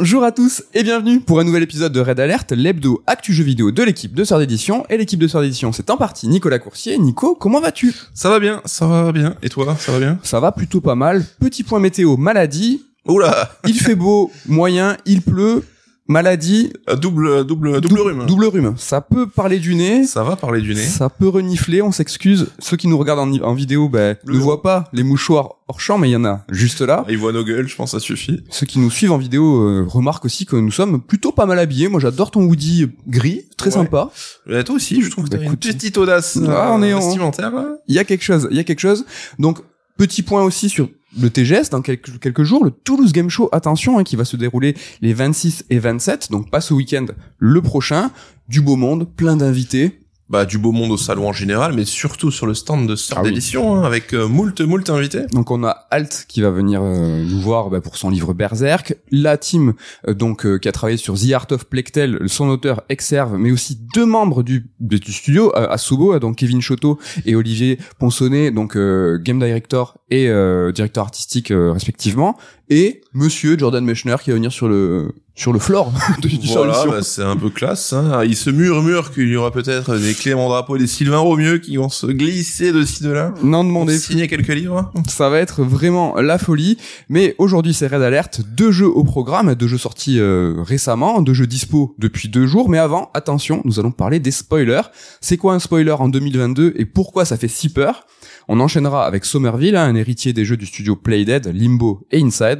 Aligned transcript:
Bonjour 0.00 0.24
à 0.24 0.32
tous 0.32 0.62
et 0.72 0.82
bienvenue 0.82 1.20
pour 1.20 1.40
un 1.40 1.44
nouvel 1.44 1.62
épisode 1.62 1.92
de 1.92 2.00
Red 2.00 2.18
Alert, 2.20 2.52
l'hebdo 2.52 3.02
actu 3.06 3.34
jeu 3.34 3.44
vidéo 3.44 3.70
de 3.70 3.82
l'équipe 3.82 4.14
de 4.14 4.24
Sœur 4.24 4.38
d'édition. 4.38 4.86
Et 4.88 4.96
l'équipe 4.96 5.20
de 5.20 5.28
Sœur 5.28 5.42
d'édition, 5.42 5.72
c'est 5.72 5.90
en 5.90 5.98
partie 5.98 6.26
Nicolas 6.26 6.58
Coursier. 6.58 6.96
Nico, 6.96 7.34
comment 7.34 7.60
vas-tu? 7.60 7.92
Ça 8.14 8.30
va 8.30 8.40
bien, 8.40 8.62
ça 8.64 8.86
va 8.86 9.12
bien. 9.12 9.36
Et 9.42 9.50
toi, 9.50 9.76
ça 9.78 9.92
va 9.92 9.98
bien? 9.98 10.18
Ça 10.22 10.40
va 10.40 10.52
plutôt 10.52 10.80
pas 10.80 10.94
mal. 10.94 11.22
Petit 11.38 11.64
point 11.64 11.80
météo, 11.80 12.16
maladie. 12.16 12.82
Oula 13.06 13.52
Il 13.66 13.74
fait 13.74 13.94
beau, 13.94 14.32
moyen, 14.48 14.96
il 15.04 15.20
pleut, 15.20 15.64
maladie, 16.10 16.72
Euh, 16.88 16.96
Double, 16.96 17.44
double, 17.44 17.80
double 17.80 18.00
rhume. 18.00 18.26
double 18.26 18.44
rhume. 18.46 18.74
Ça 18.76 19.00
peut 19.00 19.26
parler 19.28 19.58
du 19.58 19.74
nez. 19.74 20.04
Ça 20.04 20.24
va 20.24 20.36
parler 20.36 20.60
du 20.60 20.74
nez. 20.74 20.82
Ça 20.82 21.08
peut 21.08 21.28
renifler, 21.28 21.80
on 21.82 21.92
s'excuse. 21.92 22.48
Ceux 22.58 22.76
qui 22.76 22.88
nous 22.88 22.98
regardent 22.98 23.20
en, 23.20 23.32
en 23.42 23.54
vidéo 23.54 23.88
ben, 23.88 24.16
ne 24.26 24.36
voient 24.38 24.60
pas 24.62 24.84
les 24.92 25.02
mouchoirs 25.04 25.54
hors 25.68 25.80
champ, 25.80 25.98
mais 25.98 26.08
il 26.08 26.12
y 26.12 26.16
en 26.16 26.24
a 26.24 26.44
juste 26.50 26.80
là. 26.80 27.04
Il 27.08 27.16
voit 27.18 27.32
nos 27.32 27.44
gueules, 27.44 27.68
je 27.68 27.76
pense 27.76 27.92
ça 27.92 28.00
suffit. 28.00 28.42
Ceux 28.50 28.66
qui 28.66 28.78
nous 28.80 28.90
suivent 28.90 29.12
en 29.12 29.18
vidéo 29.18 29.62
euh, 29.62 29.84
remarquent 29.88 30.24
aussi 30.24 30.44
que 30.46 30.56
nous 30.56 30.72
sommes 30.72 31.00
plutôt 31.00 31.30
pas 31.32 31.46
mal 31.46 31.58
habillés. 31.60 31.88
Moi, 31.88 32.00
j'adore 32.00 32.30
ton 32.32 32.42
hoodie 32.42 32.88
gris, 33.06 33.44
très 33.56 33.68
Ouais. 33.70 33.74
sympa. 33.74 34.10
Mais 34.46 34.64
toi 34.64 34.74
aussi, 34.74 35.02
je 35.02 35.10
trouve 35.10 35.24
que 35.26 35.30
Bah, 35.30 35.38
t'as 35.38 35.44
une 35.44 35.56
petite 35.56 35.96
audace 35.96 36.38
Ah, 36.48 36.72
on 36.74 36.82
est 36.82 36.92
euh, 36.92 36.98
en-. 36.98 37.70
Il 37.86 37.94
y 37.94 37.98
a 38.00 38.04
quelque 38.04 38.24
chose, 38.24 38.48
il 38.50 38.56
y 38.56 38.60
a 38.60 38.64
quelque 38.64 38.80
chose. 38.80 39.04
Donc, 39.38 39.58
petit 39.96 40.22
point 40.22 40.42
aussi 40.42 40.68
sur 40.68 40.88
le 41.18 41.30
TGS 41.30 41.70
dans 41.70 41.82
quelques, 41.82 42.42
jours, 42.42 42.64
le 42.64 42.70
Toulouse 42.70 43.12
Game 43.12 43.30
Show, 43.30 43.48
attention, 43.52 43.98
hein, 43.98 44.04
qui 44.04 44.16
va 44.16 44.24
se 44.24 44.36
dérouler 44.36 44.76
les 45.00 45.12
26 45.12 45.64
et 45.70 45.78
27, 45.78 46.30
donc 46.30 46.50
pas 46.50 46.60
ce 46.60 46.74
week-end, 46.74 47.06
le 47.38 47.62
prochain. 47.62 48.10
Du 48.48 48.60
beau 48.60 48.74
monde, 48.74 49.08
plein 49.08 49.36
d'invités. 49.36 49.99
Bah, 50.30 50.44
du 50.46 50.58
beau 50.58 50.70
monde 50.70 50.92
au 50.92 50.96
salon 50.96 51.28
en 51.28 51.32
général, 51.32 51.72
mais 51.74 51.84
surtout 51.84 52.30
sur 52.30 52.46
le 52.46 52.54
stand 52.54 52.86
de 52.88 52.94
Sœur 52.94 53.18
Ah 53.18 53.22
oui. 53.24 53.30
d'édition, 53.30 53.74
hein, 53.74 53.82
avec 53.82 54.14
euh, 54.14 54.28
moult, 54.28 54.60
moult 54.60 54.88
invités. 54.88 55.22
Donc 55.32 55.50
on 55.50 55.64
a 55.64 55.70
Alt 55.90 56.24
qui 56.28 56.40
va 56.40 56.50
venir 56.50 56.80
euh, 56.84 57.24
nous 57.24 57.40
voir 57.40 57.68
bah, 57.68 57.80
pour 57.80 57.96
son 57.96 58.10
livre 58.10 58.32
Berserk, 58.32 58.94
la 59.10 59.36
team 59.36 59.72
euh, 60.06 60.14
donc 60.14 60.46
euh, 60.46 60.58
qui 60.58 60.68
a 60.68 60.72
travaillé 60.72 60.98
sur 60.98 61.18
The 61.18 61.32
Art 61.32 61.46
of 61.50 61.64
Plectel, 61.64 62.20
son 62.28 62.48
auteur 62.48 62.82
Exerve, 62.88 63.36
mais 63.38 63.50
aussi 63.50 63.76
deux 63.92 64.06
membres 64.06 64.44
du, 64.44 64.70
du 64.78 64.98
studio 65.12 65.52
euh, 65.56 65.66
Asubo, 65.68 66.14
euh, 66.14 66.20
donc 66.20 66.36
Kevin 66.36 66.60
Choteau 66.60 67.00
et 67.26 67.34
Olivier 67.34 67.80
Ponsonnet, 67.98 68.52
donc 68.52 68.76
euh, 68.76 69.18
game 69.18 69.40
director 69.40 69.98
et 70.10 70.28
euh, 70.28 70.70
directeur 70.70 71.02
artistique 71.02 71.50
euh, 71.50 71.72
respectivement, 71.72 72.36
et 72.70 73.02
Monsieur 73.12 73.58
Jordan 73.58 73.84
Mechner 73.84 74.16
qui 74.22 74.30
va 74.30 74.36
venir 74.36 74.52
sur 74.52 74.68
le 74.68 75.12
sur 75.34 75.52
le 75.52 75.58
floor 75.58 75.92
de, 76.22 76.28
du 76.28 76.46
Voilà, 76.48 76.84
bah, 76.86 77.02
c'est 77.02 77.22
un 77.22 77.36
peu 77.36 77.48
classe. 77.50 77.92
Hein. 77.94 78.24
Il 78.24 78.36
se 78.36 78.50
murmure 78.50 79.10
qu'il 79.10 79.28
y 79.28 79.36
aura 79.36 79.50
peut-être 79.50 79.96
des 79.96 80.12
Clément 80.12 80.48
Drapeau 80.48 80.76
et 80.76 80.78
des 80.78 80.86
Sylvain 80.86 81.18
Romieux 81.18 81.58
qui 81.58 81.78
vont 81.78 81.88
se 81.88 82.06
glisser 82.06 82.72
de 82.72 82.84
ci 82.84 83.02
de 83.02 83.10
là. 83.10 83.30
Pour 83.30 83.44
demandez 83.44 83.98
signer 83.98 84.28
quelques 84.28 84.48
livres. 84.48 84.92
Ça 85.08 85.30
va 85.30 85.38
être 85.38 85.62
vraiment 85.62 86.20
la 86.20 86.36
folie. 86.36 86.76
Mais 87.08 87.34
aujourd'hui, 87.38 87.72
c'est 87.72 87.86
Red 87.86 88.02
Alert. 88.02 88.42
Deux 88.54 88.70
jeux 88.70 88.88
au 88.88 89.02
programme, 89.02 89.54
deux 89.54 89.66
jeux 89.66 89.78
sortis 89.78 90.18
euh, 90.20 90.56
récemment, 90.58 91.22
deux 91.22 91.34
jeux 91.34 91.46
dispo 91.46 91.94
depuis 91.98 92.28
deux 92.28 92.46
jours. 92.46 92.68
Mais 92.68 92.78
avant, 92.78 93.10
attention, 93.14 93.62
nous 93.64 93.80
allons 93.80 93.92
parler 93.92 94.20
des 94.20 94.32
spoilers. 94.32 94.90
C'est 95.22 95.38
quoi 95.38 95.54
un 95.54 95.58
spoiler 95.58 95.92
en 95.92 96.08
2022 96.08 96.74
et 96.76 96.84
pourquoi 96.84 97.24
ça 97.24 97.38
fait 97.38 97.48
si 97.48 97.72
peur? 97.72 98.06
On 98.52 98.58
enchaînera 98.58 99.06
avec 99.06 99.24
Somerville, 99.24 99.76
hein, 99.76 99.84
un 99.84 99.94
héritier 99.94 100.32
des 100.32 100.44
jeux 100.44 100.56
du 100.56 100.66
studio 100.66 100.96
Playdead, 100.96 101.46
Limbo 101.54 102.04
et 102.10 102.20
Inside. 102.20 102.59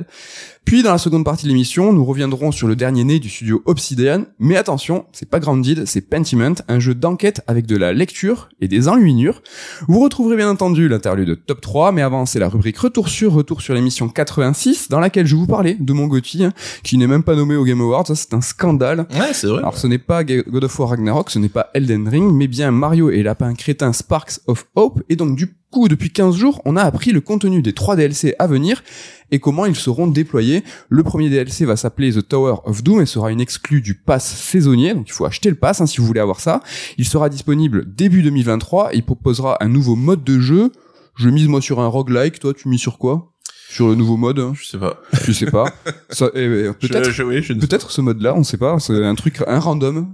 Puis 0.64 0.82
dans 0.82 0.92
la 0.92 0.98
seconde 0.98 1.24
partie 1.24 1.44
de 1.44 1.48
l'émission, 1.48 1.92
nous 1.92 2.04
reviendrons 2.04 2.52
sur 2.52 2.68
le 2.68 2.76
dernier 2.76 3.04
né 3.04 3.18
du 3.18 3.28
studio 3.28 3.62
Obsidian. 3.66 4.24
Mais 4.38 4.56
attention, 4.56 5.06
c'est 5.12 5.28
pas 5.28 5.40
Grounded, 5.40 5.86
c'est 5.86 6.02
Pentiment, 6.02 6.54
un 6.68 6.78
jeu 6.78 6.94
d'enquête 6.94 7.42
avec 7.46 7.66
de 7.66 7.76
la 7.76 7.92
lecture 7.92 8.48
et 8.60 8.68
des 8.68 8.88
enluminures. 8.88 9.42
Vous 9.88 10.00
retrouverez 10.00 10.36
bien 10.36 10.48
entendu 10.48 10.88
l'interlude 10.88 11.28
de 11.28 11.34
top 11.34 11.60
3, 11.60 11.92
mais 11.92 12.02
avant 12.02 12.26
c'est 12.26 12.38
la 12.38 12.48
rubrique 12.48 12.78
Retour 12.78 13.08
sur, 13.08 13.32
retour 13.32 13.62
sur 13.62 13.74
l'émission 13.74 14.08
86, 14.08 14.88
dans 14.88 15.00
laquelle 15.00 15.26
je 15.26 15.36
vous 15.36 15.46
parlais 15.46 15.76
de 15.78 15.92
mon 15.92 16.06
Gotti, 16.06 16.44
hein, 16.44 16.52
qui 16.82 16.98
n'est 16.98 17.06
même 17.06 17.22
pas 17.22 17.34
nommé 17.34 17.56
au 17.56 17.64
Game 17.64 17.80
Awards, 17.80 18.06
ça 18.06 18.14
c'est 18.14 18.34
un 18.34 18.40
scandale. 18.40 19.06
Ouais, 19.14 19.32
c'est 19.32 19.46
vrai. 19.46 19.58
Alors 19.58 19.76
ce 19.76 19.86
n'est 19.86 19.98
pas 19.98 20.24
God 20.24 20.64
of 20.64 20.78
War 20.78 20.90
Ragnarok, 20.90 21.30
ce 21.30 21.38
n'est 21.38 21.48
pas 21.48 21.70
Elden 21.74 22.08
Ring, 22.08 22.32
mais 22.32 22.48
bien 22.48 22.70
Mario 22.70 23.10
et 23.10 23.22
Lapin 23.22 23.54
Crétin 23.54 23.92
Sparks 23.92 24.40
of 24.46 24.66
Hope, 24.74 25.02
et 25.08 25.16
donc 25.16 25.36
du 25.36 25.59
coup 25.70 25.88
depuis 25.88 26.10
15 26.10 26.36
jours, 26.36 26.60
on 26.64 26.76
a 26.76 26.82
appris 26.82 27.12
le 27.12 27.20
contenu 27.20 27.62
des 27.62 27.72
3 27.72 27.96
DLC 27.96 28.34
à 28.38 28.46
venir, 28.46 28.82
et 29.30 29.38
comment 29.38 29.66
ils 29.66 29.76
seront 29.76 30.06
déployés. 30.06 30.64
Le 30.88 31.02
premier 31.02 31.30
DLC 31.30 31.64
va 31.64 31.76
s'appeler 31.76 32.12
The 32.12 32.26
Tower 32.26 32.56
of 32.64 32.82
Doom 32.82 33.00
et 33.00 33.06
sera 33.06 33.30
une 33.30 33.40
exclue 33.40 33.80
du 33.80 33.94
pass 33.94 34.26
saisonnier, 34.26 34.94
donc 34.94 35.08
il 35.08 35.12
faut 35.12 35.24
acheter 35.24 35.48
le 35.48 35.56
pass 35.56 35.80
hein, 35.80 35.86
si 35.86 35.98
vous 35.98 36.06
voulez 36.06 36.20
avoir 36.20 36.40
ça. 36.40 36.60
Il 36.98 37.06
sera 37.06 37.28
disponible 37.28 37.92
début 37.94 38.22
2023 38.22 38.92
et 38.92 38.96
il 38.96 39.04
proposera 39.04 39.62
un 39.62 39.68
nouveau 39.68 39.96
mode 39.96 40.24
de 40.24 40.40
jeu. 40.40 40.72
Je 41.16 41.28
mise 41.28 41.48
moi 41.48 41.60
sur 41.60 41.80
un 41.80 41.86
roguelike, 41.86 42.38
toi 42.38 42.54
tu 42.54 42.68
mises 42.68 42.80
sur 42.80 42.98
quoi? 42.98 43.29
Sur 43.70 43.86
le 43.86 43.94
nouveau 43.94 44.16
mode 44.16 44.40
hein 44.40 44.52
Je 44.60 44.66
sais 44.66 44.78
pas. 44.78 45.00
Je 45.24 45.30
sais 45.30 45.46
pas. 45.46 45.64
Eh, 46.34 46.68
peut-être 46.80 47.22
oui, 47.22 47.40
Peut-être 47.40 47.90
ce 47.92 48.00
mode-là, 48.00 48.34
on 48.36 48.42
sait 48.42 48.56
pas, 48.56 48.78
c'est 48.80 49.04
un 49.04 49.14
truc, 49.14 49.42
un 49.46 49.58
random. 49.60 50.08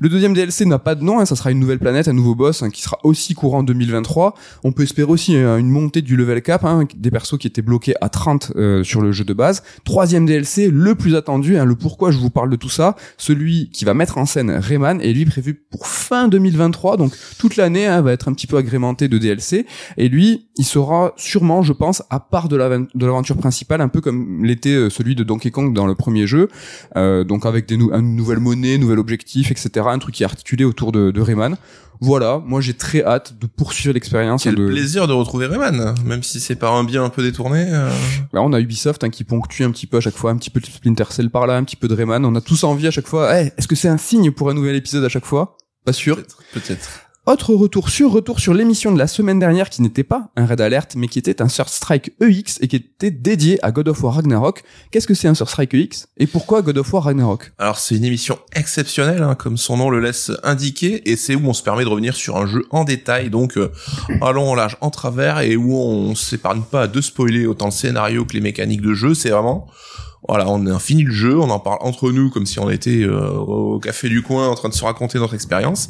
Le 0.00 0.08
deuxième 0.08 0.34
DLC 0.34 0.66
n'a 0.66 0.78
pas 0.78 0.94
de 0.94 1.04
nom, 1.04 1.20
hein, 1.20 1.26
ça 1.26 1.36
sera 1.36 1.52
une 1.52 1.60
nouvelle 1.60 1.78
planète, 1.78 2.08
un 2.08 2.12
nouveau 2.12 2.34
boss 2.34 2.62
hein, 2.62 2.70
qui 2.70 2.82
sera 2.82 2.98
aussi 3.04 3.34
courant 3.34 3.62
2023. 3.62 4.34
On 4.64 4.72
peut 4.72 4.82
espérer 4.82 5.10
aussi 5.10 5.36
hein, 5.36 5.56
une 5.56 5.70
montée 5.70 6.02
du 6.02 6.16
level 6.16 6.42
cap, 6.42 6.64
hein, 6.64 6.84
des 6.96 7.10
persos 7.10 7.38
qui 7.38 7.46
étaient 7.46 7.62
bloqués 7.62 7.94
à 8.00 8.08
30 8.08 8.52
euh, 8.56 8.82
sur 8.84 9.00
le 9.00 9.12
jeu 9.12 9.24
de 9.24 9.32
base. 9.32 9.62
Troisième 9.84 10.26
DLC, 10.26 10.68
le 10.70 10.96
plus 10.96 11.14
attendu, 11.14 11.56
hein, 11.56 11.64
le 11.64 11.76
pourquoi 11.76 12.10
je 12.10 12.18
vous 12.18 12.30
parle 12.30 12.50
de 12.50 12.56
tout 12.56 12.68
ça, 12.68 12.96
celui 13.16 13.70
qui 13.70 13.84
va 13.84 13.94
mettre 13.94 14.18
en 14.18 14.26
scène 14.26 14.50
Rayman 14.50 15.00
est 15.00 15.12
lui 15.12 15.24
prévu 15.24 15.54
pour 15.54 15.86
fin 15.86 16.28
2023, 16.28 16.96
donc 16.96 17.12
toute 17.38 17.56
l'année 17.56 17.86
hein, 17.86 18.02
va 18.02 18.12
être 18.12 18.28
un 18.28 18.32
petit 18.32 18.48
peu 18.48 18.56
agrémentée 18.56 19.08
de 19.08 19.18
DLC. 19.18 19.66
Et 19.96 20.08
lui, 20.08 20.48
il 20.56 20.64
sera 20.64 21.14
sûrement, 21.16 21.62
je 21.62 21.72
pense, 21.72 22.02
à 22.10 22.20
part 22.20 22.48
de 22.48 22.56
l'aven- 22.56 22.87
de 22.94 23.06
l'aventure 23.06 23.36
principale, 23.36 23.80
un 23.80 23.88
peu 23.88 24.00
comme 24.00 24.44
l'était 24.44 24.70
euh, 24.74 24.90
celui 24.90 25.14
de 25.14 25.24
Donkey 25.24 25.50
Kong 25.50 25.74
dans 25.74 25.86
le 25.86 25.94
premier 25.94 26.26
jeu, 26.26 26.48
euh, 26.96 27.24
donc 27.24 27.46
avec 27.46 27.66
des 27.66 27.76
nou- 27.76 27.92
une 27.92 28.16
nouvelle 28.16 28.40
monnaie, 28.40 28.78
nouvel 28.78 28.98
objectif, 28.98 29.50
etc. 29.50 29.86
Un 29.88 29.98
truc 29.98 30.14
qui 30.14 30.22
est 30.22 30.26
articulé 30.26 30.64
autour 30.64 30.92
de, 30.92 31.10
de 31.10 31.20
Rayman. 31.20 31.56
Voilà, 32.00 32.40
moi 32.46 32.60
j'ai 32.60 32.74
très 32.74 33.02
hâte 33.04 33.34
de 33.40 33.48
poursuivre 33.48 33.92
l'expérience. 33.92 34.44
Quel 34.44 34.54
de... 34.54 34.68
plaisir 34.68 35.08
de 35.08 35.12
retrouver 35.12 35.46
Rayman, 35.46 35.94
même 36.04 36.22
si 36.22 36.38
c'est 36.38 36.54
par 36.54 36.74
un 36.76 36.84
bien 36.84 37.02
un 37.02 37.08
peu 37.08 37.22
détourné. 37.24 37.66
euh, 37.68 37.90
Bah, 38.32 38.40
on 38.42 38.52
a 38.52 38.60
Ubisoft 38.60 39.02
hein, 39.02 39.10
qui 39.10 39.24
ponctue 39.24 39.62
un 39.64 39.72
petit 39.72 39.88
peu 39.88 39.96
à 39.96 40.00
chaque 40.00 40.14
fois, 40.16 40.30
un 40.30 40.36
petit 40.36 40.50
peu 40.50 40.60
de 40.60 40.66
Splinter 40.66 41.04
Cell 41.10 41.28
par 41.28 41.48
là, 41.48 41.56
un 41.56 41.64
petit 41.64 41.74
peu 41.74 41.88
de 41.88 41.94
Rayman. 41.94 42.24
On 42.24 42.34
a 42.36 42.40
tous 42.40 42.62
envie 42.62 42.86
à 42.86 42.92
chaque 42.92 43.08
fois. 43.08 43.40
Eh, 43.40 43.52
Est-ce 43.58 43.66
que 43.66 43.74
c'est 43.74 43.88
un 43.88 43.98
signe 43.98 44.30
pour 44.30 44.48
un 44.48 44.54
nouvel 44.54 44.76
épisode 44.76 45.04
à 45.04 45.08
chaque 45.08 45.24
fois? 45.24 45.56
Pas 45.84 45.92
sûr. 45.92 46.14
Peut-être. 46.16 46.38
Peut-être. 46.52 46.88
Autre 47.28 47.52
retour 47.52 47.90
sur 47.90 48.10
retour 48.10 48.40
sur 48.40 48.54
l'émission 48.54 48.90
de 48.90 48.96
la 48.96 49.06
semaine 49.06 49.38
dernière 49.38 49.68
qui 49.68 49.82
n'était 49.82 50.02
pas 50.02 50.30
un 50.34 50.46
Red 50.46 50.62
Alert 50.62 50.94
mais 50.96 51.08
qui 51.08 51.18
était 51.18 51.42
un 51.42 51.48
Sur 51.50 51.68
Strike 51.68 52.12
EX 52.22 52.58
et 52.62 52.68
qui 52.68 52.76
était 52.76 53.10
dédié 53.10 53.62
à 53.62 53.70
God 53.70 53.88
of 53.88 54.02
War 54.02 54.14
Ragnarok. 54.14 54.62
Qu'est-ce 54.90 55.06
que 55.06 55.12
c'est 55.12 55.28
un 55.28 55.34
Sur 55.34 55.50
Strike 55.50 55.74
EX 55.74 56.08
et 56.16 56.26
pourquoi 56.26 56.62
God 56.62 56.78
of 56.78 56.90
War 56.90 57.04
Ragnarok? 57.04 57.52
Alors 57.58 57.76
c'est 57.76 57.96
une 57.96 58.04
émission 58.04 58.38
exceptionnelle, 58.54 59.22
hein, 59.22 59.34
comme 59.34 59.58
son 59.58 59.76
nom 59.76 59.90
le 59.90 60.00
laisse 60.00 60.32
indiquer, 60.42 61.10
et 61.10 61.16
c'est 61.16 61.34
où 61.34 61.46
on 61.46 61.52
se 61.52 61.62
permet 61.62 61.84
de 61.84 61.90
revenir 61.90 62.16
sur 62.16 62.38
un 62.38 62.46
jeu 62.46 62.64
en 62.70 62.84
détail, 62.84 63.28
donc 63.28 63.58
euh, 63.58 63.70
allons 64.22 64.48
en 64.48 64.54
large, 64.54 64.78
en 64.80 64.88
travers, 64.88 65.40
et 65.40 65.54
où 65.54 65.76
on 65.76 66.14
s'épargne 66.14 66.62
pas 66.62 66.88
de 66.88 67.00
spoiler 67.02 67.44
autant 67.44 67.66
le 67.66 67.72
scénario 67.72 68.24
que 68.24 68.32
les 68.32 68.40
mécaniques 68.40 68.80
de 68.80 68.94
jeu. 68.94 69.12
C'est 69.12 69.28
vraiment 69.28 69.66
voilà, 70.28 70.48
on 70.48 70.66
a 70.66 70.78
fini 70.78 71.02
le 71.04 71.12
jeu, 71.12 71.38
on 71.38 71.50
en 71.50 71.58
parle 71.58 71.78
entre 71.80 72.10
nous 72.12 72.30
comme 72.30 72.44
si 72.46 72.58
on 72.58 72.68
était 72.70 73.02
euh, 73.02 73.30
au 73.30 73.78
café 73.78 74.08
du 74.08 74.22
coin 74.22 74.48
en 74.48 74.54
train 74.54 74.68
de 74.68 74.74
se 74.74 74.84
raconter 74.84 75.18
notre 75.18 75.34
expérience, 75.34 75.88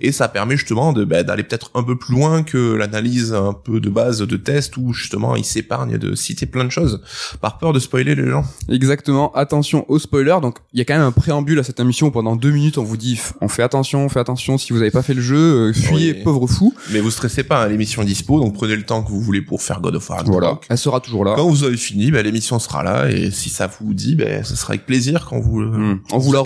et 0.00 0.12
ça 0.12 0.28
permet 0.28 0.56
justement 0.56 0.92
de 0.92 1.04
bah, 1.04 1.22
d'aller 1.22 1.42
peut-être 1.44 1.70
un 1.74 1.82
peu 1.82 1.96
plus 1.96 2.14
loin 2.14 2.42
que 2.42 2.74
l'analyse 2.74 3.32
un 3.32 3.52
peu 3.52 3.80
de 3.80 3.88
base 3.88 4.18
de 4.20 4.36
test 4.36 4.76
où 4.76 4.92
justement 4.92 5.36
il 5.36 5.44
s'épargne 5.44 5.98
de 5.98 6.14
citer 6.14 6.46
plein 6.46 6.64
de 6.64 6.70
choses 6.70 7.00
par 7.40 7.58
peur 7.58 7.72
de 7.72 7.78
spoiler 7.78 8.14
les 8.14 8.28
gens. 8.28 8.44
Exactement, 8.68 9.32
attention 9.34 9.84
aux 9.88 9.98
spoilers. 9.98 10.38
Donc 10.42 10.58
il 10.72 10.78
y 10.78 10.82
a 10.82 10.84
quand 10.84 10.94
même 10.94 11.02
un 11.06 11.12
préambule 11.12 11.58
à 11.58 11.62
cette 11.62 11.78
émission 11.80 12.08
où 12.08 12.10
pendant 12.10 12.34
deux 12.36 12.50
minutes 12.50 12.78
on 12.78 12.84
vous 12.84 12.96
dit 12.96 13.20
on 13.40 13.48
fait 13.48 13.62
attention, 13.62 14.04
on 14.04 14.08
fait 14.08 14.20
attention, 14.20 14.58
si 14.58 14.72
vous 14.72 14.78
n'avez 14.78 14.90
pas 14.90 15.02
fait 15.02 15.14
le 15.14 15.22
jeu, 15.22 15.36
euh, 15.68 15.72
fuyez 15.72 16.12
Oui. 16.12 16.22
pauvre 16.24 16.46
fou. 16.46 16.74
Mais 16.92 17.00
vous 17.00 17.10
stressez 17.10 17.44
pas, 17.44 17.64
hein, 17.64 17.68
l'émission 17.68 18.02
est 18.02 18.06
dispo, 18.06 18.40
donc 18.40 18.54
prenez 18.54 18.76
le 18.76 18.84
temps 18.84 19.02
que 19.02 19.10
vous 19.10 19.20
voulez 19.20 19.42
pour 19.42 19.62
faire 19.62 19.80
God 19.80 19.94
of 19.96 20.08
War. 20.10 20.24
Voilà, 20.24 20.58
elle 20.68 20.78
sera 20.78 21.00
toujours 21.00 21.24
là. 21.24 21.34
Quand 21.36 21.48
vous 21.48 21.64
avez 21.64 21.76
fini, 21.76 22.10
bah, 22.10 22.22
l'émission 22.22 22.58
sera 22.58 22.82
là, 22.82 23.08
et 23.10 23.30
si 23.30 23.48
ça 23.50 23.66
vous 23.66 23.75
dit, 23.84 24.16
ben 24.16 24.44
ce 24.44 24.56
sera 24.56 24.72
avec 24.72 24.86
plaisir 24.86 25.26
quand 25.28 25.40
vous, 25.40 25.60
Hmm. 25.60 26.00
On 26.12 26.18
vous 26.18 26.32
la 26.32 26.42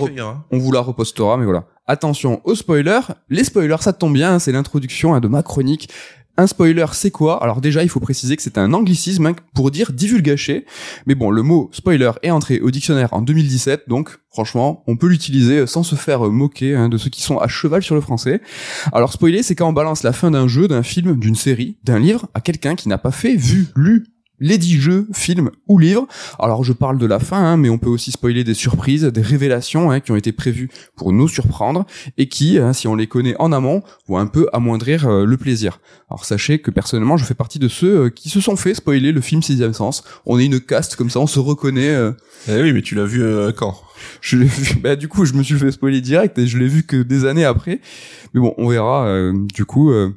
on 0.51 0.57
vous 0.57 0.71
la 0.71 0.79
repostera, 0.81 1.37
mais 1.37 1.45
voilà. 1.45 1.65
Attention 1.87 2.41
aux 2.43 2.55
spoilers. 2.55 3.01
Les 3.29 3.43
spoilers, 3.43 3.81
ça 3.81 3.93
tombe 3.93 4.13
bien, 4.13 4.33
hein, 4.35 4.39
c'est 4.39 4.51
l'introduction 4.51 5.13
hein, 5.13 5.19
de 5.19 5.27
ma 5.27 5.43
chronique. 5.43 5.89
Un 6.37 6.47
spoiler, 6.47 6.85
c'est 6.93 7.11
quoi? 7.11 7.43
Alors 7.43 7.59
déjà, 7.59 7.83
il 7.83 7.89
faut 7.89 7.99
préciser 7.99 8.37
que 8.37 8.41
c'est 8.41 8.57
un 8.57 8.73
anglicisme 8.73 9.25
hein, 9.25 9.35
pour 9.53 9.69
dire 9.69 9.91
divulgacher. 9.91 10.65
Mais 11.05 11.13
bon, 11.13 11.29
le 11.29 11.43
mot 11.43 11.69
spoiler 11.73 12.11
est 12.23 12.31
entré 12.31 12.61
au 12.61 12.71
dictionnaire 12.71 13.13
en 13.13 13.21
2017, 13.21 13.83
donc 13.89 14.17
franchement, 14.31 14.83
on 14.87 14.95
peut 14.95 15.07
l'utiliser 15.07 15.67
sans 15.67 15.83
se 15.83 15.95
faire 15.95 16.25
euh, 16.25 16.29
moquer 16.29 16.75
hein, 16.75 16.87
de 16.87 16.97
ceux 16.97 17.09
qui 17.09 17.21
sont 17.21 17.37
à 17.37 17.49
cheval 17.49 17.83
sur 17.83 17.95
le 17.95 18.01
français. 18.01 18.41
Alors 18.93 19.11
spoiler, 19.11 19.43
c'est 19.43 19.55
quand 19.55 19.67
on 19.67 19.73
balance 19.73 20.03
la 20.03 20.13
fin 20.13 20.31
d'un 20.31 20.47
jeu, 20.47 20.69
d'un 20.69 20.83
film, 20.83 21.19
d'une 21.19 21.35
série, 21.35 21.77
d'un 21.83 21.99
livre 21.99 22.27
à 22.33 22.39
quelqu'un 22.39 22.75
qui 22.75 22.87
n'a 22.87 22.97
pas 22.97 23.11
fait, 23.11 23.35
vu, 23.35 23.67
lu 23.75 24.05
les 24.41 24.57
10 24.57 24.81
jeux, 24.81 25.07
films 25.13 25.51
ou 25.69 25.77
livres. 25.79 26.07
Alors 26.39 26.65
je 26.65 26.73
parle 26.73 26.97
de 26.97 27.05
la 27.05 27.19
fin, 27.19 27.37
hein, 27.41 27.55
mais 27.57 27.69
on 27.69 27.77
peut 27.77 27.89
aussi 27.89 28.11
spoiler 28.11 28.43
des 28.43 28.53
surprises, 28.55 29.03
des 29.03 29.21
révélations 29.21 29.91
hein, 29.91 30.01
qui 30.01 30.11
ont 30.11 30.15
été 30.17 30.33
prévues 30.33 30.69
pour 30.97 31.13
nous 31.13 31.29
surprendre 31.29 31.85
et 32.17 32.27
qui, 32.27 32.57
hein, 32.57 32.73
si 32.73 32.87
on 32.89 32.95
les 32.95 33.07
connaît 33.07 33.35
en 33.39 33.51
amont, 33.53 33.83
vont 34.07 34.17
un 34.17 34.25
peu 34.27 34.47
amoindrir 34.51 35.07
euh, 35.07 35.25
le 35.25 35.37
plaisir. 35.37 35.79
Alors 36.09 36.25
sachez 36.25 36.59
que 36.59 36.71
personnellement, 36.71 37.15
je 37.15 37.23
fais 37.23 37.35
partie 37.35 37.59
de 37.59 37.67
ceux 37.67 38.05
euh, 38.05 38.09
qui 38.09 38.27
se 38.29 38.41
sont 38.41 38.55
fait 38.55 38.73
spoiler 38.73 39.11
le 39.11 39.21
film 39.21 39.41
Sixième 39.43 39.73
Sens. 39.73 40.03
On 40.25 40.39
est 40.39 40.45
une 40.45 40.59
caste 40.59 40.95
comme 40.95 41.09
ça, 41.11 41.19
on 41.19 41.27
se 41.27 41.39
reconnaît. 41.39 41.89
euh, 41.89 42.11
Eh 42.49 42.61
oui, 42.61 42.73
mais 42.73 42.81
tu 42.81 42.95
l'as 42.95 43.05
vu 43.05 43.21
euh, 43.23 43.51
quand? 43.51 43.75
Je 44.21 44.35
l'ai 44.37 44.45
vu. 44.45 44.79
Bah 44.81 44.95
du 44.95 45.07
coup, 45.07 45.25
je 45.25 45.33
me 45.33 45.43
suis 45.43 45.57
fait 45.59 45.71
spoiler 45.71 46.01
direct 46.01 46.37
et 46.39 46.47
je 46.47 46.57
l'ai 46.57 46.67
vu 46.67 46.81
que 46.83 47.03
des 47.03 47.25
années 47.25 47.45
après. 47.45 47.79
Mais 48.33 48.41
bon, 48.41 48.55
on 48.57 48.67
verra. 48.69 49.05
euh, 49.05 49.33
du 49.53 49.65
coup, 49.65 49.91
euh, 49.91 50.09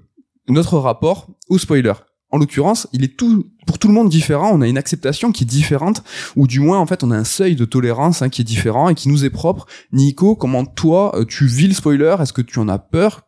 notre 0.49 0.79
rapport 0.79 1.29
au 1.51 1.59
spoiler. 1.59 1.93
En 2.35 2.39
l'occurrence, 2.39 2.89
il 2.93 3.05
est 3.05 3.17
tout 3.17 3.47
pour 3.65 3.79
tout 3.79 3.87
le 3.87 3.95
monde 3.95 4.09
différent. 4.09 4.51
On 4.53 4.61
a 4.61 4.67
une 4.67 4.77
acceptation 4.77 5.31
qui 5.31 5.45
est 5.45 5.47
différente, 5.47 6.03
ou 6.35 6.49
du 6.49 6.59
moins 6.59 6.81
en 6.81 6.87
fait, 6.87 7.05
on 7.05 7.13
a 7.13 7.17
un 7.17 7.23
seuil 7.23 7.55
de 7.55 7.65
tolérance 7.65 8.23
hein, 8.23 8.29
qui 8.29 8.41
est 8.41 8.45
différent 8.45 8.89
et 8.89 8.97
qui 8.97 9.09
nous 9.09 9.25
est 9.25 9.31
propre. 9.31 9.67
Nico, 9.93 10.35
comment 10.35 10.65
toi 10.65 11.17
euh, 11.17 11.25
tu 11.25 11.47
vis 11.47 11.69
le 11.69 11.75
spoiler? 11.75 12.17
Est-ce 12.19 12.33
que 12.33 12.43
tu 12.43 12.59
en 12.59 12.69
as 12.69 12.81
peur? 12.81 13.25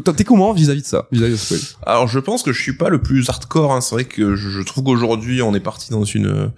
T'es 0.00 0.24
comment 0.24 0.52
vis-à-vis 0.54 0.80
de 0.80 0.86
ça, 0.86 1.06
vis-à-vis 1.12 1.32
de 1.32 1.36
spoil 1.36 1.60
Alors 1.84 2.08
je 2.08 2.18
pense 2.18 2.42
que 2.42 2.52
je 2.52 2.62
suis 2.62 2.72
pas 2.72 2.88
le 2.88 3.02
plus 3.02 3.28
hardcore. 3.28 3.72
Hein. 3.72 3.82
C'est 3.82 3.94
vrai 3.94 4.04
que 4.04 4.36
je, 4.36 4.62
trouve 4.62 4.84
qu'aujourd'hui 4.84 5.42
on 5.42 5.54
est 5.54 5.60
parti 5.60 5.90
dans 5.90 6.04
une 6.04 6.50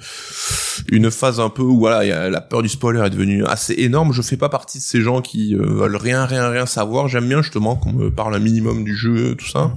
une 0.89 1.11
phase 1.11 1.41
un 1.41 1.49
peu 1.51 1.63
où 1.63 1.79
voilà, 1.79 2.05
il 2.05 2.09
y 2.09 2.13
a 2.13 2.31
la 2.31 2.41
peur 2.41 2.63
du 2.63 2.69
spoiler 2.69 3.03
est 3.05 3.11
devenue 3.11 3.45
assez 3.45 3.75
énorme. 3.79 4.13
Je 4.13 4.23
fais 4.23 4.37
pas 4.37 4.49
partie 4.49 4.79
de 4.79 4.85
ces 4.85 5.01
gens 5.01 5.21
qui 5.21 5.55
euh, 5.55 5.65
veulent 5.65 5.97
rien 5.97 6.25
rien 6.27 6.49
rien 6.49 6.67
savoir. 6.67 7.09
J'aime 7.09 7.29
bien 7.29 7.43
justement 7.43 7.75
qu'on 7.75 7.93
me 7.93 8.11
parle 8.11 8.35
un 8.35 8.39
minimum 8.39 8.85
du 8.85 8.95
jeu, 8.95 9.35
tout 9.35 9.49
ça. 9.49 9.75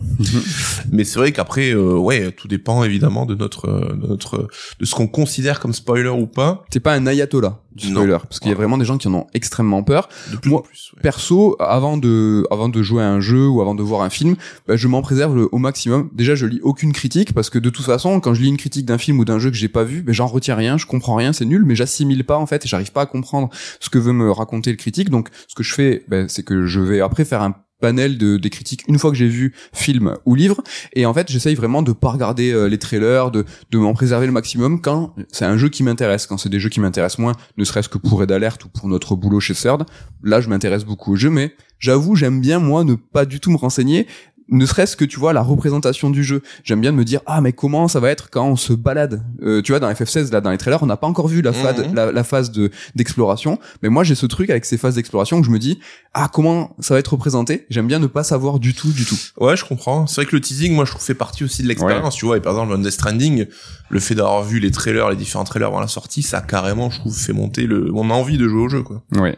Mais 0.92 1.04
c'est 1.04 1.18
vrai 1.18 1.32
qu'après, 1.32 1.72
euh, 1.72 1.94
ouais, 1.98 2.32
tout 2.32 2.48
dépend 2.48 2.84
évidemment 2.84 3.26
de 3.26 3.34
notre 3.34 3.68
de 3.96 4.08
notre 4.08 4.48
de 4.80 4.86
ce 4.86 4.94
qu'on 4.94 5.08
considère 5.08 5.60
comme 5.60 5.74
spoiler 5.74 6.10
ou 6.10 6.28
pas. 6.28 6.64
T'es 6.70 6.80
pas 6.80 6.94
un 6.94 7.08
ayatollah 7.08 7.60
du 7.78 7.92
Non. 7.92 8.02
spoiler, 8.02 8.18
parce 8.24 8.40
qu'il 8.40 8.50
y 8.50 8.54
a 8.54 8.58
vraiment 8.58 8.78
des 8.78 8.86
gens 8.86 8.98
qui 8.98 9.08
en 9.08 9.14
ont 9.14 9.28
extrêmement 9.34 9.84
peur. 9.84 10.10
De 10.32 10.38
plus 10.38 10.50
Moi, 10.50 10.60
en 10.60 10.64
plus. 10.64 10.92
ouais. 10.96 11.02
Perso, 11.04 11.56
avant 11.60 11.98
de, 11.98 12.44
avant 12.50 12.70
de 12.70 12.82
jouer 12.82 13.04
à 13.04 13.10
un 13.10 13.20
jeu 13.20 13.47
ou 13.48 13.62
avant 13.62 13.76
de 13.76 13.84
voir 13.84 14.02
un 14.02 14.10
film, 14.10 14.36
bah, 14.68 14.76
je 14.76 14.88
m'en 14.88 15.02
préserve 15.02 15.48
au 15.52 15.58
maximum. 15.58 16.10
Déjà, 16.14 16.36
je 16.36 16.46
lis 16.46 16.60
aucune 16.62 16.94
critique 16.94 17.34
parce 17.34 17.50
que 17.50 17.60
de 17.60 17.70
toute 17.70 17.86
façon, 17.86 18.20
quand 18.20 18.34
je 18.34 18.42
lis 18.42 18.50
une 18.50 18.58
critique 18.58 18.86
d'un 18.86 18.98
film 18.98 19.20
ou 19.20 19.26
d'un 19.26 19.40
jeu 19.40 19.50
que 19.50 19.58
j'ai 19.58 19.68
pas 19.68 19.84
vu, 19.84 20.02
bah, 20.02 20.14
j'en 20.14 20.28
retiens 20.28 20.56
rien, 20.56 20.78
je 20.78 20.86
comprends 20.86 21.16
rien, 21.16 21.34
c'est 21.34 21.46
nul, 21.46 21.64
mais 21.66 21.76
j'assimile 21.76 22.24
pas 22.24 22.38
en 22.38 22.46
fait 22.46 22.66
et 22.66 22.68
j'arrive 22.68 22.92
pas 22.92 23.02
à 23.02 23.06
comprendre 23.06 23.50
ce 23.80 23.90
que 23.90 23.98
veut 23.98 24.14
me 24.14 24.32
raconter 24.32 24.72
le 24.72 24.78
critique. 24.78 25.10
Donc, 25.10 25.30
ce 25.48 25.56
que 25.56 25.64
je 25.64 25.74
fais, 25.74 26.04
bah, 26.08 26.28
c'est 26.28 26.44
que 26.44 26.66
je 26.66 26.80
vais 26.80 27.02
après 27.02 27.26
faire 27.26 27.42
un 27.42 27.56
panel 27.80 28.18
de 28.18 28.38
des 28.38 28.50
critiques 28.50 28.84
une 28.88 28.98
fois 29.00 29.12
que 29.12 29.18
j'ai 29.18 29.28
vu 29.28 29.54
film 29.74 30.16
ou 30.26 30.36
livre. 30.36 30.62
Et 30.94 31.06
en 31.06 31.14
fait 31.14 31.30
j'essaye 31.32 31.56
vraiment 31.56 31.82
de 31.82 31.92
pas 31.92 32.10
regarder 32.10 32.52
euh, 32.52 32.68
les 32.68 32.78
trailers 32.78 33.32
de 33.32 33.46
de 33.72 33.78
m'en 33.78 33.94
préserver 33.94 34.26
le 34.26 34.32
maximum 34.32 34.82
quand 34.82 35.14
c'est 35.32 35.46
un 35.46 35.58
jeu 35.58 35.70
qui 35.70 35.84
m'intéresse 35.84 36.26
quand 36.28 36.38
c'est 36.38 36.50
des 36.50 36.60
jeux 36.60 36.70
qui 36.70 36.80
m'intéressent 36.80 37.20
moins 37.20 37.34
ne 37.58 37.64
serait-ce 37.64 37.90
que 37.90 37.98
pour 37.98 38.20
Red 38.20 38.32
Alert 38.32 38.64
ou 38.66 38.70
pour 38.70 38.88
notre 38.88 39.16
boulot 39.16 39.40
chez 39.40 39.54
CERD 39.54 39.84
là 40.24 40.42
je 40.42 40.50
m'intéresse 40.50 40.86
beaucoup 40.86 41.14
au 41.14 41.16
jeu 41.16 41.30
mais 41.30 41.56
j'avoue 41.80 42.16
j'aime 42.16 42.42
bien 42.42 42.60
moi 42.60 42.84
ne 42.84 42.96
pas 42.96 43.26
du 43.26 43.40
tout 43.40 43.52
me 43.52 43.58
renseigner 43.58 44.08
ne 44.50 44.66
serait-ce 44.66 44.96
que 44.96 45.04
tu 45.04 45.20
vois 45.20 45.34
la 45.34 45.42
représentation 45.42 46.10
du 46.10 46.24
jeu. 46.24 46.42
J'aime 46.64 46.80
bien 46.80 46.94
de 46.94 46.98
me 46.98 47.04
dire 47.04 47.20
ah 47.26 47.42
mais 47.42 47.52
comment 47.52 47.90
ça 47.90 48.00
va 48.00 48.10
être 48.12 48.30
quand 48.30 48.48
on 48.48 48.56
se 48.56 48.72
balade? 48.72 49.22
Euh, 49.42 49.62
tu 49.62 49.74
vois 49.74 49.82
dans 49.82 49.92
FF16 49.92 50.32
là 50.32 50.40
dans 50.40 50.52
les 50.52 50.58
trailers 50.58 50.82
on 50.82 50.86
n'a 50.86 50.96
pas 50.96 51.06
encore 51.08 51.28
vu 51.28 51.42
la 51.42 51.52
phase 51.52 51.86
Mhm. 51.86 51.94
la, 51.94 52.14
la 52.14 52.24
phase 52.24 52.50
de 52.52 52.72
d'exploration. 52.96 53.60
Mais 53.84 53.90
moi 53.90 54.06
j'ai 54.06 54.16
ce 54.16 54.26
truc 54.26 54.50
avec 54.50 54.64
ces 54.64 54.78
phases 54.78 54.96
d'exploration 54.96 55.40
où 55.40 55.44
je 55.44 55.52
me 55.52 55.60
dis 55.60 55.80
ah 56.20 56.30
comment 56.34 56.76
ça 56.80 56.96
va 56.96 57.00
être 57.00 57.10
représenté? 57.14 57.68
J'aime 57.70 57.86
bien 57.88 58.00
ne 58.00 58.08
pas 58.08 58.24
savoir 58.24 58.58
du 58.58 58.74
tout 58.74 58.92
du 58.92 59.06
tout 59.06 59.16
Ouais, 59.40 59.56
je 59.56 59.64
comprends. 59.64 60.08
C'est 60.08 60.16
vrai 60.16 60.26
que 60.26 60.36
le 60.36 60.42
teasing, 60.42 60.74
moi, 60.74 60.84
je 60.86 60.92
trouve 60.92 61.04
fait 61.04 61.14
partie 61.14 61.44
aussi 61.44 61.62
de 61.62 61.68
l'expérience, 61.68 62.16
tu 62.16 62.26
vois. 62.26 62.38
Et 62.38 62.42
par 62.42 62.54
exemple, 62.54 62.72
dans 62.72 62.80
Death 62.80 62.92
Stranding, 62.94 63.46
le 63.90 64.00
fait 64.00 64.16
d'avoir 64.16 64.44
vu 64.44 64.60
les 64.60 64.72
trailers, 64.72 65.12
les 65.12 65.16
différents 65.16 65.44
trailers 65.44 65.68
avant 65.68 65.80
la 65.80 65.88
sortie, 65.88 66.24
ça 66.24 66.40
a 66.40 66.42
carrément, 66.42 66.90
je 66.90 67.00
trouve, 67.00 67.16
fait 67.16 67.34
monter 67.34 67.68
le, 67.68 67.92
mon 67.92 68.10
envie 68.10 68.38
de 68.40 68.48
jouer 68.48 68.62
au 68.62 68.70
jeu, 68.70 68.82
quoi. 68.82 69.04
Ouais. 69.16 69.38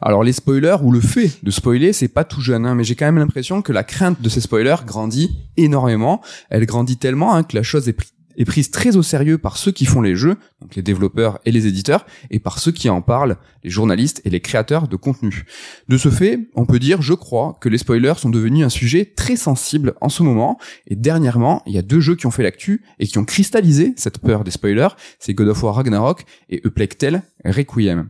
Alors 0.00 0.22
les 0.22 0.32
spoilers 0.32 0.76
ou 0.82 0.92
le 0.92 1.00
fait 1.00 1.30
de 1.42 1.50
spoiler, 1.50 1.92
c'est 1.92 2.08
pas 2.08 2.22
tout 2.24 2.40
jeune, 2.40 2.64
hein, 2.64 2.74
mais 2.76 2.84
j'ai 2.84 2.94
quand 2.94 3.06
même 3.06 3.18
l'impression 3.18 3.60
que 3.60 3.72
la 3.72 3.82
crainte 3.82 4.22
de 4.22 4.28
ces 4.28 4.40
spoilers 4.40 4.76
grandit 4.86 5.30
énormément. 5.56 6.20
Elle 6.48 6.64
grandit 6.64 6.96
tellement 6.96 7.34
hein, 7.34 7.42
que 7.42 7.56
la 7.56 7.62
chose 7.62 7.88
est, 7.88 7.92
pri- 7.98 8.12
est 8.36 8.44
prise 8.44 8.70
très 8.70 8.96
au 8.96 9.02
sérieux 9.02 9.38
par 9.38 9.56
ceux 9.56 9.72
qui 9.72 9.86
font 9.86 10.00
les 10.00 10.16
jeux, 10.16 10.36
donc 10.60 10.74
les 10.76 10.82
développeurs 10.82 11.38
et 11.44 11.52
les 11.52 11.66
éditeurs, 11.66 12.06
et 12.30 12.38
par 12.38 12.58
ceux 12.58 12.72
qui 12.72 12.88
en 12.88 13.02
parlent, 13.02 13.36
les 13.64 13.70
journalistes 13.70 14.22
et 14.24 14.30
les 14.30 14.40
créateurs 14.40 14.88
de 14.88 14.96
contenu. 14.96 15.44
De 15.88 15.96
ce 15.96 16.10
fait, 16.10 16.38
on 16.54 16.66
peut 16.66 16.78
dire, 16.78 17.02
je 17.02 17.14
crois, 17.14 17.58
que 17.60 17.68
les 17.68 17.78
spoilers 17.78 18.14
sont 18.16 18.30
devenus 18.30 18.64
un 18.64 18.68
sujet 18.68 19.04
très 19.04 19.36
sensible 19.36 19.94
en 20.00 20.08
ce 20.08 20.22
moment. 20.22 20.58
Et 20.86 20.96
dernièrement, 20.96 21.62
il 21.66 21.74
y 21.74 21.78
a 21.78 21.82
deux 21.82 22.00
jeux 22.00 22.16
qui 22.16 22.26
ont 22.26 22.30
fait 22.30 22.42
l'actu 22.42 22.82
et 22.98 23.06
qui 23.06 23.18
ont 23.18 23.24
cristallisé 23.24 23.92
cette 23.96 24.18
peur 24.18 24.44
des 24.44 24.50
spoilers. 24.50 24.88
C'est 25.18 25.34
God 25.34 25.48
of 25.48 25.62
War 25.62 25.74
Ragnarok 25.74 26.24
et 26.48 26.62
A 26.64 27.52
Requiem. 27.52 28.08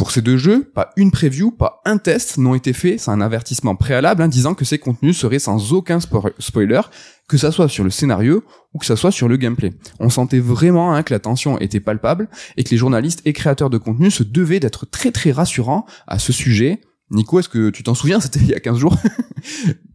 Pour 0.00 0.12
ces 0.12 0.22
deux 0.22 0.38
jeux, 0.38 0.64
pas 0.64 0.92
une 0.96 1.10
preview, 1.10 1.50
pas 1.50 1.82
un 1.84 1.98
test 1.98 2.38
n'ont 2.38 2.54
été 2.54 2.72
faits, 2.72 3.00
c'est 3.00 3.10
un 3.10 3.20
avertissement 3.20 3.76
préalable 3.76 4.22
hein, 4.22 4.28
disant 4.28 4.54
que 4.54 4.64
ces 4.64 4.78
contenus 4.78 5.18
seraient 5.18 5.38
sans 5.38 5.74
aucun 5.74 5.98
spo- 5.98 6.32
spoiler, 6.38 6.80
que 7.28 7.36
ça 7.36 7.52
soit 7.52 7.68
sur 7.68 7.84
le 7.84 7.90
scénario 7.90 8.42
ou 8.72 8.78
que 8.78 8.86
ça 8.86 8.96
soit 8.96 9.10
sur 9.10 9.28
le 9.28 9.36
gameplay. 9.36 9.74
On 9.98 10.08
sentait 10.08 10.38
vraiment 10.38 10.94
hein, 10.94 11.02
que 11.02 11.12
la 11.12 11.18
tension 11.18 11.58
était 11.58 11.80
palpable 11.80 12.30
et 12.56 12.64
que 12.64 12.70
les 12.70 12.78
journalistes 12.78 13.20
et 13.26 13.34
créateurs 13.34 13.68
de 13.68 13.76
contenu 13.76 14.10
se 14.10 14.22
devaient 14.22 14.58
d'être 14.58 14.86
très 14.86 15.12
très 15.12 15.32
rassurants 15.32 15.84
à 16.06 16.18
ce 16.18 16.32
sujet. 16.32 16.80
Nico, 17.10 17.40
est-ce 17.40 17.48
que 17.48 17.70
tu 17.70 17.82
t'en 17.82 17.94
souviens? 17.94 18.20
C'était 18.20 18.40
il 18.40 18.48
y 18.48 18.54
a 18.54 18.60
15 18.60 18.78
jours. 18.78 18.96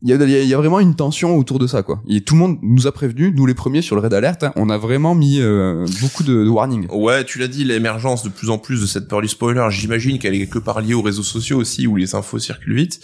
il, 0.02 0.10
y 0.10 0.54
a, 0.54 0.58
vraiment 0.58 0.80
une 0.80 0.96
tension 0.96 1.38
autour 1.38 1.60
de 1.60 1.68
ça, 1.68 1.84
quoi. 1.84 2.02
Et 2.08 2.22
tout 2.22 2.36
le 2.36 2.40
monde 2.42 2.58
nous 2.62 2.88
a 2.88 2.92
prévenus, 2.92 3.34
nous 3.36 3.46
les 3.46 3.54
premiers 3.54 3.82
sur 3.82 3.96
le 3.96 4.02
Red 4.02 4.14
Alert, 4.14 4.44
hein, 4.44 4.52
on 4.56 4.70
a 4.70 4.78
vraiment 4.78 5.16
mis 5.16 5.40
euh, 5.40 5.86
beaucoup 6.02 6.24
de, 6.24 6.44
de 6.44 6.50
warning. 6.50 6.88
Ouais, 6.92 7.24
tu 7.24 7.40
l'as 7.40 7.48
dit, 7.48 7.64
l'émergence 7.64 8.24
de 8.24 8.30
plus 8.30 8.50
en 8.50 8.58
plus 8.58 8.82
de 8.82 8.86
cette 8.86 9.08
peur 9.08 9.22
du 9.22 9.28
spoiler, 9.28 9.68
j'imagine 9.70 10.20
qu'elle 10.20 10.36
est 10.36 10.40
quelque 10.40 10.60
part 10.60 10.82
liée 10.82 10.94
aux 10.94 11.02
réseaux 11.02 11.24
sociaux 11.24 11.58
aussi, 11.58 11.88
où 11.88 11.96
les 11.96 12.16
infos 12.16 12.40
circulent 12.40 12.76
vite. 12.76 13.00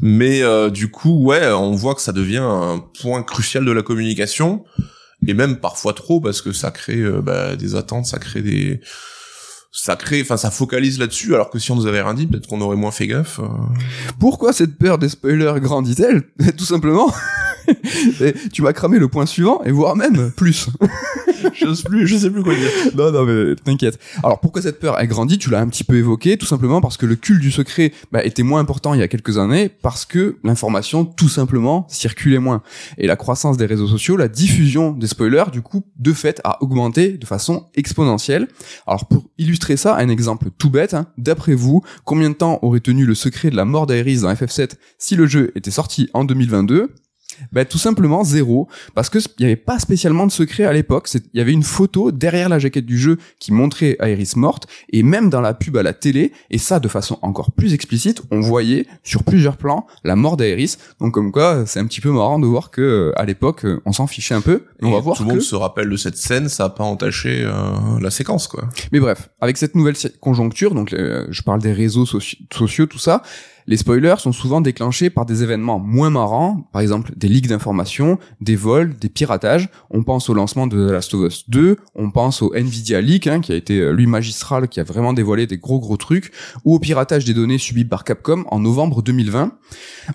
Mais 0.00 0.42
euh, 0.42 0.70
du 0.70 0.90
coup, 0.90 1.24
ouais, 1.24 1.48
on 1.48 1.72
voit 1.72 1.94
que 1.94 2.00
ça 2.00 2.12
devient 2.12 2.38
un 2.38 2.82
point 3.00 3.22
crucial 3.22 3.64
de 3.64 3.72
la 3.72 3.82
communication, 3.82 4.64
et 5.26 5.34
même 5.34 5.56
parfois 5.56 5.92
trop, 5.92 6.20
parce 6.20 6.40
que 6.40 6.52
ça 6.52 6.70
crée 6.70 7.00
euh, 7.00 7.20
bah, 7.20 7.56
des 7.56 7.74
attentes, 7.74 8.06
ça 8.06 8.18
crée 8.18 8.42
des... 8.42 8.80
Ça 9.76 9.96
crée, 9.96 10.22
enfin, 10.22 10.36
ça 10.36 10.52
focalise 10.52 11.00
là-dessus, 11.00 11.34
alors 11.34 11.50
que 11.50 11.58
si 11.58 11.72
on 11.72 11.74
nous 11.74 11.86
avait 11.88 12.00
rien 12.00 12.14
dit, 12.14 12.28
peut-être 12.28 12.46
qu'on 12.46 12.60
aurait 12.60 12.76
moins 12.76 12.92
fait 12.92 13.08
gaffe. 13.08 13.40
euh. 13.40 13.46
Pourquoi 14.20 14.52
cette 14.52 14.78
peur 14.78 14.98
des 14.98 15.08
spoilers 15.08 15.58
grandit-elle? 15.60 16.22
Tout 16.56 16.64
simplement, 16.64 17.12
tu 18.52 18.62
m'as 18.62 18.72
cramé 18.72 18.98
le 18.98 19.08
point 19.08 19.26
suivant, 19.26 19.62
et 19.64 19.70
voire 19.70 19.96
même 19.96 20.32
plus. 20.36 20.68
je 21.54 21.74
sais 21.74 21.82
plus, 21.84 22.06
je 22.06 22.16
sais 22.16 22.30
plus 22.30 22.42
quoi 22.42 22.54
dire. 22.54 22.70
non, 22.94 23.10
non, 23.12 23.24
mais 23.24 23.54
t'inquiète. 23.56 23.98
Alors 24.22 24.40
pourquoi 24.40 24.62
cette 24.62 24.80
peur 24.80 24.96
a 24.96 25.06
grandi? 25.06 25.38
Tu 25.38 25.50
l'as 25.50 25.60
un 25.60 25.68
petit 25.68 25.84
peu 25.84 25.96
évoqué, 25.96 26.36
tout 26.36 26.46
simplement 26.46 26.80
parce 26.80 26.96
que 26.96 27.06
le 27.06 27.16
culte 27.16 27.40
du 27.40 27.50
secret 27.50 27.92
bah, 28.12 28.24
était 28.24 28.42
moins 28.42 28.60
important 28.60 28.94
il 28.94 29.00
y 29.00 29.02
a 29.02 29.08
quelques 29.08 29.38
années, 29.38 29.68
parce 29.68 30.04
que 30.04 30.36
l'information, 30.44 31.04
tout 31.04 31.28
simplement, 31.28 31.86
circulait 31.88 32.38
moins. 32.38 32.62
Et 32.98 33.06
la 33.06 33.16
croissance 33.16 33.56
des 33.56 33.66
réseaux 33.66 33.88
sociaux, 33.88 34.16
la 34.16 34.28
diffusion 34.28 34.92
des 34.92 35.06
spoilers, 35.06 35.50
du 35.52 35.62
coup, 35.62 35.84
de 35.98 36.12
fait, 36.12 36.40
a 36.44 36.62
augmenté 36.62 37.12
de 37.12 37.26
façon 37.26 37.66
exponentielle. 37.74 38.48
Alors 38.86 39.06
pour 39.06 39.24
illustrer 39.38 39.76
ça, 39.76 39.96
un 39.96 40.08
exemple 40.08 40.48
tout 40.58 40.70
bête, 40.70 40.94
hein, 40.94 41.06
d'après 41.18 41.54
vous, 41.54 41.82
combien 42.04 42.30
de 42.30 42.34
temps 42.34 42.58
aurait 42.62 42.80
tenu 42.80 43.06
le 43.06 43.14
secret 43.14 43.50
de 43.50 43.56
la 43.56 43.64
mort 43.64 43.86
d'Aeris 43.86 44.20
dans 44.20 44.32
FF7 44.32 44.72
si 44.98 45.16
le 45.16 45.26
jeu 45.26 45.52
était 45.54 45.70
sorti 45.70 46.08
en 46.14 46.24
2022 46.24 46.94
ben, 47.52 47.64
tout 47.64 47.78
simplement 47.78 48.24
zéro, 48.24 48.68
parce 48.94 49.08
que 49.08 49.18
il 49.18 49.40
n'y 49.40 49.46
avait 49.46 49.56
pas 49.56 49.78
spécialement 49.78 50.26
de 50.26 50.32
secret 50.32 50.64
à 50.64 50.72
l'époque. 50.72 51.08
Il 51.14 51.38
y 51.38 51.40
avait 51.40 51.52
une 51.52 51.62
photo 51.62 52.12
derrière 52.12 52.48
la 52.48 52.58
jaquette 52.58 52.86
du 52.86 52.98
jeu 52.98 53.18
qui 53.38 53.52
montrait 53.52 53.96
Aeris 54.00 54.32
morte, 54.36 54.66
et 54.92 55.02
même 55.02 55.30
dans 55.30 55.40
la 55.40 55.54
pub 55.54 55.76
à 55.76 55.82
la 55.82 55.92
télé, 55.92 56.32
et 56.50 56.58
ça 56.58 56.80
de 56.80 56.88
façon 56.88 57.18
encore 57.22 57.52
plus 57.52 57.74
explicite, 57.74 58.22
on 58.30 58.40
voyait 58.40 58.86
sur 59.02 59.24
plusieurs 59.24 59.56
plans 59.56 59.86
la 60.04 60.16
mort 60.16 60.36
d'Aeris. 60.36 60.76
Donc 61.00 61.14
comme 61.14 61.32
quoi, 61.32 61.64
c'est 61.66 61.80
un 61.80 61.86
petit 61.86 62.00
peu 62.00 62.10
marrant 62.10 62.38
de 62.38 62.46
voir 62.46 62.70
que 62.70 62.80
euh, 62.80 63.12
à 63.16 63.24
l'époque, 63.24 63.64
euh, 63.64 63.80
on 63.84 63.92
s'en 63.92 64.06
fichait 64.06 64.34
un 64.34 64.40
peu. 64.40 64.64
Et 64.80 64.84
on 64.84 64.90
va 64.90 65.00
voir 65.00 65.16
tout 65.16 65.22
le 65.22 65.28
que 65.28 65.34
monde 65.34 65.42
se 65.42 65.54
rappelle 65.54 65.88
de 65.88 65.96
cette 65.96 66.16
scène, 66.16 66.48
ça 66.48 66.64
a 66.64 66.70
pas 66.70 66.84
entaché 66.84 67.42
euh, 67.44 67.52
la 68.00 68.10
séquence, 68.10 68.48
quoi. 68.48 68.68
Mais 68.92 69.00
bref, 69.00 69.30
avec 69.40 69.56
cette 69.56 69.74
nouvelle 69.74 69.96
conjoncture, 70.20 70.74
donc 70.74 70.92
euh, 70.92 71.26
je 71.30 71.42
parle 71.42 71.60
des 71.60 71.72
réseaux 71.72 72.04
soci- 72.04 72.38
sociaux, 72.52 72.86
tout 72.86 72.98
ça, 72.98 73.22
les 73.66 73.76
spoilers 73.76 74.16
sont 74.18 74.32
souvent 74.32 74.60
déclenchés 74.60 75.10
par 75.10 75.26
des 75.26 75.42
événements 75.42 75.78
moins 75.78 76.10
marrants, 76.10 76.68
par 76.72 76.82
exemple 76.82 77.12
des 77.16 77.28
leaks 77.28 77.48
d'informations, 77.48 78.18
des 78.40 78.56
vols, 78.56 78.94
des 78.94 79.08
piratages. 79.08 79.68
On 79.90 80.02
pense 80.02 80.28
au 80.28 80.34
lancement 80.34 80.66
de 80.66 80.88
The 80.88 80.92
Last 80.92 81.14
of 81.14 81.26
Us 81.26 81.48
2, 81.48 81.76
on 81.94 82.10
pense 82.10 82.42
au 82.42 82.54
Nvidia 82.54 83.00
Leak, 83.00 83.26
hein, 83.26 83.40
qui 83.40 83.52
a 83.52 83.56
été 83.56 83.78
euh, 83.78 83.92
lui 83.92 84.06
magistral, 84.06 84.68
qui 84.68 84.80
a 84.80 84.84
vraiment 84.84 85.12
dévoilé 85.12 85.46
des 85.46 85.58
gros 85.58 85.80
gros 85.80 85.96
trucs, 85.96 86.32
ou 86.64 86.74
au 86.74 86.78
piratage 86.78 87.24
des 87.24 87.34
données 87.34 87.58
subi 87.58 87.84
par 87.84 88.04
Capcom 88.04 88.44
en 88.50 88.60
novembre 88.60 89.02
2020. 89.02 89.52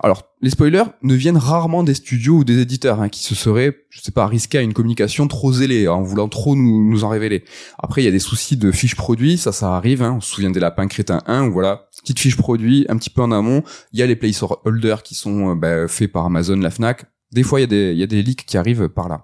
Alors, 0.01 0.23
les 0.41 0.51
spoilers 0.51 0.85
ne 1.03 1.15
viennent 1.15 1.37
rarement 1.37 1.83
des 1.83 1.93
studios 1.93 2.37
ou 2.37 2.43
des 2.45 2.59
éditeurs 2.59 3.01
hein, 3.01 3.09
qui 3.09 3.21
se 3.23 3.35
seraient, 3.35 3.75
je 3.89 3.99
sais 4.01 4.11
pas, 4.11 4.25
risqués 4.25 4.59
à 4.59 4.61
une 4.61 4.73
communication 4.73 5.27
trop 5.27 5.51
zélée, 5.51 5.87
en 5.89 6.01
voulant 6.01 6.29
trop 6.29 6.55
nous, 6.55 6.89
nous 6.89 7.03
en 7.03 7.09
révéler. 7.09 7.43
Après, 7.77 8.01
il 8.01 8.05
y 8.05 8.07
a 8.07 8.11
des 8.11 8.19
soucis 8.19 8.55
de 8.55 8.71
fiches 8.71 8.95
produits, 8.95 9.37
ça, 9.37 9.51
ça 9.51 9.75
arrive. 9.75 10.01
Hein. 10.01 10.15
On 10.17 10.21
se 10.21 10.31
souvient 10.31 10.51
des 10.51 10.61
lapins 10.61 10.87
crétins 10.87 11.21
1, 11.25 11.47
où 11.47 11.51
voilà, 11.51 11.88
petite 12.01 12.19
fiche 12.19 12.37
produit, 12.37 12.85
un 12.89 12.97
petit 12.97 13.09
peu 13.09 13.21
en 13.21 13.31
amont. 13.31 13.63
Il 13.93 13.99
y 13.99 14.03
a 14.03 14.05
les 14.05 14.15
placeholders 14.15 15.03
qui 15.03 15.15
sont 15.15 15.51
euh, 15.51 15.55
bah, 15.55 15.87
faits 15.87 16.11
par 16.11 16.25
Amazon, 16.25 16.57
la 16.57 16.71
Fnac. 16.71 17.05
Des 17.31 17.43
fois, 17.43 17.59
il 17.59 17.61
y, 17.61 17.65
a 17.65 17.67
des, 17.67 17.91
il 17.91 17.99
y 17.99 18.03
a 18.03 18.07
des 18.07 18.23
leaks 18.23 18.43
qui 18.43 18.57
arrivent 18.57 18.89
par 18.89 19.07
là. 19.07 19.23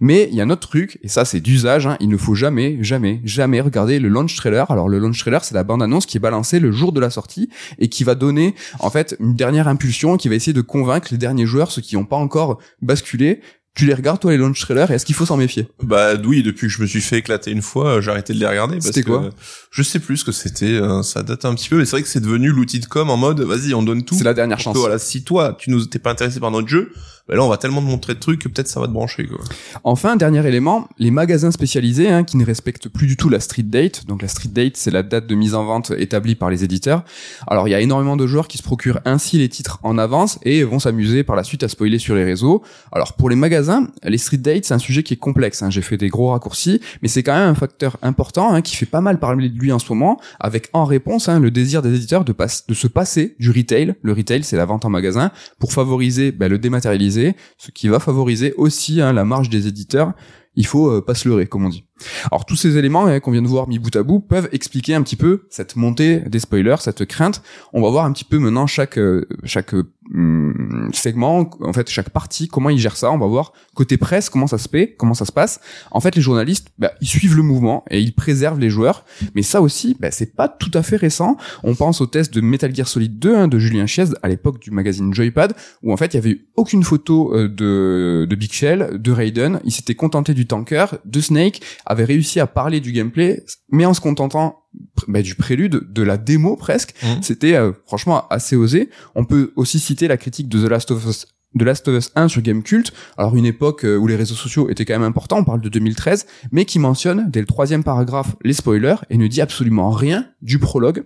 Mais 0.00 0.28
il 0.28 0.34
y 0.34 0.40
a 0.40 0.44
un 0.44 0.50
autre 0.50 0.68
truc, 0.68 0.98
et 1.04 1.08
ça 1.08 1.24
c'est 1.24 1.38
d'usage, 1.38 1.86
hein, 1.86 1.96
il 2.00 2.08
ne 2.08 2.16
faut 2.16 2.34
jamais, 2.34 2.82
jamais, 2.82 3.20
jamais 3.22 3.60
regarder 3.60 4.00
le 4.00 4.08
launch 4.08 4.34
trailer. 4.34 4.68
Alors 4.72 4.88
le 4.88 4.98
launch 4.98 5.20
trailer, 5.20 5.44
c'est 5.44 5.54
la 5.54 5.62
bande-annonce 5.62 6.06
qui 6.06 6.16
est 6.16 6.20
balancée 6.20 6.58
le 6.58 6.72
jour 6.72 6.90
de 6.90 6.98
la 6.98 7.10
sortie 7.10 7.48
et 7.78 7.88
qui 7.88 8.02
va 8.02 8.16
donner 8.16 8.56
en 8.80 8.90
fait 8.90 9.14
une 9.20 9.36
dernière 9.36 9.68
impulsion, 9.68 10.16
qui 10.16 10.28
va 10.28 10.34
essayer 10.34 10.52
de 10.52 10.62
convaincre 10.62 11.08
les 11.12 11.18
derniers 11.18 11.46
joueurs, 11.46 11.70
ceux 11.70 11.80
qui 11.80 11.94
n'ont 11.94 12.04
pas 12.04 12.16
encore 12.16 12.58
basculé, 12.82 13.40
tu 13.74 13.86
les 13.86 13.94
regardes 13.94 14.20
toi 14.20 14.30
les 14.30 14.36
launch 14.38 14.60
trailers 14.60 14.90
et 14.90 14.94
est-ce 14.94 15.04
qu'il 15.04 15.14
faut 15.14 15.26
s'en 15.26 15.36
méfier? 15.36 15.68
Bah 15.82 16.14
oui, 16.24 16.42
depuis 16.42 16.68
que 16.68 16.72
je 16.72 16.80
me 16.80 16.86
suis 16.86 17.00
fait 17.00 17.18
éclater 17.18 17.50
une 17.50 17.62
fois, 17.62 18.00
j'ai 18.00 18.10
arrêté 18.10 18.32
de 18.32 18.38
les 18.38 18.46
regarder. 18.46 18.80
C'était 18.80 19.02
quoi? 19.02 19.30
Je 19.70 19.82
sais 19.82 19.98
plus 19.98 20.18
ce 20.18 20.24
que 20.24 20.32
c'était. 20.32 20.66
euh, 20.74 21.02
ça 21.02 21.22
date 21.22 21.44
un 21.44 21.54
petit 21.54 21.68
peu, 21.68 21.78
mais 21.78 21.84
c'est 21.84 21.92
vrai 21.92 22.02
que 22.02 22.08
c'est 22.08 22.20
devenu 22.20 22.50
l'outil 22.50 22.78
de 22.78 22.86
com 22.86 23.10
en 23.10 23.16
mode 23.16 23.40
vas-y, 23.40 23.74
on 23.74 23.82
donne 23.82 24.04
tout. 24.04 24.14
C'est 24.14 24.24
la 24.24 24.34
dernière 24.34 24.60
chance. 24.60 24.76
Voilà, 24.76 24.98
si 24.98 25.24
toi 25.24 25.56
tu 25.58 25.70
nous 25.70 25.84
t'es 25.86 25.98
pas 25.98 26.10
intéressé 26.12 26.38
par 26.40 26.50
notre 26.52 26.68
jeu, 26.68 26.92
bah 27.28 27.36
là 27.36 27.42
on 27.42 27.48
va 27.48 27.56
tellement 27.56 27.80
te 27.80 27.86
montrer 27.86 28.14
de 28.14 28.20
trucs 28.20 28.40
que 28.40 28.48
peut-être 28.48 28.68
ça 28.68 28.80
va 28.80 28.86
te 28.86 28.92
brancher 28.92 29.26
quoi. 29.26 29.38
Enfin, 29.82 30.16
dernier 30.16 30.46
élément, 30.46 30.88
les 30.98 31.10
magasins 31.10 31.50
spécialisés 31.50 32.08
hein, 32.08 32.24
qui 32.24 32.36
ne 32.36 32.44
respectent 32.44 32.88
plus 32.88 33.06
du 33.06 33.16
tout 33.16 33.28
la 33.28 33.40
street 33.40 33.62
date. 33.62 34.06
Donc 34.06 34.22
la 34.22 34.28
street 34.28 34.50
date, 34.52 34.76
c'est 34.76 34.90
la 34.90 35.02
date 35.02 35.26
de 35.26 35.34
mise 35.34 35.54
en 35.54 35.64
vente 35.64 35.92
établie 35.96 36.34
par 36.34 36.50
les 36.50 36.64
éditeurs. 36.64 37.04
Alors 37.46 37.68
il 37.68 37.70
y 37.70 37.74
a 37.74 37.80
énormément 37.80 38.16
de 38.16 38.26
joueurs 38.26 38.48
qui 38.48 38.58
se 38.58 38.62
procurent 38.62 39.00
ainsi 39.04 39.38
les 39.38 39.48
titres 39.48 39.78
en 39.82 39.98
avance 39.98 40.38
et 40.42 40.62
vont 40.64 40.78
s'amuser 40.78 41.24
par 41.24 41.36
la 41.36 41.44
suite 41.44 41.62
à 41.62 41.68
spoiler 41.68 41.98
sur 41.98 42.14
les 42.14 42.24
réseaux. 42.24 42.62
Alors 42.92 43.14
pour 43.14 43.30
les 43.30 43.36
magasins, 43.36 43.88
les 44.02 44.18
street 44.18 44.38
dates, 44.38 44.64
c'est 44.64 44.74
un 44.74 44.78
sujet 44.78 45.02
qui 45.02 45.14
est 45.14 45.18
complexe. 45.18 45.62
hein. 45.62 45.70
J'ai 45.70 45.82
fait 45.82 45.96
des 45.96 46.08
gros 46.08 46.30
raccourcis, 46.30 46.80
mais 47.02 47.08
c'est 47.08 47.22
quand 47.22 47.34
même 47.34 47.48
un 47.48 47.54
facteur 47.54 47.96
important 48.02 48.52
hein, 48.52 48.60
qui 48.62 48.76
fait 48.76 48.86
pas 48.86 49.00
mal 49.00 49.18
parler 49.18 49.48
de 49.48 49.58
lui 49.58 49.72
en 49.72 49.78
ce 49.78 49.86
moment, 49.92 50.20
avec 50.40 50.68
en 50.72 50.84
réponse 50.84 51.28
hein, 51.28 51.40
le 51.40 51.50
désir 51.50 51.82
des 51.82 51.94
éditeurs 51.94 52.24
de, 52.24 52.34
de 52.68 52.74
se 52.74 52.86
passer 52.86 53.36
du 53.38 53.50
retail. 53.50 53.94
Le 54.02 54.12
retail, 54.12 54.44
c'est 54.44 54.56
la 54.56 54.64
vente 54.66 54.84
en 54.84 54.90
magasin, 54.90 55.30
pour 55.58 55.72
favoriser 55.72 56.32
bah, 56.32 56.48
le 56.48 56.58
dématérialisé, 56.58 57.13
ce 57.58 57.70
qui 57.70 57.88
va 57.88 57.98
favoriser 58.00 58.54
aussi 58.56 59.00
hein, 59.00 59.12
la 59.12 59.24
marge 59.24 59.48
des 59.48 59.66
éditeurs. 59.66 60.12
Il 60.56 60.66
faut 60.66 60.88
euh, 60.88 61.04
pas 61.04 61.14
se 61.14 61.28
leurrer, 61.28 61.46
comme 61.46 61.64
on 61.64 61.68
dit. 61.68 61.84
Alors 62.30 62.44
tous 62.44 62.56
ces 62.56 62.76
éléments 62.76 63.06
hein, 63.06 63.20
qu'on 63.20 63.30
vient 63.30 63.42
de 63.42 63.48
voir 63.48 63.68
mis 63.68 63.78
bout 63.78 63.94
à 63.94 64.02
bout 64.02 64.20
peuvent 64.20 64.48
expliquer 64.52 64.94
un 64.94 65.02
petit 65.02 65.16
peu 65.16 65.46
cette 65.48 65.76
montée 65.76 66.20
des 66.20 66.40
spoilers, 66.40 66.76
cette 66.80 67.04
crainte. 67.04 67.42
On 67.72 67.82
va 67.82 67.90
voir 67.90 68.04
un 68.04 68.12
petit 68.12 68.24
peu 68.24 68.38
maintenant 68.38 68.66
chaque 68.66 68.98
euh, 68.98 69.26
chaque 69.44 69.74
hum, 70.12 70.90
segment, 70.92 71.50
en 71.60 71.72
fait 71.72 71.88
chaque 71.88 72.10
partie, 72.10 72.48
comment 72.48 72.70
ils 72.70 72.78
gèrent 72.78 72.96
ça. 72.96 73.12
On 73.12 73.18
va 73.18 73.26
voir 73.26 73.52
côté 73.74 73.96
presse 73.96 74.28
comment 74.28 74.46
ça 74.46 74.58
se 74.58 74.68
fait, 74.68 74.94
comment 74.98 75.14
ça 75.14 75.24
se 75.24 75.32
passe. 75.32 75.60
En 75.90 76.00
fait, 76.00 76.16
les 76.16 76.22
journalistes, 76.22 76.68
bah, 76.78 76.92
ils 77.00 77.06
suivent 77.06 77.36
le 77.36 77.42
mouvement 77.42 77.84
et 77.90 78.00
ils 78.00 78.14
préservent 78.14 78.58
les 78.58 78.70
joueurs. 78.70 79.04
Mais 79.34 79.42
ça 79.42 79.60
aussi, 79.60 79.96
bah, 79.98 80.10
c'est 80.10 80.34
pas 80.34 80.48
tout 80.48 80.70
à 80.74 80.82
fait 80.82 80.96
récent. 80.96 81.36
On 81.62 81.74
pense 81.74 82.00
au 82.00 82.06
test 82.06 82.34
de 82.34 82.40
Metal 82.40 82.74
Gear 82.74 82.88
Solid 82.88 83.18
2 83.18 83.36
hein, 83.36 83.48
de 83.48 83.58
Julien 83.58 83.86
Chiez 83.86 84.04
à 84.22 84.28
l'époque 84.28 84.60
du 84.60 84.70
magazine 84.70 85.14
Joypad, 85.14 85.54
où 85.82 85.92
en 85.92 85.96
fait 85.96 86.14
il 86.14 86.16
y 86.16 86.18
avait 86.18 86.30
eu 86.30 86.48
aucune 86.56 86.82
photo 86.82 87.34
euh, 87.34 87.48
de 87.48 88.26
de 88.28 88.36
Big 88.36 88.52
Shell, 88.52 89.00
de 89.00 89.12
Raiden. 89.12 89.60
Il 89.64 89.72
s'était 89.72 89.94
contenté 89.94 90.34
du 90.34 90.46
tanker, 90.46 90.86
de 91.04 91.20
Snake, 91.20 91.60
avait 91.86 92.04
réussi 92.04 92.40
à 92.40 92.46
parler 92.46 92.80
du 92.80 92.92
gameplay, 92.92 93.44
mais 93.70 93.84
en 93.84 93.94
se 93.94 94.00
contentant 94.00 94.64
bah, 95.08 95.22
du 95.22 95.34
prélude, 95.34 95.92
de 95.92 96.02
la 96.02 96.16
démo 96.16 96.56
presque. 96.56 96.94
Mhm. 97.02 97.22
C'était 97.22 97.54
euh, 97.54 97.72
franchement 97.86 98.26
assez 98.28 98.56
osé. 98.56 98.90
On 99.14 99.24
peut 99.24 99.52
aussi 99.56 99.78
citer 99.78 100.08
la 100.08 100.16
critique 100.16 100.48
de 100.48 100.64
The 100.64 100.70
Last 100.70 100.90
of 100.90 101.06
Us 101.06 101.26
de 101.54 101.64
Last 101.64 101.86
of 101.88 101.96
Us 101.96 102.10
1 102.14 102.28
sur 102.28 102.42
Gamecult, 102.42 102.92
alors 103.16 103.36
une 103.36 103.46
époque 103.46 103.84
euh, 103.84 103.96
où 103.96 104.06
les 104.06 104.16
réseaux 104.16 104.34
sociaux 104.34 104.68
étaient 104.70 104.84
quand 104.84 104.94
même 104.94 105.08
importants, 105.08 105.38
on 105.38 105.44
parle 105.44 105.60
de 105.60 105.68
2013, 105.68 106.26
mais 106.52 106.64
qui 106.64 106.78
mentionne 106.78 107.30
dès 107.30 107.40
le 107.40 107.46
troisième 107.46 107.84
paragraphe 107.84 108.34
les 108.42 108.52
spoilers 108.52 108.96
et 109.10 109.16
ne 109.16 109.26
dit 109.26 109.40
absolument 109.40 109.90
rien 109.90 110.26
du 110.42 110.58
prologue. 110.58 111.04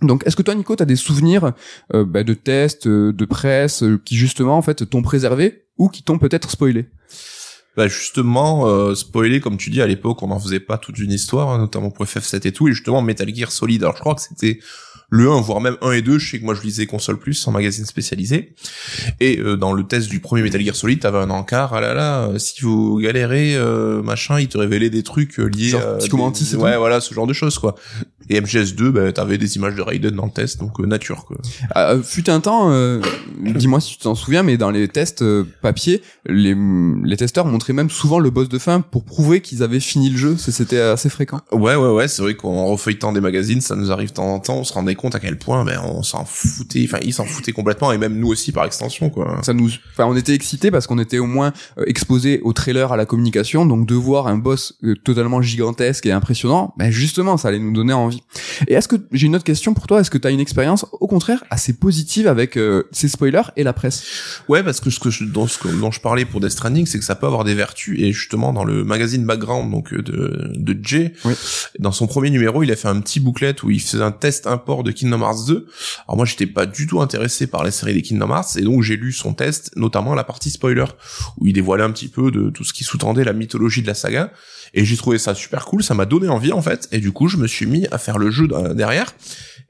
Donc, 0.00 0.22
est-ce 0.26 0.36
que 0.36 0.42
toi, 0.42 0.54
Nico, 0.54 0.76
t'as 0.76 0.84
des 0.84 0.96
souvenirs 0.96 1.52
euh, 1.92 2.04
bah, 2.04 2.22
de 2.22 2.34
tests, 2.34 2.86
euh, 2.86 3.12
de 3.12 3.24
presse, 3.24 3.82
qui 4.04 4.16
justement, 4.16 4.56
en 4.56 4.62
fait, 4.62 4.88
t'ont 4.88 5.02
préservé 5.02 5.64
ou 5.76 5.88
qui 5.88 6.02
t'ont 6.02 6.18
peut-être 6.18 6.50
spoilé? 6.50 6.88
Bah 7.78 7.86
justement, 7.86 8.66
euh, 8.66 8.96
spoiler 8.96 9.40
comme 9.40 9.56
tu 9.56 9.70
dis 9.70 9.80
à 9.80 9.86
l'époque, 9.86 10.20
on 10.24 10.26
n'en 10.26 10.40
faisait 10.40 10.58
pas 10.58 10.78
toute 10.78 10.98
une 10.98 11.12
histoire, 11.12 11.48
hein, 11.50 11.58
notamment 11.58 11.90
pour 11.90 12.04
FF7 12.04 12.44
et 12.48 12.50
tout, 12.50 12.66
et 12.66 12.72
justement 12.72 13.02
Metal 13.02 13.32
Gear 13.32 13.52
Solid. 13.52 13.80
Alors 13.84 13.94
je 13.94 14.00
crois 14.00 14.16
que 14.16 14.20
c'était 14.20 14.58
le 15.10 15.30
1, 15.30 15.40
voire 15.42 15.60
même 15.60 15.76
1 15.80 15.92
et 15.92 16.02
2, 16.02 16.18
je 16.18 16.28
sais 16.32 16.40
que 16.40 16.44
moi 16.44 16.54
je 16.54 16.60
lisais 16.62 16.86
Console 16.86 17.18
Plus 17.20 17.46
en 17.46 17.52
magazine 17.52 17.86
spécialisé. 17.86 18.52
Et 19.20 19.38
euh, 19.38 19.56
dans 19.56 19.72
le 19.72 19.84
test 19.84 20.08
du 20.08 20.18
premier 20.18 20.42
Metal 20.42 20.60
Gear 20.60 20.74
Solid, 20.74 20.98
t'avais 20.98 21.18
un 21.18 21.30
encart, 21.30 21.72
ah 21.72 21.80
là 21.80 21.94
là, 21.94 22.24
euh, 22.26 22.38
si 22.38 22.60
vous 22.62 22.98
galérez, 22.98 23.54
euh, 23.54 24.02
machin, 24.02 24.40
il 24.40 24.48
te 24.48 24.58
révélait 24.58 24.90
des 24.90 25.04
trucs 25.04 25.38
euh, 25.38 25.44
liés 25.46 25.68
Genre 25.68 25.80
à... 25.82 26.16
Mantis 26.16 26.50
des- 26.50 26.56
Ouais, 26.56 26.76
voilà, 26.76 27.00
ce 27.00 27.14
genre 27.14 27.28
de 27.28 27.32
choses, 27.32 27.58
quoi. 27.58 27.76
Et 28.30 28.40
MGS2, 28.40 28.90
bah, 28.90 29.12
t'avais 29.12 29.38
des 29.38 29.56
images 29.56 29.74
de 29.74 29.82
Raiden 29.82 30.14
dans 30.14 30.26
le 30.26 30.30
test, 30.30 30.58
donc 30.58 30.80
euh, 30.80 30.86
nature, 30.86 31.24
quoi. 31.24 31.36
Euh, 31.76 32.02
fut 32.02 32.28
un 32.30 32.40
temps, 32.40 32.70
euh, 32.70 33.00
dis-moi 33.40 33.80
si 33.80 33.96
tu 33.96 33.98
t'en 33.98 34.14
souviens, 34.14 34.42
mais 34.42 34.56
dans 34.56 34.70
les 34.70 34.88
tests 34.88 35.22
euh, 35.22 35.44
papier, 35.62 36.02
les, 36.26 36.54
les 37.04 37.16
testeurs 37.16 37.46
montraient 37.46 37.72
même 37.72 37.90
souvent 37.90 38.18
le 38.18 38.30
boss 38.30 38.48
de 38.48 38.58
fin 38.58 38.80
pour 38.80 39.04
prouver 39.04 39.40
qu'ils 39.40 39.62
avaient 39.62 39.80
fini 39.80 40.10
le 40.10 40.16
jeu. 40.16 40.36
C'était 40.36 40.80
assez 40.80 41.08
fréquent. 41.08 41.40
Ouais, 41.52 41.74
ouais, 41.74 41.90
ouais, 41.90 42.08
c'est 42.08 42.22
vrai 42.22 42.34
qu'en 42.34 42.66
refeuilletant 42.66 43.12
des 43.12 43.20
magazines, 43.20 43.60
ça 43.60 43.76
nous 43.76 43.90
arrive 43.90 44.10
de 44.10 44.14
temps 44.14 44.34
en 44.34 44.40
temps, 44.40 44.56
on 44.58 44.64
se 44.64 44.72
rendait 44.72 44.94
compte 44.94 45.14
à 45.14 45.20
quel 45.20 45.38
point, 45.38 45.64
ben, 45.64 45.80
on 45.84 46.02
s'en 46.02 46.24
foutait, 46.24 46.84
enfin, 46.84 46.98
ils 47.02 47.14
s'en 47.14 47.24
foutaient 47.24 47.52
complètement, 47.52 47.92
et 47.92 47.98
même 47.98 48.18
nous 48.18 48.28
aussi 48.28 48.52
par 48.52 48.64
extension, 48.64 49.10
quoi. 49.10 49.40
Ça 49.42 49.52
nous, 49.52 49.70
enfin, 49.92 50.06
on 50.06 50.16
était 50.16 50.34
excités 50.34 50.70
parce 50.70 50.86
qu'on 50.86 50.98
était 50.98 51.18
au 51.18 51.26
moins 51.26 51.52
euh, 51.78 51.84
exposé 51.86 52.40
au 52.42 52.52
trailer, 52.52 52.92
à 52.92 52.96
la 52.96 53.06
communication, 53.06 53.66
donc 53.66 53.86
de 53.86 53.94
voir 53.94 54.26
un 54.26 54.36
boss 54.36 54.74
euh, 54.84 54.94
totalement 54.96 55.42
gigantesque 55.42 56.06
et 56.06 56.12
impressionnant, 56.12 56.74
ben 56.76 56.90
justement, 56.90 57.36
ça 57.36 57.48
allait 57.48 57.58
nous 57.58 57.72
donner 57.72 57.92
envie. 57.92 58.17
Et 58.66 58.74
est-ce 58.74 58.88
que 58.88 58.96
j'ai 59.12 59.26
une 59.26 59.36
autre 59.36 59.44
question 59.44 59.74
pour 59.74 59.86
toi 59.86 60.00
Est-ce 60.00 60.10
que 60.10 60.18
tu 60.18 60.26
as 60.26 60.30
une 60.30 60.40
expérience 60.40 60.86
au 60.92 61.06
contraire 61.06 61.44
assez 61.50 61.72
positive 61.72 62.26
avec 62.26 62.56
euh, 62.56 62.84
ces 62.92 63.08
spoilers 63.08 63.50
et 63.56 63.62
la 63.62 63.72
presse? 63.72 64.04
Ouais, 64.48 64.62
parce 64.62 64.80
que 64.80 64.90
ce 64.90 64.98
que 65.00 65.10
je, 65.10 65.24
dans 65.24 65.46
ce 65.46 65.58
que- 65.58 65.68
dont 65.68 65.90
je 65.90 66.00
parlais 66.00 66.24
pour 66.24 66.40
Death 66.40 66.50
Stranding, 66.50 66.86
c'est 66.86 66.98
que 66.98 67.04
ça 67.04 67.14
peut 67.14 67.26
avoir 67.26 67.44
des 67.44 67.54
vertus, 67.54 67.98
et 68.00 68.12
justement, 68.12 68.52
dans 68.52 68.64
le 68.64 68.84
magazine 68.84 69.24
Background, 69.24 69.70
donc, 69.70 69.92
euh, 69.92 70.02
de, 70.02 70.50
de 70.54 70.78
Jay, 70.84 71.12
Oui. 71.24 71.34
dans 71.78 71.92
son 71.92 72.06
premier 72.06 72.30
numéro, 72.30 72.62
il 72.62 72.70
a 72.72 72.76
fait 72.76 72.88
un 72.88 73.00
petit 73.00 73.20
booklet 73.20 73.54
où 73.64 73.70
il 73.70 73.80
faisait 73.80 74.02
un 74.02 74.12
test 74.12 74.46
import 74.46 74.84
de 74.84 74.90
Kingdom 74.90 75.20
Hearts 75.20 75.46
2. 75.46 75.66
Alors 76.06 76.16
moi, 76.16 76.26
j'étais 76.26 76.46
pas 76.46 76.66
du 76.66 76.86
tout 76.86 77.00
intéressé 77.00 77.46
par 77.46 77.64
la 77.64 77.70
série 77.70 77.94
des 77.94 78.02
Kingdom 78.02 78.30
Hearts, 78.30 78.56
et 78.56 78.62
donc 78.62 78.82
j'ai 78.82 78.96
lu 78.96 79.12
son 79.12 79.34
test, 79.34 79.70
notamment 79.76 80.14
la 80.14 80.24
partie 80.24 80.50
spoiler, 80.50 80.84
où 81.38 81.46
il 81.46 81.52
dévoilait 81.52 81.84
un 81.84 81.90
petit 81.90 82.08
peu 82.08 82.30
de 82.30 82.50
tout 82.50 82.64
ce 82.64 82.72
qui 82.72 82.84
sous-tendait 82.84 83.24
la 83.24 83.32
mythologie 83.32 83.82
de 83.82 83.86
la 83.86 83.94
saga, 83.94 84.32
et 84.74 84.84
j'ai 84.84 84.96
trouvé 84.96 85.18
ça 85.18 85.34
super 85.34 85.64
cool, 85.66 85.82
ça 85.82 85.94
m'a 85.94 86.06
donné 86.06 86.28
envie 86.28 86.52
en 86.52 86.62
fait, 86.62 86.88
et 86.92 86.98
du 86.98 87.12
coup, 87.12 87.28
je 87.28 87.36
me 87.36 87.46
suis 87.46 87.66
mis 87.66 87.86
à 87.90 87.98
faire 87.98 88.18
le 88.18 88.30
jeu 88.30 88.48
euh, 88.52 88.74
derrière, 88.74 89.14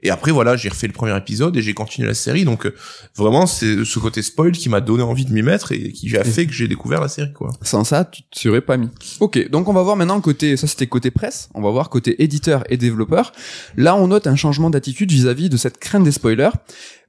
et 0.01 0.09
après 0.09 0.31
voilà, 0.31 0.55
j'ai 0.55 0.69
refait 0.69 0.87
le 0.87 0.93
premier 0.93 1.15
épisode 1.17 1.55
et 1.57 1.61
j'ai 1.61 1.73
continué 1.73 2.07
la 2.07 2.13
série, 2.13 2.45
donc 2.45 2.65
euh, 2.65 2.73
vraiment 3.15 3.45
c'est 3.45 3.83
ce 3.83 3.99
côté 3.99 4.21
spoil 4.21 4.51
qui 4.51 4.69
m'a 4.69 4.81
donné 4.81 5.03
envie 5.03 5.25
de 5.25 5.33
m'y 5.33 5.41
mettre 5.41 5.71
et 5.71 5.91
qui 5.91 6.15
a 6.17 6.23
fait 6.23 6.45
que 6.45 6.53
j'ai 6.53 6.67
découvert 6.67 7.01
la 7.01 7.09
série 7.09 7.33
quoi. 7.33 7.51
Sans 7.61 7.83
ça, 7.83 8.05
tu 8.05 8.23
te 8.23 8.39
serais 8.39 8.61
pas 8.61 8.77
mis. 8.77 8.89
Ok, 9.19 9.49
donc 9.49 9.67
on 9.67 9.73
va 9.73 9.83
voir 9.83 9.95
maintenant 9.95 10.19
côté, 10.21 10.57
ça 10.57 10.67
c'était 10.67 10.87
côté 10.87 11.11
presse, 11.11 11.49
on 11.53 11.61
va 11.61 11.69
voir 11.69 11.89
côté 11.89 12.23
éditeur 12.23 12.63
et 12.69 12.77
développeur. 12.77 13.31
Là, 13.75 13.95
on 13.95 14.07
note 14.07 14.27
un 14.27 14.35
changement 14.35 14.69
d'attitude 14.69 15.11
vis-à-vis 15.11 15.49
de 15.49 15.57
cette 15.57 15.79
crainte 15.79 16.03
des 16.03 16.11
spoilers. 16.11 16.51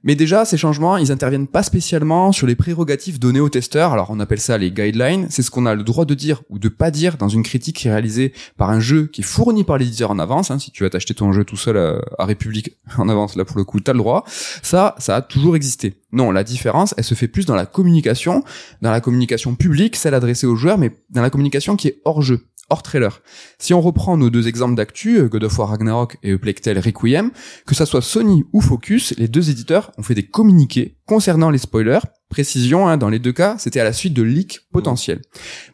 Mais 0.03 0.15
déjà, 0.15 0.45
ces 0.45 0.57
changements, 0.57 0.97
ils 0.97 1.11
interviennent 1.11 1.47
pas 1.47 1.61
spécialement 1.63 2.31
sur 2.31 2.47
les 2.47 2.55
prérogatives 2.55 3.19
données 3.19 3.39
aux 3.39 3.49
testeurs. 3.49 3.93
Alors, 3.93 4.09
on 4.09 4.19
appelle 4.19 4.39
ça 4.39 4.57
les 4.57 4.71
guidelines. 4.71 5.27
C'est 5.29 5.43
ce 5.43 5.51
qu'on 5.51 5.65
a 5.67 5.75
le 5.75 5.83
droit 5.83 6.05
de 6.05 6.13
dire 6.15 6.41
ou 6.49 6.57
de 6.57 6.69
pas 6.69 6.89
dire 6.89 7.17
dans 7.17 7.29
une 7.29 7.43
critique 7.43 7.79
réalisée 7.79 8.33
par 8.57 8.71
un 8.71 8.79
jeu 8.79 9.05
qui 9.05 9.21
est 9.21 9.23
fourni 9.23 9.63
par 9.63 9.77
l'éditeur 9.77 10.09
en 10.09 10.17
avance. 10.17 10.49
hein. 10.49 10.57
Si 10.57 10.71
tu 10.71 10.83
vas 10.83 10.89
t'acheter 10.89 11.13
ton 11.13 11.31
jeu 11.33 11.43
tout 11.43 11.57
seul 11.57 11.77
à, 11.77 12.01
à 12.17 12.25
République 12.25 12.71
en 12.97 13.09
avance, 13.09 13.35
là 13.35 13.45
pour 13.45 13.57
le 13.57 13.63
coup, 13.63 13.79
t'as 13.79 13.93
le 13.93 13.99
droit. 13.99 14.23
Ça, 14.63 14.95
ça 14.97 15.17
a 15.17 15.21
toujours 15.21 15.55
existé. 15.55 15.95
Non, 16.11 16.31
la 16.31 16.43
différence, 16.43 16.93
elle 16.97 17.03
se 17.03 17.13
fait 17.13 17.27
plus 17.27 17.45
dans 17.45 17.55
la 17.55 17.65
communication, 17.65 18.43
dans 18.81 18.91
la 18.91 19.01
communication 19.01 19.55
publique, 19.55 19.95
celle 19.95 20.13
adressée 20.13 20.47
aux 20.47 20.55
joueurs, 20.55 20.77
mais 20.77 20.91
dans 21.09 21.21
la 21.21 21.29
communication 21.29 21.75
qui 21.75 21.89
est 21.89 22.01
hors 22.05 22.21
jeu 22.21 22.45
hors 22.71 22.83
trailer. 22.83 23.21
Si 23.59 23.73
on 23.73 23.81
reprend 23.81 24.17
nos 24.17 24.29
deux 24.29 24.47
exemples 24.47 24.75
d'actu, 24.75 25.19
euh, 25.19 25.27
God 25.27 25.43
of 25.43 25.59
War 25.59 25.69
Ragnarok 25.69 26.17
et 26.23 26.37
Plectel 26.37 26.79
Requiem, 26.79 27.31
que 27.67 27.75
ça 27.75 27.85
soit 27.85 28.01
Sony 28.01 28.45
ou 28.53 28.61
Focus, 28.61 29.13
les 29.17 29.27
deux 29.27 29.49
éditeurs 29.49 29.91
ont 29.97 30.03
fait 30.03 30.15
des 30.15 30.25
communiqués 30.25 30.97
concernant 31.05 31.49
les 31.49 31.57
spoilers. 31.57 31.99
Précision, 32.31 32.87
hein, 32.87 32.95
dans 32.95 33.09
les 33.09 33.19
deux 33.19 33.33
cas, 33.33 33.57
c'était 33.57 33.81
à 33.81 33.83
la 33.83 33.91
suite 33.91 34.13
de 34.13 34.23
leaks 34.23 34.61
potentiels. 34.71 35.19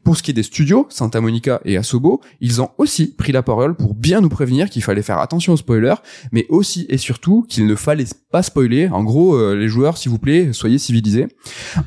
Pour 0.03 0.17
ce 0.17 0.23
qui 0.23 0.31
est 0.31 0.33
des 0.33 0.41
studios, 0.41 0.87
Santa 0.89 1.21
Monica 1.21 1.61
et 1.65 1.77
Asobo, 1.77 2.19
ils 2.41 2.63
ont 2.63 2.71
aussi 2.79 3.13
pris 3.13 3.31
la 3.31 3.43
parole 3.43 3.75
pour 3.75 3.93
bien 3.93 4.21
nous 4.21 4.29
prévenir 4.29 4.67
qu'il 4.71 4.81
fallait 4.81 5.03
faire 5.03 5.19
attention 5.19 5.53
aux 5.53 5.57
spoilers, 5.57 6.01
mais 6.31 6.47
aussi 6.49 6.87
et 6.89 6.97
surtout 6.97 7.45
qu'il 7.47 7.67
ne 7.67 7.75
fallait 7.75 8.07
pas 8.31 8.41
spoiler. 8.41 8.89
En 8.89 9.03
gros, 9.03 9.35
euh, 9.35 9.55
les 9.55 9.67
joueurs, 9.67 9.99
s'il 9.99 10.09
vous 10.09 10.17
plaît, 10.17 10.51
soyez 10.51 10.79
civilisés. 10.79 11.27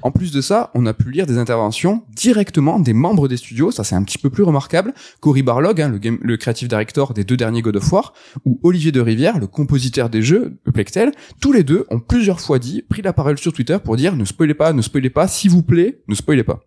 En 0.02 0.12
plus 0.12 0.30
de 0.30 0.40
ça, 0.40 0.70
on 0.74 0.86
a 0.86 0.94
pu 0.94 1.10
lire 1.10 1.26
des 1.26 1.36
interventions 1.36 2.04
directement 2.14 2.78
des 2.78 2.92
membres 2.92 3.26
des 3.26 3.36
studios, 3.36 3.72
ça 3.72 3.82
c'est 3.82 3.96
un 3.96 4.04
petit 4.04 4.18
peu 4.18 4.30
plus 4.30 4.44
remarquable, 4.44 4.94
Cory 5.18 5.42
Barlog, 5.42 5.80
hein, 5.80 5.88
le, 5.88 5.98
game, 5.98 6.18
le 6.22 6.36
creative 6.36 6.68
director 6.68 7.12
des 7.12 7.24
deux 7.24 7.36
derniers 7.36 7.62
God 7.62 7.76
of 7.76 7.92
War, 7.92 8.14
ou 8.44 8.60
Olivier 8.62 8.92
de 8.92 9.00
Rivière, 9.00 9.40
le 9.40 9.48
compositeur 9.48 10.10
des 10.10 10.22
jeux, 10.22 10.58
de 10.64 10.70
Plectel, 10.70 11.10
tous 11.40 11.50
les 11.52 11.64
deux 11.64 11.86
ont 11.90 11.98
plusieurs 11.98 12.40
fois 12.40 12.60
dit, 12.60 12.82
pris 12.88 13.02
la 13.02 13.12
parole 13.12 13.36
sur 13.36 13.52
Twitter 13.52 13.78
pour 13.82 13.96
dire 13.96 14.14
ne 14.14 14.24
spoilez 14.24 14.54
pas, 14.60 14.74
ne 14.74 14.82
spoilez 14.82 15.08
pas, 15.08 15.26
s'il 15.26 15.50
vous 15.50 15.62
plaît, 15.62 16.02
ne 16.06 16.14
spoilez 16.14 16.44
pas. 16.44 16.60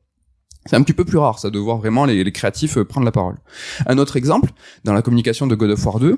C'est 0.66 0.76
un 0.76 0.82
petit 0.82 0.94
peu 0.94 1.06
plus 1.06 1.20
rare, 1.20 1.38
ça, 1.38 1.52
de 1.52 1.60
voir 1.60 1.78
vraiment 1.78 2.06
les, 2.06 2.24
les 2.24 2.32
créatifs 2.32 2.78
euh, 2.78 2.86
prendre 2.86 3.06
la 3.06 3.12
parole. 3.12 3.38
Un 3.86 4.00
autre 4.00 4.16
exemple, 4.16 4.50
dans 4.84 4.94
la 4.94 5.04
communication 5.04 5.46
de 5.46 5.54
God 5.54 5.70
of 5.70 5.86
War 5.86 6.00
2, 6.00 6.10
et 6.12 6.18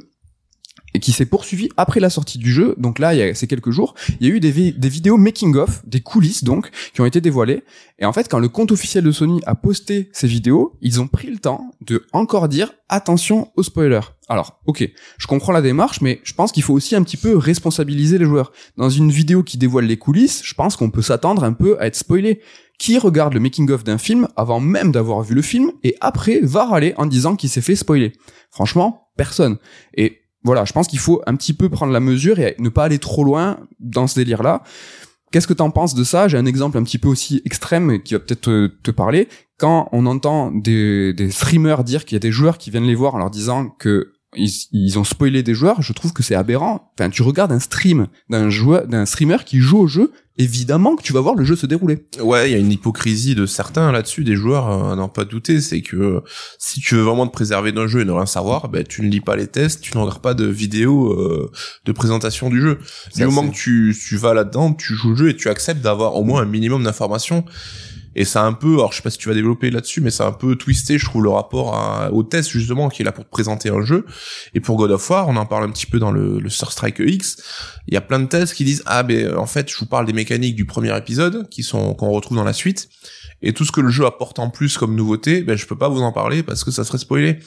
qui 0.99 1.11
s'est 1.11 1.25
poursuivi 1.25 1.69
après 1.77 1.99
la 1.99 2.09
sortie 2.09 2.37
du 2.37 2.51
jeu. 2.51 2.75
Donc 2.77 2.99
là, 2.99 3.13
il 3.13 3.19
y 3.19 3.21
a 3.21 3.33
ces 3.33 3.47
quelques 3.47 3.71
jours, 3.71 3.95
il 4.19 4.27
y 4.27 4.31
a 4.31 4.33
eu 4.33 4.39
des, 4.39 4.71
des 4.71 4.89
vidéos 4.89 5.17
making 5.17 5.55
of, 5.55 5.85
des 5.87 6.01
coulisses 6.01 6.43
donc, 6.43 6.69
qui 6.93 7.01
ont 7.01 7.05
été 7.05 7.21
dévoilées. 7.21 7.63
Et 7.99 8.05
en 8.05 8.13
fait, 8.13 8.27
quand 8.29 8.39
le 8.39 8.49
compte 8.49 8.71
officiel 8.71 9.03
de 9.03 9.11
Sony 9.11 9.41
a 9.45 9.55
posté 9.55 10.09
ces 10.13 10.27
vidéos, 10.27 10.77
ils 10.81 10.99
ont 10.99 11.07
pris 11.07 11.29
le 11.29 11.37
temps 11.37 11.71
de 11.81 12.05
encore 12.13 12.49
dire 12.49 12.73
attention 12.89 13.51
aux 13.55 13.63
spoilers. 13.63 14.01
Alors, 14.27 14.59
ok, 14.65 14.89
je 15.17 15.27
comprends 15.27 15.51
la 15.51 15.61
démarche, 15.61 16.01
mais 16.01 16.19
je 16.23 16.33
pense 16.33 16.51
qu'il 16.51 16.63
faut 16.63 16.73
aussi 16.73 16.95
un 16.95 17.03
petit 17.03 17.17
peu 17.17 17.37
responsabiliser 17.37 18.17
les 18.17 18.25
joueurs. 18.25 18.51
Dans 18.77 18.89
une 18.89 19.11
vidéo 19.11 19.43
qui 19.43 19.57
dévoile 19.57 19.85
les 19.85 19.97
coulisses, 19.97 20.41
je 20.43 20.53
pense 20.53 20.75
qu'on 20.75 20.89
peut 20.89 21.01
s'attendre 21.01 21.43
un 21.43 21.53
peu 21.53 21.79
à 21.79 21.87
être 21.87 21.95
spoilé. 21.95 22.41
Qui 22.77 22.97
regarde 22.97 23.33
le 23.33 23.39
making-of 23.39 23.85
d'un 23.85 23.97
film 23.97 24.27
avant 24.35 24.59
même 24.59 24.91
d'avoir 24.91 25.21
vu 25.21 25.33
le 25.33 25.41
film 25.41 25.71
et 25.83 25.95
après 26.01 26.41
va 26.41 26.65
râler 26.65 26.93
en 26.97 27.05
disant 27.05 27.37
qu'il 27.37 27.49
s'est 27.49 27.61
fait 27.61 27.75
spoiler? 27.75 28.11
Franchement, 28.51 29.07
personne. 29.15 29.57
Et 29.95 30.24
voilà, 30.45 30.63
je 30.63 30.71
pense 30.73 30.87
qu'il 30.87 30.99
faut 30.99 31.21
un 31.25 31.35
petit 31.35 31.53
peu 31.53 31.69
prendre 31.69 31.91
la 31.91 31.99
mesure 31.99 32.39
et 32.39 32.55
ne 32.59 32.69
pas 32.69 32.83
aller 32.83 32.99
trop 32.99 33.23
loin 33.23 33.57
dans 33.79 34.05
ce 34.05 34.15
délire-là. 34.15 34.61
Qu'est-ce 35.31 35.47
que 35.47 35.53
t'en 35.53 35.71
penses 35.71 35.95
de 35.95 36.03
ça? 36.03 36.27
J'ai 36.27 36.37
un 36.37 36.45
exemple 36.45 36.77
un 36.77 36.83
petit 36.83 36.99
peu 36.99 37.09
aussi 37.09 37.41
extrême 37.45 38.01
qui 38.03 38.13
va 38.13 38.19
peut-être 38.19 38.69
te, 38.83 38.91
parler. 38.91 39.27
Quand 39.57 39.89
on 39.91 40.05
entend 40.05 40.51
des 40.51 41.15
streamers 41.31 41.83
dire 41.83 42.05
qu'il 42.05 42.15
y 42.15 42.17
a 42.17 42.19
des 42.19 42.31
joueurs 42.31 42.59
qui 42.59 42.69
viennent 42.69 42.85
les 42.85 42.95
voir 42.95 43.15
en 43.15 43.17
leur 43.17 43.31
disant 43.31 43.69
que 43.69 44.13
ils, 44.37 44.51
ils 44.71 44.99
ont 44.99 45.03
spoilé 45.03 45.43
des 45.43 45.53
joueurs, 45.53 45.81
je 45.81 45.93
trouve 45.93 46.13
que 46.13 46.23
c'est 46.23 46.35
aberrant. 46.35 46.91
Enfin, 46.97 47.09
tu 47.09 47.21
regardes 47.21 47.51
un 47.51 47.59
stream 47.59 48.07
d'un 48.29 48.49
joueur, 48.49 48.87
d'un 48.87 49.05
streamer 49.05 49.37
qui 49.45 49.59
joue 49.59 49.79
au 49.79 49.87
jeu, 49.87 50.11
évidemment 50.37 50.95
que 50.95 51.03
tu 51.03 51.13
vas 51.13 51.21
voir 51.21 51.35
le 51.35 51.45
jeu 51.45 51.55
se 51.55 51.65
dérouler. 51.65 52.05
Ouais, 52.19 52.49
il 52.49 52.51
y 52.53 52.55
a 52.55 52.59
une 52.59 52.71
hypocrisie 52.71 53.35
de 53.35 53.45
certains 53.45 53.91
là-dessus, 53.91 54.23
des 54.23 54.35
joueurs, 54.35 54.69
euh, 54.69 54.93
à 54.93 54.95
n'en 54.95 55.07
pas 55.07 55.25
douter, 55.25 55.61
c'est 55.61 55.81
que 55.81 55.95
euh, 55.95 56.19
si 56.59 56.81
tu 56.81 56.95
veux 56.95 57.01
vraiment 57.01 57.27
te 57.27 57.31
préserver 57.31 57.71
d'un 57.71 57.87
jeu 57.87 58.01
et 58.01 58.05
ne 58.05 58.11
rien 58.11 58.25
savoir, 58.25 58.69
ben 58.69 58.83
tu 58.83 59.01
ne 59.01 59.09
lis 59.09 59.21
pas 59.21 59.35
les 59.35 59.47
tests, 59.47 59.81
tu 59.81 59.95
ne 59.95 60.01
regardes 60.01 60.21
pas 60.21 60.33
de 60.33 60.45
vidéos 60.45 61.13
euh, 61.13 61.51
de 61.85 61.91
présentation 61.91 62.49
du 62.49 62.61
jeu. 62.61 62.79
Ça, 63.11 63.25
Du 63.25 63.25
moment 63.25 63.49
que 63.49 63.55
tu, 63.55 63.95
tu 63.97 64.17
vas 64.17 64.33
là-dedans, 64.33 64.73
tu 64.73 64.93
joues 64.93 65.11
le 65.11 65.15
jeu 65.15 65.29
et 65.29 65.35
tu 65.35 65.49
acceptes 65.49 65.81
d'avoir 65.81 66.15
au 66.15 66.23
moins 66.23 66.41
un 66.41 66.45
minimum 66.45 66.83
d'informations. 66.83 67.45
Et 68.15 68.23
c'est 68.25 68.39
un 68.39 68.53
peu, 68.53 68.75
alors 68.75 68.91
je 68.91 68.97
sais 68.97 69.03
pas 69.03 69.09
si 69.09 69.17
tu 69.17 69.27
vas 69.27 69.35
développer 69.35 69.69
là-dessus, 69.71 69.99
mais 70.01 70.09
c'est 70.09 70.23
un 70.23 70.31
peu 70.31 70.55
twisté, 70.55 70.97
je 70.97 71.05
trouve, 71.05 71.23
le 71.23 71.29
rapport 71.29 71.75
à- 71.75 72.11
au 72.11 72.23
test 72.23 72.49
justement 72.49 72.89
qui 72.89 73.01
est 73.01 73.05
là 73.05 73.11
pour 73.11 73.25
te 73.25 73.29
présenter 73.29 73.69
un 73.69 73.81
jeu. 73.81 74.05
Et 74.53 74.59
pour 74.61 74.77
God 74.77 74.91
of 74.91 75.09
War, 75.09 75.27
on 75.27 75.35
en 75.35 75.45
parle 75.45 75.65
un 75.65 75.71
petit 75.71 75.85
peu 75.85 75.99
dans 75.99 76.11
le, 76.11 76.39
le 76.39 76.49
Sur 76.49 76.71
Strike 76.71 76.99
X. 76.99 77.37
Il 77.87 77.93
y 77.93 77.97
a 77.97 78.01
plein 78.01 78.19
de 78.19 78.27
tests 78.27 78.53
qui 78.53 78.63
disent 78.63 78.83
ah 78.85 79.03
ben 79.03 79.35
en 79.35 79.45
fait 79.47 79.69
je 79.69 79.77
vous 79.77 79.85
parle 79.85 80.05
des 80.05 80.13
mécaniques 80.13 80.55
du 80.55 80.65
premier 80.65 80.95
épisode 80.97 81.49
qui 81.49 81.61
sont 81.63 81.93
qu'on 81.93 82.09
retrouve 82.11 82.37
dans 82.37 82.43
la 82.43 82.53
suite. 82.53 82.89
Et 83.41 83.51
tout 83.53 83.65
ce 83.65 83.71
que 83.71 83.81
le 83.81 83.89
jeu 83.89 84.05
apporte 84.05 84.39
en 84.39 84.49
plus 84.49 84.77
comme 84.77 84.95
nouveauté, 84.95 85.43
ben 85.43 85.57
je 85.57 85.65
peux 85.65 85.77
pas 85.77 85.89
vous 85.89 86.01
en 86.01 86.11
parler 86.13 86.41
parce 86.41 86.63
que 86.63 86.71
ça 86.71 86.83
serait 86.83 86.97
spoilé. 86.97 87.39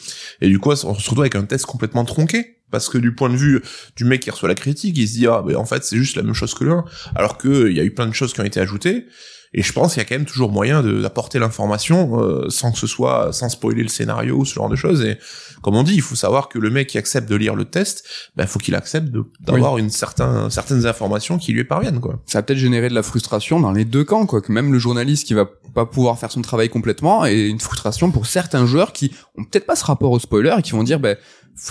Et 0.42 0.48
du 0.48 0.58
coup, 0.58 0.70
on 0.70 0.76
se 0.76 0.86
retrouve 0.86 1.20
avec 1.20 1.34
un 1.34 1.44
test 1.44 1.64
complètement 1.66 2.04
tronqué. 2.04 2.56
Parce 2.70 2.90
que 2.90 2.98
du 2.98 3.14
point 3.14 3.30
de 3.30 3.36
vue 3.36 3.62
du 3.96 4.04
mec 4.04 4.20
qui 4.20 4.30
reçoit 4.30 4.46
la 4.48 4.54
critique, 4.54 4.94
il 4.98 5.08
se 5.08 5.14
dit 5.14 5.26
ah 5.26 5.42
ben 5.44 5.56
en 5.56 5.64
fait 5.64 5.84
c'est 5.84 5.96
juste 5.96 6.16
la 6.16 6.22
même 6.22 6.34
chose 6.34 6.52
que 6.52 6.64
le 6.64 6.72
1. 6.72 6.84
Alors 7.14 7.38
que 7.38 7.70
il 7.70 7.74
y 7.74 7.80
a 7.80 7.82
eu 7.84 7.92
plein 7.94 8.06
de 8.06 8.12
choses 8.12 8.34
qui 8.34 8.40
ont 8.42 8.44
été 8.44 8.60
ajoutées. 8.60 9.06
Et 9.54 9.62
je 9.62 9.72
pense 9.72 9.94
qu'il 9.94 10.02
y 10.02 10.06
a 10.06 10.08
quand 10.08 10.14
même 10.14 10.26
toujours 10.26 10.50
moyen 10.50 10.82
d'apporter 10.82 11.38
l'information 11.38 12.20
euh, 12.20 12.50
sans 12.50 12.72
que 12.72 12.78
ce 12.78 12.86
soit 12.86 13.32
sans 13.32 13.48
spoiler 13.48 13.82
le 13.82 13.88
scénario 13.88 14.36
ou 14.36 14.44
ce 14.44 14.54
genre 14.54 14.68
de 14.68 14.76
choses. 14.76 15.02
Et 15.02 15.18
comme 15.62 15.74
on 15.74 15.82
dit, 15.82 15.94
il 15.94 16.02
faut 16.02 16.16
savoir 16.16 16.48
que 16.48 16.58
le 16.58 16.70
mec 16.70 16.88
qui 16.88 16.98
accepte 16.98 17.28
de 17.28 17.36
lire 17.36 17.54
le 17.54 17.64
test, 17.64 18.04
ben 18.36 18.46
faut 18.46 18.58
qu'il 18.58 18.74
accepte 18.74 19.08
d'avoir 19.40 19.78
une 19.78 19.90
certain 19.90 20.50
certaines 20.50 20.86
informations 20.86 21.38
qui 21.38 21.52
lui 21.52 21.64
parviennent 21.64 22.00
quoi. 22.00 22.20
Ça 22.26 22.38
va 22.38 22.42
peut-être 22.42 22.58
générer 22.58 22.88
de 22.88 22.94
la 22.94 23.02
frustration 23.02 23.60
dans 23.60 23.72
les 23.72 23.84
deux 23.84 24.04
camps, 24.04 24.26
quoi. 24.26 24.40
Que 24.40 24.52
même 24.52 24.72
le 24.72 24.78
journaliste 24.78 25.26
qui 25.26 25.34
va 25.34 25.46
pas 25.74 25.86
pouvoir 25.86 26.18
faire 26.18 26.30
son 26.30 26.42
travail 26.42 26.68
complètement 26.68 27.26
et 27.26 27.46
une 27.46 27.60
frustration 27.60 28.10
pour 28.10 28.26
certains 28.26 28.66
joueurs 28.66 28.92
qui 28.92 29.12
ont 29.36 29.44
peut-être 29.44 29.66
pas 29.66 29.76
ce 29.76 29.84
rapport 29.84 30.10
au 30.10 30.18
spoiler 30.18 30.54
et 30.58 30.62
qui 30.62 30.72
vont 30.72 30.82
dire, 30.82 31.00
ben, 31.00 31.16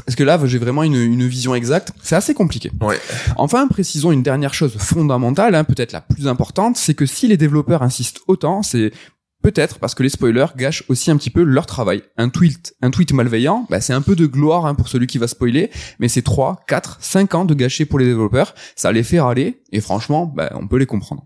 est-ce 0.07 0.15
que 0.15 0.23
là 0.23 0.39
j'ai 0.45 0.57
vraiment 0.57 0.83
une, 0.83 0.95
une 0.95 1.27
vision 1.27 1.55
exacte 1.55 1.91
C'est 2.01 2.15
assez 2.15 2.33
compliqué. 2.33 2.71
Ouais. 2.81 2.99
Enfin, 3.35 3.67
précisons 3.67 4.11
une 4.11 4.23
dernière 4.23 4.53
chose 4.53 4.75
fondamentale, 4.77 5.55
hein, 5.55 5.63
peut-être 5.63 5.91
la 5.91 6.01
plus 6.01 6.27
importante, 6.27 6.77
c'est 6.77 6.93
que 6.93 7.05
si 7.05 7.27
les 7.27 7.37
développeurs 7.37 7.83
insistent 7.83 8.21
autant, 8.27 8.63
c'est 8.63 8.91
peut-être 9.41 9.79
parce 9.79 9.95
que 9.95 10.03
les 10.03 10.09
spoilers 10.09 10.47
gâchent 10.57 10.83
aussi 10.89 11.11
un 11.11 11.17
petit 11.17 11.29
peu 11.29 11.43
leur 11.43 11.65
travail. 11.65 12.03
Un 12.17 12.29
tweet, 12.29 12.75
un 12.81 12.91
tweet 12.91 13.13
malveillant, 13.13 13.65
bah, 13.69 13.79
c'est 13.81 13.93
un 13.93 14.01
peu 14.01 14.15
de 14.15 14.25
gloire 14.25 14.65
hein, 14.65 14.75
pour 14.75 14.87
celui 14.87 15.07
qui 15.07 15.17
va 15.17 15.27
spoiler, 15.27 15.69
mais 15.99 16.07
c'est 16.07 16.21
3, 16.21 16.63
4, 16.67 16.97
5 16.99 17.35
ans 17.35 17.45
de 17.45 17.53
gâchis 17.53 17.85
pour 17.85 17.99
les 17.99 18.05
développeurs, 18.05 18.55
ça 18.75 18.91
les 18.91 19.03
fait 19.03 19.19
râler, 19.19 19.61
et 19.71 19.81
franchement, 19.81 20.31
bah, 20.33 20.51
on 20.55 20.67
peut 20.67 20.77
les 20.77 20.85
comprendre. 20.85 21.25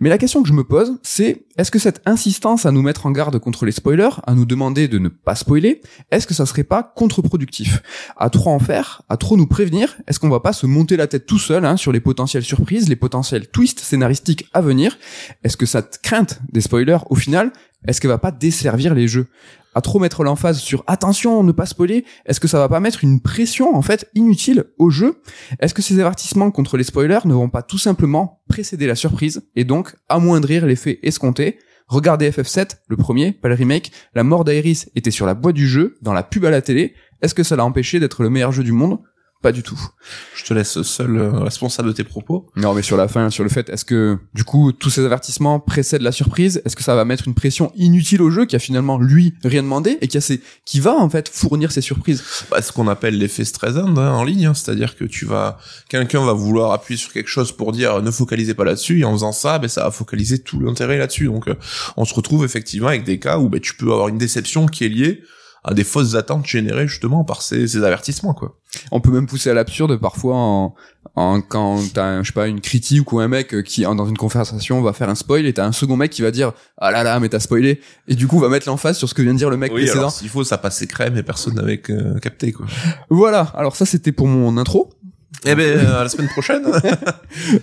Mais 0.00 0.08
la 0.08 0.18
question 0.18 0.42
que 0.42 0.48
je 0.48 0.52
me 0.52 0.64
pose, 0.64 0.98
c'est 1.02 1.46
est-ce 1.58 1.70
que 1.70 1.78
cette 1.78 2.00
insistance 2.06 2.66
à 2.66 2.72
nous 2.72 2.82
mettre 2.82 3.06
en 3.06 3.10
garde 3.10 3.38
contre 3.38 3.66
les 3.66 3.72
spoilers, 3.72 4.20
à 4.26 4.34
nous 4.34 4.46
demander 4.46 4.88
de 4.88 4.98
ne 4.98 5.08
pas 5.08 5.34
spoiler, 5.34 5.82
est-ce 6.10 6.26
que 6.26 6.34
ça 6.34 6.46
serait 6.46 6.64
pas 6.64 6.82
contre-productif? 6.82 7.82
À 8.16 8.30
trop 8.30 8.50
en 8.50 8.58
faire, 8.58 9.02
à 9.08 9.16
trop 9.16 9.36
nous 9.36 9.46
prévenir, 9.46 9.96
est-ce 10.06 10.18
qu'on 10.18 10.28
va 10.28 10.40
pas 10.40 10.52
se 10.52 10.66
monter 10.66 10.96
la 10.96 11.06
tête 11.06 11.26
tout 11.26 11.38
seul 11.38 11.64
hein, 11.64 11.76
sur 11.76 11.92
les 11.92 12.00
potentielles 12.00 12.44
surprises, 12.44 12.88
les 12.88 12.96
potentiels 12.96 13.48
twists 13.48 13.80
scénaristiques 13.80 14.48
à 14.52 14.60
venir? 14.60 14.98
Est-ce 15.44 15.56
que 15.56 15.66
cette 15.66 16.00
crainte 16.02 16.40
des 16.52 16.60
spoilers, 16.60 16.98
au 17.10 17.14
final, 17.14 17.52
est-ce 17.86 18.00
qu'elle 18.00 18.10
va 18.10 18.18
pas 18.18 18.32
desservir 18.32 18.94
les 18.94 19.08
jeux? 19.08 19.26
À 19.74 19.82
trop 19.82 19.98
mettre 19.98 20.24
l'emphase 20.24 20.58
sur 20.58 20.84
attention, 20.86 21.42
ne 21.42 21.52
pas 21.52 21.66
spoiler, 21.66 22.06
est-ce 22.24 22.40
que 22.40 22.48
ça 22.48 22.58
va 22.58 22.68
pas 22.68 22.80
mettre 22.80 23.04
une 23.04 23.20
pression 23.20 23.76
en 23.76 23.82
fait 23.82 24.08
inutile 24.14 24.64
au 24.78 24.88
jeu? 24.88 25.20
Est-ce 25.60 25.74
que 25.74 25.82
ces 25.82 26.00
avertissements 26.00 26.50
contre 26.50 26.78
les 26.78 26.84
spoilers 26.84 27.26
ne 27.26 27.34
vont 27.34 27.50
pas 27.50 27.62
tout 27.62 27.76
simplement 27.76 28.42
précéder 28.48 28.86
la 28.86 28.94
surprise 28.94 29.46
et 29.54 29.64
donc 29.64 29.94
amoindrir 30.08 30.64
l'effet 30.64 30.98
escompté? 31.02 31.58
Regardez 31.88 32.30
FF7, 32.30 32.78
le 32.88 32.96
premier, 32.96 33.32
pas 33.32 33.48
le 33.48 33.54
remake, 33.54 33.92
la 34.14 34.24
mort 34.24 34.44
d'Aeris 34.44 34.86
était 34.96 35.10
sur 35.10 35.26
la 35.26 35.34
boîte 35.34 35.54
du 35.54 35.68
jeu, 35.68 35.98
dans 36.02 36.12
la 36.12 36.22
pub 36.24 36.44
à 36.44 36.50
la 36.50 36.62
télé. 36.62 36.94
Est-ce 37.22 37.34
que 37.34 37.44
ça 37.44 37.54
l'a 37.54 37.64
empêché 37.64 38.00
d'être 38.00 38.22
le 38.22 38.30
meilleur 38.30 38.52
jeu 38.52 38.64
du 38.64 38.72
monde? 38.72 38.98
Pas 39.42 39.52
du 39.52 39.62
tout. 39.62 39.78
Je 40.34 40.44
te 40.44 40.54
laisse 40.54 40.80
seul 40.82 41.18
euh, 41.18 41.30
responsable 41.40 41.88
de 41.88 41.92
tes 41.92 42.04
propos. 42.04 42.46
Non, 42.56 42.74
mais 42.74 42.82
sur 42.82 42.96
la 42.96 43.06
fin, 43.06 43.28
sur 43.30 43.44
le 43.44 43.50
fait, 43.50 43.68
est-ce 43.68 43.84
que 43.84 44.18
du 44.34 44.44
coup 44.44 44.72
tous 44.72 44.88
ces 44.88 45.04
avertissements 45.04 45.60
précèdent 45.60 46.02
la 46.02 46.12
surprise? 46.12 46.62
Est-ce 46.64 46.74
que 46.74 46.82
ça 46.82 46.94
va 46.94 47.04
mettre 47.04 47.28
une 47.28 47.34
pression 47.34 47.70
inutile 47.76 48.22
au 48.22 48.30
jeu 48.30 48.46
qui 48.46 48.56
a 48.56 48.58
finalement 48.58 48.98
lui 48.98 49.34
rien 49.44 49.62
demandé 49.62 49.98
et 50.00 50.08
qui 50.08 50.16
a 50.16 50.20
ses, 50.22 50.40
qui 50.64 50.80
va 50.80 50.94
en 50.94 51.10
fait 51.10 51.28
fournir 51.28 51.70
ses 51.70 51.82
surprises? 51.82 52.24
Bah, 52.50 52.62
ce 52.62 52.72
qu'on 52.72 52.88
appelle 52.88 53.18
l'effet 53.18 53.44
Streisand 53.44 53.96
hein, 53.98 54.12
en 54.12 54.24
ligne, 54.24 54.46
hein. 54.46 54.54
c'est-à-dire 54.54 54.96
que 54.96 55.04
tu 55.04 55.26
vas, 55.26 55.58
quelqu'un 55.88 56.24
va 56.24 56.32
vouloir 56.32 56.72
appuyer 56.72 56.98
sur 56.98 57.12
quelque 57.12 57.28
chose 57.28 57.52
pour 57.52 57.72
dire 57.72 58.02
ne 58.02 58.10
focalisez 58.10 58.54
pas 58.54 58.64
là-dessus, 58.64 59.00
et 59.00 59.04
en 59.04 59.12
faisant 59.12 59.32
ça, 59.32 59.58
ben 59.58 59.68
ça 59.68 59.84
va 59.84 59.90
focaliser 59.90 60.38
tout 60.38 60.60
l'intérêt 60.60 60.96
là-dessus. 60.96 61.26
Donc, 61.26 61.48
euh, 61.48 61.54
on 61.96 62.04
se 62.04 62.14
retrouve 62.14 62.44
effectivement 62.44 62.88
avec 62.88 63.04
des 63.04 63.18
cas 63.18 63.38
où 63.38 63.50
ben, 63.50 63.60
tu 63.60 63.74
peux 63.74 63.92
avoir 63.92 64.08
une 64.08 64.18
déception 64.18 64.66
qui 64.66 64.84
est 64.84 64.88
liée 64.88 65.22
à 65.66 65.74
des 65.74 65.84
fausses 65.84 66.14
attentes 66.14 66.46
générées 66.46 66.86
justement 66.88 67.24
par 67.24 67.42
ces, 67.42 67.66
ces 67.68 67.82
avertissements, 67.84 68.32
quoi. 68.34 68.54
On 68.92 69.00
peut 69.00 69.10
même 69.10 69.26
pousser 69.26 69.50
à 69.50 69.54
l'absurde 69.54 69.96
parfois 69.96 70.36
en, 70.36 70.74
en 71.14 71.40
quand 71.40 71.80
t'as 71.94 72.22
je 72.22 72.26
sais 72.26 72.32
pas 72.34 72.46
une 72.46 72.60
critique 72.60 73.10
ou 73.12 73.20
un 73.20 73.28
mec 73.28 73.62
qui 73.62 73.82
dans 73.82 74.06
une 74.06 74.18
conversation 74.18 74.82
va 74.82 74.92
faire 74.92 75.08
un 75.08 75.14
spoil 75.14 75.46
et 75.46 75.54
t'as 75.54 75.64
un 75.64 75.72
second 75.72 75.96
mec 75.96 76.10
qui 76.10 76.20
va 76.20 76.30
dire 76.30 76.52
ah 76.76 76.90
là 76.90 77.02
là 77.02 77.18
mais 77.18 77.30
t'as 77.30 77.40
spoilé 77.40 77.80
et 78.06 78.14
du 78.14 78.26
coup 78.26 78.38
va 78.38 78.50
mettre 78.50 78.68
l'emphase 78.68 78.98
sur 78.98 79.08
ce 79.08 79.14
que 79.14 79.22
vient 79.22 79.32
de 79.32 79.38
dire 79.38 79.48
le 79.48 79.56
mec 79.56 79.72
Oui, 79.72 79.80
précédent. 79.82 80.00
alors 80.00 80.10
s'il 80.12 80.28
faut, 80.28 80.44
ça 80.44 80.58
passait 80.58 80.86
crème 80.86 81.16
et 81.16 81.22
personne 81.22 81.54
n'avait 81.54 81.80
euh, 81.88 82.18
capté, 82.18 82.52
quoi. 82.52 82.66
Voilà. 83.08 83.50
Alors 83.56 83.76
ça 83.76 83.86
c'était 83.86 84.12
pour 84.12 84.26
mon 84.26 84.58
intro. 84.58 84.90
Eh 85.48 85.54
ben, 85.54 85.78
euh, 85.78 86.00
à 86.00 86.02
la 86.02 86.08
semaine 86.08 86.28
prochaine. 86.28 86.64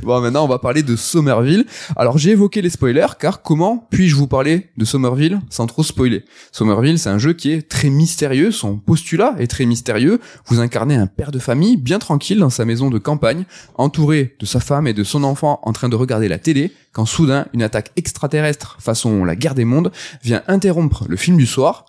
Bon, 0.04 0.22
maintenant, 0.22 0.46
on 0.46 0.48
va 0.48 0.60
parler 0.60 0.84
de 0.84 0.96
Somerville. 0.96 1.66
Alors, 1.96 2.18
j'ai 2.18 2.32
évoqué 2.32 2.62
les 2.62 2.70
spoilers, 2.70 3.18
car 3.20 3.42
comment 3.42 3.88
puis-je 3.90 4.16
vous 4.16 4.28
parler 4.28 4.70
de 4.78 4.86
Somerville 4.86 5.42
sans 5.50 5.68
trop 5.68 5.84
spoiler? 5.84 6.24
Somerville, 6.52 6.98
c'est 6.98 7.10
un 7.10 7.18
jeu 7.18 7.34
qui 7.34 7.52
est 7.52 7.68
très 7.68 7.90
mystérieux, 7.90 8.52
son 8.52 8.78
postulat 8.78 9.36
est 9.40 9.48
très 9.48 9.66
mystérieux. 9.66 10.20
Vous 10.46 10.60
incarnez 10.60 10.96
un 10.96 11.08
père 11.08 11.32
de 11.32 11.40
famille 11.40 11.76
bien 11.76 12.00
tranquille 12.00 12.40
dans 12.40 12.50
sa 12.50 12.66
maison 12.66 12.90
de 12.90 13.00
campagne, 13.00 13.46
entouré 13.76 14.36
de 14.40 14.46
sa 14.46 14.60
femme 14.60 14.88
et 14.88 14.94
de 14.94 15.04
son 15.04 15.24
enfant 15.24 15.60
en 15.64 15.74
train 15.74 15.90
de 15.90 15.96
regarder 15.96 16.28
la 16.28 16.38
télé, 16.38 16.72
quand 16.94 17.06
soudain, 17.06 17.48
une 17.54 17.64
attaque 17.64 17.92
extraterrestre, 17.96 18.78
façon 18.80 19.26
la 19.26 19.36
guerre 19.36 19.56
des 19.56 19.66
mondes, 19.66 19.92
vient 20.24 20.44
interrompre 20.48 21.06
le 21.10 21.18
film 21.18 21.38
du 21.38 21.48
soir. 21.48 21.86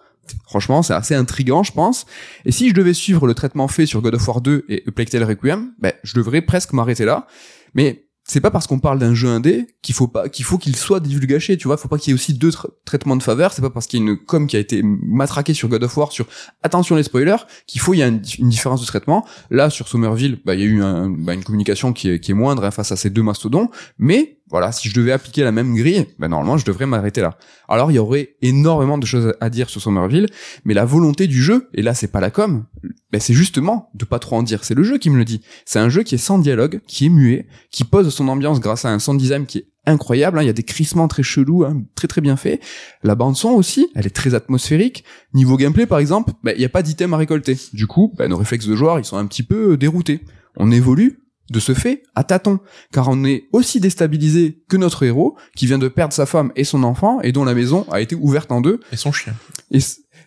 Franchement, 0.47 0.83
c'est 0.83 0.95
assez 0.95 1.15
intriguant, 1.15 1.63
je 1.63 1.73
pense. 1.73 2.07
Et 2.45 2.53
si 2.53 2.69
je 2.69 2.75
devais 2.75 2.95
suivre 2.95 3.27
le 3.27 3.35
traitement 3.35 3.69
fait 3.69 3.87
sur 3.87 4.01
God 4.03 4.15
of 4.15 4.29
War 4.29 4.41
2 4.41 4.67
et 4.69 4.85
Tale 5.07 5.25
Requiem, 5.25 5.73
ben, 5.79 5.93
je 6.03 6.15
devrais 6.15 6.43
presque 6.43 6.73
m'arrêter 6.73 7.05
là. 7.05 7.27
Mais 7.75 8.05
c'est 8.27 8.41
pas 8.41 8.51
parce 8.51 8.67
qu'on 8.67 8.79
parle 8.79 8.99
d'un 8.99 9.15
jeu 9.15 9.29
indé 9.29 9.67
qu'il 9.83 9.95
faut 9.95 10.09
pas 10.09 10.31
qu'il 10.31 10.47
faut 10.47 10.57
qu'il 10.57 10.75
soit 10.77 11.01
divulgaché, 11.01 11.59
tu 11.59 11.69
vois, 11.69 11.77
faut 11.77 11.89
pas 11.89 11.99
qu'il 11.99 12.11
y 12.11 12.13
ait 12.13 12.15
aussi 12.15 12.33
deux 12.33 12.49
tra- 12.49 12.71
traitements 12.87 13.17
de 13.17 13.23
faveur, 13.23 13.53
c'est 13.53 13.61
pas 13.61 13.69
parce 13.69 13.87
qu'il 13.87 14.01
y 14.01 14.03
a 14.03 14.07
une 14.07 14.17
com 14.17 14.47
qui 14.47 14.57
a 14.57 14.59
été 14.59 14.83
matraquée 14.83 15.53
sur 15.53 15.69
God 15.69 15.83
of 15.83 15.97
War 15.97 16.11
sur 16.11 16.27
attention 16.63 16.97
les 16.97 17.03
spoilers 17.03 17.37
qu'il 17.67 17.83
faut 17.83 17.93
il 17.93 17.99
y 17.99 18.03
a 18.03 18.07
une, 18.07 18.21
différence 18.21 18.81
de 18.81 18.87
traitement. 18.87 19.27
Là 19.51 19.69
sur 19.69 19.89
Somerville, 19.89 20.41
bah 20.45 20.55
il 20.55 20.61
y 20.61 20.63
a 20.63 20.67
eu 20.67 20.81
bah, 21.19 21.35
une 21.35 21.45
communication 21.45 21.93
qui 21.93 22.09
est, 22.09 22.21
qui 22.21 22.31
est 22.31 22.35
moindre 22.35 22.65
hein, 22.65 22.71
face 22.71 22.93
à 22.93 22.97
ces 22.97 23.11
deux 23.11 23.23
mastodons, 23.23 23.69
mais 23.99 24.39
voilà, 24.55 24.71
si 24.71 24.89
je 24.89 24.95
devais 24.95 25.11
appliquer 25.11 25.43
la 25.43 25.51
même 25.51 25.75
grille, 25.75 26.07
ben 26.21 26.29
normalement 26.29 26.57
je 26.57 26.65
devrais 26.65 26.87
m'arrêter 26.87 27.21
là. 27.21 27.37
Alors 27.69 27.91
il 27.91 27.95
y 27.95 27.99
aurait 27.99 28.37
énormément 28.41 28.99
de 28.99 29.05
choses 29.05 29.35
à 29.41 29.51
dire 29.51 29.69
sur 29.69 29.81
Somerville, 29.81 30.29
mais 30.65 30.75
la 30.75 30.85
volonté 30.85 31.27
du 31.27 31.43
jeu, 31.43 31.69
et 31.75 31.83
là 31.83 31.93
c'est 31.93 32.07
pas 32.07 32.21
la 32.21 32.31
com, 32.31 32.65
ben 33.11 33.21
c'est 33.21 33.35
justement 33.35 33.91
de 33.95 34.05
pas 34.05 34.21
trop 34.21 34.37
en 34.37 34.45
dire, 34.45 34.63
c'est 34.63 34.77
le 34.77 34.85
jeu 34.85 34.99
qui 34.99 35.11
me 35.11 35.19
le 35.19 35.25
dit. 35.25 35.41
C'est 35.65 35.81
un 35.81 35.89
jeu 35.89 36.05
qui 36.05 36.15
est 36.15 36.19
sans 36.19 36.39
dialogue, 36.39 36.83
qui 36.87 37.07
est 37.07 37.09
muet, 37.09 37.49
qui 37.73 37.83
pose 37.83 38.15
son 38.15 38.29
ambiance 38.29 38.61
grâce 38.61 38.85
à 38.85 38.91
un 38.91 39.01
sound 39.01 39.19
design 39.19 39.45
qui 39.45 39.59
est 39.59 39.67
incroyable, 39.87 40.39
hein. 40.39 40.43
il 40.45 40.47
y 40.47 40.51
a 40.51 40.53
des 40.53 40.63
crissements 40.63 41.09
très 41.09 41.25
chelous, 41.25 41.65
hein, 41.65 41.83
très 41.97 42.07
très 42.07 42.21
bien 42.21 42.37
fait. 42.37 42.61
La 43.03 43.17
bande 43.17 43.35
son 43.35 43.49
aussi, 43.49 43.89
elle 43.97 44.07
est 44.07 44.15
très 44.15 44.35
atmosphérique. 44.35 45.03
Niveau 45.33 45.57
gameplay 45.57 45.87
par 45.87 45.99
exemple, 45.99 46.31
ben, 46.45 46.53
il 46.55 46.61
n'y 46.61 46.65
a 46.65 46.69
pas 46.69 46.85
d'item 46.85 47.13
à 47.13 47.17
récolter. 47.17 47.59
Du 47.73 47.89
coup, 47.89 48.15
ben, 48.17 48.31
nos 48.31 48.37
réflexes 48.37 48.69
de 48.69 48.77
joueur, 48.77 49.01
ils 49.01 49.05
sont 49.05 49.17
un 49.17 49.27
petit 49.27 49.43
peu 49.43 49.77
déroutés. 49.77 50.21
On 50.57 50.71
évolue 50.71 51.24
de 51.51 51.61
ce 51.61 51.75
fait 51.75 52.03
à 52.15 52.25
tâtons, 52.25 52.59
car 52.93 53.09
on 53.09 53.25
est 53.25 53.45
aussi 53.53 53.81
déstabilisé 53.81 54.63
que 54.69 54.77
notre 54.77 55.03
héros, 55.03 55.37
qui 55.57 55.67
vient 55.67 55.79
de 55.79 55.89
perdre 55.89 56.15
sa 56.15 56.27
femme 56.27 56.53
et 56.57 56.65
son 56.65 56.83
enfant, 56.83 57.21
et 57.21 57.33
dont 57.33 57.45
la 57.45 57.55
maison 57.55 57.87
a 57.91 58.01
été 58.01 58.15
ouverte 58.15 58.51
en 58.53 58.61
deux. 58.61 58.81
Et 58.93 58.97
son 58.97 59.13
chien. 59.13 59.35
Et 59.71 59.79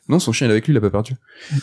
non, 0.09 0.19
son 0.19 0.31
chien 0.31 0.47
il 0.47 0.49
est 0.49 0.53
avec 0.53 0.67
lui, 0.67 0.73
il 0.73 0.77
a 0.77 0.81
pas 0.81 0.89
perdu. 0.89 1.15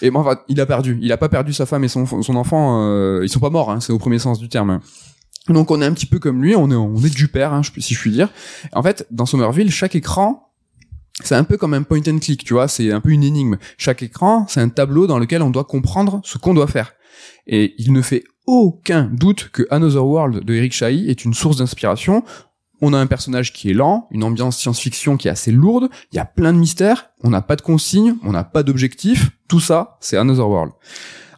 Et 0.03 0.11
bon, 0.11 0.21
enfin, 0.21 0.39
il 0.49 0.61
a 0.61 0.67
perdu. 0.67 0.99
Il 1.01 1.11
a 1.13 1.17
pas 1.17 1.29
perdu 1.29 1.53
sa 1.53 1.67
femme 1.67 1.85
et 1.85 1.89
son, 1.89 2.07
son 2.07 2.37
enfant. 2.37 2.83
Euh, 2.85 3.21
ils 3.23 3.29
sont 3.29 3.41
pas 3.41 3.51
morts, 3.51 3.71
hein, 3.71 3.81
c'est 3.81 3.93
au 3.93 3.99
premier 3.99 4.19
sens 4.19 4.39
du 4.39 4.49
terme. 4.49 4.81
Donc 5.49 5.71
on 5.71 5.81
est 5.83 5.85
un 5.85 5.93
petit 5.93 6.07
peu 6.07 6.19
comme 6.19 6.43
lui, 6.43 6.57
on 6.57 6.71
est 6.71 6.75
on 6.75 6.97
est 6.99 7.15
du 7.15 7.29
père, 7.29 7.53
hein, 7.53 7.63
si 7.79 7.95
je 7.95 8.01
puis 8.01 8.11
dire. 8.11 8.31
En 8.73 8.83
fait, 8.83 9.07
dans 9.11 9.27
Somerville, 9.27 9.71
chaque 9.71 9.95
écran 9.95 10.49
c'est 11.23 11.37
un 11.37 11.45
peu 11.45 11.57
comme 11.57 11.75
un 11.75 11.83
point 11.83 12.01
and 12.09 12.19
click, 12.19 12.45
tu 12.45 12.55
vois, 12.55 12.67
c'est 12.67 12.91
un 12.91 13.01
peu 13.01 13.11
une 13.11 13.23
énigme. 13.23 13.57
Chaque 13.79 14.03
écran, 14.03 14.47
c'est 14.49 14.61
un 14.61 14.69
tableau 14.69 15.07
dans 15.07 15.19
lequel 15.19 15.43
on 15.43 15.51
doit 15.51 15.65
comprendre 15.65 16.21
ce 16.25 16.39
qu'on 16.39 16.55
doit 16.55 16.67
faire. 16.67 16.95
Et 17.47 17.75
il 17.79 17.93
ne 17.93 18.03
fait 18.03 18.25
aucun 18.47 19.05
doute 19.13 19.51
que 19.53 19.63
Another 19.71 20.05
World 20.05 20.45
de 20.45 20.55
Eric 20.55 20.73
Chahi 20.73 21.09
est 21.09 21.25
une 21.25 21.35
source 21.35 21.59
d'inspiration. 21.59 22.25
On 22.81 22.93
a 22.93 22.99
un 22.99 23.07
personnage 23.07 23.53
qui 23.53 23.71
est 23.71 23.75
lent, 23.75 24.09
une 24.11 24.25
ambiance 24.25 24.59
science-fiction 24.59 25.17
qui 25.17 25.29
est 25.29 25.31
assez 25.31 25.53
lourde, 25.53 25.89
il 26.13 26.17
y 26.17 26.19
a 26.19 26.25
plein 26.25 26.53
de 26.53 26.59
mystères, 26.59 27.11
on 27.23 27.31
n'a 27.31 27.41
pas 27.41 27.57
de 27.57 27.63
consignes, 27.63 28.17
on 28.25 28.33
n'a 28.33 28.45
pas 28.45 28.63
d'objectif, 28.63 29.31
tout 29.49 29.61
ça, 29.61 29.97
c'est 30.01 30.17
Another 30.17 30.49
World. 30.49 30.73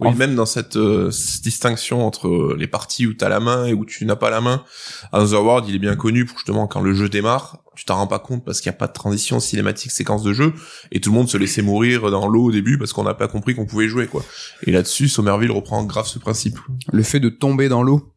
Oui, 0.01 0.15
même 0.15 0.35
dans 0.35 0.47
cette, 0.47 0.77
euh, 0.77 1.11
distinction 1.43 2.07
entre 2.07 2.55
les 2.59 2.67
parties 2.67 3.07
où 3.07 3.15
t'as 3.15 3.29
la 3.29 3.41
main 3.41 3.67
et 3.67 3.75
où 3.75 3.85
tu 3.85 4.05
n'as 4.07 4.17
pas 4.17 4.31
la 4.31 4.41
main, 4.41 4.65
Another 5.13 5.45
World, 5.45 5.69
il 5.69 5.75
est 5.75 5.79
bien 5.79 5.97
connu 5.97 6.25
pour 6.25 6.39
justement 6.39 6.67
quand 6.67 6.81
le 6.81 6.95
jeu 6.95 7.09
démarre, 7.09 7.63
tu 7.77 7.85
t'en 7.85 7.97
rends 7.97 8.07
pas 8.07 8.19
compte 8.19 8.45
parce 8.45 8.61
qu'il 8.61 8.71
n'y 8.71 8.75
a 8.75 8.79
pas 8.79 8.89
de 8.89 8.93
transition 8.93 9.39
cinématique 9.39 9.93
séquence 9.93 10.23
de 10.23 10.33
jeu 10.33 10.55
et 10.91 11.01
tout 11.01 11.11
le 11.11 11.15
monde 11.15 11.29
se 11.29 11.37
laissait 11.37 11.63
mourir 11.63 12.11
dans 12.11 12.27
l'eau 12.27 12.45
au 12.45 12.53
début 12.53 12.79
parce 12.79 12.93
qu'on 12.93 13.05
n'a 13.05 13.15
pas 13.15 13.29
compris 13.29 13.55
qu'on 13.55 13.67
pouvait 13.67 13.89
jouer 13.89 14.07
quoi. 14.07 14.25
Et 14.63 14.73
là-dessus, 14.73 15.09
Somerville 15.09 15.51
reprend 15.51 15.85
grave 15.85 16.07
ce 16.07 16.19
principe. 16.19 16.59
Le 16.93 17.03
fait 17.03 17.21
de 17.21 17.29
tomber 17.29 17.69
dans 17.69 17.83
l'eau. 17.83 18.16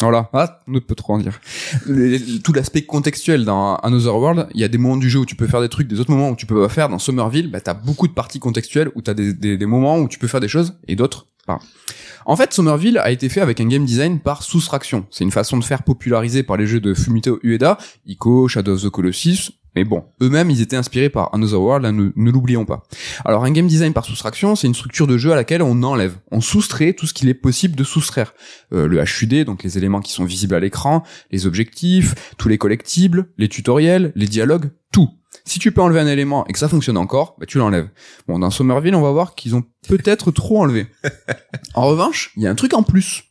Voilà, 0.00 0.28
ah, 0.32 0.60
on 0.66 0.72
ne 0.72 0.80
peut 0.80 0.96
trop 0.96 1.14
en 1.14 1.18
dire. 1.18 1.40
tout 2.42 2.52
l'aspect 2.52 2.82
contextuel 2.82 3.44
dans 3.44 3.76
Another 3.76 4.16
World, 4.16 4.48
il 4.52 4.60
y 4.60 4.64
a 4.64 4.68
des 4.68 4.78
moments 4.78 4.96
du 4.96 5.08
jeu 5.08 5.20
où 5.20 5.26
tu 5.26 5.36
peux 5.36 5.46
faire 5.46 5.60
des 5.60 5.68
trucs, 5.68 5.86
des 5.86 6.00
autres 6.00 6.10
moments 6.10 6.30
où 6.30 6.36
tu 6.36 6.46
peux 6.46 6.60
pas 6.60 6.68
faire. 6.68 6.88
Dans 6.88 6.98
Somerville, 6.98 7.48
bah, 7.48 7.60
t'as 7.60 7.74
beaucoup 7.74 8.08
de 8.08 8.12
parties 8.12 8.40
contextuelles 8.40 8.90
où 8.96 9.02
t'as 9.02 9.14
des, 9.14 9.32
des, 9.34 9.66
moments 9.66 9.98
où 9.98 10.08
tu 10.08 10.18
peux 10.18 10.26
faire 10.26 10.40
des 10.40 10.48
choses 10.48 10.74
et 10.88 10.96
d'autres 10.96 11.28
pas. 11.46 11.60
En 12.26 12.36
fait, 12.36 12.52
Somerville 12.52 12.98
a 12.98 13.10
été 13.10 13.28
fait 13.28 13.40
avec 13.40 13.60
un 13.60 13.66
game 13.66 13.84
design 13.84 14.18
par 14.18 14.42
soustraction. 14.42 15.06
C'est 15.10 15.24
une 15.24 15.30
façon 15.30 15.58
de 15.58 15.64
faire 15.64 15.82
popularisée 15.82 16.42
par 16.42 16.56
les 16.56 16.66
jeux 16.66 16.80
de 16.80 16.94
Fumito 16.94 17.38
Ueda, 17.42 17.78
Ico, 18.06 18.48
Shadow 18.48 18.72
of 18.72 18.82
the 18.82 18.88
Colossus, 18.88 19.52
mais 19.74 19.84
bon, 19.84 20.04
eux-mêmes, 20.22 20.50
ils 20.50 20.60
étaient 20.60 20.76
inspirés 20.76 21.08
par 21.08 21.34
Another 21.34 21.60
World, 21.60 21.86
ne, 21.86 22.10
ne 22.14 22.30
l'oublions 22.30 22.64
pas. 22.64 22.84
Alors, 23.24 23.44
un 23.44 23.50
game 23.50 23.66
design 23.66 23.92
par 23.92 24.04
soustraction, 24.04 24.56
c'est 24.56 24.66
une 24.66 24.74
structure 24.74 25.06
de 25.06 25.18
jeu 25.18 25.32
à 25.32 25.36
laquelle 25.36 25.62
on 25.62 25.82
enlève, 25.82 26.16
on 26.30 26.40
soustrait 26.40 26.92
tout 26.92 27.06
ce 27.06 27.14
qu'il 27.14 27.28
est 27.28 27.34
possible 27.34 27.76
de 27.76 27.84
soustraire. 27.84 28.34
Euh, 28.72 28.86
le 28.86 29.02
HUD, 29.02 29.44
donc 29.44 29.62
les 29.62 29.78
éléments 29.78 30.00
qui 30.00 30.12
sont 30.12 30.24
visibles 30.24 30.54
à 30.54 30.60
l'écran, 30.60 31.02
les 31.30 31.46
objectifs, 31.46 32.14
tous 32.38 32.48
les 32.48 32.58
collectibles, 32.58 33.28
les 33.38 33.48
tutoriels, 33.48 34.12
les 34.14 34.26
dialogues, 34.26 34.70
tout. 34.92 35.10
Si 35.44 35.58
tu 35.58 35.72
peux 35.72 35.82
enlever 35.82 36.00
un 36.00 36.06
élément 36.06 36.46
et 36.46 36.52
que 36.52 36.58
ça 36.58 36.68
fonctionne 36.68 36.96
encore, 36.96 37.36
bah 37.38 37.46
tu 37.46 37.58
l'enlèves. 37.58 37.88
Bon, 38.28 38.38
dans 38.38 38.50
Somerville, 38.50 38.94
on 38.94 39.02
va 39.02 39.10
voir 39.10 39.34
qu'ils 39.34 39.56
ont 39.56 39.64
peut-être 39.88 40.30
trop 40.30 40.62
enlevé. 40.62 40.86
En 41.74 41.88
revanche, 41.88 42.30
il 42.36 42.42
y 42.42 42.46
a 42.46 42.50
un 42.50 42.54
truc 42.54 42.72
en 42.72 42.84
plus. 42.84 43.24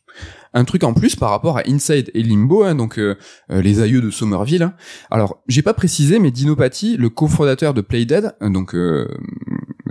Un 0.56 0.64
truc 0.64 0.84
en 0.84 0.94
plus 0.94 1.16
par 1.16 1.30
rapport 1.30 1.58
à 1.58 1.62
Inside 1.66 2.12
et 2.14 2.22
Limbo, 2.22 2.62
hein, 2.62 2.76
donc 2.76 2.98
euh, 2.98 3.16
euh, 3.50 3.60
les 3.60 3.80
aïeux 3.80 4.00
de 4.00 4.10
Somerville. 4.10 4.62
Hein. 4.62 4.74
Alors, 5.10 5.42
j'ai 5.48 5.62
pas 5.62 5.74
précisé, 5.74 6.20
mais 6.20 6.30
Dinopathy, 6.30 6.96
le 6.96 7.08
cofondateur 7.08 7.74
de 7.74 7.80
Playdead, 7.80 8.36
euh, 8.40 8.48
donc 8.50 8.76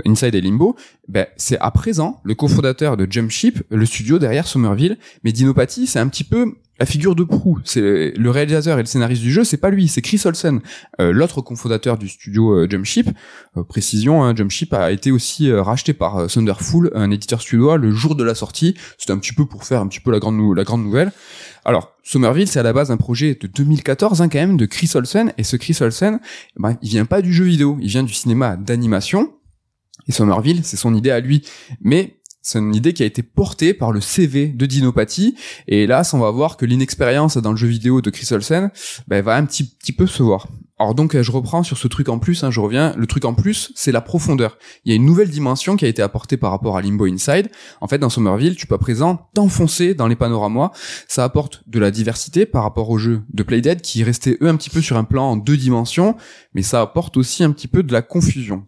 Inside 0.06 0.36
et 0.36 0.41
Limbo, 0.41 0.78
ben, 1.10 1.28
c'est 1.36 1.60
à 1.60 1.69
présent 1.71 2.21
le 2.23 2.34
cofondateur 2.34 2.95
de 2.95 3.06
Jumpship, 3.10 3.62
le 3.69 3.86
studio 3.86 4.19
derrière 4.19 4.47
Somerville. 4.47 4.97
Mais 5.26 5.34
Dinopathy, 5.34 5.86
c'est 5.86 5.99
un 5.99 6.08
petit 6.08 6.23
peu 6.23 6.56
la 6.79 6.86
figure 6.86 7.15
de 7.15 7.23
proue. 7.23 7.59
C'est 7.63 8.13
le 8.15 8.29
réalisateur 8.29 8.79
et 8.79 8.81
le 8.81 8.88
scénariste 8.88 9.21
du 9.21 9.31
jeu, 9.31 9.43
c'est 9.43 9.57
pas 9.57 9.69
lui, 9.69 9.88
c'est 9.88 10.01
Chris 10.01 10.21
Olsen, 10.25 10.62
euh, 10.99 11.12
l'autre 11.12 11.41
cofondateur 11.41 11.97
du 11.97 12.09
studio 12.09 12.51
euh, 12.51 12.67
Jumpship. 12.69 13.09
Euh, 13.57 13.63
précision, 13.63 14.23
hein, 14.23 14.36
Jumpship 14.36 14.73
a 14.73 14.91
été 14.91 15.12
aussi 15.12 15.51
racheté 15.51 15.93
par 15.93 16.27
Thunderful, 16.27 16.91
un 16.95 17.12
éditeur 17.12 17.41
suédois, 17.41 17.77
le 17.77 17.91
jour 17.91 18.15
de 18.15 18.23
la 18.23 18.36
sortie. 18.36 18.75
C'était 18.97 19.13
un 19.13 19.19
petit 19.19 19.33
peu 19.33 19.45
pour 19.45 19.63
faire 19.63 19.81
un 19.81 19.88
petit 19.88 19.99
peu 19.99 20.12
la 20.12 20.19
grande 20.19 20.33
la 20.55 20.63
grande 20.63 20.83
nouvelle. 20.83 21.12
Alors, 21.65 21.93
Somerville, 22.03 22.47
c'est 22.47 22.59
à 22.59 22.63
la 22.63 22.73
base 22.73 22.91
un 22.91 22.97
projet 22.97 23.38
de 23.39 23.47
2014 23.47 24.21
hein, 24.21 24.27
quand 24.27 24.39
même 24.39 24.57
de 24.57 24.65
Chris 24.65 24.91
Olsen, 24.95 25.31
et 25.38 25.43
ce 25.43 25.55
Chris 25.55 25.77
Olsen, 25.79 26.19
ben, 26.57 26.75
il 26.81 26.89
vient 26.89 27.05
pas 27.05 27.21
du 27.21 27.33
jeu 27.33 27.45
vidéo, 27.45 27.77
il 27.81 27.88
vient 27.88 28.03
du 28.03 28.13
cinéma 28.13 28.57
d'animation. 28.57 29.31
Et 30.07 30.12
Somerville, 30.12 30.62
c'est 30.63 30.75
son 30.75 30.93
idée 30.93 31.12
à 31.12 31.19
lui. 31.19 31.43
Mais 31.81 32.17
c'est 32.43 32.60
une 32.60 32.75
idée 32.75 32.93
qui 32.93 33.01
a 33.03 33.06
été 33.06 33.23
portée 33.23 33.73
par 33.73 33.93
le 33.93 34.01
CV 34.01 34.47
de 34.47 34.65
Dinopathie. 34.65 35.36
Et 35.67 35.88
là, 35.88 36.03
on 36.12 36.19
va 36.19 36.29
voir 36.29 36.58
que 36.58 36.65
l'inexpérience 36.65 37.38
dans 37.38 37.51
le 37.51 37.58
jeu 37.58 37.67
vidéo 37.67 38.01
de 38.01 38.10
Chris 38.10 38.27
Olsen 38.32 38.69
ben, 39.08 39.23
va 39.23 39.38
un 39.38 39.45
petit, 39.45 39.63
petit 39.63 39.93
peu 39.93 40.06
se 40.06 40.21
voir. 40.21 40.47
Alors 40.77 40.95
donc 40.95 41.19
je 41.19 41.32
reprends 41.32 41.63
sur 41.63 41.77
ce 41.77 41.88
truc 41.88 42.10
en 42.10 42.19
plus, 42.19 42.43
hein, 42.43 42.51
je 42.51 42.60
reviens. 42.60 42.93
Le 42.97 43.08
truc 43.08 43.23
en 43.23 43.34
plus, 43.34 43.71
c'est 43.75 43.93
la 43.93 44.01
profondeur. 44.01 44.58
Il 44.84 44.89
y 44.89 44.93
a 44.93 44.95
une 44.97 45.06
nouvelle 45.06 45.29
dimension 45.29 45.77
qui 45.77 45.86
a 45.86 45.88
été 45.88 46.01
apportée 46.01 46.36
par 46.36 46.51
rapport 46.51 46.75
à 46.75 46.82
Limbo 46.82 47.06
Inside. 47.06 47.49
En 47.79 47.88
fait, 47.88 47.99
dans 47.99 48.10
Somerville, 48.10 48.58
tu 48.58 48.67
peux 48.67 48.75
à 48.75 48.79
présent 48.79 49.29
t'enfoncer 49.34 49.93
dans 49.93 50.08
les 50.08 50.17
panoramas. 50.17 50.71
Ça 51.08 51.23
apporte 51.23 51.63
de 51.67 51.79
la 51.79 51.91
diversité 51.91 52.45
par 52.45 52.63
rapport 52.63 52.89
au 52.89 52.97
jeu 52.97 53.21
de 53.32 53.43
Playdead 53.43 53.82
qui 53.82 54.03
restait 54.03 54.38
eux 54.41 54.49
un 54.49 54.58
petit 54.58 54.69
peu 54.69 54.82
sur 54.82 54.97
un 54.97 55.06
plan 55.06 55.32
en 55.32 55.38
deux 55.38 55.56
dimensions, 55.56 56.17
mais 56.53 56.63
ça 56.63 56.82
apporte 56.82 57.15
aussi 57.15 57.45
un 57.45 57.51
petit 57.51 57.69
peu 57.69 57.84
de 57.84 57.93
la 57.93 58.01
confusion. 58.01 58.65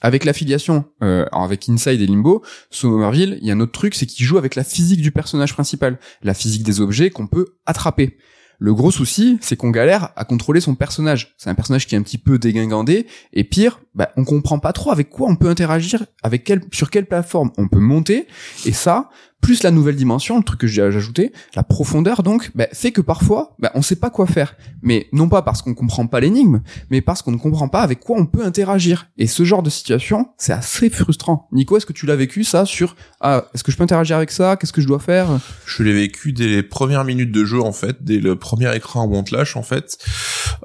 Avec 0.00 0.24
l'affiliation 0.24 0.84
euh, 1.02 1.24
avec 1.32 1.68
Inside 1.68 2.00
et 2.00 2.06
Limbo, 2.06 2.42
Somerville, 2.70 3.38
il 3.40 3.48
y 3.48 3.50
a 3.50 3.54
un 3.54 3.60
autre 3.60 3.72
truc, 3.72 3.94
c'est 3.94 4.06
qu'il 4.06 4.26
joue 4.26 4.38
avec 4.38 4.54
la 4.54 4.64
physique 4.64 5.00
du 5.00 5.10
personnage 5.10 5.54
principal, 5.54 5.98
la 6.22 6.34
physique 6.34 6.62
des 6.62 6.80
objets 6.80 7.10
qu'on 7.10 7.26
peut 7.26 7.56
attraper. 7.64 8.18
Le 8.58 8.72
gros 8.72 8.90
souci, 8.90 9.38
c'est 9.42 9.56
qu'on 9.56 9.70
galère 9.70 10.10
à 10.16 10.24
contrôler 10.24 10.60
son 10.60 10.74
personnage. 10.74 11.34
C'est 11.36 11.50
un 11.50 11.54
personnage 11.54 11.86
qui 11.86 11.94
est 11.94 11.98
un 11.98 12.02
petit 12.02 12.18
peu 12.18 12.38
dégingandé, 12.38 13.06
et 13.32 13.44
pire, 13.44 13.80
bah, 13.94 14.12
on 14.16 14.24
comprend 14.24 14.58
pas 14.58 14.72
trop 14.72 14.90
avec 14.90 15.10
quoi 15.10 15.28
on 15.28 15.36
peut 15.36 15.48
interagir, 15.48 16.06
avec 16.22 16.44
quelle, 16.44 16.62
sur 16.72 16.90
quelle 16.90 17.06
plateforme 17.06 17.50
on 17.58 17.68
peut 17.68 17.80
monter, 17.80 18.26
et 18.64 18.72
ça, 18.72 19.10
plus 19.40 19.62
la 19.62 19.70
nouvelle 19.70 19.96
dimension, 19.96 20.38
le 20.38 20.44
truc 20.44 20.60
que 20.60 20.66
j'ai 20.66 20.82
ajouté, 20.82 21.32
la 21.54 21.62
profondeur 21.62 22.22
donc, 22.22 22.50
bah, 22.54 22.66
fait 22.72 22.92
que 22.92 23.00
parfois, 23.00 23.54
bah, 23.58 23.70
on 23.74 23.82
sait 23.82 23.96
pas 23.96 24.10
quoi 24.10 24.26
faire. 24.26 24.56
Mais 24.82 25.06
non 25.12 25.28
pas 25.28 25.42
parce 25.42 25.62
qu'on 25.62 25.74
comprend 25.74 26.06
pas 26.06 26.20
l'énigme, 26.20 26.62
mais 26.90 27.00
parce 27.00 27.22
qu'on 27.22 27.32
ne 27.32 27.36
comprend 27.36 27.68
pas 27.68 27.82
avec 27.82 28.00
quoi 28.00 28.16
on 28.18 28.26
peut 28.26 28.44
interagir. 28.44 29.08
Et 29.18 29.26
ce 29.26 29.44
genre 29.44 29.62
de 29.62 29.70
situation, 29.70 30.28
c'est 30.36 30.52
assez 30.52 30.90
frustrant. 30.90 31.48
Nico, 31.52 31.76
est-ce 31.76 31.86
que 31.86 31.92
tu 31.92 32.06
l'as 32.06 32.16
vécu 32.16 32.44
ça 32.44 32.64
sur 32.64 32.96
ah, 33.20 33.44
est-ce 33.54 33.64
que 33.64 33.72
je 33.72 33.76
peux 33.76 33.84
interagir 33.84 34.16
avec 34.16 34.30
ça? 34.30 34.56
Qu'est-ce 34.56 34.72
que 34.72 34.80
je 34.80 34.86
dois 34.86 34.98
faire? 34.98 35.28
Je 35.64 35.82
l'ai 35.82 35.92
vécu 35.92 36.32
dès 36.32 36.48
les 36.48 36.62
premières 36.62 37.04
minutes 37.04 37.32
de 37.32 37.44
jeu 37.44 37.60
en 37.60 37.72
fait, 37.72 38.02
dès 38.02 38.18
le 38.18 38.36
premier 38.36 38.74
écran 38.76 39.06
où 39.06 39.14
on 39.14 39.22
te 39.22 39.34
lâche 39.34 39.56
en 39.56 39.62
fait. 39.62 39.98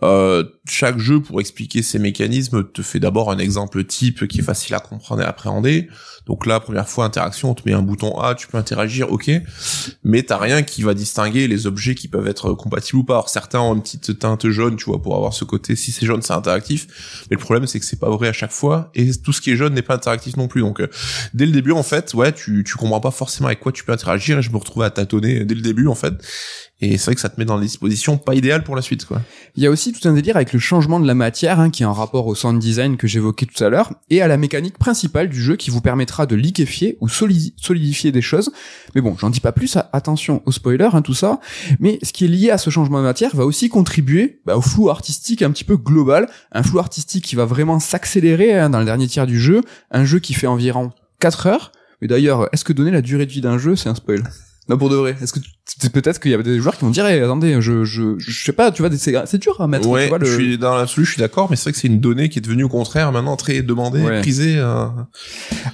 Euh, 0.04 0.44
chaque 0.68 0.98
jeu 1.00 1.22
pour 1.22 1.40
expliquer 1.40 1.82
ses 1.82 2.00
mécanismes 2.00 2.70
te 2.72 2.82
fait 2.82 3.00
d'abord 3.00 3.32
un 3.32 3.38
exemple 3.38 3.84
type 3.84 4.28
qui 4.28 4.40
est 4.40 4.44
facile 4.44 4.76
à 4.76 4.80
comprendre 4.80 5.22
et 5.22 5.26
à 5.26 5.30
appréhender. 5.30 5.88
Donc 6.26 6.46
là, 6.46 6.60
première 6.60 6.88
fois 6.88 7.06
interaction, 7.06 7.52
on 7.52 7.54
te 7.54 7.64
met 7.66 7.74
un 7.74 7.82
bouton 7.82 8.20
A, 8.20 8.36
tu 8.36 8.48
peux 8.48 8.58
interagir, 8.62 9.12
ok, 9.12 9.30
mais 10.04 10.24
t'as 10.24 10.38
rien 10.38 10.64
qui 10.64 10.84
va 10.84 10.94
distinguer 10.94 11.48
les 11.48 11.68
objets 11.68 11.96
qui 11.96 12.08
peuvent 12.08 12.28
être 12.28 12.54
compatibles 12.54 13.00
ou 13.00 13.04
pas. 13.04 13.16
Alors 13.16 13.30
certains 13.30 13.60
ont 13.60 13.76
une 13.76 13.82
petite 13.82 14.20
teinte 14.20 14.50
jaune, 14.50 14.78
tu 14.78 14.86
vois, 14.86 15.02
pour 15.02 15.16
avoir 15.16 15.34
ce 15.34 15.44
côté, 15.44 15.76
si 15.76 15.92
c'est 15.92 16.06
jaune, 16.06 16.22
c'est 16.22 16.34
interactif. 16.34 16.88
Mais 17.30 17.36
le 17.36 17.42
problème, 17.42 17.68
c'est 17.68 17.80
que 17.80 17.86
c'est 17.86 18.00
pas 18.00 18.10
vrai 18.10 18.28
à 18.30 18.34
chaque 18.34 18.52
fois, 18.52 18.90
et 18.96 19.12
tout 19.14 19.34
ce 19.34 19.42
qui 19.42 19.52
est 19.52 19.56
jaune 19.56 19.74
n'est 19.74 19.82
pas 19.82 19.96
interactif 19.96 20.38
non 20.38 20.48
plus. 20.48 20.62
Donc 20.62 20.80
euh, 20.80 20.88
dès 21.34 21.46
le 21.46 21.52
début, 21.52 21.72
en 21.72 21.84
fait, 21.84 22.14
ouais, 22.14 22.32
tu, 22.32 22.64
tu 22.66 22.76
comprends 22.76 23.02
pas 23.02 23.12
forcément 23.12 23.48
avec 23.48 23.60
quoi 23.60 23.72
tu 23.72 23.84
peux 23.84 23.92
interagir, 23.92 24.40
et 24.40 24.42
je 24.42 24.52
me 24.52 24.58
retrouvais 24.58 24.86
à 24.86 24.92
tâtonner 24.92 25.44
dès 25.44 25.56
le 25.56 25.62
début, 25.62 25.88
en 25.88 25.96
fait. 25.96 26.14
Et 26.82 26.98
c'est 26.98 27.06
vrai 27.06 27.16
que 27.16 27.22
ça 27.22 27.30
te 27.30 27.40
met 27.40 27.46
dans 27.46 27.60
des 27.60 27.68
dispositions 27.68 28.18
pas 28.18 28.34
idéales 28.34 28.64
pour 28.64 28.76
la 28.76 28.82
suite, 28.82 29.06
quoi. 29.06 29.22
Il 29.56 29.64
y 29.64 29.68
a 29.68 29.70
aussi 29.70 29.94
tout 29.94 30.08
un 30.08 30.14
délire 30.14 30.36
avec 30.36 30.52
le 30.52 30.60
changement 30.60 31.00
de 31.00 31.06
la 31.06 31.14
matière, 31.14 31.60
hein, 31.60 31.70
qui 31.70 31.84
est 31.84 31.86
en 31.86 31.94
rapport 31.94 32.26
au 32.26 32.34
sound 32.34 32.60
design 32.60 32.98
que 32.98 33.08
j'évoquais 33.08 33.46
tout 33.46 33.64
à 33.64 33.70
l'heure, 33.70 33.94
et 34.10 34.22
à 34.22 34.28
la 34.28 34.38
mécanique 34.38 34.78
principale 34.78 35.30
du 35.30 35.42
jeu 35.42 35.56
qui 35.56 35.70
vous 35.70 35.82
permettra 35.82 36.26
de 36.26 36.36
liquéfier 36.36 36.98
ou 37.00 37.08
solidifier 37.08 38.12
des 38.12 38.22
choses. 38.22 38.52
Mais 38.96 39.02
bon, 39.02 39.16
j'en 39.20 39.30
dis 39.30 39.40
pas 39.40 39.52
plus, 39.52 39.78
attention 39.94 40.42
aux 40.46 40.52
spoilers, 40.52 40.90
hein, 40.94 41.02
tout 41.02 41.14
ça. 41.14 41.40
Mais 41.80 42.00
ce 42.02 42.14
qui 42.14 42.26
est 42.26 42.30
lié 42.30 42.50
à 42.50 42.58
ce 42.58 42.70
changement 42.70 42.98
de 42.98 43.04
matière 43.04 43.36
va 43.36 43.46
aussi 43.46 43.70
contribuer 43.70 44.42
bah, 44.46 44.58
au 44.58 44.62
flou 44.62 44.90
artistique 44.90 45.44
un 45.44 45.52
petit 45.52 45.64
peu 45.64 45.78
global, 45.78 46.30
un 46.52 46.64
flou 46.64 46.80
artistique 46.80 47.26
qui 47.26 47.36
va 47.36 47.46
vraiment 47.46 47.80
s'accélérer 47.80 48.58
hein, 48.58 48.70
dans 48.70 48.80
le 48.80 48.86
dernier 48.86 49.08
tiers 49.08 49.28
du 49.28 49.40
jeu, 49.40 49.62
un 49.92 50.06
jeu 50.06 50.20
qui 50.20 50.34
fait 50.34 50.48
environ 50.48 50.92
4 51.20 51.48
heures. 51.48 51.72
Mais 52.02 52.08
d'ailleurs, 52.08 52.50
est-ce 52.52 52.64
que 52.64 52.74
donner 52.74 52.92
la 52.92 53.02
durée 53.02 53.28
de 53.28 53.32
vie 53.32 53.42
d'un 53.42 53.60
jeu, 53.60 53.76
c'est 53.76 53.90
un 53.90 53.96
spoil? 53.96 54.24
Non, 54.70 54.78
pour 54.78 54.90
de 54.90 54.96
vrai. 54.96 55.18
Est-ce 55.22 55.34
que 55.34 55.40
tu- 55.40 55.90
peut-être 55.90 56.20
qu'il 56.20 56.32
y 56.32 56.34
avait 56.34 56.44
des 56.44 56.60
joueurs 56.60 56.78
qui 56.78 56.86
vont 56.86 56.92
dire, 56.92 57.06
eh, 57.08 57.20
attendez, 57.22 57.62
je, 57.62 57.84
je, 57.84 58.16
je 58.20 58.44
sais 58.46 58.54
pas, 58.54 58.72
tu 58.72 58.84
vois, 58.84 58.92
c'est, 58.96 59.14
c'est 59.26 59.38
dur 59.40 59.60
à 59.60 59.68
mettre. 59.68 59.86
tu 59.86 59.90
Ouais, 59.92 60.08
vois, 60.08 60.20
le- 60.20 60.26
je 60.26 60.34
suis 60.36 60.58
dans 60.58 60.76
l'absolu, 60.76 61.06
je 61.06 61.12
suis 61.14 61.20
d'accord, 61.20 61.50
mais 61.50 61.56
c'est 61.56 61.64
vrai 61.64 61.72
que 61.74 61.78
c'est 61.80 61.88
une 61.88 62.00
donnée 62.00 62.30
qui 62.30 62.38
est 62.40 62.42
devenue 62.42 62.64
au 62.64 62.70
contraire 62.70 63.12
maintenant 63.12 63.36
très 63.36 63.62
demandée, 63.64 64.02
Ouais. 64.02 64.22
prisée. 64.22 64.56
euh. 64.58 64.86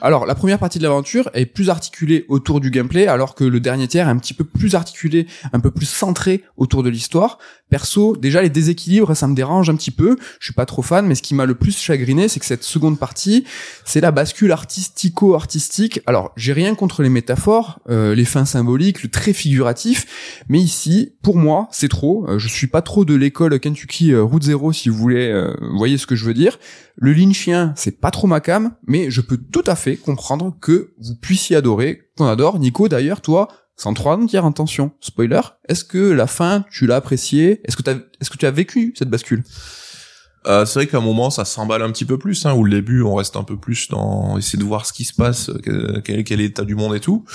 Alors, 0.02 0.26
la 0.26 0.36
première 0.36 0.58
partie 0.58 0.78
de 0.80 0.84
l'aventure 0.84 1.30
est 1.34 1.46
plus 1.46 1.70
articulée 1.70 2.26
autour 2.30 2.60
du 2.62 2.72
gameplay, 2.72 3.08
alors 3.08 3.36
que 3.36 3.44
le 3.44 3.60
dernier 3.60 3.88
tiers 3.88 4.08
est 4.08 4.12
un 4.12 4.18
petit 4.18 4.34
peu 4.34 4.46
plus 4.46 4.74
articulé, 4.76 5.28
un 5.54 5.60
peu 5.60 5.70
plus 5.72 5.86
centré 5.88 6.44
autour 6.56 6.82
de 6.82 6.90
l'histoire. 6.90 7.38
Perso, 7.70 8.16
déjà 8.16 8.42
les 8.42 8.50
déséquilibres, 8.50 9.14
ça 9.16 9.28
me 9.28 9.36
dérange 9.36 9.70
un 9.70 9.76
petit 9.76 9.92
peu. 9.92 10.16
Je 10.40 10.46
suis 10.46 10.54
pas 10.54 10.66
trop 10.66 10.82
fan, 10.82 11.06
mais 11.06 11.16
ce 11.16 11.22
qui 11.22 11.36
m'a 11.36 11.46
le 11.46 11.56
plus 11.56 11.78
chagriné, 11.78 12.30
c'est 12.30 12.40
que 12.40 12.46
cette 12.46 12.64
seconde 12.64 12.98
partie, 12.98 13.44
c'est 13.84 14.00
la 14.00 14.12
bascule 14.12 14.54
artistico-artistique. 14.54 16.00
Alors, 16.06 16.32
j'ai 16.38 16.54
rien 16.54 16.76
contre 16.76 17.04
les 17.04 17.10
métaphores, 17.10 17.80
euh, 17.90 18.16
les 18.16 18.24
fins 18.26 18.46
symboliques, 18.46 18.77
le 18.78 19.08
très 19.10 19.34
figuratif, 19.34 20.44
mais 20.50 20.60
ici, 20.60 21.16
pour 21.22 21.38
moi, 21.38 21.68
c'est 21.72 21.90
trop. 21.90 22.28
Euh, 22.28 22.40
je 22.40 22.48
suis 22.48 22.68
pas 22.68 22.82
trop 22.82 23.06
de 23.06 23.16
l'école 23.16 23.60
Kentucky 23.60 24.14
euh, 24.14 24.24
Route 24.24 24.44
Zero, 24.44 24.72
si 24.72 24.90
vous 24.90 24.98
voulez, 24.98 25.30
euh, 25.30 25.54
voyez 25.78 25.98
ce 25.98 26.08
que 26.08 26.16
je 26.16 26.26
veux 26.26 26.34
dire. 26.34 26.60
Le 26.96 27.14
lynchien, 27.14 27.74
c'est 27.76 28.00
pas 28.00 28.12
trop 28.12 28.28
ma 28.28 28.40
cam, 28.40 28.74
mais 28.88 29.12
je 29.12 29.22
peux 29.22 29.38
tout 29.38 29.64
à 29.68 29.76
fait 29.76 29.98
comprendre 29.98 30.56
que 30.62 30.92
vous 31.00 31.16
puissiez 31.16 31.56
adorer, 31.56 32.10
qu'on 32.18 32.26
adore. 32.26 32.60
Nico, 32.60 32.88
d'ailleurs, 32.88 33.22
toi, 33.22 33.48
sans 33.76 33.94
trop 33.94 34.10
en 34.10 34.18
dire 34.18 34.46
intention, 34.46 34.92
spoiler, 35.00 35.42
est-ce 35.68 35.84
que 35.84 35.98
la 35.98 36.28
fin, 36.28 36.66
tu 36.72 36.88
l'as 36.88 36.96
appréciée? 36.96 37.62
Est-ce 37.66 37.78
que 37.78 37.84
t'as, 37.84 37.96
est-ce 38.20 38.30
que 38.30 38.38
tu 38.38 38.46
as 38.46 38.52
vécu 38.52 38.94
cette 38.98 39.10
bascule? 39.10 39.44
Euh, 40.48 40.66
c'est 40.66 40.80
vrai 40.80 40.88
qu'à 40.88 40.98
un 40.98 41.02
moment 41.02 41.30
ça 41.30 41.46
s'emballe 41.46 41.82
un 41.82 41.92
petit 41.92 42.06
peu 42.06 42.18
plus, 42.18 42.46
hein, 42.46 42.54
où 42.54 42.64
le 42.64 42.72
début 42.72 43.02
on 43.02 43.16
reste 43.16 43.36
un 43.36 43.44
peu 43.44 43.58
plus 43.58 43.90
dans 43.90 44.38
essayer 44.38 44.60
de 44.60 44.64
voir 44.64 44.86
ce 44.86 44.94
qui 44.94 45.04
se 45.06 45.14
passe, 45.14 45.50
euh, 45.50 46.02
quel, 46.04 46.24
quel, 46.24 46.40
est 46.40 46.44
l'état 46.44 46.64
du 46.64 46.76
monde 46.76 46.96
et 46.96 47.00
tout. 47.00 47.26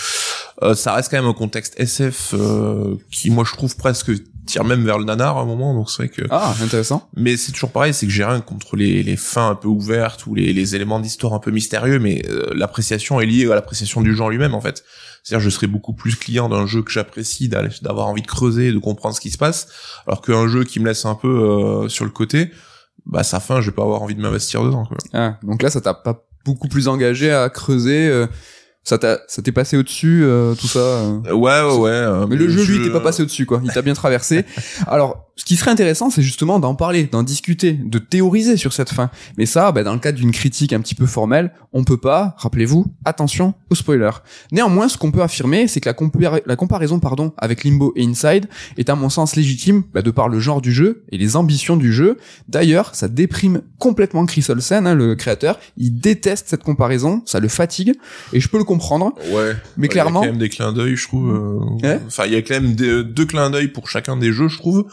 Euh, 0.62 0.74
ça 0.74 0.94
reste 0.94 1.10
quand 1.10 1.18
même 1.18 1.30
un 1.30 1.34
contexte 1.34 1.78
SF 1.78 2.34
euh, 2.34 2.96
qui 3.10 3.30
moi 3.30 3.44
je 3.46 3.52
trouve 3.52 3.76
presque 3.76 4.12
tire 4.46 4.64
même 4.64 4.84
vers 4.84 4.98
le 4.98 5.04
nanar 5.04 5.38
à 5.38 5.42
un 5.42 5.44
moment, 5.44 5.74
donc 5.74 5.90
c'est 5.90 5.98
vrai 5.98 6.08
que. 6.08 6.22
Ah, 6.30 6.54
intéressant. 6.62 7.08
Mais 7.16 7.36
c'est 7.36 7.52
toujours 7.52 7.70
pareil, 7.70 7.94
c'est 7.94 8.06
que 8.06 8.12
j'ai 8.12 8.24
rien 8.24 8.40
contre 8.40 8.76
les, 8.76 9.02
les 9.02 9.16
fins 9.16 9.50
un 9.50 9.54
peu 9.54 9.68
ouvertes 9.68 10.26
ou 10.26 10.34
les, 10.34 10.52
les 10.52 10.74
éléments 10.74 11.00
d'histoire 11.00 11.34
un 11.34 11.38
peu 11.38 11.50
mystérieux, 11.50 11.98
mais 11.98 12.22
euh, 12.28 12.52
l'appréciation 12.54 13.20
est 13.20 13.26
liée 13.26 13.50
à 13.50 13.54
l'appréciation 13.54 14.02
du 14.02 14.14
genre 14.14 14.30
lui-même 14.30 14.54
en 14.54 14.60
fait. 14.60 14.84
C'est-à-dire 15.22 15.44
je 15.44 15.50
serais 15.50 15.68
beaucoup 15.68 15.92
plus 15.92 16.16
client 16.16 16.48
d'un 16.48 16.66
jeu 16.66 16.82
que 16.82 16.90
j'apprécie, 16.90 17.48
d'avoir 17.48 18.08
envie 18.08 18.22
de 18.22 18.26
creuser, 18.26 18.72
de 18.72 18.78
comprendre 18.78 19.14
ce 19.14 19.20
qui 19.20 19.30
se 19.30 19.38
passe, 19.38 19.68
alors 20.06 20.20
qu'un 20.20 20.48
jeu 20.48 20.64
qui 20.64 20.80
me 20.80 20.86
laisse 20.86 21.04
un 21.04 21.14
peu 21.14 21.28
euh, 21.28 21.88
sur 21.88 22.04
le 22.04 22.10
côté, 22.10 22.50
bah 23.06 23.22
sa 23.22 23.40
fin, 23.40 23.60
je 23.60 23.70
vais 23.70 23.74
pas 23.74 23.82
avoir 23.82 24.02
envie 24.02 24.14
de 24.14 24.20
m'investir 24.22 24.62
dedans. 24.64 24.84
Quoi. 24.84 24.96
Ah, 25.12 25.38
donc 25.42 25.62
là, 25.62 25.70
ça 25.70 25.80
t'a 25.80 25.94
pas 25.94 26.24
beaucoup 26.44 26.68
plus 26.68 26.88
engagé 26.88 27.32
à 27.32 27.48
creuser. 27.50 28.08
euh, 28.08 28.26
ça 28.84 28.98
t'a, 28.98 29.20
ça 29.28 29.42
t'est 29.42 29.52
passé 29.52 29.76
au-dessus, 29.76 30.22
euh, 30.24 30.54
tout 30.56 30.66
ça. 30.66 30.80
euh. 30.80 31.20
Ouais, 31.32 31.60
ouais, 31.62 31.76
ouais. 31.78 31.90
euh, 31.90 32.26
Mais 32.26 32.34
le 32.34 32.48
jeu, 32.48 32.64
lui, 32.64 32.82
t'es 32.82 32.90
pas 32.90 32.98
passé 33.00 33.22
au-dessus, 33.22 33.46
quoi. 33.46 33.60
Il 33.62 33.70
t'a 33.72 33.80
bien 33.82 33.94
traversé. 33.94 34.44
Alors, 34.88 35.31
ce 35.34 35.44
qui 35.46 35.56
serait 35.56 35.70
intéressant, 35.70 36.10
c'est 36.10 36.20
justement 36.22 36.58
d'en 36.58 36.74
parler, 36.74 37.04
d'en 37.04 37.22
discuter, 37.22 37.72
de 37.72 37.98
théoriser 37.98 38.56
sur 38.58 38.72
cette 38.74 38.90
fin. 38.90 39.10
Mais 39.38 39.46
ça, 39.46 39.72
bah, 39.72 39.82
dans 39.82 39.94
le 39.94 39.98
cadre 39.98 40.18
d'une 40.18 40.30
critique 40.30 40.72
un 40.74 40.80
petit 40.80 40.94
peu 40.94 41.06
formelle, 41.06 41.52
on 41.72 41.84
peut 41.84 41.96
pas, 41.96 42.34
rappelez-vous, 42.38 42.86
attention 43.06 43.54
aux 43.70 43.74
spoilers. 43.74 44.10
Néanmoins, 44.52 44.88
ce 44.90 44.98
qu'on 44.98 45.10
peut 45.10 45.22
affirmer, 45.22 45.68
c'est 45.68 45.80
que 45.80 45.88
la, 45.88 45.94
compara- 45.94 46.42
la 46.44 46.56
comparaison, 46.56 47.00
pardon, 47.00 47.32
avec 47.38 47.64
Limbo 47.64 47.94
et 47.96 48.04
Inside 48.04 48.46
est 48.76 48.90
à 48.90 48.94
mon 48.94 49.08
sens 49.08 49.34
légitime, 49.34 49.84
bah, 49.94 50.02
de 50.02 50.10
par 50.10 50.28
le 50.28 50.38
genre 50.38 50.60
du 50.60 50.70
jeu 50.72 51.04
et 51.10 51.16
les 51.16 51.34
ambitions 51.34 51.78
du 51.78 51.94
jeu. 51.94 52.18
D'ailleurs, 52.48 52.94
ça 52.94 53.08
déprime 53.08 53.62
complètement 53.78 54.26
Chris 54.26 54.44
Olsen, 54.50 54.86
hein, 54.86 54.94
le 54.94 55.14
créateur. 55.14 55.58
Il 55.78 55.98
déteste 55.98 56.48
cette 56.50 56.62
comparaison, 56.62 57.22
ça 57.24 57.40
le 57.40 57.48
fatigue, 57.48 57.94
et 58.34 58.40
je 58.40 58.48
peux 58.48 58.58
le 58.58 58.64
comprendre. 58.64 59.14
Ouais. 59.32 59.56
Mais 59.78 59.86
Il 59.86 59.90
clairement- 59.90 60.20
y 60.20 60.24
a 60.24 60.26
quand 60.26 60.32
même 60.32 60.40
des 60.40 60.48
clins 60.50 60.72
d'œil, 60.72 60.94
je 60.96 61.08
trouve. 61.08 61.30
euh, 61.34 61.86
Ouais. 61.88 62.00
Enfin, 62.06 62.26
il 62.26 62.32
y 62.32 62.36
a 62.36 62.42
quand 62.42 62.54
même 62.60 62.74
des- 62.74 63.02
deux 63.02 63.24
clins 63.24 63.48
d'œil 63.48 63.68
pour 63.68 63.88
chacun 63.88 64.16
des 64.18 64.30
jeux, 64.32 64.48
je 64.48 64.58
trouve, 64.58 64.84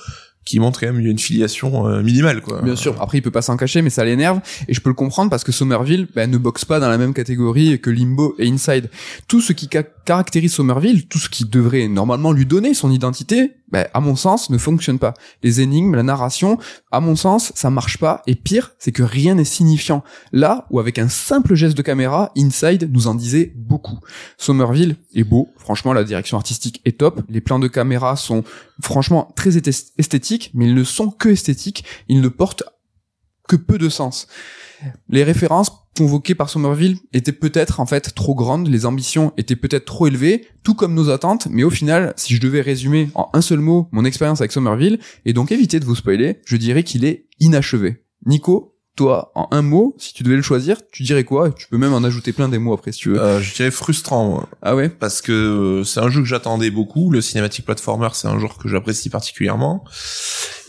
qui 0.49 0.59
montrent 0.59 0.79
quand 0.79 0.87
même 0.91 0.99
une 1.05 1.19
filiation 1.19 1.87
euh, 1.87 2.01
minimale, 2.01 2.41
quoi. 2.41 2.61
Bien 2.61 2.75
sûr. 2.75 2.95
Après, 2.99 3.19
il 3.19 3.21
peut 3.21 3.29
pas 3.31 3.41
s'en 3.43 3.55
cacher, 3.55 3.81
mais 3.83 3.89
ça 3.91 4.03
l'énerve. 4.03 4.39
Et 4.67 4.73
je 4.73 4.81
peux 4.81 4.89
le 4.89 4.95
comprendre 4.95 5.29
parce 5.29 5.43
que 5.43 5.51
Somerville 5.51 6.07
ben, 6.15 6.29
ne 6.29 6.37
boxe 6.37 6.65
pas 6.65 6.79
dans 6.79 6.89
la 6.89 6.97
même 6.97 7.13
catégorie 7.13 7.79
que 7.79 7.89
Limbo 7.91 8.35
et 8.39 8.49
Inside. 8.49 8.89
Tout 9.27 9.41
ce 9.41 9.53
qui 9.53 9.67
ca- 9.71 9.83
caractérise 9.83 10.53
Somerville, 10.53 11.07
tout 11.07 11.19
ce 11.19 11.29
qui 11.29 11.45
devrait 11.45 11.87
normalement 11.87 12.31
lui 12.31 12.47
donner 12.47 12.73
son 12.73 12.89
identité, 12.91 13.51
ben, 13.71 13.87
à 13.93 13.99
mon 13.99 14.15
sens, 14.15 14.49
ne 14.49 14.57
fonctionne 14.57 14.99
pas. 14.99 15.13
Les 15.43 15.61
énigmes, 15.61 15.95
la 15.95 16.03
narration, 16.03 16.57
à 16.91 16.99
mon 16.99 17.15
sens, 17.15 17.51
ça 17.55 17.69
marche 17.69 17.97
pas. 17.97 18.21
Et 18.27 18.35
pire, 18.35 18.71
c'est 18.79 18.91
que 18.91 19.03
rien 19.03 19.35
n'est 19.35 19.43
signifiant. 19.43 20.03
Là 20.31 20.65
où 20.69 20.79
avec 20.79 20.97
un 20.99 21.09
simple 21.09 21.55
geste 21.55 21.77
de 21.77 21.81
caméra, 21.81 22.31
Inside 22.37 22.89
nous 22.91 23.07
en 23.07 23.15
disait 23.15 23.53
beaucoup. 23.55 23.99
Somerville 24.37 24.95
est 25.13 25.23
beau. 25.23 25.49
Franchement, 25.57 25.93
la 25.93 26.03
direction 26.03 26.37
artistique 26.37 26.81
est 26.85 26.97
top. 26.99 27.21
Les 27.29 27.41
plans 27.41 27.59
de 27.59 27.67
caméra 27.67 28.15
sont 28.15 28.43
franchement 28.81 29.31
très 29.35 29.51
esthé- 29.57 29.91
esthétiques, 29.97 30.51
mais 30.53 30.65
ils 30.65 30.75
ne 30.75 30.83
sont 30.83 31.09
que 31.11 31.29
esthétiques. 31.29 31.83
Ils 32.07 32.21
ne 32.21 32.27
portent 32.27 32.63
que 33.47 33.55
peu 33.55 33.77
de 33.77 33.89
sens. 33.89 34.27
Les 35.09 35.23
références 35.23 35.71
convoquées 35.97 36.35
par 36.35 36.49
Somerville 36.49 36.97
étaient 37.13 37.33
peut-être 37.33 37.79
en 37.79 37.85
fait 37.85 38.13
trop 38.15 38.35
grandes, 38.35 38.67
les 38.67 38.85
ambitions 38.85 39.33
étaient 39.37 39.55
peut-être 39.55 39.85
trop 39.85 40.07
élevées, 40.07 40.47
tout 40.63 40.73
comme 40.73 40.93
nos 40.93 41.09
attentes, 41.09 41.47
mais 41.49 41.63
au 41.63 41.69
final, 41.69 42.13
si 42.15 42.35
je 42.35 42.41
devais 42.41 42.61
résumer 42.61 43.09
en 43.15 43.29
un 43.33 43.41
seul 43.41 43.59
mot 43.59 43.89
mon 43.91 44.05
expérience 44.05 44.39
avec 44.41 44.51
Somerville, 44.51 44.99
et 45.25 45.33
donc 45.33 45.51
éviter 45.51 45.79
de 45.79 45.85
vous 45.85 45.95
spoiler, 45.95 46.39
je 46.45 46.55
dirais 46.55 46.83
qu'il 46.83 47.03
est 47.03 47.27
inachevé. 47.39 48.05
Nico, 48.25 48.77
toi, 48.99 49.31
en 49.33 49.47
un 49.51 49.61
mot, 49.61 49.95
si 49.97 50.13
tu 50.13 50.23
devais 50.23 50.35
le 50.35 50.41
choisir, 50.41 50.77
tu 50.91 51.03
dirais 51.03 51.23
quoi? 51.23 51.51
Tu 51.51 51.67
peux 51.69 51.77
même 51.77 51.93
en 51.93 52.03
ajouter 52.03 52.33
plein 52.33 52.49
des 52.49 52.57
mots 52.57 52.73
après 52.73 52.91
si 52.91 52.99
tu 52.99 53.09
veux. 53.11 53.21
Euh, 53.21 53.39
je 53.39 53.55
dirais 53.55 53.71
frustrant, 53.71 54.27
moi. 54.27 54.49
Ah 54.61 54.75
ouais? 54.75 54.89
Parce 54.89 55.21
que 55.21 55.31
euh, 55.31 55.83
c'est 55.85 56.01
un 56.01 56.09
jeu 56.09 56.19
que 56.19 56.27
j'attendais 56.27 56.69
beaucoup. 56.69 57.09
Le 57.09 57.21
cinématique 57.21 57.63
platformer, 57.63 58.09
c'est 58.11 58.27
un 58.27 58.37
genre 58.39 58.57
que 58.57 58.67
j'apprécie 58.67 59.09
particulièrement. 59.09 59.85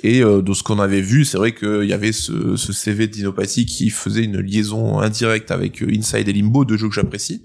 Et 0.03 0.23
euh, 0.23 0.43
de 0.43 0.53
ce 0.55 0.63
qu'on 0.63 0.79
avait 0.79 1.03
vu, 1.03 1.25
c'est 1.25 1.37
vrai 1.37 1.55
qu'il 1.55 1.85
y 1.85 1.93
avait 1.93 2.13
ce, 2.13 2.57
ce 2.57 2.73
CV 2.73 3.07
Dinopathie 3.07 3.67
qui 3.67 3.91
faisait 3.91 4.25
une 4.25 4.41
liaison 4.41 4.99
indirecte 4.99 5.51
avec 5.51 5.83
euh, 5.83 5.93
Inside 5.93 6.29
et 6.29 6.33
Limbo, 6.33 6.65
deux 6.65 6.77
jeux 6.77 6.89
que 6.89 6.95
j'apprécie. 6.95 7.43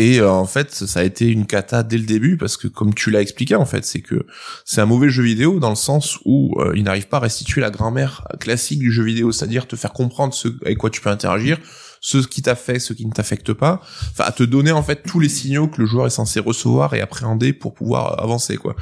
Et 0.00 0.18
euh, 0.18 0.30
en 0.30 0.46
fait, 0.46 0.72
ça 0.72 1.00
a 1.00 1.02
été 1.02 1.26
une 1.26 1.46
cata 1.46 1.82
dès 1.82 1.98
le 1.98 2.06
début 2.06 2.38
parce 2.38 2.56
que, 2.56 2.68
comme 2.68 2.94
tu 2.94 3.10
l'as 3.10 3.20
expliqué, 3.20 3.54
en 3.54 3.66
fait, 3.66 3.84
c'est 3.84 4.00
que 4.00 4.24
c'est 4.64 4.80
un 4.80 4.86
mauvais 4.86 5.10
jeu 5.10 5.22
vidéo 5.22 5.60
dans 5.60 5.68
le 5.68 5.76
sens 5.76 6.18
où 6.24 6.58
euh, 6.58 6.72
il 6.74 6.84
n'arrive 6.84 7.08
pas 7.08 7.18
à 7.18 7.20
restituer 7.20 7.60
la 7.60 7.68
grammaire 7.68 8.26
classique 8.40 8.78
du 8.78 8.90
jeu 8.90 9.04
vidéo, 9.04 9.30
c'est-à-dire 9.30 9.66
te 9.66 9.76
faire 9.76 9.92
comprendre 9.92 10.32
ce 10.32 10.48
avec 10.64 10.78
quoi 10.78 10.88
tu 10.88 11.02
peux 11.02 11.10
interagir, 11.10 11.58
ce 12.00 12.18
qui 12.18 12.42
t'affecte, 12.42 12.80
ce 12.80 12.92
qui 12.92 13.06
ne 13.06 13.12
t'affecte 13.12 13.52
pas, 13.52 13.80
enfin 14.10 14.24
à 14.24 14.32
te 14.32 14.42
donner 14.42 14.72
en 14.72 14.82
fait 14.82 15.02
tous 15.02 15.20
les 15.20 15.28
signaux 15.28 15.68
que 15.68 15.80
le 15.80 15.86
joueur 15.86 16.06
est 16.06 16.10
censé 16.10 16.40
recevoir 16.40 16.94
et 16.94 17.00
appréhender 17.00 17.52
pour 17.52 17.74
pouvoir 17.74 18.22
avancer 18.22 18.56
quoi. 18.56 18.74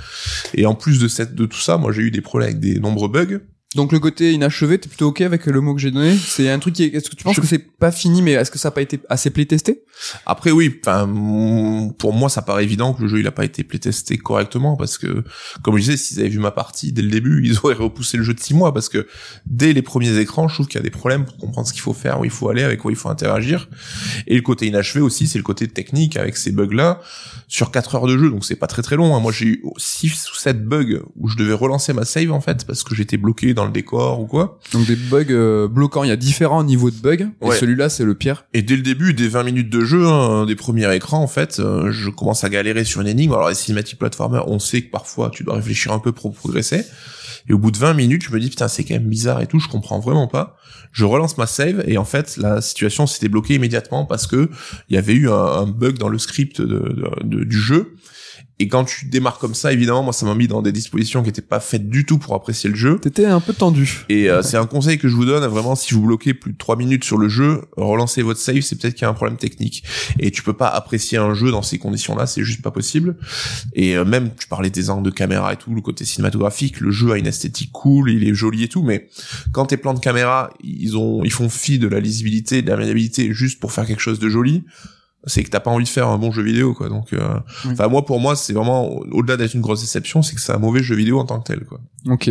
Et 0.54 0.66
en 0.66 0.74
plus 0.74 0.98
de 1.00 1.08
cette 1.08 1.34
de 1.34 1.46
tout 1.46 1.58
ça, 1.58 1.76
moi 1.76 1.92
j'ai 1.92 2.02
eu 2.02 2.10
des 2.10 2.20
problèmes 2.20 2.50
avec 2.50 2.60
des 2.60 2.78
nombreux 2.78 3.08
bugs. 3.08 3.40
Donc 3.74 3.92
le 3.92 3.98
côté 3.98 4.32
inachevé, 4.32 4.78
t'es 4.78 4.88
plutôt 4.88 5.08
ok 5.08 5.20
avec 5.20 5.44
le 5.44 5.60
mot 5.60 5.74
que 5.74 5.80
j'ai 5.80 5.90
donné? 5.90 6.16
C'est 6.16 6.48
un 6.48 6.58
truc 6.58 6.74
qui 6.74 6.84
est... 6.84 6.94
Est-ce 6.94 7.10
que 7.10 7.16
tu 7.16 7.22
penses 7.24 7.36
Je- 7.36 7.40
que 7.42 7.46
c'est 7.46 7.58
pas 7.76 7.92
fini, 7.92 8.22
mais 8.22 8.32
est-ce 8.32 8.50
que 8.50 8.58
ça 8.58 8.68
a 8.68 8.70
pas 8.70 8.80
été 8.80 8.98
assez 9.10 9.28
playtesté? 9.28 9.82
Après 10.26 10.50
oui, 10.52 10.74
enfin 10.80 11.06
pour 11.98 12.12
moi 12.14 12.28
ça 12.30 12.40
paraît 12.40 12.62
évident 12.64 12.94
que 12.94 13.02
le 13.02 13.08
jeu 13.08 13.18
il 13.18 13.26
a 13.26 13.32
pas 13.32 13.44
été 13.44 13.64
playtesté 13.64 14.16
correctement 14.16 14.76
parce 14.76 14.96
que 14.96 15.24
comme 15.62 15.76
je 15.76 15.80
disais, 15.82 15.96
s'ils 15.96 16.20
avaient 16.20 16.28
vu 16.28 16.38
ma 16.38 16.50
partie 16.52 16.92
dès 16.92 17.02
le 17.02 17.10
début, 17.10 17.42
ils 17.44 17.58
auraient 17.58 17.74
repoussé 17.74 18.16
le 18.16 18.22
jeu 18.22 18.32
de 18.32 18.40
six 18.40 18.54
mois 18.54 18.72
parce 18.72 18.88
que 18.88 19.06
dès 19.44 19.72
les 19.74 19.82
premiers 19.82 20.16
écrans, 20.18 20.48
je 20.48 20.54
trouve 20.54 20.66
qu'il 20.66 20.78
y 20.78 20.80
a 20.80 20.84
des 20.84 20.90
problèmes 20.90 21.24
pour 21.26 21.36
comprendre 21.36 21.66
ce 21.66 21.72
qu'il 21.72 21.82
faut 21.82 21.92
faire, 21.94 22.20
où 22.20 22.24
il 22.24 22.30
faut 22.30 22.48
aller, 22.48 22.62
avec 22.62 22.80
quoi 22.80 22.90
il 22.92 22.96
faut 22.96 23.08
interagir. 23.10 23.68
Et 24.26 24.34
le 24.36 24.42
côté 24.42 24.66
inachevé 24.66 25.00
aussi, 25.02 25.26
c'est 25.26 25.38
le 25.38 25.44
côté 25.44 25.68
technique 25.68 26.16
avec 26.16 26.36
ces 26.38 26.52
bugs 26.52 26.72
là 26.72 27.00
sur 27.48 27.70
4 27.70 27.96
heures 27.96 28.06
de 28.06 28.16
jeu, 28.16 28.30
donc 28.30 28.44
c'est 28.44 28.56
pas 28.56 28.66
très 28.66 28.82
très 28.82 28.96
long. 28.96 29.14
hein. 29.16 29.20
Moi 29.20 29.32
j'ai 29.32 29.46
eu 29.46 29.62
6 29.76 30.30
ou 30.32 30.36
7 30.36 30.64
bugs 30.64 31.00
où 31.16 31.28
je 31.28 31.36
devais 31.36 31.52
relancer 31.54 31.92
ma 31.92 32.04
save 32.06 32.30
en 32.32 32.40
fait 32.40 32.64
parce 32.66 32.82
que 32.82 32.94
j'étais 32.94 33.16
bloqué 33.18 33.52
dans 33.58 33.66
le 33.66 33.70
décor 33.72 34.20
ou 34.20 34.26
quoi. 34.26 34.58
Donc 34.72 34.86
des 34.86 34.96
bugs 34.96 35.24
euh, 35.30 35.68
bloquants, 35.68 36.04
il 36.04 36.08
y 36.08 36.12
a 36.12 36.16
différents 36.16 36.64
niveaux 36.64 36.90
de 36.90 36.96
bugs, 36.96 37.26
Ouais. 37.40 37.56
et 37.56 37.58
celui-là 37.60 37.88
c'est 37.88 38.04
le 38.04 38.14
pire. 38.14 38.44
Et 38.54 38.62
dès 38.62 38.76
le 38.76 38.82
début, 38.82 39.12
des 39.14 39.28
20 39.28 39.42
minutes 39.42 39.70
de 39.70 39.84
jeu, 39.84 40.06
hein, 40.06 40.46
des 40.46 40.56
premiers 40.56 40.92
écrans, 40.94 41.22
en 41.22 41.26
fait, 41.26 41.58
euh, 41.60 41.90
je 41.90 42.08
commence 42.10 42.44
à 42.44 42.48
galérer 42.48 42.84
sur 42.84 43.00
une 43.00 43.06
énigme. 43.08 43.32
Alors 43.32 43.48
les 43.48 43.54
cinématiques 43.54 43.98
platformers, 43.98 44.48
on 44.48 44.58
sait 44.58 44.82
que 44.82 44.90
parfois 44.90 45.30
tu 45.30 45.44
dois 45.44 45.56
réfléchir 45.56 45.92
un 45.92 45.98
peu 45.98 46.12
pour 46.12 46.32
progresser. 46.34 46.84
Et 47.48 47.52
au 47.54 47.58
bout 47.58 47.70
de 47.70 47.78
20 47.78 47.94
minutes, 47.94 48.24
je 48.24 48.32
me 48.32 48.40
dis 48.40 48.50
putain 48.50 48.68
c'est 48.68 48.84
quand 48.84 48.94
même 48.94 49.08
bizarre 49.08 49.40
et 49.40 49.46
tout, 49.46 49.58
je 49.58 49.68
comprends 49.68 50.00
vraiment 50.00 50.26
pas. 50.28 50.56
Je 50.92 51.04
relance 51.04 51.36
ma 51.38 51.46
save 51.46 51.82
et 51.86 51.98
en 51.98 52.04
fait 52.04 52.36
la 52.38 52.60
situation 52.60 53.06
s'était 53.06 53.28
bloquée 53.28 53.54
immédiatement 53.54 54.04
parce 54.06 54.26
que 54.26 54.48
il 54.88 54.94
y 54.94 54.98
avait 54.98 55.14
eu 55.14 55.28
un, 55.30 55.34
un 55.34 55.66
bug 55.66 55.98
dans 55.98 56.08
le 56.08 56.18
script 56.18 56.60
de, 56.60 56.66
de- 56.66 57.10
de- 57.24 57.44
du 57.44 57.58
jeu. 57.58 57.94
Et 58.60 58.68
quand 58.68 58.84
tu 58.84 59.06
démarres 59.06 59.38
comme 59.38 59.54
ça, 59.54 59.72
évidemment, 59.72 60.02
moi 60.02 60.12
ça 60.12 60.26
m'a 60.26 60.34
mis 60.34 60.48
dans 60.48 60.62
des 60.62 60.72
dispositions 60.72 61.22
qui 61.22 61.28
étaient 61.28 61.42
pas 61.42 61.60
faites 61.60 61.88
du 61.88 62.04
tout 62.04 62.18
pour 62.18 62.34
apprécier 62.34 62.68
le 62.68 62.76
jeu. 62.76 62.98
T'étais 62.98 63.26
un 63.26 63.40
peu 63.40 63.52
tendu. 63.52 64.04
Et 64.08 64.28
euh, 64.28 64.42
c'est 64.42 64.56
un 64.56 64.66
conseil 64.66 64.98
que 64.98 65.08
je 65.08 65.14
vous 65.14 65.24
donne, 65.24 65.44
vraiment, 65.46 65.76
si 65.76 65.94
vous 65.94 66.02
bloquez 66.02 66.34
plus 66.34 66.52
de 66.52 66.58
3 66.58 66.76
minutes 66.76 67.04
sur 67.04 67.18
le 67.18 67.28
jeu, 67.28 67.62
relancez 67.76 68.22
votre 68.22 68.40
save, 68.40 68.60
c'est 68.62 68.80
peut-être 68.80 68.94
qu'il 68.94 69.02
y 69.02 69.06
a 69.06 69.10
un 69.10 69.14
problème 69.14 69.38
technique. 69.38 69.84
Et 70.18 70.30
tu 70.30 70.42
peux 70.42 70.54
pas 70.54 70.68
apprécier 70.68 71.18
un 71.18 71.34
jeu 71.34 71.50
dans 71.50 71.62
ces 71.62 71.78
conditions-là, 71.78 72.26
c'est 72.26 72.42
juste 72.42 72.62
pas 72.62 72.72
possible. 72.72 73.16
Et 73.74 73.96
euh, 73.96 74.04
même, 74.04 74.30
tu 74.36 74.48
parlais 74.48 74.70
des 74.70 74.90
angles 74.90 75.04
de 75.04 75.10
caméra 75.10 75.52
et 75.52 75.56
tout, 75.56 75.74
le 75.74 75.80
côté 75.80 76.04
cinématographique, 76.04 76.80
le 76.80 76.90
jeu 76.90 77.12
a 77.12 77.18
une 77.18 77.26
esthétique 77.26 77.70
cool, 77.72 78.10
il 78.10 78.28
est 78.28 78.34
joli 78.34 78.64
et 78.64 78.68
tout, 78.68 78.82
mais 78.82 79.08
quand 79.52 79.66
tes 79.66 79.76
plans 79.76 79.94
de 79.94 80.00
caméra, 80.00 80.50
ils 80.62 80.96
ont, 80.96 81.22
ils 81.22 81.32
font 81.32 81.48
fi 81.48 81.78
de 81.78 81.86
la 81.86 82.00
lisibilité, 82.00 82.62
de 82.62 82.70
la 82.70 82.76
maniabilité 82.76 83.32
juste 83.32 83.60
pour 83.60 83.72
faire 83.72 83.86
quelque 83.86 84.00
chose 84.00 84.18
de 84.18 84.28
joli, 84.28 84.64
c'est 85.24 85.42
que 85.42 85.50
t'as 85.50 85.60
pas 85.60 85.70
envie 85.70 85.84
de 85.84 85.88
faire 85.88 86.08
un 86.08 86.18
bon 86.18 86.30
jeu 86.30 86.42
vidéo 86.42 86.74
quoi 86.74 86.88
donc 86.88 87.12
euh, 87.12 87.38
enfin 87.66 87.88
moi 87.88 88.04
pour 88.04 88.20
moi 88.20 88.36
c'est 88.36 88.52
vraiment 88.52 88.88
au-delà 89.10 89.36
d'être 89.36 89.54
une 89.54 89.60
grosse 89.60 89.80
déception 89.80 90.22
c'est 90.22 90.34
que 90.34 90.40
c'est 90.40 90.52
un 90.52 90.58
mauvais 90.58 90.82
jeu 90.82 90.94
vidéo 90.94 91.18
en 91.18 91.24
tant 91.24 91.40
que 91.40 91.52
tel 91.52 91.64
quoi 91.64 91.80
Ok. 92.06 92.30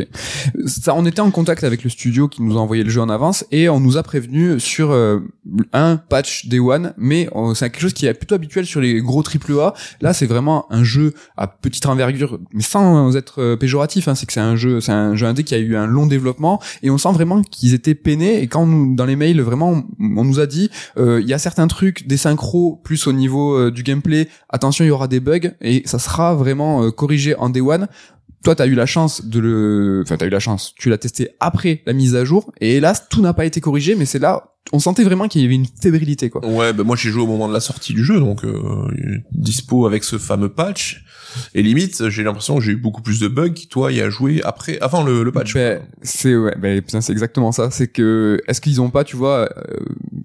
Ça, 0.65 0.95
on 0.95 1.05
était 1.05 1.19
en 1.19 1.29
contact 1.29 1.63
avec 1.63 1.83
le 1.83 1.89
studio 1.89 2.27
qui 2.27 2.41
nous 2.41 2.57
a 2.57 2.61
envoyé 2.61 2.83
le 2.83 2.89
jeu 2.89 3.01
en 3.01 3.09
avance 3.09 3.45
et 3.51 3.67
on 3.69 3.79
nous 3.79 3.97
a 3.97 4.03
prévenu 4.03 4.59
sur 4.59 4.91
euh, 4.91 5.19
un 5.73 5.97
patch 5.97 6.47
Day 6.47 6.59
One, 6.59 6.93
mais 6.97 7.29
euh, 7.35 7.53
c'est 7.53 7.69
quelque 7.69 7.81
chose 7.81 7.93
qui 7.93 8.05
est 8.05 8.13
plutôt 8.13 8.35
habituel 8.35 8.65
sur 8.65 8.79
les 8.79 9.01
gros 9.01 9.23
triple 9.23 9.53
A. 9.59 9.73
Là, 10.01 10.13
c'est 10.13 10.25
vraiment 10.25 10.71
un 10.71 10.83
jeu 10.83 11.13
à 11.35 11.47
petite 11.47 11.85
envergure, 11.85 12.39
mais 12.53 12.63
sans 12.63 13.15
être 13.15 13.41
euh, 13.41 13.55
péjoratif. 13.57 14.07
Hein, 14.07 14.15
c'est 14.15 14.25
que 14.25 14.33
c'est 14.33 14.39
un 14.39 14.55
jeu, 14.55 14.79
c'est 14.79 14.93
un 14.93 15.15
jeu 15.15 15.27
indé 15.27 15.43
qui 15.43 15.53
a 15.53 15.59
eu 15.59 15.75
un 15.75 15.85
long 15.85 16.07
développement 16.07 16.61
et 16.81 16.89
on 16.89 16.97
sent 16.97 17.11
vraiment 17.11 17.41
qu'ils 17.41 17.73
étaient 17.73 17.95
peinés. 17.95 18.41
Et 18.41 18.47
quand 18.47 18.65
nous, 18.65 18.95
dans 18.95 19.05
les 19.05 19.17
mails, 19.17 19.41
vraiment, 19.41 19.83
on 19.99 20.23
nous 20.23 20.39
a 20.39 20.45
dit, 20.45 20.69
euh, 20.97 21.19
il 21.21 21.27
y 21.27 21.33
a 21.33 21.39
certains 21.39 21.67
trucs, 21.67 22.07
des 22.07 22.17
synchros 22.17 22.76
plus 22.81 23.07
au 23.07 23.13
niveau 23.13 23.57
euh, 23.57 23.71
du 23.71 23.83
gameplay. 23.83 24.27
Attention, 24.49 24.85
il 24.85 24.89
y 24.89 24.91
aura 24.91 25.07
des 25.07 25.19
bugs 25.19 25.51
et 25.61 25.83
ça 25.85 25.99
sera 25.99 26.35
vraiment 26.35 26.83
euh, 26.83 26.91
corrigé 26.91 27.35
en 27.35 27.49
Day 27.49 27.61
One. 27.61 27.87
Toi 28.43 28.55
t'as 28.55 28.67
eu 28.67 28.75
la 28.75 28.85
chance 28.85 29.25
de 29.25 29.39
le 29.39 30.03
enfin 30.05 30.15
t'as 30.15 30.27
eu 30.27 30.29
la 30.29 30.39
chance. 30.39 30.73
Tu 30.77 30.89
l'as 30.89 30.99
testé 30.99 31.31
après 31.39 31.81
la 31.85 31.93
mise 31.93 32.15
à 32.15 32.23
jour 32.23 32.53
et 32.61 32.75
hélas 32.77 33.09
tout 33.09 33.21
n'a 33.21 33.33
pas 33.33 33.45
été 33.45 33.59
corrigé 33.59 33.95
mais 33.95 34.05
c'est 34.05 34.19
là 34.19 34.53
on 34.71 34.79
sentait 34.79 35.03
vraiment 35.03 35.27
qu'il 35.27 35.41
y 35.41 35.45
avait 35.45 35.55
une 35.55 35.65
fébrilité 35.65 36.29
quoi. 36.29 36.45
Ouais 36.45 36.71
ben 36.71 36.83
moi 36.83 36.95
j'ai 36.95 37.09
joué 37.09 37.23
au 37.23 37.27
moment 37.27 37.47
de 37.47 37.53
la 37.53 37.59
sortie 37.59 37.93
du 37.93 38.05
jeu 38.05 38.19
donc 38.19 38.45
euh, 38.45 38.87
dispo 39.31 39.85
avec 39.87 40.03
ce 40.03 40.17
fameux 40.17 40.49
patch. 40.49 41.03
Et 41.55 41.63
limite 41.63 42.09
j'ai 42.09 42.23
l'impression 42.23 42.57
que 42.57 42.63
j'ai 42.63 42.73
eu 42.73 42.77
beaucoup 42.77 43.01
plus 43.01 43.19
de 43.19 43.27
bugs 43.27 43.49
que 43.49 43.67
toi 43.67 43.91
y 43.91 44.01
a 44.01 44.09
joué 44.09 44.41
après 44.43 44.77
avant 44.79 45.03
le, 45.03 45.23
le 45.23 45.31
patch. 45.31 45.55
Ben, 45.55 45.81
c'est 46.03 46.35
ouais 46.35 46.55
ben, 46.59 46.81
putain, 46.81 47.01
c'est 47.01 47.11
exactement 47.11 47.51
ça. 47.51 47.69
C'est 47.71 47.87
que 47.87 48.39
est-ce 48.47 48.61
qu'ils 48.61 48.79
ont 48.81 48.91
pas 48.91 49.03
tu 49.03 49.15
vois 49.17 49.49
euh, 49.57 49.79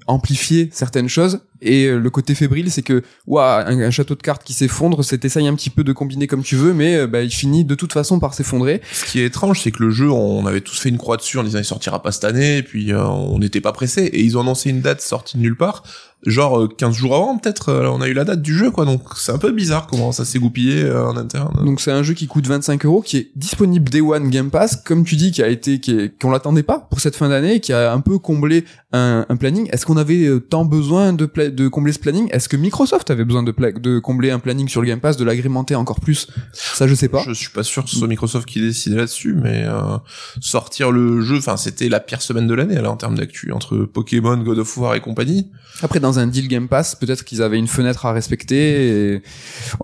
amplifié 0.07 0.69
certaines 0.73 1.09
choses. 1.09 1.41
Et 1.61 1.85
euh, 1.85 1.99
le 1.99 2.11
côté 2.11 2.35
fébrile 2.35 2.71
c'est 2.71 2.83
que 2.83 3.03
ouah, 3.27 3.65
un, 3.67 3.91
château 3.91 4.17
de 4.17 4.23
cartes 4.23 4.43
qui 4.43 4.53
s'effondre 4.53 5.05
c'est 5.05 5.19
t'essayes 5.19 5.47
un 5.47 5.55
petit 5.55 5.71
peu 5.71 5.85
de 5.85 5.93
combiner 5.93 6.27
comme 6.27 6.43
tu 6.43 6.57
veux 6.57 6.75
mais 6.75 6.97
euh, 6.97 7.07
ben, 7.07 7.21
il 7.21 7.31
finit 7.31 7.65
de 7.65 7.75
toute 7.75 7.93
façon 7.93 8.19
par 8.19 8.35
s'effondrer. 8.35 8.81
Ce 8.93 9.05
qui 9.05 9.21
est 9.21 9.27
étrange, 9.27 9.61
c'est 9.61 9.71
que 9.71 9.83
le 9.83 9.91
jeu, 9.91 10.11
on 10.11 10.47
avait 10.47 10.61
tous 10.61 10.79
fait 10.79 10.89
une 10.89 10.99
croix 10.99 11.17
dessus 11.17 11.39
en 11.39 11.45
disant 11.45 11.59
il 11.59 11.65
sortira 11.65 12.03
pas 12.03 12.13
cette 12.13 12.25
année, 12.25 12.59
et 12.59 12.63
puis 12.63 12.93
euh, 12.93 13.05
on 13.05 13.39
n'était 13.39 13.61
pas 13.61 13.73
pressé, 13.73 14.03
et 14.03 14.23
ils 14.23 14.37
ont 14.37 14.41
annoncé 14.41 14.71
une 14.71 14.81
date 14.81 15.01
sortie 15.01 15.37
de 15.37 15.43
nulle 15.43 15.57
part, 15.57 15.83
genre 16.25 16.61
euh, 16.63 16.69
15 16.69 16.95
jours 16.95 17.15
avant 17.17 17.37
peut-être, 17.39 17.69
euh, 17.71 17.89
on 17.91 18.01
a 18.01 18.09
eu 18.09 18.13
la 18.15 18.25
date 18.25 18.43
du 18.43 18.57
jeu, 18.57 18.71
quoi, 18.71 18.85
donc 18.85 19.03
c'est 19.17 19.33
un 19.33 19.39
peu 19.39 19.51
bizarre 19.51 19.87
comment 19.89 20.13
ça 20.13 20.25
s'est 20.25 20.39
goupillé 20.39 20.83
euh, 20.83 21.07
en 21.07 21.17
interne. 21.17 21.65
Donc 21.65 21.81
c'est 21.81 21.91
un 21.93 22.03
jeu 22.03 22.15
qui 22.15 22.27
coûte 22.27 22.47
25 22.47 22.85
euros, 22.87 23.03
qui 23.03 23.17
est 23.17 23.31
disponible 23.37 23.91
Day 23.91 24.01
One 24.01 24.31
Game 24.31 24.51
Pass, 24.51 24.77
comme 24.77 25.05
tu 25.05 25.17
dis, 25.17 25.33
qui 25.33 25.43
a 25.43 25.49
été, 25.49 25.81
qui 25.81 25.93
est, 25.99 26.21
qu'on 26.21 26.31
l'attendait 26.31 26.63
pas 26.63 26.79
pour 26.79 27.01
cette 27.01 27.17
fin 27.17 27.29
d'année, 27.29 27.61
qui 27.61 27.73
a 27.73 27.93
un 27.93 28.01
peu 28.01 28.19
comblé 28.19 28.65
un, 28.93 29.25
un 29.29 29.37
planning. 29.37 29.69
Est-ce 29.73 29.85
qu'on 29.87 29.97
avait 29.97 30.25
euh, 30.27 30.39
tant 30.41 30.65
besoin 30.65 31.13
de, 31.13 31.27
pla- 31.27 31.51
de 31.51 31.67
combler 31.69 31.93
ce 31.93 31.99
planning? 31.99 32.29
Est-ce 32.31 32.49
que 32.49 32.57
Microsoft 32.57 33.11
avait 33.11 33.25
besoin 33.25 33.43
de, 33.43 33.51
pla- 33.51 33.73
de 33.73 33.99
combler 33.99 34.31
un 34.31 34.39
planning 34.39 34.69
sur 34.69 34.81
le 34.81 34.87
Game 34.87 35.01
Pass, 35.01 35.17
de 35.17 35.25
l'agrémenter 35.25 35.75
encore 35.75 36.01
plus? 36.01 36.29
Ça, 36.53 36.87
je 36.87 36.95
sais 36.95 37.09
pas. 37.09 37.23
Je 37.27 37.33
suis 37.33 37.51
pas 37.51 37.63
sûr 37.63 37.83
que 37.85 37.91
ce 37.91 37.97
soit 37.97 38.07
Microsoft 38.09 38.47
qui 38.49 38.61
décidait 38.61 38.97
là-dessus, 38.97 39.35
mais 39.35 39.65
euh, 39.67 39.97
sortir 40.41 40.91
le 40.91 41.21
jeu, 41.21 41.39
enfin 41.39 41.57
c'était 41.57 41.89
la 41.89 42.01
pire 42.01 42.23
semaine 42.23 42.47
de 42.47 42.55
l'année 42.55 42.75
là 42.81 42.91
en 42.91 42.97
termes 42.97 43.17
d'actu 43.17 43.53
entre 43.53 43.79
Pokémon, 43.79 44.37
God 44.37 44.59
of 44.59 44.77
War 44.77 44.95
et 44.95 45.01
compagnie. 45.01 45.51
Après, 45.83 46.01
dans 46.01 46.12
un 46.19 46.27
deal 46.27 46.49
Game 46.49 46.69
Pass, 46.69 46.95
peut-être 46.95 47.25
qu'ils 47.25 47.43
avaient 47.43 47.59
une 47.59 47.67
fenêtre 47.67 48.07
à 48.07 48.13
respecter. 48.13 49.15
Et... 49.15 49.23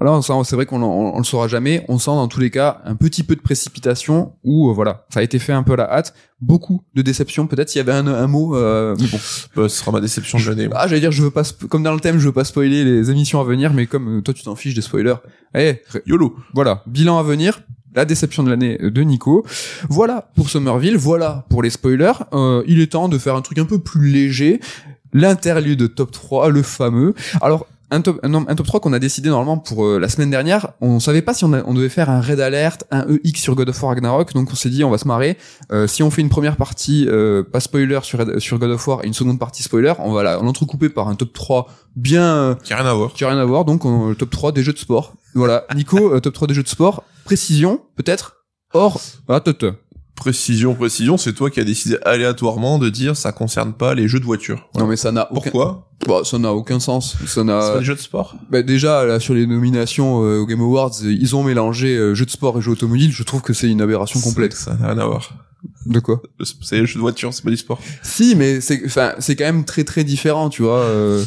Voilà, 0.00 0.20
c'est 0.22 0.54
vrai 0.56 0.66
qu'on 0.66 0.82
on, 0.82 1.14
on 1.14 1.18
le 1.18 1.24
saura 1.24 1.48
jamais. 1.48 1.84
On 1.88 1.98
sent 1.98 2.10
dans 2.10 2.28
tous 2.28 2.40
les 2.40 2.50
cas 2.50 2.80
un 2.84 2.94
petit 2.94 3.22
peu 3.22 3.36
de 3.36 3.40
précipitation 3.40 4.32
où, 4.44 4.70
euh, 4.70 4.72
voilà, 4.72 5.06
ça 5.12 5.20
a 5.20 5.22
été 5.22 5.38
fait 5.38 5.52
un 5.52 5.62
peu 5.62 5.72
à 5.74 5.76
la 5.76 5.92
hâte. 5.92 6.14
Beaucoup 6.40 6.82
de 6.94 7.02
déception. 7.02 7.46
Peut-être 7.48 7.68
s'il 7.68 7.78
y 7.78 7.80
avait 7.80 7.92
un, 7.92 8.06
un 8.06 8.26
mot, 8.28 8.54
euh, 8.56 8.94
mais 9.00 9.06
bon. 9.08 9.18
Bah, 9.56 9.68
ce 9.68 9.76
sera 9.78 9.90
ma 9.90 10.00
déception 10.00 10.38
de 10.38 10.44
l'année. 10.48 10.68
Ah, 10.72 10.86
j'allais 10.86 11.00
dire, 11.00 11.10
je 11.10 11.22
veux 11.22 11.30
pas, 11.32 11.42
comme 11.68 11.82
dans 11.82 11.94
le 11.94 12.00
thème, 12.00 12.18
je 12.18 12.26
veux 12.26 12.32
pas 12.32 12.44
spoiler 12.44 12.84
les 12.84 13.10
émissions 13.10 13.40
à 13.40 13.44
venir, 13.44 13.72
mais 13.74 13.86
comme 13.86 14.18
euh, 14.18 14.20
toi, 14.22 14.32
tu 14.34 14.44
t'en 14.44 14.54
fiches 14.54 14.74
des 14.74 14.82
spoilers. 14.82 15.16
Eh, 15.54 15.82
ré- 15.88 16.02
YOLO. 16.06 16.36
voilà, 16.54 16.82
bilan 16.86 17.18
à 17.18 17.22
venir. 17.22 17.60
La 17.94 18.04
déception 18.04 18.42
de 18.44 18.50
l'année 18.50 18.78
de 18.78 19.02
Nico. 19.02 19.44
Voilà 19.88 20.30
pour 20.36 20.50
Somerville. 20.50 20.96
Voilà 20.96 21.46
pour 21.48 21.62
les 21.62 21.70
spoilers. 21.70 22.12
Euh, 22.34 22.62
il 22.68 22.80
est 22.80 22.92
temps 22.92 23.08
de 23.08 23.18
faire 23.18 23.34
un 23.34 23.40
truc 23.40 23.58
un 23.58 23.64
peu 23.64 23.78
plus 23.80 24.10
léger. 24.10 24.60
L'interlude 25.12 25.94
top 25.94 26.10
3, 26.12 26.50
le 26.50 26.62
fameux. 26.62 27.14
Alors, 27.40 27.66
un 27.90 28.02
top, 28.02 28.20
un, 28.22 28.34
un 28.34 28.54
top 28.54 28.66
3 28.66 28.80
qu'on 28.80 28.92
a 28.92 28.98
décidé 28.98 29.30
normalement 29.30 29.56
pour 29.56 29.86
euh, 29.86 29.98
la 29.98 30.10
semaine 30.10 30.28
dernière. 30.30 30.72
On 30.82 31.00
savait 31.00 31.22
pas 31.22 31.32
si 31.32 31.44
on, 31.46 31.54
a- 31.54 31.62
on 31.64 31.72
devait 31.72 31.88
faire 31.88 32.10
un 32.10 32.20
Red 32.20 32.38
Alert, 32.38 32.84
un 32.90 33.06
EX 33.24 33.40
sur 33.40 33.54
God 33.54 33.70
of 33.70 33.82
War 33.82 33.94
Ragnarok. 33.94 34.34
Donc 34.34 34.50
on 34.52 34.54
s'est 34.54 34.68
dit, 34.68 34.84
on 34.84 34.90
va 34.90 34.98
se 34.98 35.08
marrer. 35.08 35.38
Euh, 35.72 35.86
si 35.86 36.02
on 36.02 36.10
fait 36.10 36.20
une 36.20 36.28
première 36.28 36.56
partie, 36.56 37.06
euh, 37.08 37.42
pas 37.42 37.60
spoiler 37.60 37.98
sur, 38.02 38.18
Red- 38.18 38.38
sur 38.40 38.58
God 38.58 38.70
of 38.72 38.86
War 38.86 39.00
et 39.04 39.06
une 39.06 39.14
seconde 39.14 39.38
partie 39.38 39.62
spoiler, 39.62 39.94
on 40.00 40.12
va 40.12 40.22
la- 40.22 40.36
l'entrecouper 40.36 40.90
par 40.90 41.08
un 41.08 41.14
top 41.14 41.32
3 41.32 41.66
bien, 41.96 42.22
euh, 42.36 42.54
Qui 42.62 42.74
a 42.74 42.76
rien 42.76 42.86
à 42.86 42.92
voir. 42.92 43.12
qui 43.14 43.24
a 43.24 43.28
rien 43.30 43.38
à 43.38 43.44
voir, 43.46 43.64
donc 43.64 43.86
on- 43.86 44.08
le 44.10 44.14
top 44.14 44.28
3 44.30 44.52
des 44.52 44.62
jeux 44.62 44.74
de 44.74 44.78
sport. 44.78 45.14
Voilà, 45.34 45.64
Nico, 45.74 46.12
euh, 46.14 46.20
top 46.20 46.34
3 46.34 46.46
des 46.46 46.52
jeux 46.54 46.62
de 46.62 46.68
sport. 46.68 47.04
Précision, 47.24 47.80
peut-être? 47.96 48.36
Or, 48.74 49.00
ah, 49.28 49.40
tot. 49.40 49.64
Précision, 50.18 50.74
précision, 50.74 51.16
c'est 51.16 51.32
toi 51.32 51.48
qui 51.48 51.60
as 51.60 51.64
décidé 51.64 51.96
aléatoirement 52.04 52.78
de 52.78 52.88
dire 52.90 53.16
ça 53.16 53.30
concerne 53.32 53.72
pas 53.72 53.94
les 53.94 54.08
jeux 54.08 54.18
de 54.18 54.24
voiture. 54.24 54.68
Non 54.76 54.86
mais 54.86 54.96
ça 54.96 55.12
n'a 55.12 55.30
aucun... 55.32 55.50
Pourquoi 55.50 55.88
Bah, 56.08 56.20
ça 56.24 56.38
n'a 56.38 56.52
aucun 56.52 56.80
sens. 56.80 57.12
Ça 57.12 57.26
C'est 57.26 57.34
pas 57.40 57.44
n'a. 57.44 57.78
des 57.78 57.84
jeux 57.84 57.94
de 57.94 58.00
sport? 58.00 58.34
Bah, 58.50 58.62
déjà 58.62 59.04
là 59.04 59.20
sur 59.20 59.34
les 59.34 59.46
nominations 59.46 60.24
euh, 60.24 60.38
aux 60.40 60.46
Game 60.46 60.60
Awards, 60.60 60.92
ils 61.04 61.36
ont 61.36 61.44
mélangé 61.44 61.96
euh, 61.96 62.14
jeux 62.14 62.26
de 62.26 62.30
sport 62.30 62.58
et 62.58 62.60
jeux 62.62 62.72
automobiles. 62.72 63.12
Je 63.12 63.22
trouve 63.22 63.42
que 63.42 63.52
c'est 63.52 63.68
une 63.70 63.80
aberration 63.80 64.20
complète. 64.20 64.54
Ça 64.54 64.74
n'a 64.74 64.88
rien 64.88 64.98
à 64.98 65.06
voir. 65.06 65.30
De 65.86 66.00
quoi? 66.00 66.20
C'est 66.62 66.80
les 66.80 66.86
jeux 66.86 66.94
de 66.96 67.00
voiture, 67.00 67.32
c'est 67.32 67.44
pas 67.44 67.50
du 67.50 67.56
sport. 67.56 67.80
Si, 68.02 68.34
mais 68.36 68.60
c'est, 68.60 68.82
enfin, 68.86 69.12
c'est 69.20 69.36
quand 69.36 69.44
même 69.44 69.64
très 69.64 69.84
très 69.84 70.02
différent, 70.04 70.50
tu 70.50 70.62
vois. 70.62 70.78
euh. 70.78 71.24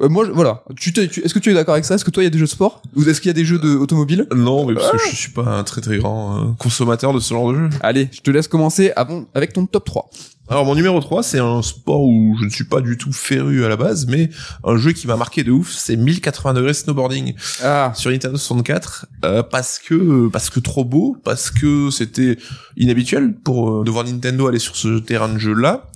Euh, 0.00 0.08
moi, 0.08 0.24
je- 0.24 0.30
voilà. 0.30 0.64
Tu, 0.76 0.92
t'es- 0.92 1.08
tu- 1.08 1.20
est-ce 1.24 1.34
que 1.34 1.38
tu 1.38 1.50
es 1.50 1.54
d'accord 1.54 1.74
avec 1.74 1.84
ça? 1.84 1.94
Est-ce 1.94 2.04
que 2.04 2.10
toi, 2.10 2.22
il 2.22 2.26
y 2.26 2.28
a 2.28 2.30
des 2.30 2.38
jeux 2.38 2.46
de 2.46 2.50
sport? 2.50 2.82
Ou 2.96 3.02
est-ce 3.08 3.20
qu'il 3.20 3.28
y 3.28 3.30
a 3.30 3.34
des 3.34 3.44
jeux 3.44 3.58
de 3.58 3.76
automobile? 3.76 4.26
Non, 4.34 4.66
mais 4.66 4.74
parce 4.74 4.90
que 4.92 4.98
je 5.10 5.16
suis 5.16 5.32
pas 5.32 5.42
un 5.58 5.64
très 5.64 5.80
très 5.80 5.98
grand 5.98 6.38
euh, 6.38 6.44
consommateur 6.58 7.12
de 7.12 7.20
ce 7.20 7.34
genre 7.34 7.52
de 7.52 7.58
jeu. 7.58 7.68
Allez, 7.82 8.08
je 8.12 8.20
te 8.20 8.30
laisse 8.30 8.48
commencer 8.48 8.92
avant 8.96 9.24
avec 9.34 9.52
ton 9.52 9.66
top 9.66 9.84
3. 9.84 10.10
Alors 10.48 10.64
mon 10.64 10.74
numéro 10.74 10.98
3, 11.00 11.22
c'est 11.22 11.38
un 11.38 11.62
sport 11.62 12.02
où 12.02 12.36
je 12.40 12.44
ne 12.44 12.50
suis 12.50 12.64
pas 12.64 12.80
du 12.80 12.96
tout 12.96 13.12
féru 13.12 13.64
à 13.64 13.68
la 13.68 13.76
base, 13.76 14.06
mais 14.08 14.30
un 14.64 14.76
jeu 14.78 14.90
qui 14.90 15.06
m'a 15.06 15.14
marqué 15.14 15.44
de 15.44 15.52
ouf, 15.52 15.70
c'est 15.70 15.94
1080 15.94 16.54
degrés 16.54 16.74
snowboarding 16.74 17.34
Ah, 17.62 17.92
sur 17.94 18.10
Nintendo 18.10 18.36
64 18.36 19.06
euh, 19.24 19.44
parce 19.44 19.78
que 19.78 20.26
parce 20.28 20.50
que 20.50 20.58
trop 20.58 20.84
beau, 20.84 21.16
parce 21.22 21.52
que 21.52 21.90
c'était 21.90 22.36
inhabituel 22.76 23.32
pour 23.34 23.80
euh, 23.80 23.84
de 23.84 23.90
voir 23.92 24.04
Nintendo 24.04 24.48
aller 24.48 24.58
sur 24.58 24.74
ce 24.74 24.98
terrain 24.98 25.28
de 25.28 25.38
jeu 25.38 25.54
là. 25.54 25.88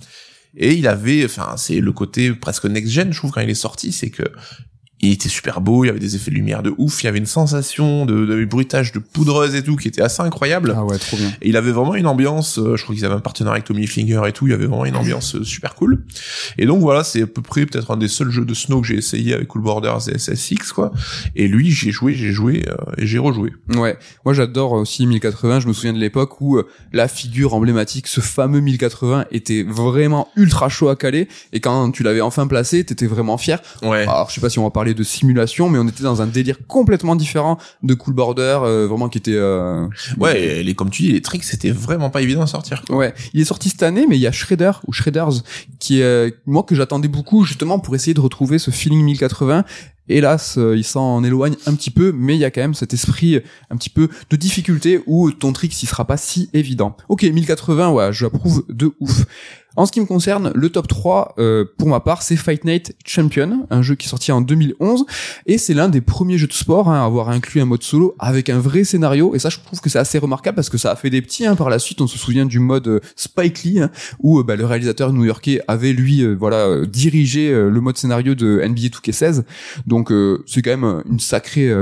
Et 0.57 0.73
il 0.73 0.87
avait, 0.87 1.25
enfin, 1.25 1.55
c'est 1.57 1.79
le 1.81 1.91
côté 1.91 2.33
presque 2.33 2.65
next-gen, 2.65 3.11
je 3.11 3.17
trouve, 3.17 3.31
quand 3.31 3.41
il 3.41 3.49
est 3.49 3.55
sorti, 3.55 3.91
c'est 3.91 4.09
que 4.09 4.23
il 5.01 5.11
était 5.11 5.29
super 5.29 5.61
beau, 5.61 5.83
il 5.83 5.87
y 5.87 5.89
avait 5.89 5.99
des 5.99 6.15
effets 6.15 6.31
de 6.31 6.35
lumière 6.35 6.63
de 6.63 6.73
ouf, 6.77 7.03
il 7.03 7.05
y 7.05 7.09
avait 7.09 7.19
une 7.19 7.25
sensation 7.25 8.05
de, 8.05 8.25
de 8.25 8.45
bruitage 8.45 8.91
de 8.91 8.99
poudreuse 8.99 9.55
et 9.55 9.63
tout 9.63 9.75
qui 9.75 9.87
était 9.87 10.01
assez 10.01 10.21
incroyable. 10.21 10.73
ah 10.75 10.83
ouais, 10.83 10.97
trop 10.97 11.17
bien. 11.17 11.29
Et 11.41 11.49
il 11.49 11.57
avait 11.57 11.71
vraiment 11.71 11.95
une 11.95 12.07
ambiance, 12.07 12.59
euh, 12.59 12.75
je 12.75 12.83
crois 12.83 12.95
qu'ils 12.95 13.05
avaient 13.05 13.15
un 13.15 13.19
partenariat 13.19 13.55
avec 13.55 13.65
Tommy 13.65 13.87
Finger 13.87 14.21
et 14.27 14.31
tout, 14.31 14.47
il 14.47 14.51
y 14.51 14.53
avait 14.53 14.65
vraiment 14.65 14.85
une 14.85 14.95
ambiance 14.95 15.35
euh, 15.35 15.43
super 15.43 15.75
cool. 15.75 16.03
Et 16.57 16.65
donc 16.65 16.81
voilà, 16.81 17.03
c'est 17.03 17.23
à 17.23 17.27
peu 17.27 17.41
près 17.41 17.65
peut-être 17.65 17.91
un 17.91 17.97
des 17.97 18.07
seuls 18.07 18.31
jeux 18.31 18.45
de 18.45 18.53
snow 18.53 18.81
que 18.81 18.87
j'ai 18.87 18.95
essayé 18.95 19.33
avec 19.33 19.47
Cool 19.47 19.61
Borders 19.61 20.09
et 20.09 20.17
SSX 20.17 20.71
quoi. 20.73 20.91
Et 21.35 21.47
lui, 21.47 21.71
j'ai 21.71 21.91
joué, 21.91 22.13
j'ai 22.13 22.31
joué 22.31 22.63
euh, 22.67 22.75
et 22.97 23.05
j'ai 23.05 23.19
rejoué. 23.19 23.51
Ouais, 23.75 23.97
moi 24.23 24.33
j'adore 24.33 24.73
aussi 24.73 25.05
1080. 25.05 25.59
Je 25.59 25.67
me 25.67 25.73
souviens 25.73 25.93
de 25.93 25.99
l'époque 25.99 26.41
où 26.41 26.57
euh, 26.57 26.67
la 26.93 27.07
figure 27.07 27.53
emblématique, 27.53 28.07
ce 28.07 28.21
fameux 28.21 28.61
1080, 28.61 29.25
était 29.31 29.63
vraiment 29.63 30.29
ultra 30.35 30.69
chaud 30.69 30.89
à 30.89 30.95
caler. 30.95 31.27
Et 31.53 31.59
quand 31.59 31.91
tu 31.91 32.03
l'avais 32.03 32.21
enfin 32.21 32.47
placé, 32.47 32.83
t'étais 32.83 33.07
vraiment 33.07 33.37
fier. 33.37 33.61
Ouais. 33.81 34.03
Alors 34.03 34.29
je 34.29 34.35
sais 34.35 34.41
pas 34.41 34.49
si 34.49 34.59
on 34.59 34.63
va 34.63 34.71
parler 34.71 34.84
de 34.93 35.03
simulation, 35.03 35.69
mais 35.69 35.79
on 35.79 35.87
était 35.87 36.03
dans 36.03 36.21
un 36.21 36.27
délire 36.27 36.57
complètement 36.67 37.15
différent 37.15 37.57
de 37.83 37.93
Cool 37.93 38.13
Border, 38.13 38.59
euh, 38.63 38.87
vraiment 38.87 39.09
qui 39.09 39.17
était. 39.17 39.31
euh, 39.33 39.87
Ouais, 40.17 40.63
les, 40.63 40.75
comme 40.75 40.89
tu 40.89 41.03
dis, 41.03 41.11
les 41.11 41.21
tricks, 41.21 41.43
c'était 41.43 41.71
vraiment 41.71 42.09
pas 42.09 42.21
évident 42.21 42.41
à 42.43 42.47
sortir. 42.47 42.83
quoi. 42.85 42.95
Ouais, 42.97 43.13
il 43.33 43.41
est 43.41 43.45
sorti 43.45 43.69
cette 43.69 43.83
année, 43.83 44.05
mais 44.07 44.17
il 44.17 44.21
y 44.21 44.27
a 44.27 44.31
Shredder 44.31 44.71
ou 44.87 44.93
Shredders 44.93 45.41
qui 45.79 45.99
est 45.99 46.03
euh, 46.03 46.29
moi 46.45 46.63
que 46.63 46.75
j'attendais 46.75 47.07
beaucoup 47.07 47.43
justement 47.45 47.79
pour 47.79 47.95
essayer 47.95 48.13
de 48.13 48.21
retrouver 48.21 48.59
ce 48.59 48.71
feeling 48.71 49.03
1080. 49.03 49.65
Hélas, 50.07 50.59
il 50.75 50.83
s'en 50.83 51.23
éloigne 51.23 51.55
un 51.65 51.73
petit 51.73 51.89
peu, 51.89 52.11
mais 52.15 52.35
il 52.35 52.39
y 52.39 52.45
a 52.45 52.51
quand 52.51 52.61
même 52.61 52.75
cet 52.75 52.93
esprit 52.93 53.41
un 53.71 53.75
petit 53.75 53.89
peu 53.89 54.07
de 54.29 54.35
difficulté 54.35 55.01
où 55.07 55.31
ton 55.31 55.51
trick 55.51 55.73
s'y 55.73 55.87
sera 55.87 56.05
pas 56.05 56.15
si 56.15 56.47
évident. 56.53 56.95
Ok, 57.09 57.23
1080, 57.23 57.89
ouais, 57.89 58.13
j'approuve 58.13 58.65
de 58.69 58.91
ouf. 58.99 59.25
En 59.75 59.85
ce 59.85 59.91
qui 59.91 59.99
me 59.99 60.05
concerne, 60.05 60.51
le 60.55 60.69
top 60.69 60.87
3, 60.87 61.35
euh, 61.37 61.65
pour 61.77 61.89
ma 61.89 61.99
part, 61.99 62.21
c'est 62.21 62.35
Fight 62.35 62.63
Night 62.63 62.95
Champion, 63.05 63.67
un 63.69 63.81
jeu 63.81 63.95
qui 63.95 64.07
est 64.07 64.09
sorti 64.09 64.31
en 64.31 64.41
2011, 64.41 65.05
et 65.45 65.57
c'est 65.57 65.73
l'un 65.73 65.89
des 65.89 66.01
premiers 66.01 66.37
jeux 66.37 66.47
de 66.47 66.53
sport 66.53 66.89
hein, 66.89 67.01
à 67.01 67.05
avoir 67.05 67.29
inclus 67.29 67.61
un 67.61 67.65
mode 67.65 67.83
solo 67.83 68.15
avec 68.19 68.49
un 68.49 68.59
vrai 68.59 68.83
scénario, 68.83 69.35
et 69.35 69.39
ça 69.39 69.49
je 69.49 69.59
trouve 69.59 69.81
que 69.81 69.89
c'est 69.89 69.99
assez 69.99 70.17
remarquable 70.17 70.55
parce 70.55 70.69
que 70.69 70.77
ça 70.77 70.91
a 70.91 70.95
fait 70.95 71.09
des 71.09 71.21
petits, 71.21 71.45
hein, 71.45 71.55
par 71.55 71.69
la 71.69 71.79
suite. 71.79 71.99
On 72.01 72.07
se 72.07 72.17
souvient 72.17 72.45
du 72.45 72.59
mode 72.59 72.87
euh, 72.87 72.99
Spike 73.15 73.63
Lee, 73.63 73.81
hein, 73.81 73.91
où 74.19 74.39
euh, 74.39 74.43
bah, 74.43 74.55
le 74.55 74.65
réalisateur 74.65 75.11
new-yorkais 75.11 75.61
avait 75.67 75.93
lui 75.93 76.25
voilà 76.35 76.85
dirigé 76.85 77.51
le 77.51 77.81
mode 77.81 77.97
scénario 77.97 78.35
de 78.35 78.61
NBA 78.65 78.87
2K16, 78.87 79.43
donc 79.85 80.11
c'est 80.45 80.61
quand 80.61 80.77
même 80.77 81.03
une 81.09 81.19
sacrée 81.19 81.73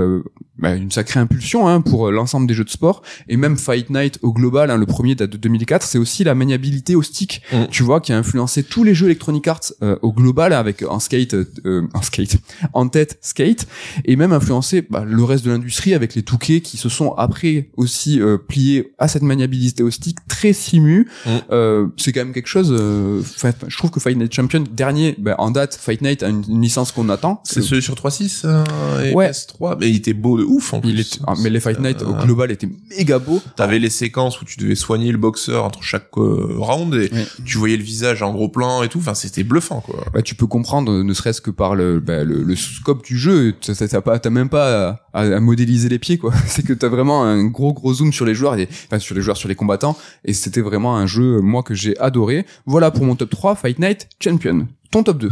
bah, 0.60 0.76
une 0.76 0.92
sacrée 0.92 1.20
impulsion 1.20 1.68
hein, 1.68 1.82
pour 1.82 2.08
euh, 2.08 2.12
l'ensemble 2.12 2.46
des 2.48 2.54
jeux 2.54 2.64
de 2.64 2.70
sport 2.70 3.02
et 3.28 3.38
même 3.38 3.58
Fight 3.58 3.90
Night 3.90 4.20
au 4.22 4.32
global 4.34 4.70
hein, 4.72 4.78
le 4.78 4.86
premier 4.86 5.16
date 5.16 5.32
de 5.32 5.38
2004 5.38 5.84
c'est 5.86 5.98
aussi 5.98 6.24
la 6.24 6.36
maniabilité 6.36 6.96
au 6.96 7.02
stick 7.02 7.42
Mm. 7.52 7.66
tu 7.72 7.84
vois 7.84 8.00
qui 8.02 8.14
a 8.14 8.18
influencé 8.18 8.64
tous 8.64 8.84
les 8.84 8.94
jeux 8.94 9.08
Electronic 9.08 9.48
Arts 9.48 9.74
euh, 9.82 9.98
au 10.02 10.12
global 10.14 10.54
avec 10.54 10.84
en 10.84 11.00
skate 11.00 11.34
euh, 11.66 11.88
en 11.94 12.02
skate 12.02 12.38
en 12.74 12.88
tête 12.88 13.18
skate 13.22 13.68
et 14.06 14.16
même 14.16 14.32
influencé 14.32 14.84
bah, 14.90 15.04
le 15.06 15.24
reste 15.24 15.44
de 15.46 15.52
l'industrie 15.52 15.94
avec 15.94 16.16
les 16.16 16.24
Touquets 16.24 16.62
qui 16.62 16.78
se 16.78 16.90
sont 16.90 17.14
après 17.14 17.70
aussi 17.78 18.22
euh, 18.22 18.38
pliés 18.38 18.94
à 19.00 19.08
cette 19.08 19.24
maniabilité 19.24 19.84
au 19.84 19.90
stick 19.92 20.18
très 20.28 20.54
simu 20.54 21.08
Mm. 21.26 21.30
Euh, 21.52 21.88
c'est 21.98 22.12
quand 22.12 22.22
même 22.22 22.34
quelque 22.34 22.48
chose 22.48 22.76
euh, 22.78 23.22
je 23.68 23.78
trouve 23.78 23.92
que 23.92 24.00
Fight 24.00 24.18
Night 24.18 24.34
Champion 24.34 24.64
dernier 24.72 25.16
bah, 25.18 25.36
en 25.38 25.52
date 25.52 25.74
Fight 25.80 26.02
Night 26.02 26.22
a 26.24 26.30
une, 26.30 26.44
une 26.48 26.62
licence 26.62 26.92
qu'on 26.92 27.10
attend 27.10 27.42
C'est 27.44 27.62
celui 27.62 27.82
sur 27.82 27.96
3.6 27.96 28.42
euh, 28.46 29.04
et 29.04 29.14
Ouais. 29.14 29.30
PS3, 29.32 29.78
mais 29.80 29.90
il 29.90 29.96
était 29.98 30.14
beau 30.14 30.43
de 30.44 30.50
ouf 30.50 30.74
en 30.74 30.82
plus. 30.82 30.90
il 30.92 31.00
est, 31.00 31.20
ah, 31.28 31.34
mais 31.42 31.50
les 31.50 31.60
Fight 31.60 31.80
Night 31.80 32.02
au 32.02 32.14
Euh, 32.14 32.24
global 32.26 32.52
étaient 32.52 32.70
méga 32.98 33.20
beaux 33.20 33.42
T'avais 33.56 33.80
les 33.80 33.90
séquences 33.90 34.42
où 34.42 34.46
tu 34.46 34.58
devais 34.60 34.76
soigner 34.76 35.12
le 35.12 35.18
boxeur 35.18 35.66
entre 35.66 35.82
chaque 35.84 36.10
euh, 36.18 36.56
round 36.58 36.94
et 36.96 37.10
Ouais. 37.14 37.26
tu 37.46 37.58
voyais 37.58 37.78
le 37.78 37.84
visage 37.84 38.22
en 38.24 38.32
gros 38.34 38.50
plan 38.50 38.84
et 38.84 38.90
tout. 38.90 39.00
Enfin, 39.00 39.14
c'était 39.14 39.44
bluffant 39.44 39.82
quoi. 39.82 40.06
bah, 40.14 40.22
tu 40.22 40.36
peux 40.36 40.48
comprendre, 40.48 40.92
euh, 40.92 41.04
ne 41.04 41.14
serait-ce 41.14 41.42
que 41.42 41.52
par 41.52 41.76
le, 41.76 42.00
bah, 42.00 42.24
le, 42.24 42.44
le 42.44 42.56
scope 42.56 43.04
du 43.06 43.18
jeu, 43.18 43.54
t'as 43.62 43.74
t'as 43.88 44.02
pas, 44.02 44.20
t'as 44.20 44.30
même 44.30 44.50
pas 44.50 44.90
à, 45.14 45.22
à- 45.22 45.36
à 45.36 45.40
modéliser 45.40 45.90
les 45.90 46.00
pieds, 46.00 46.18
quoi. 46.18 46.34
C'est 46.48 46.64
que 46.66 46.74
t'as 46.74 46.90
vraiment 46.90 47.24
un 47.24 47.46
gros 47.46 47.74
gros 47.74 47.94
zoom 47.94 48.12
sur 48.14 48.26
les 48.26 48.36
joueurs, 48.36 48.56
et, 48.58 48.68
enfin 48.88 49.00
sur 49.00 49.16
les 49.16 49.22
joueurs, 49.22 49.38
sur 49.38 49.50
les 49.50 49.56
combattants, 49.56 49.98
et 50.26 50.34
c'était 50.34 50.62
vraiment 50.62 50.96
un 50.98 51.06
jeu, 51.06 51.40
moi, 51.42 51.64
que 51.64 51.74
j'ai 51.74 51.98
adoré. 52.00 52.46
Voilà 52.66 52.92
pour 52.92 53.06
mon 53.06 53.16
top 53.16 53.30
3, 53.30 53.56
Fight 53.56 53.80
Night 53.80 54.08
Champion. 54.24 54.68
Ton 54.92 55.04
top 55.04 55.18
2 55.20 55.32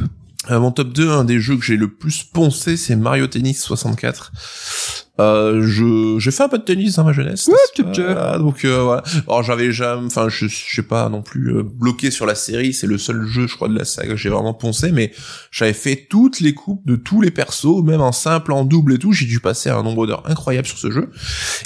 Euh, 0.49 0.59
mon 0.59 0.71
top 0.71 0.91
2, 0.93 1.09
un 1.09 1.23
des 1.23 1.39
jeux 1.39 1.55
que 1.55 1.63
j'ai 1.63 1.77
le 1.77 1.93
plus 1.93 2.23
poncé, 2.23 2.75
c'est 2.75 2.95
Mario 2.95 3.27
Tennis 3.27 3.61
64. 3.61 4.31
Euh, 5.21 5.61
je 5.67 6.17
j'ai 6.19 6.31
fait 6.31 6.43
un 6.43 6.49
peu 6.49 6.57
de 6.57 6.63
tennis 6.63 6.95
dans 6.95 7.03
ma 7.03 7.13
jeunesse. 7.13 7.47
Ouais, 7.47 7.53
tu- 7.75 7.83
pas 7.83 7.91
tu- 7.91 8.01
donc 8.39 8.65
euh, 8.65 8.81
voilà. 8.83 9.03
Alors 9.27 9.43
j'avais 9.43 9.71
jamais, 9.71 10.05
enfin 10.05 10.27
je 10.29 10.47
je 10.47 10.75
sais 10.75 10.81
pas 10.83 11.07
non 11.09 11.21
plus 11.21 11.55
euh, 11.55 11.63
bloqué 11.63 12.11
sur 12.11 12.25
la 12.25 12.35
série. 12.35 12.73
C'est 12.73 12.87
le 12.87 12.97
seul 12.97 13.25
jeu, 13.27 13.47
je 13.47 13.55
crois, 13.55 13.67
de 13.67 13.77
la 13.77 13.85
saga 13.85 14.09
que 14.13 14.17
j'ai 14.17 14.29
vraiment 14.29 14.53
poncé. 14.53 14.91
Mais 14.91 15.11
j'avais 15.51 15.73
fait 15.73 16.07
toutes 16.09 16.39
les 16.39 16.53
coupes 16.53 16.85
de 16.87 16.95
tous 16.95 17.21
les 17.21 17.31
persos, 17.31 17.83
même 17.83 18.01
en 18.01 18.11
simple, 18.11 18.51
en 18.51 18.65
double 18.65 18.93
et 18.93 18.97
tout. 18.99 19.11
J'ai 19.13 19.25
dû 19.25 19.39
passer 19.39 19.69
un 19.69 19.83
nombre 19.83 20.07
d'heures 20.07 20.23
incroyable 20.29 20.67
sur 20.67 20.77
ce 20.77 20.89
jeu. 20.91 21.09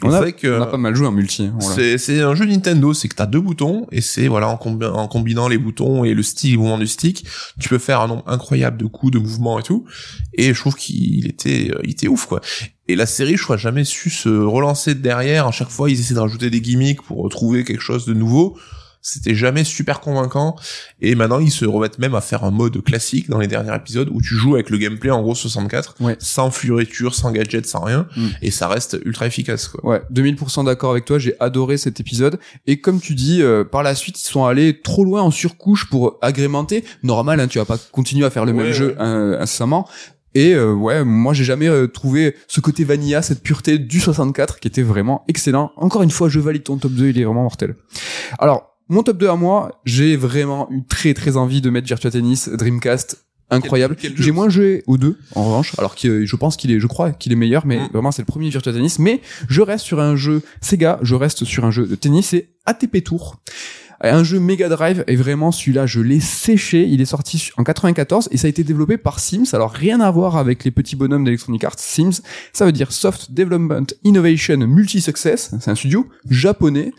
On 0.03 0.11
a, 0.13 0.31
que 0.31 0.59
on 0.59 0.61
a 0.61 0.65
pas 0.67 0.77
mal 0.77 0.95
joué 0.95 1.07
en 1.07 1.11
multi. 1.11 1.43
hein, 1.45 1.55
voilà. 1.59 1.75
c'est 1.75 1.97
c'est 1.97 2.21
un 2.21 2.35
jeu 2.35 2.45
Nintendo, 2.45 2.93
c'est 2.93 3.07
que 3.07 3.15
t'as 3.15 3.25
deux 3.25 3.39
boutons 3.41 3.87
et 3.91 4.01
c'est 4.01 4.27
voilà 4.27 4.49
en, 4.49 4.55
combi- 4.55 4.85
en 4.91 5.07
combinant 5.07 5.47
les 5.47 5.57
boutons 5.57 6.03
et 6.03 6.13
le 6.13 6.23
stick, 6.23 6.53
le 6.53 6.57
mouvement 6.59 6.77
du 6.77 6.87
stick, 6.87 7.25
tu 7.59 7.69
peux 7.69 7.77
faire 7.77 8.01
un 8.01 8.07
nombre 8.07 8.23
incroyable 8.27 8.77
de 8.77 8.85
coups, 8.85 9.13
de 9.13 9.19
mouvements 9.19 9.59
et 9.59 9.63
tout. 9.63 9.85
Et 10.33 10.53
je 10.53 10.59
trouve 10.59 10.75
qu'il 10.75 11.27
était 11.27 11.71
euh, 11.71 11.79
il 11.83 11.91
était 11.91 12.07
ouf 12.07 12.25
quoi. 12.25 12.41
Et 12.87 12.95
la 12.95 13.05
série, 13.05 13.35
je 13.37 13.43
crois, 13.43 13.57
jamais 13.57 13.83
su 13.83 14.09
se 14.09 14.29
relancer 14.29 14.93
de 14.95 14.99
derrière. 15.01 15.47
À 15.47 15.51
chaque 15.51 15.69
fois, 15.69 15.89
ils 15.89 15.99
essaient 15.99 16.13
de 16.13 16.19
rajouter 16.19 16.49
des 16.49 16.61
gimmicks 16.61 17.01
pour 17.01 17.27
trouver 17.29 17.63
quelque 17.63 17.81
chose 17.81 18.05
de 18.05 18.13
nouveau. 18.13 18.57
C'était 19.07 19.35
jamais 19.35 19.63
super 19.63 19.99
convaincant. 19.99 20.55
Et 20.99 21.13
maintenant, 21.13 21.39
ils 21.39 21.51
se 21.51 21.63
remettent 21.63 21.99
même 21.99 22.15
à 22.15 22.21
faire 22.21 22.43
un 22.43 22.49
mode 22.49 22.83
classique 22.83 23.29
dans 23.29 23.37
les 23.37 23.45
derniers 23.45 23.75
épisodes 23.75 24.09
où 24.11 24.19
tu 24.19 24.33
joues 24.33 24.55
avec 24.55 24.71
le 24.71 24.79
gameplay 24.79 25.11
en 25.11 25.21
gros 25.21 25.35
64, 25.35 25.93
Ouais. 25.99 26.15
sans 26.17 26.49
fioriture, 26.49 27.13
sans 27.13 27.31
gadget, 27.31 27.67
sans 27.67 27.81
rien. 27.81 28.07
Mm. 28.17 28.27
Et 28.41 28.49
ça 28.49 28.67
reste 28.67 28.97
ultra 29.05 29.27
efficace 29.27 29.67
quoi. 29.67 29.85
Ouais, 29.87 30.01
2000% 30.11 30.65
d'accord 30.65 30.89
avec 30.89 31.05
toi, 31.05 31.19
j'ai 31.19 31.35
adoré 31.39 31.77
cet 31.77 31.99
épisode. 31.99 32.39
Et 32.65 32.81
comme 32.81 32.99
tu 32.99 33.13
dis, 33.13 33.43
euh, 33.43 33.63
par 33.63 33.83
la 33.83 33.93
suite, 33.93 34.19
ils 34.19 34.25
sont 34.27 34.45
allés 34.45 34.81
trop 34.81 35.05
loin 35.05 35.21
en 35.21 35.29
surcouche 35.29 35.87
pour 35.87 36.17
agrémenter. 36.23 36.83
Normal, 37.03 37.39
hein, 37.39 37.47
tu 37.47 37.59
vas 37.59 37.65
pas 37.65 37.77
continuer 37.91 38.25
à 38.25 38.31
faire 38.31 38.43
le 38.45 38.53
Ouais, 38.53 38.63
même 38.63 38.73
jeu 38.73 38.95
ouais. 38.99 39.37
incessamment. 39.39 39.87
Et 40.35 40.53
euh, 40.53 40.73
ouais, 40.73 41.03
moi 41.03 41.33
j'ai 41.33 41.45
jamais 41.45 41.67
euh, 41.67 41.87
trouvé 41.87 42.35
ce 42.47 42.59
côté 42.59 42.83
vanilla, 42.83 43.21
cette 43.21 43.41
pureté 43.41 43.79
du 43.79 43.99
64 43.99 44.59
qui 44.59 44.67
était 44.67 44.83
vraiment 44.83 45.23
excellent. 45.27 45.71
Encore 45.77 46.03
une 46.03 46.11
fois, 46.11 46.29
je 46.29 46.39
valide 46.39 46.63
ton 46.63 46.77
top 46.77 46.91
2, 46.91 47.07
il 47.09 47.19
est 47.19 47.23
vraiment 47.23 47.43
mortel. 47.43 47.75
Alors, 48.37 48.75
mon 48.89 49.01
top 49.01 49.17
2 49.17 49.29
à 49.29 49.35
moi, 49.35 49.81
j'ai 49.85 50.15
vraiment 50.17 50.67
eu 50.71 50.83
très 50.83 51.13
très 51.13 51.37
envie 51.37 51.61
de 51.61 51.69
mettre 51.69 51.87
Virtua 51.87 52.11
Tennis, 52.11 52.49
Dreamcast, 52.49 53.25
incroyable. 53.49 53.95
J'ai 54.15 54.31
moins 54.31 54.49
joué 54.49 54.83
aux 54.87 54.97
deux, 54.97 55.17
en 55.35 55.43
revanche, 55.45 55.73
alors 55.77 55.95
que 55.95 56.25
je 56.25 56.35
pense 56.35 56.57
qu'il 56.57 56.71
est, 56.71 56.79
je 56.79 56.87
crois 56.87 57.11
qu'il 57.11 57.31
est 57.31 57.35
meilleur, 57.37 57.65
mais 57.65 57.77
Mm. 57.79 57.89
vraiment 57.93 58.11
c'est 58.11 58.21
le 58.21 58.27
premier 58.27 58.49
Virtua 58.49 58.73
Tennis. 58.73 58.99
Mais 58.99 59.21
je 59.47 59.61
reste 59.61 59.85
sur 59.85 59.99
un 60.01 60.15
jeu 60.15 60.41
Sega, 60.61 60.99
je 61.01 61.15
reste 61.15 61.45
sur 61.45 61.63
un 61.65 61.71
jeu 61.71 61.87
de 61.87 61.95
tennis, 61.95 62.27
c'est 62.27 62.49
ATP 62.65 63.03
Tour. 63.03 63.37
Un 64.11 64.23
jeu 64.23 64.39
Mega 64.39 64.69
Drive 64.69 65.03
et 65.07 65.15
vraiment 65.15 65.51
celui-là 65.51 65.85
je 65.87 65.99
l'ai 65.99 66.19
séché. 66.19 66.85
Il 66.87 67.01
est 67.01 67.05
sorti 67.05 67.49
en 67.57 67.63
94 67.63 68.29
et 68.31 68.37
ça 68.37 68.45
a 68.45 68.49
été 68.49 68.63
développé 68.63 68.97
par 68.97 69.19
Sims. 69.19 69.45
Alors 69.53 69.71
rien 69.71 69.99
à 69.99 70.11
voir 70.11 70.37
avec 70.37 70.63
les 70.63 70.71
petits 70.71 70.95
bonhommes 70.95 71.23
d'Electronic 71.23 71.63
Arts. 71.63 71.79
Sims, 71.79 72.21
ça 72.53 72.65
veut 72.65 72.71
dire 72.71 72.91
Soft 72.91 73.31
Development 73.31 73.87
Innovation 74.03 74.57
Multi 74.57 75.01
Success. 75.01 75.55
C'est 75.59 75.71
un 75.71 75.75
studio 75.75 76.07
japonais 76.29 76.91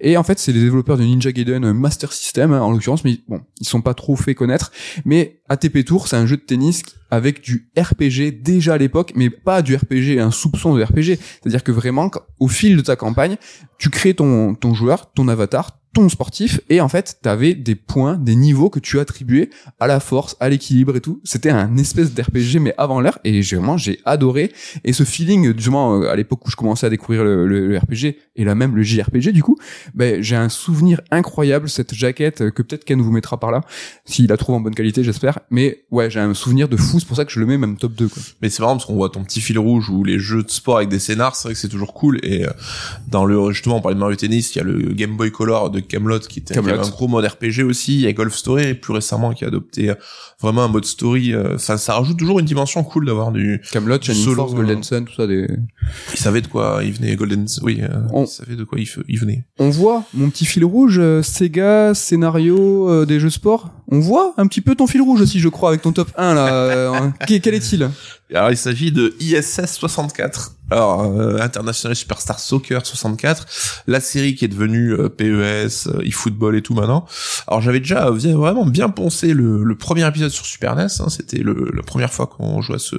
et 0.00 0.16
en 0.16 0.22
fait, 0.22 0.38
c'est 0.38 0.52
les 0.52 0.60
développeurs 0.60 0.98
de 0.98 1.02
Ninja 1.02 1.32
Gaiden 1.32 1.72
Master 1.72 2.12
System, 2.12 2.52
hein, 2.52 2.60
en 2.60 2.72
l'occurrence, 2.72 3.04
mais 3.04 3.18
bon, 3.26 3.40
ils 3.60 3.66
sont 3.66 3.80
pas 3.80 3.94
trop 3.94 4.16
fait 4.16 4.34
connaître. 4.34 4.70
Mais 5.04 5.40
ATP 5.48 5.84
Tour, 5.84 6.08
c'est 6.08 6.16
un 6.16 6.26
jeu 6.26 6.36
de 6.36 6.42
tennis 6.42 6.82
avec 7.10 7.40
du 7.40 7.70
RPG 7.76 8.42
déjà 8.42 8.74
à 8.74 8.78
l'époque, 8.78 9.12
mais 9.16 9.30
pas 9.30 9.62
du 9.62 9.74
RPG, 9.74 10.18
un 10.20 10.30
soupçon 10.30 10.76
de 10.76 10.82
RPG. 10.82 11.18
C'est-à-dire 11.18 11.64
que 11.64 11.72
vraiment, 11.72 12.10
au 12.38 12.48
fil 12.48 12.76
de 12.76 12.82
ta 12.82 12.96
campagne, 12.96 13.36
tu 13.78 13.90
crées 13.90 14.14
ton, 14.14 14.54
ton 14.54 14.74
joueur, 14.74 15.10
ton 15.12 15.26
avatar, 15.26 15.79
ton 15.92 16.08
sportif, 16.08 16.60
et 16.68 16.80
en 16.80 16.88
fait, 16.88 17.18
t'avais 17.22 17.54
des 17.54 17.74
points, 17.74 18.16
des 18.16 18.36
niveaux 18.36 18.70
que 18.70 18.78
tu 18.78 19.00
attribuais 19.00 19.50
à 19.80 19.88
la 19.88 19.98
force, 19.98 20.36
à 20.38 20.48
l'équilibre 20.48 20.94
et 20.94 21.00
tout. 21.00 21.20
C'était 21.24 21.50
un 21.50 21.76
espèce 21.76 22.14
d'RPG, 22.14 22.60
mais 22.60 22.74
avant 22.78 23.00
l'heure, 23.00 23.18
et 23.24 23.42
j'ai 23.42 23.56
vraiment, 23.56 23.76
j'ai 23.76 23.98
adoré. 24.04 24.52
Et 24.84 24.92
ce 24.92 25.02
feeling, 25.02 25.52
du 25.52 25.68
euh, 25.70 26.10
à 26.10 26.16
l'époque 26.16 26.46
où 26.46 26.50
je 26.50 26.56
commençais 26.56 26.86
à 26.86 26.90
découvrir 26.90 27.24
le, 27.24 27.76
RPG, 27.76 28.16
et 28.36 28.44
là 28.44 28.54
même 28.54 28.76
le 28.76 28.82
JRPG, 28.82 29.32
du 29.32 29.42
coup, 29.42 29.56
ben, 29.94 30.22
j'ai 30.22 30.36
un 30.36 30.48
souvenir 30.48 31.00
incroyable, 31.10 31.68
cette 31.68 31.94
jaquette, 31.94 32.42
euh, 32.42 32.50
que 32.50 32.62
peut-être 32.62 32.84
Ken 32.84 33.00
vous 33.00 33.10
mettra 33.10 33.40
par 33.40 33.50
là, 33.50 33.62
s'il 34.04 34.28
la 34.28 34.36
trouve 34.36 34.54
en 34.54 34.60
bonne 34.60 34.74
qualité, 34.74 35.02
j'espère. 35.02 35.40
Mais 35.50 35.84
ouais, 35.90 36.08
j'ai 36.08 36.20
un 36.20 36.34
souvenir 36.34 36.68
de 36.68 36.76
fou, 36.76 37.00
c'est 37.00 37.06
pour 37.06 37.16
ça 37.16 37.24
que 37.24 37.32
je 37.32 37.40
le 37.40 37.46
mets 37.46 37.58
même 37.58 37.76
top 37.76 37.94
2, 37.94 38.08
quoi. 38.08 38.22
Mais 38.42 38.48
c'est 38.48 38.60
marrant 38.60 38.74
parce 38.74 38.86
qu'on 38.86 38.94
voit 38.94 39.10
ton 39.10 39.24
petit 39.24 39.40
fil 39.40 39.58
rouge 39.58 39.90
ou 39.90 40.04
les 40.04 40.18
jeux 40.18 40.44
de 40.44 40.50
sport 40.50 40.76
avec 40.76 40.88
des 40.88 41.00
scénars, 41.00 41.34
c'est 41.34 41.48
vrai 41.48 41.54
que 41.54 41.60
c'est 41.60 41.68
toujours 41.68 41.94
cool. 41.94 42.20
Et 42.22 42.46
euh, 42.46 42.50
dans 43.08 43.24
le 43.24 43.50
justement, 43.52 43.76
on 43.76 43.80
parlait 43.80 43.96
de 43.96 44.00
Mario 44.00 44.16
Tennis, 44.16 44.54
il 44.54 44.58
y 44.58 44.60
a 44.60 44.64
le 44.64 44.92
Game 44.92 45.16
Boy 45.16 45.32
Color 45.32 45.70
Camelot 45.80 46.20
qui 46.20 46.38
était 46.40 46.54
qui 46.54 46.60
Kaamelott. 46.60 46.78
avait 46.80 46.88
un 46.88 46.90
gros 46.90 47.08
mode 47.08 47.24
RPG 47.26 47.62
aussi. 47.64 47.94
Il 47.94 48.00
y 48.00 48.06
a 48.06 48.12
Golf 48.12 48.34
Story 48.34 48.68
et 48.68 48.74
plus 48.74 48.92
récemment 48.92 49.32
qui 49.32 49.44
a 49.44 49.48
adopté 49.48 49.90
euh, 49.90 49.94
vraiment 50.40 50.64
un 50.64 50.68
mode 50.68 50.84
story. 50.84 51.32
euh, 51.34 51.54
Enfin, 51.54 51.76
ça 51.76 51.94
rajoute 51.94 52.18
toujours 52.18 52.38
une 52.40 52.46
dimension 52.46 52.82
cool 52.84 53.06
d'avoir 53.06 53.32
du. 53.32 53.60
Camelot, 53.72 54.00
Solo, 54.02 54.34
Force, 54.36 54.54
Golden 54.54 54.82
Sun, 54.82 55.04
tout 55.04 55.14
ça, 55.14 55.26
des... 55.26 55.46
Il 56.12 56.18
savait 56.18 56.40
de 56.40 56.46
quoi 56.46 56.80
il 56.84 56.92
venait 56.92 57.16
Golden. 57.16 57.46
Oui, 57.62 57.80
euh, 57.82 57.88
On- 58.12 58.24
il 58.24 58.28
savait 58.28 58.56
de 58.56 58.64
quoi 58.64 58.78
il, 58.78 59.18
venait. 59.18 59.44
On 59.58 59.70
voit 59.70 60.04
mon 60.14 60.30
petit 60.30 60.44
fil 60.46 60.64
rouge, 60.64 60.98
euh, 60.98 61.22
Sega, 61.22 61.94
scénario, 61.94 62.88
euh, 62.90 63.06
des 63.06 63.20
jeux 63.20 63.30
sport. 63.30 63.70
On 63.92 63.98
voit 64.00 64.34
un 64.36 64.46
petit 64.46 64.60
peu 64.60 64.74
ton 64.74 64.86
fil 64.86 65.02
rouge 65.02 65.20
aussi, 65.20 65.40
je 65.40 65.48
crois, 65.48 65.70
avec 65.70 65.82
ton 65.82 65.92
top 65.92 66.10
1, 66.16 66.34
là. 66.34 66.52
Euh, 66.54 67.08
quel 67.26 67.40
quel 67.40 67.54
est-il? 67.54 67.90
Alors, 68.34 68.50
il 68.50 68.56
s'agit 68.56 68.92
de 68.92 69.14
ISS 69.20 69.66
64. 69.66 70.52
Alors, 70.70 71.02
euh, 71.02 71.38
International 71.40 71.96
Superstar 71.96 72.38
Soccer 72.38 72.86
64, 72.86 73.82
la 73.88 73.98
série 73.98 74.36
qui 74.36 74.44
est 74.44 74.48
devenue 74.48 74.92
euh, 74.92 75.08
PES, 75.08 75.88
euh, 75.88 76.04
eFootball 76.04 76.54
et 76.54 76.62
tout 76.62 76.74
maintenant. 76.74 77.06
Alors, 77.48 77.60
j'avais 77.60 77.80
déjà 77.80 78.06
euh, 78.06 78.12
vraiment 78.12 78.64
bien 78.64 78.88
poncé 78.88 79.34
le, 79.34 79.74
premier 79.74 80.06
épisode 80.06 80.30
sur 80.30 80.46
Super 80.46 80.76
NES. 80.76 80.82
hein, 81.00 81.08
C'était 81.08 81.42
la 81.42 81.82
première 81.82 82.12
fois 82.12 82.28
qu'on 82.28 82.60
jouait 82.60 82.76
à 82.76 82.78
ce, 82.78 82.96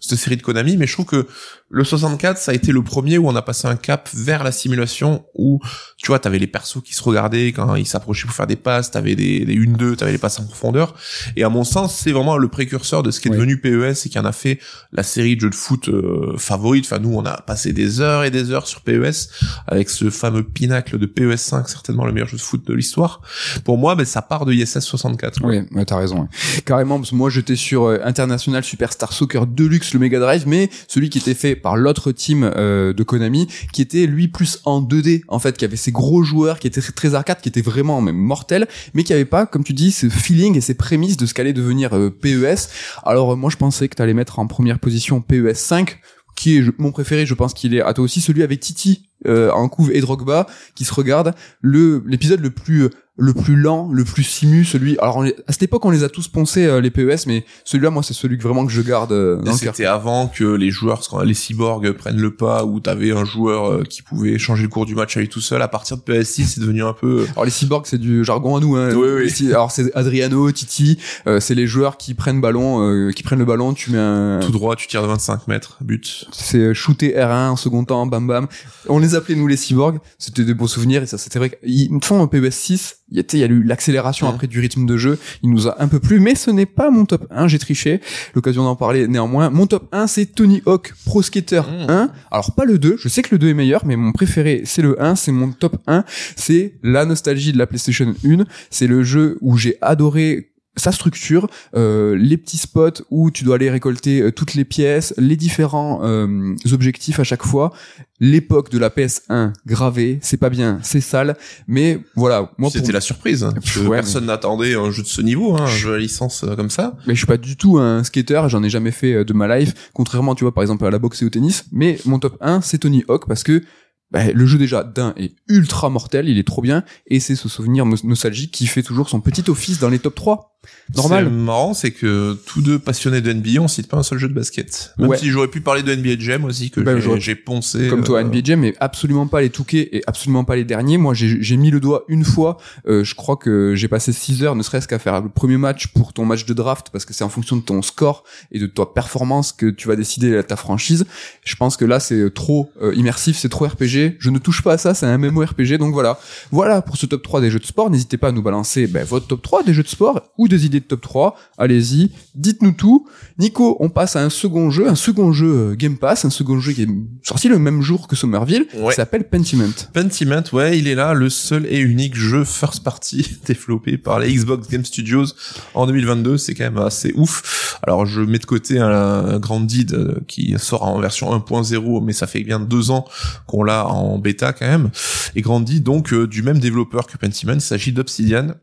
cette 0.00 0.18
série 0.18 0.36
de 0.36 0.42
Konami, 0.42 0.76
mais 0.76 0.88
je 0.88 0.94
trouve 0.94 1.06
que 1.06 1.28
le 1.74 1.84
64, 1.84 2.36
ça 2.36 2.52
a 2.52 2.54
été 2.54 2.70
le 2.70 2.82
premier 2.82 3.16
où 3.16 3.26
on 3.28 3.34
a 3.34 3.40
passé 3.40 3.66
un 3.66 3.76
cap 3.76 4.10
vers 4.12 4.44
la 4.44 4.52
simulation, 4.52 5.24
où 5.34 5.58
tu 5.96 6.08
vois, 6.08 6.18
t'avais 6.18 6.38
les 6.38 6.46
persos 6.46 6.82
qui 6.84 6.94
se 6.94 7.02
regardaient 7.02 7.48
quand 7.48 7.76
ils 7.76 7.86
s'approchaient 7.86 8.26
pour 8.26 8.36
faire 8.36 8.46
des 8.46 8.56
passes, 8.56 8.90
t'avais 8.90 9.14
des, 9.14 9.46
des 9.46 9.56
1-2, 9.56 9.96
t'avais 9.96 10.12
les 10.12 10.18
passes 10.18 10.38
en 10.38 10.44
profondeur. 10.44 10.94
Et 11.34 11.44
à 11.44 11.48
mon 11.48 11.64
sens, 11.64 11.96
c'est 11.96 12.12
vraiment 12.12 12.36
le 12.36 12.48
précurseur 12.48 13.02
de 13.02 13.10
ce 13.10 13.20
qui 13.20 13.28
est 13.28 13.30
devenu 13.30 13.58
PES 13.58 14.04
et 14.04 14.08
qui 14.10 14.18
en 14.18 14.26
a 14.26 14.32
fait 14.32 14.58
la 14.92 15.02
série 15.02 15.34
de 15.34 15.40
jeux 15.40 15.48
de 15.48 15.54
foot 15.54 15.88
euh, 15.88 16.36
favorite. 16.36 16.84
Enfin, 16.84 16.98
nous, 16.98 17.14
on 17.14 17.24
a 17.24 17.40
passé 17.40 17.72
des 17.72 18.02
heures 18.02 18.24
et 18.24 18.30
des 18.30 18.50
heures 18.50 18.66
sur 18.66 18.82
PES 18.82 19.30
avec 19.66 19.88
ce 19.88 20.10
fameux 20.10 20.44
pinacle 20.44 20.98
de 20.98 21.06
PES 21.06 21.38
5, 21.38 21.70
certainement 21.70 22.04
le 22.04 22.12
meilleur 22.12 22.28
jeu 22.28 22.36
de 22.36 22.42
foot 22.42 22.66
de 22.66 22.74
l'histoire. 22.74 23.22
Pour 23.64 23.78
moi, 23.78 23.94
ben, 23.94 24.04
ça 24.04 24.20
part 24.20 24.44
de 24.44 24.52
ISS 24.52 24.80
64. 24.80 25.40
quoi. 25.40 25.48
Oui, 25.48 25.84
t'as 25.86 25.96
raison. 25.96 26.28
Carrément, 26.66 26.98
parce 26.98 27.12
que 27.12 27.16
moi 27.16 27.30
j'étais 27.30 27.56
sur 27.56 27.84
euh, 27.84 27.98
International 28.04 28.62
Superstar 28.62 29.14
Soccer 29.14 29.46
Deluxe, 29.46 29.94
le 29.94 30.00
Mega 30.00 30.20
Drive, 30.20 30.44
mais 30.46 30.68
celui 30.86 31.08
qui 31.08 31.16
était 31.16 31.32
fait 31.32 31.61
par 31.62 31.76
l'autre 31.76 32.12
team 32.12 32.50
euh, 32.56 32.92
de 32.92 33.02
Konami, 33.02 33.48
qui 33.72 33.80
était 33.80 34.06
lui 34.06 34.28
plus 34.28 34.60
en 34.64 34.82
2D, 34.82 35.22
en 35.28 35.38
fait, 35.38 35.56
qui 35.56 35.64
avait 35.64 35.76
ces 35.76 35.92
gros 35.92 36.22
joueurs, 36.22 36.58
qui 36.58 36.66
étaient 36.66 36.80
très, 36.80 37.14
arcade, 37.14 37.40
qui 37.40 37.48
étaient 37.48 37.62
vraiment 37.62 38.00
même 38.00 38.16
mortels, 38.16 38.66
mais 38.94 39.04
qui 39.04 39.12
avait 39.12 39.24
pas, 39.24 39.46
comme 39.46 39.64
tu 39.64 39.72
dis, 39.72 39.92
ce 39.92 40.08
feeling 40.08 40.56
et 40.56 40.60
ces 40.60 40.74
prémices 40.74 41.16
de 41.16 41.26
ce 41.26 41.34
qu'allait 41.34 41.52
devenir 41.52 41.94
euh, 41.94 42.10
PES. 42.10 42.68
Alors 43.04 43.32
euh, 43.32 43.36
moi 43.36 43.50
je 43.50 43.56
pensais 43.56 43.88
que 43.88 43.96
t'allais 43.96 44.14
mettre 44.14 44.38
en 44.38 44.46
première 44.46 44.78
position 44.78 45.20
PES 45.20 45.54
5, 45.54 46.00
qui 46.36 46.58
est 46.58 46.78
mon 46.78 46.92
préféré, 46.92 47.26
je 47.26 47.34
pense 47.34 47.54
qu'il 47.54 47.74
est 47.74 47.82
à 47.82 47.92
toi 47.94 48.04
aussi, 48.04 48.20
celui 48.20 48.42
avec 48.42 48.60
Titi 48.60 49.08
euh, 49.26 49.50
en 49.52 49.68
couve 49.68 49.92
et 49.92 50.00
Drogba, 50.00 50.46
qui 50.74 50.84
se 50.84 50.92
regarde 50.92 51.34
le 51.60 52.02
l'épisode 52.06 52.40
le 52.40 52.50
plus 52.50 52.88
le 53.16 53.34
plus 53.34 53.56
lent, 53.56 53.90
le 53.92 54.04
plus 54.04 54.22
simu, 54.22 54.64
celui. 54.64 54.98
Alors 54.98 55.18
on 55.18 55.22
les- 55.22 55.34
à 55.46 55.52
cette 55.52 55.64
époque, 55.64 55.84
on 55.84 55.90
les 55.90 56.02
a 56.02 56.08
tous 56.08 56.28
poncés 56.28 56.64
euh, 56.64 56.80
les 56.80 56.90
PES, 56.90 57.26
mais 57.26 57.44
celui-là, 57.64 57.90
moi, 57.90 58.02
c'est 58.02 58.14
celui 58.14 58.38
que 58.38 58.42
vraiment 58.42 58.64
que 58.64 58.72
je 58.72 58.80
garde 58.80 59.12
euh, 59.12 59.36
dans. 59.36 59.52
C'était 59.52 59.84
avant 59.84 60.28
que 60.28 60.44
les 60.44 60.70
joueurs, 60.70 61.02
les 61.24 61.34
cyborgs 61.34 61.92
prennent 61.92 62.16
le 62.20 62.34
pas, 62.34 62.64
où 62.64 62.80
t'avais 62.80 63.12
un 63.12 63.26
joueur 63.26 63.70
euh, 63.70 63.82
qui 63.84 64.00
pouvait 64.00 64.38
changer 64.38 64.62
le 64.62 64.68
cours 64.70 64.86
du 64.86 64.94
match 64.94 65.14
à 65.16 65.20
lui 65.20 65.28
tout 65.28 65.42
seul. 65.42 65.60
À 65.60 65.68
partir 65.68 65.98
de 65.98 66.02
PS6, 66.02 66.44
c'est 66.46 66.60
devenu 66.60 66.82
un 66.82 66.94
peu. 66.94 67.26
Alors 67.32 67.44
les 67.44 67.50
cyborgs, 67.50 67.84
c'est 67.86 67.98
du 67.98 68.24
jargon 68.24 68.56
à 68.56 68.60
nous. 68.60 68.76
Hein. 68.76 68.94
Oui, 68.94 69.08
oui. 69.26 69.32
Les 69.40 69.52
Alors 69.52 69.70
c'est 69.72 69.94
Adriano, 69.94 70.50
Titi, 70.50 70.98
euh, 71.26 71.38
c'est 71.38 71.54
les 71.54 71.66
joueurs 71.66 71.98
qui 71.98 72.14
prennent 72.14 72.40
ballon, 72.40 72.80
euh, 72.82 73.10
qui 73.10 73.22
prennent 73.22 73.40
le 73.40 73.44
ballon, 73.44 73.74
tu 73.74 73.90
mets 73.90 73.98
un, 73.98 74.40
Tout 74.40 74.52
droit, 74.52 74.74
tu 74.74 74.86
tires 74.88 75.02
de 75.02 75.08
25 75.08 75.48
mètres, 75.48 75.76
but. 75.82 76.24
c'est 76.32 76.72
shooter 76.72 77.10
R1 77.14 77.50
en 77.50 77.56
second 77.56 77.84
temps, 77.84 78.06
bam 78.06 78.26
bam. 78.26 78.46
On 78.88 78.98
les 78.98 79.14
appelait 79.14 79.34
nous 79.34 79.46
les 79.48 79.58
cyborgs. 79.58 79.98
C'était 80.18 80.44
des 80.44 80.54
beaux 80.54 80.66
souvenirs 80.66 81.02
et 81.02 81.06
ça 81.06 81.18
c'était 81.18 81.38
vrai. 81.38 81.58
Ils 81.62 81.90
font 82.02 82.22
un 82.22 82.26
PES 82.26 82.50
6. 82.50 82.96
Il 83.14 83.38
y 83.38 83.44
a, 83.44 83.46
eu 83.46 83.62
l'accélération 83.62 84.26
après 84.26 84.46
du 84.46 84.58
rythme 84.58 84.86
de 84.86 84.96
jeu. 84.96 85.18
Il 85.42 85.50
nous 85.50 85.68
a 85.68 85.82
un 85.82 85.88
peu 85.88 86.00
plu, 86.00 86.18
mais 86.18 86.34
ce 86.34 86.50
n'est 86.50 86.66
pas 86.66 86.90
mon 86.90 87.04
top 87.04 87.26
1. 87.30 87.46
J'ai 87.46 87.58
triché. 87.58 88.00
L'occasion 88.34 88.64
d'en 88.64 88.74
parler 88.74 89.06
néanmoins. 89.06 89.50
Mon 89.50 89.66
top 89.66 89.88
1 89.92 90.06
c'est 90.06 90.26
Tony 90.26 90.62
Hawk 90.64 90.94
Pro 91.04 91.20
Skater 91.22 91.62
Mhm. 91.68 91.90
1. 91.90 92.10
Alors 92.30 92.54
pas 92.54 92.64
le 92.64 92.78
2. 92.78 92.96
Je 92.98 93.08
sais 93.08 93.22
que 93.22 93.34
le 93.34 93.38
2 93.38 93.48
est 93.50 93.54
meilleur, 93.54 93.84
mais 93.84 93.96
mon 93.96 94.12
préféré 94.12 94.62
c'est 94.64 94.82
le 94.82 95.00
1. 95.02 95.14
C'est 95.14 95.32
mon 95.32 95.52
top 95.52 95.76
1. 95.86 96.04
C'est 96.36 96.74
la 96.82 97.04
nostalgie 97.04 97.52
de 97.52 97.58
la 97.58 97.66
PlayStation 97.66 98.14
1. 98.24 98.44
C'est 98.70 98.86
le 98.86 99.02
jeu 99.02 99.36
où 99.42 99.56
j'ai 99.58 99.76
adoré 99.82 100.51
sa 100.76 100.90
structure, 100.92 101.48
euh, 101.76 102.16
les 102.16 102.36
petits 102.38 102.56
spots 102.56 103.02
où 103.10 103.30
tu 103.30 103.44
dois 103.44 103.56
aller 103.56 103.70
récolter 103.70 104.20
euh, 104.22 104.32
toutes 104.32 104.54
les 104.54 104.64
pièces, 104.64 105.12
les 105.18 105.36
différents 105.36 106.00
euh, 106.02 106.54
objectifs 106.72 107.20
à 107.20 107.24
chaque 107.24 107.42
fois, 107.44 107.72
l'époque 108.20 108.70
de 108.70 108.78
la 108.78 108.88
PS1 108.88 109.52
gravée, 109.66 110.18
c'est 110.22 110.36
pas 110.38 110.48
bien, 110.48 110.78
c'est 110.82 111.00
sale, 111.02 111.36
mais 111.66 112.00
voilà, 112.16 112.52
moi 112.56 112.70
C'était 112.70 112.84
pour... 112.86 112.92
la 112.94 113.00
surprise. 113.00 113.44
hein, 113.44 113.52
parce 113.54 113.74
que 113.74 113.80
Ouais, 113.80 113.98
personne 113.98 114.26
n'attendait 114.26 114.74
un 114.74 114.90
jeu 114.90 115.02
de 115.02 115.08
ce 115.08 115.20
niveau, 115.20 115.54
hein, 115.56 115.64
un 115.64 115.66
jeu 115.66 115.94
à 115.94 115.98
licence 115.98 116.44
euh, 116.44 116.56
comme 116.56 116.70
ça. 116.70 116.96
mais 117.06 117.14
je 117.14 117.18
suis 117.18 117.26
pas 117.26 117.36
du 117.36 117.56
tout 117.56 117.78
un 117.78 118.02
skater, 118.04 118.42
j'en 118.48 118.62
ai 118.62 118.70
jamais 118.70 118.92
fait 118.92 119.12
euh, 119.14 119.24
de 119.24 119.32
ma 119.34 119.58
life, 119.58 119.74
contrairement 119.92 120.34
tu 120.34 120.44
vois 120.44 120.54
par 120.54 120.62
exemple 120.62 120.86
à 120.86 120.90
la 120.90 120.98
boxe 120.98 121.20
et 121.22 121.24
au 121.26 121.30
tennis, 121.30 121.64
mais 121.72 121.98
mon 122.06 122.18
top 122.18 122.36
1 122.40 122.60
c'est 122.62 122.78
Tony 122.78 123.04
Hawk 123.08 123.26
parce 123.28 123.42
que 123.42 123.62
bah, 124.10 124.30
le 124.32 124.46
jeu 124.46 124.58
déjà 124.58 124.84
d'un 124.84 125.14
est 125.16 125.32
ultra 125.48 125.88
mortel, 125.88 126.28
il 126.28 126.36
est 126.38 126.46
trop 126.46 126.60
bien, 126.62 126.84
et 127.06 127.18
c'est 127.18 127.34
ce 127.34 127.48
souvenir 127.48 127.86
nos- 127.86 127.96
nostalgique 128.04 128.50
qui 128.52 128.66
fait 128.66 128.82
toujours 128.82 129.08
son 129.08 129.20
petit 129.22 129.48
office 129.50 129.78
dans 129.78 129.88
les 129.88 129.98
top 129.98 130.14
3. 130.14 130.51
Normal. 130.94 131.24
C'est 131.24 131.30
marrant, 131.30 131.74
c'est 131.74 131.90
que 131.90 132.34
tous 132.46 132.60
deux 132.62 132.78
passionnés 132.78 133.20
de 133.20 133.32
NBA, 133.32 133.60
on 133.60 133.68
cite 133.68 133.88
pas 133.88 133.96
un 133.96 134.02
seul 134.02 134.18
jeu 134.18 134.28
de 134.28 134.34
basket. 134.34 134.92
Même 134.98 135.08
Ouais. 135.08 135.16
si 135.18 135.30
j'aurais 135.30 135.48
pu 135.48 135.60
parler 135.60 135.82
de 135.82 135.94
NBA 135.94 136.16
Jam 136.18 136.44
aussi, 136.44 136.70
que 136.70 136.80
Ben, 136.80 136.98
j'ai- 137.18 137.34
poncé. 137.34 137.88
comme 137.88 138.04
toi 138.04 138.18
euh, 138.18 138.24
NBA 138.24 138.40
Jam 138.44 138.60
mais 138.60 138.74
absolument 138.80 139.26
pas 139.26 139.40
les 139.40 139.50
Touquets 139.50 139.88
et 139.92 140.02
absolument 140.06 140.44
pas 140.44 140.54
les 140.56 140.64
derniers 140.64 140.98
moi 140.98 141.14
j'ai 141.14 141.42
j'ai 141.42 141.56
mis 141.56 141.70
le 141.70 141.80
doigt 141.80 142.04
une 142.08 142.24
fois 142.24 142.58
euh, 142.86 143.02
je 143.04 143.14
crois 143.14 143.36
que 143.36 143.74
j'ai 143.74 143.88
passé 143.88 144.12
6 144.12 144.42
heures 144.44 144.54
ne 144.54 144.62
serait-ce 144.62 144.86
qu'à 144.86 144.98
faire 144.98 145.20
le 145.22 145.28
premier 145.28 145.56
match 145.56 145.88
pour 145.88 146.12
ton 146.12 146.24
match 146.24 146.44
de 146.44 146.52
draft 146.54 146.88
parce 146.92 147.04
que 147.04 147.14
c'est 147.14 147.24
en 147.24 147.28
fonction 147.28 147.56
de 147.56 147.62
ton 147.62 147.80
score 147.82 148.24
et 148.52 148.58
de 148.58 148.66
ta 148.66 148.84
performance 148.86 149.52
que 149.52 149.66
tu 149.70 149.88
vas 149.88 149.96
décider 149.96 150.42
ta 150.44 150.56
franchise 150.56 151.04
je 151.44 151.56
pense 151.56 151.76
que 151.76 151.84
là 151.84 152.00
c'est 152.00 152.32
trop 152.34 152.70
euh, 152.82 152.94
immersif 152.94 153.36
c'est 153.38 153.48
trop 153.48 153.66
RPG 153.66 154.16
je 154.18 154.30
ne 154.30 154.38
touche 154.38 154.62
pas 154.62 154.74
à 154.74 154.78
ça 154.78 154.94
c'est 154.94 155.06
un 155.06 155.16
MMORPG 155.18 155.78
donc 155.78 155.92
voilà 155.94 156.18
voilà 156.50 156.82
pour 156.82 156.96
ce 156.96 157.06
top 157.06 157.22
3 157.22 157.40
des 157.40 157.50
jeux 157.50 157.58
de 157.60 157.66
sport 157.66 157.90
n'hésitez 157.90 158.18
pas 158.18 158.28
à 158.28 158.32
nous 158.32 158.42
balancer 158.42 158.86
ben, 158.86 159.04
votre 159.04 159.26
top 159.26 159.42
3 159.42 159.62
des 159.64 159.74
jeux 159.74 159.82
de 159.82 159.88
sport 159.88 160.20
ou 160.38 160.48
des 160.54 160.66
idées 160.66 160.80
de 160.80 160.84
top 160.84 161.00
3 161.00 161.36
allez-y 161.58 162.10
dites-nous 162.34 162.72
tout 162.72 163.06
Nico 163.38 163.76
on 163.80 163.88
passe 163.88 164.16
à 164.16 164.22
un 164.22 164.30
second 164.30 164.70
jeu 164.70 164.88
un 164.88 164.94
second 164.94 165.32
jeu 165.32 165.46
euh, 165.72 165.74
Game 165.74 165.96
Pass 165.98 166.24
un 166.24 166.30
second 166.30 166.60
jeu 166.60 166.72
qui 166.72 166.82
est 166.82 166.88
sorti 167.22 167.48
le 167.48 167.58
même 167.58 167.82
jour 167.82 168.08
que 168.08 168.16
Somerville 168.16 168.62
Ouais. 168.74 168.90
qui 168.90 168.96
s'appelle 168.96 169.28
Pentiment. 169.28 169.64
Pentiment, 169.92 170.42
ouais, 170.52 170.78
il 170.78 170.88
est 170.88 170.94
là, 170.94 171.14
le 171.14 171.28
seul 171.28 171.66
et 171.66 171.78
unique 171.78 172.14
jeu 172.14 172.44
first 172.44 172.82
party 172.82 173.38
développé 173.46 173.98
par 173.98 174.18
la 174.18 174.28
Xbox 174.28 174.68
Game 174.68 174.84
Studios 174.84 175.26
en 175.74 175.86
2022. 175.86 176.38
C'est 176.38 176.54
quand 176.54 176.64
même 176.64 176.78
assez 176.78 177.12
ouf. 177.16 177.78
Alors, 177.82 178.06
je 178.06 178.20
mets 178.20 178.38
de 178.38 178.46
côté 178.46 178.78
un, 178.78 179.38
Grand 179.38 179.60
Deed 179.60 179.92
euh, 179.92 180.20
qui 180.26 180.54
sort 180.58 180.84
en 180.84 180.98
version 181.00 181.32
1.0, 181.36 182.04
mais 182.04 182.12
ça 182.12 182.26
fait 182.26 182.42
bien 182.42 182.60
deux 182.60 182.90
ans 182.90 183.04
qu'on 183.46 183.62
l'a 183.62 183.86
en 183.86 184.18
bêta 184.18 184.52
quand 184.52 184.66
même. 184.66 184.90
Et 185.34 185.42
Grand 185.42 185.60
Deed, 185.60 185.82
donc, 185.82 186.12
euh, 186.12 186.26
du 186.26 186.42
même 186.42 186.58
développeur 186.58 187.06
que 187.06 187.16
Pentiment, 187.16 187.54
il 187.54 187.60
s'agit 187.60 187.92
d'Obsidian. 187.92 188.54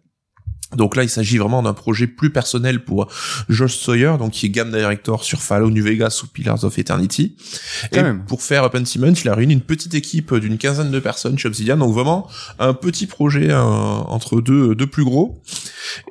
Donc 0.76 0.96
là, 0.96 1.04
il 1.04 1.10
s'agit 1.10 1.38
vraiment 1.38 1.64
d'un 1.64 1.74
projet 1.74 2.06
plus 2.06 2.30
personnel 2.30 2.84
pour 2.84 3.08
Josh 3.50 3.76
Sawyer, 3.76 4.16
donc 4.20 4.32
qui 4.32 4.46
est 4.46 4.50
game 4.50 4.72
director 4.72 5.24
sur 5.24 5.42
Fallout 5.42 5.72
New 5.72 5.84
Vegas 5.84 6.22
ou 6.24 6.28
Pillars 6.28 6.64
of 6.64 6.78
Eternity. 6.78 7.36
Quand 7.92 8.00
et 8.00 8.04
même. 8.04 8.24
pour 8.26 8.44
faire 8.44 8.70
Pentiment, 8.70 9.14
il 9.14 9.30
a 9.30 9.34
réuni 9.36 9.54
une 9.54 9.62
petite 9.62 9.96
équipe 9.96 10.34
d'une 10.36 10.58
quinzaine 10.58 10.92
de 10.92 11.00
personnes 11.00 11.38
chez 11.40 11.48
Obsidian, 11.48 11.78
donc 11.78 11.94
vraiment 11.94 12.28
un 12.60 12.74
petit 12.74 13.08
projet 13.08 13.50
euh, 13.50 13.60
entre 13.60 14.42
deux, 14.42 14.76
deux 14.76 14.88
plus 14.88 15.04
gros. 15.04 15.42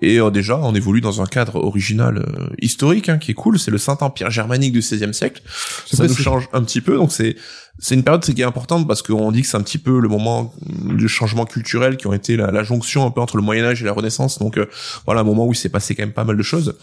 Et 0.02 0.20
euh, 0.20 0.30
déjà, 0.30 0.58
on 0.58 0.74
évolue 0.74 1.00
dans 1.00 1.22
un 1.22 1.26
cadre 1.26 1.56
original 1.56 2.18
euh, 2.18 2.48
historique, 2.60 3.08
hein, 3.08 3.18
qui 3.18 3.30
est 3.30 3.34
cool. 3.34 3.58
C'est 3.58 3.70
le 3.70 3.78
Saint-Empire 3.78 4.30
germanique 4.30 4.72
du 4.72 4.80
XVIe 4.80 5.14
siècle. 5.14 5.42
Ça 5.86 6.06
nous 6.06 6.14
change 6.14 6.48
un 6.52 6.62
petit 6.62 6.80
peu, 6.80 6.96
donc 6.96 7.12
c'est 7.12 7.36
c'est 7.80 7.94
une 7.94 8.02
période 8.02 8.22
qui 8.22 8.40
est 8.40 8.44
importante 8.44 8.86
parce 8.88 9.02
qu'on 9.02 9.30
dit 9.30 9.42
que 9.42 9.48
c'est 9.48 9.56
un 9.56 9.62
petit 9.62 9.78
peu 9.78 10.00
le 10.00 10.08
moment 10.08 10.52
de 10.66 11.06
changement 11.06 11.44
culturel 11.44 11.96
qui 11.96 12.06
ont 12.06 12.12
été 12.12 12.36
la, 12.36 12.50
la 12.50 12.62
jonction 12.64 13.06
un 13.06 13.10
peu 13.10 13.20
entre 13.20 13.36
le 13.36 13.42
Moyen 13.42 13.64
Âge 13.64 13.82
et 13.82 13.84
la 13.84 13.92
Renaissance. 13.92 14.38
Donc 14.38 14.58
euh, 14.58 14.66
voilà 15.06 15.20
un 15.20 15.24
moment 15.24 15.46
où 15.46 15.52
il 15.52 15.56
s'est 15.56 15.68
passé 15.68 15.94
quand 15.94 16.02
même 16.02 16.12
pas 16.12 16.24
mal 16.24 16.36
de 16.36 16.42
choses. 16.42 16.76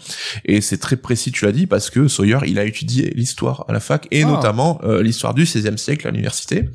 Et 0.44 0.60
c'est 0.60 0.78
très 0.78 0.96
précis, 0.96 1.32
tu 1.32 1.44
l'as 1.44 1.52
dit, 1.52 1.66
parce 1.66 1.90
que 1.90 2.08
Sawyer 2.08 2.38
il 2.46 2.58
a 2.58 2.64
étudié 2.64 3.12
l'histoire 3.14 3.64
à 3.68 3.72
la 3.72 3.80
fac 3.80 4.06
et 4.10 4.22
Ah. 4.22 4.26
notamment 4.26 4.80
euh, 4.84 5.02
l'histoire 5.02 5.34
du 5.34 5.42
XVIe 5.44 5.76
siècle 5.78 6.08
à 6.08 6.10
l'université. 6.10 6.68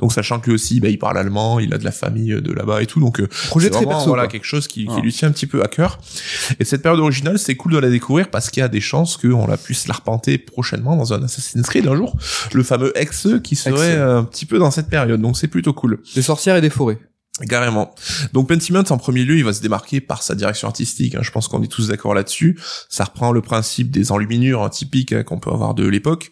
Donc 0.00 0.12
sachant 0.12 0.40
que 0.40 0.46
lui 0.46 0.54
aussi, 0.54 0.80
bah, 0.80 0.88
il 0.88 0.98
parle 0.98 1.18
allemand, 1.18 1.58
il 1.60 1.72
a 1.74 1.78
de 1.78 1.84
la 1.84 1.92
famille 1.92 2.40
de 2.40 2.52
là-bas 2.52 2.82
et 2.82 2.86
tout, 2.86 3.00
donc 3.00 3.20
euh, 3.20 3.28
Projet 3.48 3.68
très 3.70 3.80
vraiment, 3.80 3.92
perso. 3.98 4.08
voilà 4.08 4.22
quoi. 4.24 4.32
quelque 4.32 4.44
chose 4.46 4.68
qui, 4.68 4.86
qui 4.86 4.92
Ah. 4.96 5.00
lui 5.00 5.12
tient 5.12 5.28
un 5.28 5.32
petit 5.32 5.46
peu 5.46 5.62
à 5.62 5.68
cœur. 5.68 5.98
Et 6.58 6.64
cette 6.64 6.82
période 6.82 7.00
originale, 7.00 7.38
c'est 7.38 7.56
cool 7.56 7.72
de 7.72 7.78
la 7.78 7.90
découvrir 7.90 8.30
parce 8.30 8.50
qu'il 8.50 8.60
y 8.62 8.64
a 8.64 8.68
des 8.68 8.80
chances 8.80 9.16
qu'on 9.18 9.46
la 9.46 9.56
puisse 9.58 9.86
l'arpenter 9.86 10.38
prochainement 10.38 10.96
dans 10.96 11.12
un 11.12 11.22
Assassin's 11.22 11.66
Creed 11.66 11.86
un 11.86 11.94
jour. 11.96 12.16
Le 12.54 12.62
fameux 12.62 12.92
Exe 12.96 13.28
qui 13.44 13.54
serait 13.70 13.96
euh, 13.96 14.18
un 14.18 14.24
petit 14.24 14.46
peu 14.46 14.58
dans 14.58 14.70
cette 14.70 14.88
période. 14.88 15.20
Donc 15.20 15.36
c'est 15.36 15.48
plutôt 15.48 15.72
cool. 15.72 16.00
Des 16.14 16.22
sorcières 16.22 16.56
et 16.56 16.60
des 16.60 16.70
forêts. 16.70 16.98
Carrément. 17.50 17.94
Donc 18.32 18.48
Pentiment, 18.48 18.82
en 18.88 18.96
premier 18.96 19.22
lieu, 19.22 19.36
il 19.36 19.44
va 19.44 19.52
se 19.52 19.60
démarquer 19.60 20.00
par 20.00 20.22
sa 20.22 20.34
direction 20.34 20.68
artistique. 20.68 21.14
hein. 21.16 21.20
Je 21.20 21.30
pense 21.30 21.48
qu'on 21.48 21.62
est 21.62 21.70
tous 21.70 21.88
d'accord 21.88 22.14
là-dessus. 22.14 22.58
Ça 22.88 23.04
reprend 23.04 23.30
le 23.30 23.42
principe 23.42 23.90
des 23.90 24.10
enluminures 24.10 24.62
hein, 24.62 24.70
typiques 24.70 25.12
hein, 25.12 25.22
qu'on 25.22 25.38
peut 25.38 25.50
avoir 25.50 25.74
de 25.74 25.86
l'époque. 25.86 26.30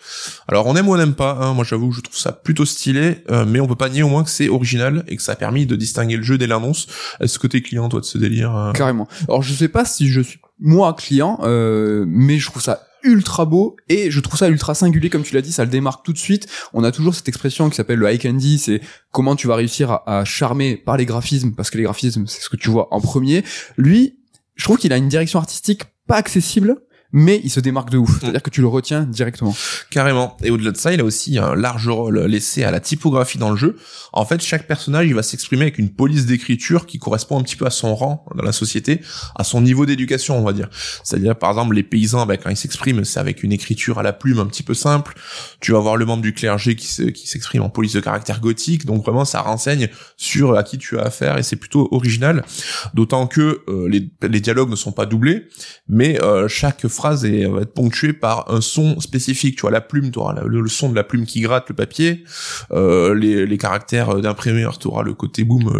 Alors 0.48 0.66
on 0.66 0.74
aime 0.76 0.88
ou 0.88 0.94
on 0.94 0.96
n'aime 0.96 1.14
pas. 1.14 1.52
Moi 1.52 1.64
j'avoue, 1.64 1.92
je 1.92 2.00
trouve 2.00 2.16
ça 2.16 2.32
plutôt 2.32 2.64
stylé, 2.64 3.18
euh, 3.30 3.44
mais 3.46 3.60
on 3.60 3.66
peut 3.66 3.74
pas 3.74 3.90
nier 3.90 4.02
au 4.02 4.08
moins 4.08 4.24
que 4.24 4.30
c'est 4.30 4.48
original 4.48 5.04
et 5.06 5.16
que 5.16 5.22
ça 5.22 5.32
a 5.32 5.36
permis 5.36 5.66
de 5.66 5.76
distinguer 5.76 6.16
le 6.16 6.22
jeu 6.22 6.38
dès 6.38 6.46
l'annonce. 6.46 6.86
Est-ce 7.20 7.38
que 7.38 7.48
t'es 7.48 7.60
client 7.60 7.90
toi 7.90 8.00
de 8.00 8.06
ce 8.06 8.16
délire 8.16 8.56
euh 8.56 8.72
Carrément. 8.72 9.06
Alors 9.28 9.42
je 9.42 9.52
sais 9.52 9.68
pas 9.68 9.84
si 9.84 10.08
je 10.08 10.22
suis 10.22 10.38
moi 10.58 10.94
client, 10.94 11.40
euh, 11.42 12.06
mais 12.08 12.38
je 12.38 12.46
trouve 12.46 12.62
ça 12.62 12.86
ultra 13.04 13.44
beau 13.44 13.76
et 13.88 14.10
je 14.10 14.20
trouve 14.20 14.38
ça 14.38 14.48
ultra 14.48 14.74
singulier 14.74 15.10
comme 15.10 15.22
tu 15.22 15.34
l'as 15.34 15.42
dit, 15.42 15.52
ça 15.52 15.64
le 15.64 15.70
démarque 15.70 16.04
tout 16.04 16.12
de 16.12 16.18
suite. 16.18 16.48
On 16.72 16.82
a 16.82 16.90
toujours 16.90 17.14
cette 17.14 17.28
expression 17.28 17.68
qui 17.70 17.76
s'appelle 17.76 17.98
le 17.98 18.12
high 18.12 18.20
candy, 18.20 18.58
c'est 18.58 18.80
comment 19.12 19.36
tu 19.36 19.46
vas 19.46 19.56
réussir 19.56 19.90
à, 19.90 20.20
à 20.20 20.24
charmer 20.24 20.76
par 20.76 20.96
les 20.96 21.06
graphismes 21.06 21.52
parce 21.52 21.70
que 21.70 21.78
les 21.78 21.84
graphismes 21.84 22.26
c'est 22.26 22.42
ce 22.42 22.48
que 22.48 22.56
tu 22.56 22.70
vois 22.70 22.92
en 22.92 23.00
premier. 23.00 23.44
Lui, 23.76 24.18
je 24.56 24.64
trouve 24.64 24.78
qu'il 24.78 24.92
a 24.92 24.96
une 24.96 25.08
direction 25.08 25.38
artistique 25.38 25.84
pas 26.06 26.16
accessible. 26.16 26.76
Mais 27.16 27.40
il 27.44 27.50
se 27.50 27.60
démarque 27.60 27.90
de 27.90 27.98
ouf, 27.98 28.18
c'est-à-dire 28.20 28.42
que 28.42 28.50
tu 28.50 28.60
le 28.60 28.66
retiens 28.66 29.02
directement. 29.04 29.54
Carrément. 29.90 30.36
Et 30.42 30.50
au-delà 30.50 30.72
de 30.72 30.76
ça, 30.76 30.92
il 30.92 31.00
a 31.00 31.04
aussi 31.04 31.38
un 31.38 31.54
large 31.54 31.86
rôle 31.86 32.18
laissé 32.24 32.64
à 32.64 32.72
la 32.72 32.80
typographie 32.80 33.38
dans 33.38 33.50
le 33.50 33.56
jeu. 33.56 33.76
En 34.12 34.24
fait, 34.24 34.42
chaque 34.42 34.66
personnage, 34.66 35.06
il 35.06 35.14
va 35.14 35.22
s'exprimer 35.22 35.62
avec 35.62 35.78
une 35.78 35.90
police 35.90 36.26
d'écriture 36.26 36.86
qui 36.86 36.98
correspond 36.98 37.38
un 37.38 37.42
petit 37.44 37.54
peu 37.54 37.66
à 37.66 37.70
son 37.70 37.94
rang 37.94 38.26
dans 38.34 38.42
la 38.42 38.50
société, 38.50 39.00
à 39.36 39.44
son 39.44 39.60
niveau 39.60 39.86
d'éducation, 39.86 40.36
on 40.36 40.42
va 40.42 40.52
dire. 40.52 40.68
C'est-à-dire, 41.04 41.36
par 41.36 41.50
exemple, 41.50 41.76
les 41.76 41.84
paysans, 41.84 42.26
ben, 42.26 42.36
quand 42.36 42.50
ils 42.50 42.56
s'expriment, 42.56 43.04
c'est 43.04 43.20
avec 43.20 43.44
une 43.44 43.52
écriture 43.52 44.00
à 44.00 44.02
la 44.02 44.12
plume 44.12 44.40
un 44.40 44.46
petit 44.46 44.64
peu 44.64 44.74
simple. 44.74 45.14
Tu 45.60 45.70
vas 45.70 45.78
voir 45.78 45.96
le 45.96 46.06
membre 46.06 46.22
du 46.22 46.34
clergé 46.34 46.74
qui 46.74 46.88
se- 46.88 47.02
qui 47.02 47.28
s'exprime 47.28 47.62
en 47.62 47.70
police 47.70 47.92
de 47.92 48.00
caractère 48.00 48.40
gothique. 48.40 48.86
Donc 48.86 49.04
vraiment, 49.04 49.24
ça 49.24 49.40
renseigne 49.40 49.88
sur 50.16 50.56
à 50.56 50.64
qui 50.64 50.78
tu 50.78 50.98
as 50.98 51.02
affaire 51.02 51.38
et 51.38 51.44
c'est 51.44 51.54
plutôt 51.54 51.86
original. 51.92 52.44
D'autant 52.92 53.28
que 53.28 53.62
euh, 53.68 53.88
les, 53.88 54.10
les 54.28 54.40
dialogues 54.40 54.70
ne 54.70 54.76
sont 54.76 54.90
pas 54.92 55.06
doublés, 55.06 55.46
mais 55.88 56.20
euh, 56.20 56.48
chaque 56.48 56.88
phrase 56.88 57.03
est, 57.12 57.46
va 57.46 57.60
être 57.62 57.74
ponctuée 57.74 58.12
par 58.12 58.50
un 58.50 58.60
son 58.60 59.00
spécifique. 59.00 59.56
Tu 59.56 59.62
vois, 59.62 59.70
la 59.70 59.80
plume, 59.80 60.10
tu 60.10 60.18
auras 60.18 60.34
le, 60.42 60.60
le 60.60 60.68
son 60.68 60.88
de 60.88 60.94
la 60.94 61.04
plume 61.04 61.26
qui 61.26 61.40
gratte 61.40 61.68
le 61.68 61.74
papier. 61.74 62.24
Euh, 62.72 63.14
les, 63.14 63.46
les 63.46 63.58
caractères 63.58 64.20
d'imprimeur, 64.20 64.78
tu 64.78 64.88
auras 64.88 65.02
le 65.02 65.14
côté 65.14 65.44
boom, 65.44 65.70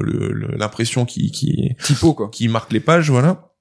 l'impression 0.57 1.05
qui, 1.05 1.31
qui, 1.31 1.71
Typo 1.83 2.15
quoi. 2.15 2.29
qui 2.31 2.49
marque 2.49 2.73
les 2.73 2.81
pages, 2.81 3.11
voilà. 3.11 3.54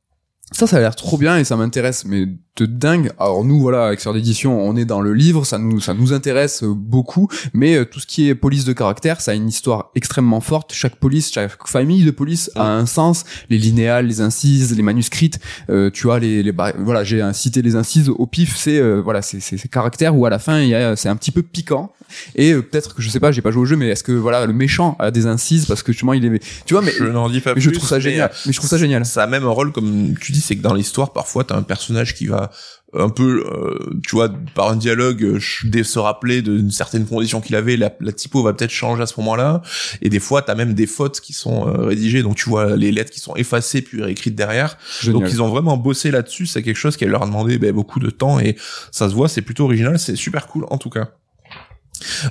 Ça, 0.51 0.67
ça 0.67 0.77
a 0.77 0.79
l'air 0.81 0.95
trop 0.95 1.17
bien 1.17 1.37
et 1.37 1.43
ça 1.43 1.55
m'intéresse, 1.55 2.05
mais 2.05 2.27
de 2.57 2.65
dingue. 2.67 3.11
Alors 3.17 3.43
nous, 3.43 3.59
voilà, 3.59 3.87
avec 3.87 3.99
Sœur 3.99 4.13
d'édition, 4.13 4.61
on 4.61 4.75
est 4.75 4.85
dans 4.85 5.01
le 5.01 5.13
livre, 5.13 5.45
ça 5.45 5.57
nous, 5.57 5.79
ça 5.79 5.95
nous 5.95 6.13
intéresse 6.13 6.63
euh, 6.63 6.73
beaucoup, 6.75 7.27
mais 7.53 7.75
euh, 7.75 7.85
tout 7.85 7.99
ce 7.99 8.05
qui 8.05 8.29
est 8.29 8.35
police 8.35 8.63
de 8.63 8.73
caractère, 8.73 9.21
ça 9.21 9.31
a 9.31 9.33
une 9.33 9.47
histoire 9.47 9.89
extrêmement 9.95 10.41
forte. 10.41 10.71
Chaque 10.73 10.97
police, 10.97 11.31
chaque 11.31 11.67
famille 11.67 12.03
de 12.03 12.11
police 12.11 12.51
a 12.55 12.71
un 12.71 12.85
sens. 12.85 13.23
Les 13.49 13.57
linéales, 13.57 14.05
les 14.05 14.21
incises, 14.21 14.75
les 14.75 14.83
manuscrites, 14.83 15.39
euh, 15.71 15.89
tu 15.89 16.03
vois, 16.03 16.19
les, 16.19 16.43
les 16.43 16.51
bah, 16.51 16.73
voilà, 16.77 17.03
j'ai 17.03 17.27
cité 17.33 17.63
les 17.63 17.75
incises 17.75 18.09
au 18.09 18.27
pif, 18.27 18.55
c'est 18.55 18.77
euh, 18.77 19.01
voilà, 19.01 19.23
c'est 19.23 19.39
c'est 19.39 19.57
ces 19.57 19.69
caractères 19.69 20.15
où 20.15 20.25
à 20.25 20.29
la 20.29 20.39
fin, 20.39 20.59
il 20.59 20.69
y 20.69 20.75
a, 20.75 20.95
c'est 20.95 21.09
un 21.09 21.15
petit 21.15 21.31
peu 21.31 21.41
piquant. 21.41 21.93
Et 22.35 22.53
euh, 22.53 22.61
peut-être 22.61 22.95
que 22.95 23.01
je 23.01 23.09
sais 23.09 23.19
pas 23.19 23.31
j'ai 23.31 23.41
pas 23.41 23.51
joué 23.51 23.61
au 23.61 23.65
jeu 23.65 23.75
mais 23.75 23.89
est-ce 23.89 24.03
que 24.03 24.11
voilà 24.11 24.45
le 24.45 24.53
méchant 24.53 24.95
a 24.99 25.11
des 25.11 25.25
incises 25.25 25.65
parce 25.65 25.83
que 25.83 25.91
justement 25.91 26.13
il 26.13 26.25
est 26.25 26.43
tu 26.65 26.73
vois 26.73 26.83
mais 26.83 26.93
je 26.97 27.05
n'en 27.05 27.29
dis 27.29 27.41
pas 27.41 27.51
mais 27.51 27.55
plus. 27.55 27.61
je 27.61 27.69
trouve 27.71 27.87
ça 27.87 27.99
génial 27.99 28.29
mais, 28.31 28.37
mais 28.47 28.53
je 28.53 28.57
trouve 28.57 28.69
ça 28.69 28.77
génial 28.77 29.05
Ça 29.05 29.23
a 29.23 29.27
même 29.27 29.43
un 29.43 29.49
rôle 29.49 29.71
comme 29.71 30.15
tu 30.19 30.31
dis, 30.31 30.41
c'est 30.41 30.55
que 30.55 30.61
dans 30.61 30.73
l'histoire, 30.73 31.13
parfois 31.13 31.43
t'as 31.43 31.55
un 31.55 31.63
personnage 31.63 32.15
qui 32.15 32.27
va 32.27 32.51
un 32.95 33.09
peu, 33.09 33.43
euh, 33.47 33.99
tu 34.07 34.15
vois, 34.15 34.29
par 34.53 34.69
un 34.69 34.75
dialogue, 34.75 35.23
euh, 35.23 35.83
se 35.83 35.99
rappeler 35.99 36.43
d'une 36.43 36.69
certaine 36.69 37.07
condition 37.07 37.41
qu'il 37.41 37.55
avait, 37.55 37.75
la, 37.75 37.91
la 37.99 38.11
typo 38.11 38.43
va 38.43 38.53
peut-être 38.53 38.69
changer 38.69 39.01
à 39.01 39.07
ce 39.07 39.19
moment-là. 39.19 39.63
Et 40.03 40.09
des 40.09 40.19
fois, 40.19 40.43
t'as 40.43 40.53
même 40.53 40.75
des 40.75 40.85
fautes 40.85 41.19
qui 41.19 41.33
sont 41.33 41.67
euh, 41.67 41.85
rédigées, 41.87 42.21
donc 42.21 42.35
tu 42.35 42.49
vois 42.49 42.75
les 42.75 42.91
lettres 42.91 43.09
qui 43.09 43.19
sont 43.19 43.35
effacées 43.35 43.81
puis 43.81 44.03
réécrites 44.03 44.35
derrière. 44.35 44.77
Génial. 45.01 45.21
Donc 45.21 45.31
ils 45.31 45.41
ont 45.41 45.49
vraiment 45.49 45.75
bossé 45.75 46.11
là-dessus. 46.11 46.45
C'est 46.45 46.61
quelque 46.61 46.77
chose 46.77 46.95
qui 46.95 47.05
leur 47.05 47.23
a 47.23 47.25
demandé 47.25 47.57
ben, 47.57 47.71
beaucoup 47.71 47.99
de 47.99 48.11
temps 48.11 48.39
et 48.39 48.55
ça 48.91 49.09
se 49.09 49.15
voit. 49.15 49.27
C'est 49.27 49.41
plutôt 49.41 49.65
original. 49.65 49.97
C'est 49.97 50.15
super 50.15 50.45
cool 50.45 50.65
en 50.69 50.77
tout 50.77 50.91
cas. 50.91 51.09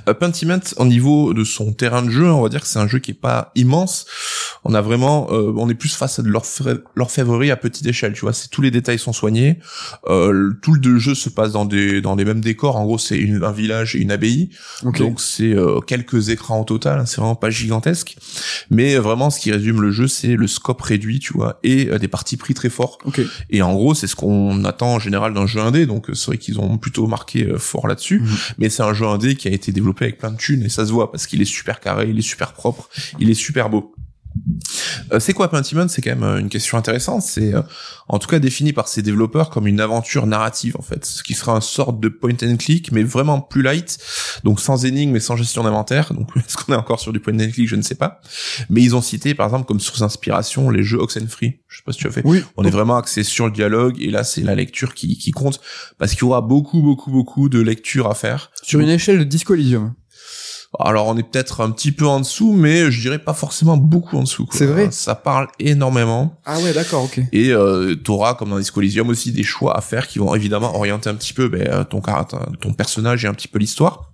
Euh, 0.07 0.13
Pentiment, 0.13 0.59
au 0.77 0.85
niveau 0.85 1.33
de 1.33 1.43
son 1.43 1.73
terrain 1.73 2.01
de 2.03 2.09
jeu, 2.09 2.29
on 2.31 2.41
va 2.41 2.49
dire 2.49 2.61
que 2.61 2.67
c'est 2.67 2.79
un 2.79 2.87
jeu 2.87 2.99
qui 2.99 3.11
est 3.11 3.15
pas 3.15 3.51
immense. 3.55 4.05
On 4.63 4.73
a 4.73 4.81
vraiment, 4.81 5.27
euh, 5.31 5.53
on 5.57 5.69
est 5.69 5.73
plus 5.75 5.93
face 5.95 6.19
à 6.19 6.21
de 6.21 6.29
l'orfè- 6.29 6.81
l'orfèvrerie 6.95 7.51
à 7.51 7.57
petite 7.57 7.85
échelle. 7.85 8.13
Tu 8.13 8.21
vois, 8.21 8.33
c'est 8.33 8.49
tous 8.49 8.61
les 8.61 8.71
détails 8.71 8.99
sont 8.99 9.13
soignés. 9.13 9.59
Euh, 10.07 10.51
tout 10.61 10.73
le 10.75 10.99
jeu 10.99 11.15
se 11.15 11.29
passe 11.29 11.51
dans 11.51 11.65
des 11.65 12.01
dans 12.01 12.15
les 12.15 12.25
mêmes 12.25 12.41
décors. 12.41 12.75
En 12.77 12.85
gros, 12.85 12.97
c'est 12.97 13.19
un 13.41 13.51
village 13.51 13.95
et 13.95 13.99
une 13.99 14.11
abbaye. 14.11 14.49
Ok. 14.85 14.99
Donc 14.99 15.19
c'est 15.21 15.53
euh, 15.53 15.79
quelques 15.81 16.29
écrans 16.29 16.61
au 16.61 16.63
total, 16.63 16.99
hein, 16.99 17.05
c'est 17.05 17.17
vraiment 17.17 17.35
pas 17.35 17.49
gigantesque. 17.49 18.15
Mais 18.69 18.95
euh, 18.95 18.99
vraiment 19.01 19.29
ce 19.29 19.39
qui 19.39 19.51
résume 19.51 19.81
le 19.81 19.91
jeu, 19.91 20.07
c'est 20.07 20.35
le 20.35 20.47
scope 20.47 20.81
réduit, 20.81 21.19
tu 21.19 21.33
vois, 21.33 21.59
et 21.63 21.89
euh, 21.89 21.97
des 21.99 22.07
parties 22.07 22.37
pris 22.37 22.53
très 22.53 22.69
forts. 22.69 22.97
ok 23.05 23.21
Et 23.49 23.61
en 23.61 23.73
gros, 23.73 23.93
c'est 23.93 24.07
ce 24.07 24.15
qu'on 24.15 24.63
attend 24.65 24.93
en 24.95 24.99
général 24.99 25.33
d'un 25.33 25.45
jeu 25.47 25.59
indé, 25.61 25.85
donc 25.85 26.09
euh, 26.09 26.13
c'est 26.13 26.27
vrai 26.27 26.37
qu'ils 26.37 26.59
ont 26.59 26.77
plutôt 26.77 27.07
marqué 27.07 27.47
fort 27.57 27.87
là-dessus. 27.87 28.19
Mhm. 28.19 28.27
Mais 28.57 28.69
c'est 28.69 28.83
un 28.83 28.93
jeu 28.93 29.05
indé 29.05 29.35
qui 29.35 29.47
a 29.47 29.51
été 29.51 29.62
développé 29.71 30.05
avec 30.05 30.17
plein 30.17 30.31
de 30.31 30.37
thunes 30.37 30.63
et 30.63 30.69
ça 30.69 30.85
se 30.85 30.91
voit 30.91 31.11
parce 31.11 31.27
qu'il 31.27 31.41
est 31.41 31.45
super 31.45 31.79
carré, 31.79 32.09
il 32.09 32.17
est 32.17 32.23
super 32.23 32.53
propre, 32.53 32.89
il 33.19 33.29
est 33.29 33.35
super 33.35 33.69
beau. 33.69 33.93
Euh, 35.11 35.19
c'est 35.19 35.33
quoi 35.33 35.49
Pentiment 35.49 35.87
C'est 35.87 36.01
quand 36.01 36.11
même 36.11 36.23
euh, 36.23 36.39
une 36.39 36.49
question 36.49 36.77
intéressante. 36.77 37.21
C'est 37.21 37.53
euh, 37.53 37.61
en 38.07 38.19
tout 38.19 38.27
cas 38.27 38.39
défini 38.39 38.73
par 38.73 38.87
ses 38.87 39.01
développeurs 39.01 39.49
comme 39.49 39.67
une 39.67 39.79
aventure 39.79 40.25
narrative 40.27 40.75
en 40.77 40.81
fait, 40.81 41.05
ce 41.05 41.23
qui 41.23 41.33
sera 41.33 41.55
un 41.55 41.61
sorte 41.61 41.99
de 41.99 42.09
point 42.09 42.35
and 42.43 42.57
click, 42.57 42.91
mais 42.91 43.03
vraiment 43.03 43.41
plus 43.41 43.61
light, 43.61 43.97
donc 44.43 44.59
sans 44.59 44.85
énigmes 44.85 45.15
et 45.15 45.19
sans 45.19 45.35
gestion 45.35 45.63
d'inventaire. 45.63 46.13
Donc 46.13 46.29
est-ce 46.37 46.57
qu'on 46.57 46.73
est 46.73 46.77
encore 46.77 46.99
sur 46.99 47.13
du 47.13 47.19
point 47.19 47.33
and 47.33 47.51
click? 47.51 47.67
Je 47.67 47.75
ne 47.75 47.81
sais 47.81 47.95
pas. 47.95 48.21
Mais 48.69 48.81
ils 48.81 48.95
ont 48.95 49.01
cité 49.01 49.35
par 49.35 49.47
exemple 49.47 49.65
comme 49.65 49.79
source 49.79 49.99
d'inspiration 49.99 50.69
les 50.69 50.83
jeux 50.83 50.99
Oxenfree. 50.99 51.59
Je 51.67 51.77
sais 51.77 51.83
pas 51.85 51.91
si 51.91 51.99
tu 51.99 52.07
as 52.07 52.11
fait. 52.11 52.21
oui 52.25 52.43
On 52.57 52.63
est 52.63 52.71
vraiment 52.71 52.97
axé 52.97 53.23
sur 53.23 53.45
le 53.45 53.51
dialogue 53.51 54.01
et 54.01 54.09
là 54.09 54.23
c'est 54.23 54.41
la 54.41 54.55
lecture 54.55 54.93
qui, 54.93 55.17
qui 55.17 55.31
compte 55.31 55.59
parce 55.97 56.11
qu'il 56.11 56.21
y 56.21 56.25
aura 56.25 56.41
beaucoup 56.41 56.81
beaucoup 56.81 57.11
beaucoup 57.11 57.49
de 57.49 57.59
lecture 57.59 58.09
à 58.09 58.15
faire. 58.15 58.51
sur 58.61 58.79
une 58.79 58.89
échelle 58.89 59.19
de 59.19 59.23
Disco 59.23 59.53
Elysium 59.53 59.93
Alors 60.79 61.07
on 61.07 61.17
est 61.17 61.23
peut-être 61.23 61.61
un 61.61 61.69
petit 61.71 61.91
peu 61.91 62.07
en 62.07 62.19
dessous, 62.19 62.53
mais 62.53 62.89
je 62.91 63.01
dirais 63.01 63.19
pas 63.19 63.33
forcément 63.33 63.77
beaucoup 63.77 64.17
en 64.17 64.23
dessous. 64.23 64.47
C'est 64.51 64.65
vrai 64.65 64.89
Ça 64.91 65.15
parle 65.15 65.47
énormément 65.59 66.39
ah 66.45 66.59
ouais 66.59 66.73
d'accord 66.73 67.03
ok 67.03 67.19
et 67.31 67.51
euh, 67.51 67.95
t'auras 67.95 68.33
comme 68.35 68.49
dans 68.49 68.57
Disco 68.57 68.81
Elysium 68.81 69.09
aussi 69.09 69.31
des 69.31 69.43
choix 69.43 69.77
à 69.77 69.81
faire 69.81 70.07
qui 70.07 70.19
vont 70.19 70.33
évidemment 70.35 70.75
orienter 70.75 71.09
un 71.09 71.15
petit 71.15 71.33
peu 71.33 71.47
ben, 71.47 71.67
euh, 71.67 71.83
ton 71.83 72.01
caractère- 72.01 72.47
ton 72.59 72.73
personnage 72.73 73.23
et 73.25 73.27
un 73.27 73.33
petit 73.33 73.47
peu 73.47 73.59
l'histoire. 73.59 74.11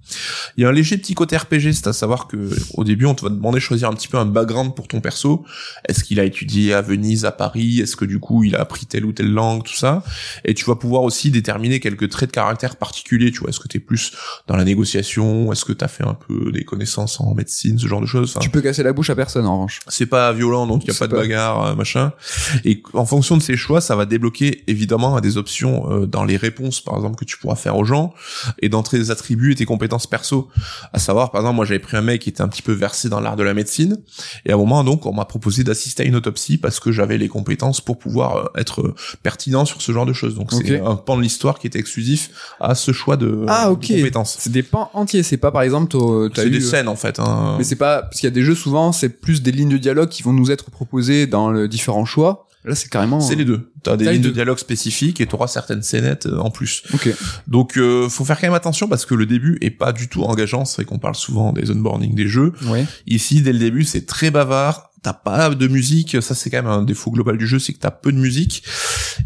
Il 0.58 0.64
y 0.64 0.66
a 0.66 0.70
un 0.70 0.72
léger 0.72 0.98
petit 0.98 1.14
côté 1.14 1.38
RPG, 1.38 1.72
c'est 1.74 1.88
à 1.88 1.94
savoir 1.94 2.28
que 2.28 2.50
au 2.74 2.84
début 2.84 3.06
on 3.06 3.16
te 3.16 3.24
va 3.24 3.30
demander 3.30 3.56
de 3.58 3.64
choisir 3.64 3.90
un 3.90 3.94
petit 3.94 4.08
peu 4.08 4.18
un 4.18 4.26
background 4.26 4.76
pour 4.76 4.88
ton 4.88 5.02
perso. 5.02 5.46
Est-ce 5.88 6.04
qu'il 6.04 6.20
a 6.20 6.24
étudié 6.24 6.74
à 6.74 6.82
Venise, 6.82 7.26
à 7.26 7.32
Paris? 7.32 7.80
Est-ce 7.80 7.96
que 7.96 8.06
du 8.06 8.20
coup 8.20 8.44
il 8.44 8.56
a 8.56 8.62
appris 8.62 8.86
telle 8.86 9.06
ou 9.06 9.12
telle 9.14 9.32
langue, 9.32 9.64
tout 9.64 9.76
ça? 9.76 10.04
Et 10.46 10.54
tu 10.54 10.66
vas 10.66 10.76
pouvoir 10.76 11.04
aussi 11.04 11.32
déterminer 11.32 11.80
quelques 11.80 12.10
traits 12.10 12.30
de 12.30 12.34
caractère 12.34 12.76
particuliers. 12.76 13.32
Tu 13.32 13.40
vois, 13.40 13.50
est-ce 13.50 13.60
que 13.60 13.68
t'es 13.68 13.80
plus 13.80 14.12
dans 14.48 14.56
la 14.56 14.64
négociation? 14.64 15.52
Est-ce 15.52 15.66
que 15.66 15.74
t'as 15.74 15.88
fait 15.88 16.06
un 16.06 16.14
peu 16.16 16.52
des 16.52 16.64
connaissances 16.66 17.20
en 17.22 17.34
médecine, 17.34 17.78
ce 17.78 17.88
genre 17.88 18.02
de 18.02 18.06
choses? 18.06 18.32
Enfin, 18.32 18.40
tu 18.40 18.50
peux 18.50 18.62
casser 18.62 18.84
la 18.84 18.94
bouche 18.94 19.10
à 19.10 19.16
personne 19.16 19.46
en 19.46 19.54
revanche. 19.56 19.80
c'est 19.88 20.06
pas 20.06 20.32
violent 20.34 20.68
donc 20.68 20.84
il 20.84 20.88
y 20.88 20.92
a 20.92 20.94
C'est 20.94 21.00
pas 21.00 21.08
de 21.08 21.12
pas- 21.14 21.20
bagarre 21.22 21.66
euh, 21.68 21.76
machin. 21.76 22.14
Et 22.66 22.82
en 22.94 23.06
fonction 23.06 23.38
de 23.38 23.42
ces 23.42 23.58
choix 23.58 23.82
ça 23.82 23.96
va 23.96 24.06
débloquer 24.06 24.64
évidemment 24.68 25.20
des 25.20 25.38
options 25.38 25.92
euh, 25.92 26.06
dans 26.06 26.24
les 26.24 26.38
réponses 26.38 26.82
par 26.82 26.96
exemple 26.96 27.16
que 27.18 27.26
tu 27.26 27.38
pourras 27.38 27.56
faire 27.56 27.78
aux 27.78 27.86
gens. 27.86 28.14
Et 28.62 28.70
dans 28.70 28.84
tes 28.84 29.10
attributs 29.10 29.52
et 29.52 29.56
tes 29.56 29.66
compétences 29.66 29.99
perso 30.08 30.50
à 30.94 31.00
savoir 31.00 31.32
par 31.32 31.42
exemple 31.42 31.56
moi 31.56 31.66
j'avais 31.66 31.80
pris 31.80 31.98
un 31.98 32.02
mec 32.02 32.22
qui 32.22 32.30
était 32.30 32.42
un 32.42 32.48
petit 32.48 32.62
peu 32.62 32.72
versé 32.74 33.10
dans 33.10 33.20
l'art 33.20 33.36
de 33.36 33.44
la 33.44 33.54
médecine 33.54 33.98
et 34.46 34.52
à 34.52 34.56
un 34.56 34.58
moment 34.58 34.84
donc 34.84 35.06
on 35.06 35.14
m'a 35.14 35.26
proposé 35.26 35.64
d'assister 35.64 36.04
à 36.04 36.06
une 36.06 36.16
autopsie 36.16 36.58
parce 36.58 36.80
que 36.80 36.92
j'avais 36.92 37.18
les 37.18 37.28
compétences 37.28 37.82
pour 37.82 37.98
pouvoir 38.00 38.36
euh, 38.38 38.46
être 38.56 38.82
euh, 38.82 38.96
pertinent 39.24 39.66
sur 39.66 39.82
ce 39.82 39.92
genre 39.92 40.06
de 40.06 40.14
choses 40.14 40.36
donc 40.36 40.52
c'est 40.52 40.80
Ok. 40.82 40.88
un 40.88 40.96
pan 40.96 41.18
de 41.18 41.22
l'histoire 41.22 41.60
qui 41.60 41.68
était 41.68 41.80
exclusif 41.80 42.30
à 42.60 42.76
ce 42.76 42.92
choix 42.92 43.18
de, 43.18 43.46
Ah, 43.48 43.68
de 43.68 43.72
ok. 43.72 43.82
compétences 43.88 44.38
c'est 44.40 44.52
des 44.52 44.64
pans 44.64 44.90
entiers 44.94 45.24
c'est 45.24 45.38
pas 45.38 45.52
par 45.52 45.62
exemple 45.62 45.88
t'as- 46.34 46.42
c'est 46.42 46.48
eu 46.48 46.52
des 46.52 46.62
scènes 46.62 46.88
en 46.88 46.96
fait 46.96 47.20
hein. 47.20 47.56
mais 47.58 47.64
c'est 47.64 47.76
pas 47.76 48.02
parce 48.04 48.18
qu'il 48.20 48.28
y 48.28 48.32
a 48.32 48.36
des 48.36 48.44
jeux 48.44 48.56
souvent 48.56 48.92
c'est 48.92 49.10
plus 49.10 49.42
des 49.42 49.52
lignes 49.52 49.70
de 49.70 49.78
dialogue 49.78 50.10
qui 50.10 50.24
vont 50.24 50.34
nous 50.34 50.52
être 50.52 50.72
proposées 50.72 51.28
dans 51.28 51.50
le 51.50 51.68
différents 51.68 52.06
choix 52.06 52.48
là 52.66 52.76
c'est 52.76 52.90
carrément 52.90 53.20
c'est 53.22 53.36
les 53.36 53.46
deux. 53.46 53.72
T'as 53.84 53.96
des 53.96 54.12
lignes 54.12 54.22
de 54.22 54.30
dialogue 54.30 54.58
spécifiques 54.58 55.22
et 55.22 55.26
t'auras 55.28 55.48
certaines 55.48 55.82
scénettes 55.82 56.26
euh, 56.26 56.38
en 56.40 56.52
plus. 56.52 56.84
Ok. 56.94 57.10
Donc 57.48 57.78
euh, 57.78 58.10
faut 58.10 58.26
faire 58.26 58.40
quand 58.40 58.48
même 58.48 58.54
attention 58.54 58.88
parce 58.88 59.06
que 59.06 59.16
le 59.16 59.26
début 59.26 59.58
est 59.62 59.72
pas 59.72 59.94
du 59.94 60.10
tout 60.10 60.24
engageant, 60.24 60.66
c'est 60.66 60.78
vrai 60.78 60.86
qu'on 60.86 61.00
parle 61.00 61.16
souvent 61.16 61.54
des 61.54 61.72
onboarding 61.72 62.14
des 62.16 62.28
jeux. 62.28 62.54
ouais. 62.68 62.86
Ici 63.08 63.42
dès 63.42 63.54
le 63.54 63.60
début 63.60 63.84
c'est 63.84 64.06
très 64.06 64.32
bavard, 64.32 64.89
t'as 65.02 65.14
pas 65.14 65.50
de 65.50 65.68
musique, 65.68 66.22
ça 66.22 66.36
c'est 66.36 66.50
quand 66.50 66.58
même 66.58 66.68
un 66.72 66.84
défaut 66.84 67.12
global 67.12 67.38
du 67.38 67.48
jeu, 67.48 67.60
c'est 67.60 67.74
que 67.74 67.80
t'as 67.80 67.92
peu 67.92 68.12
de 68.12 68.18
musique. 68.18 68.64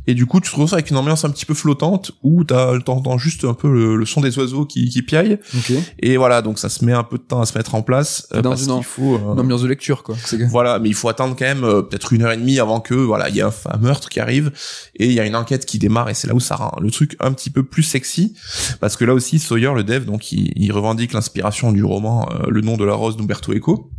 Et 0.07 0.13
du 0.13 0.25
coup 0.25 0.39
tu 0.39 0.49
te 0.49 0.55
retrouves 0.55 0.73
avec 0.73 0.89
une 0.89 0.97
ambiance 0.97 1.25
un 1.25 1.29
petit 1.29 1.45
peu 1.45 1.53
flottante 1.53 2.11
où 2.23 2.43
t'entends 2.43 3.17
juste 3.17 3.43
un 3.45 3.53
peu 3.53 3.71
le, 3.71 3.95
le 3.95 4.05
son 4.05 4.21
des 4.21 4.37
oiseaux 4.37 4.65
qui, 4.65 4.89
qui 4.89 5.01
piaillent. 5.01 5.39
Ok. 5.55 5.73
Et 5.99 6.17
voilà 6.17 6.41
donc 6.41 6.59
ça 6.59 6.69
se 6.69 6.83
met 6.85 6.93
un 6.93 7.03
peu 7.03 7.17
de 7.17 7.23
temps 7.23 7.41
à 7.41 7.45
se 7.45 7.57
mettre 7.57 7.75
en 7.75 7.81
place 7.81 8.27
euh, 8.33 8.41
Dans 8.41 8.51
parce 8.51 8.63
une 8.63 8.83
faut 8.83 9.15
euh, 9.15 9.33
une 9.33 9.39
ambiance 9.39 9.61
de 9.61 9.67
lecture 9.67 10.03
quoi. 10.03 10.15
Voilà, 10.49 10.79
mais 10.79 10.89
il 10.89 10.95
faut 10.95 11.09
attendre 11.09 11.35
quand 11.37 11.45
même 11.45 11.63
euh, 11.63 11.81
peut-être 11.81 12.13
une 12.13 12.23
heure 12.23 12.31
et 12.31 12.37
demie 12.37 12.59
avant 12.59 12.79
que 12.79 12.93
voilà, 12.93 13.29
il 13.29 13.35
y 13.35 13.41
a 13.41 13.47
un, 13.47 13.53
un 13.71 13.77
meurtre 13.77 14.09
qui 14.09 14.19
arrive. 14.19 14.51
Et 14.95 15.07
il 15.07 15.13
y 15.13 15.19
a 15.19 15.25
une 15.25 15.35
enquête 15.35 15.65
qui 15.65 15.79
démarre 15.79 16.09
et 16.09 16.13
c'est 16.13 16.27
là 16.27 16.35
où 16.35 16.39
ça 16.39 16.55
rend 16.55 16.77
le 16.79 16.91
truc 16.91 17.15
un 17.19 17.31
petit 17.33 17.49
peu 17.49 17.63
plus 17.63 17.83
sexy. 17.83 18.35
Parce 18.79 18.95
que 18.95 19.05
là 19.05 19.13
aussi 19.13 19.39
Sawyer 19.39 19.73
le 19.75 19.83
dev 19.83 20.05
donc 20.05 20.31
il, 20.31 20.51
il 20.55 20.71
revendique 20.71 21.13
l'inspiration 21.13 21.71
du 21.71 21.83
roman 21.83 22.27
euh, 22.31 22.47
Le 22.49 22.61
nom 22.61 22.77
de 22.77 22.85
la 22.85 22.93
rose 22.93 23.17
d'Umberto 23.17 23.53
Eco. 23.53 23.91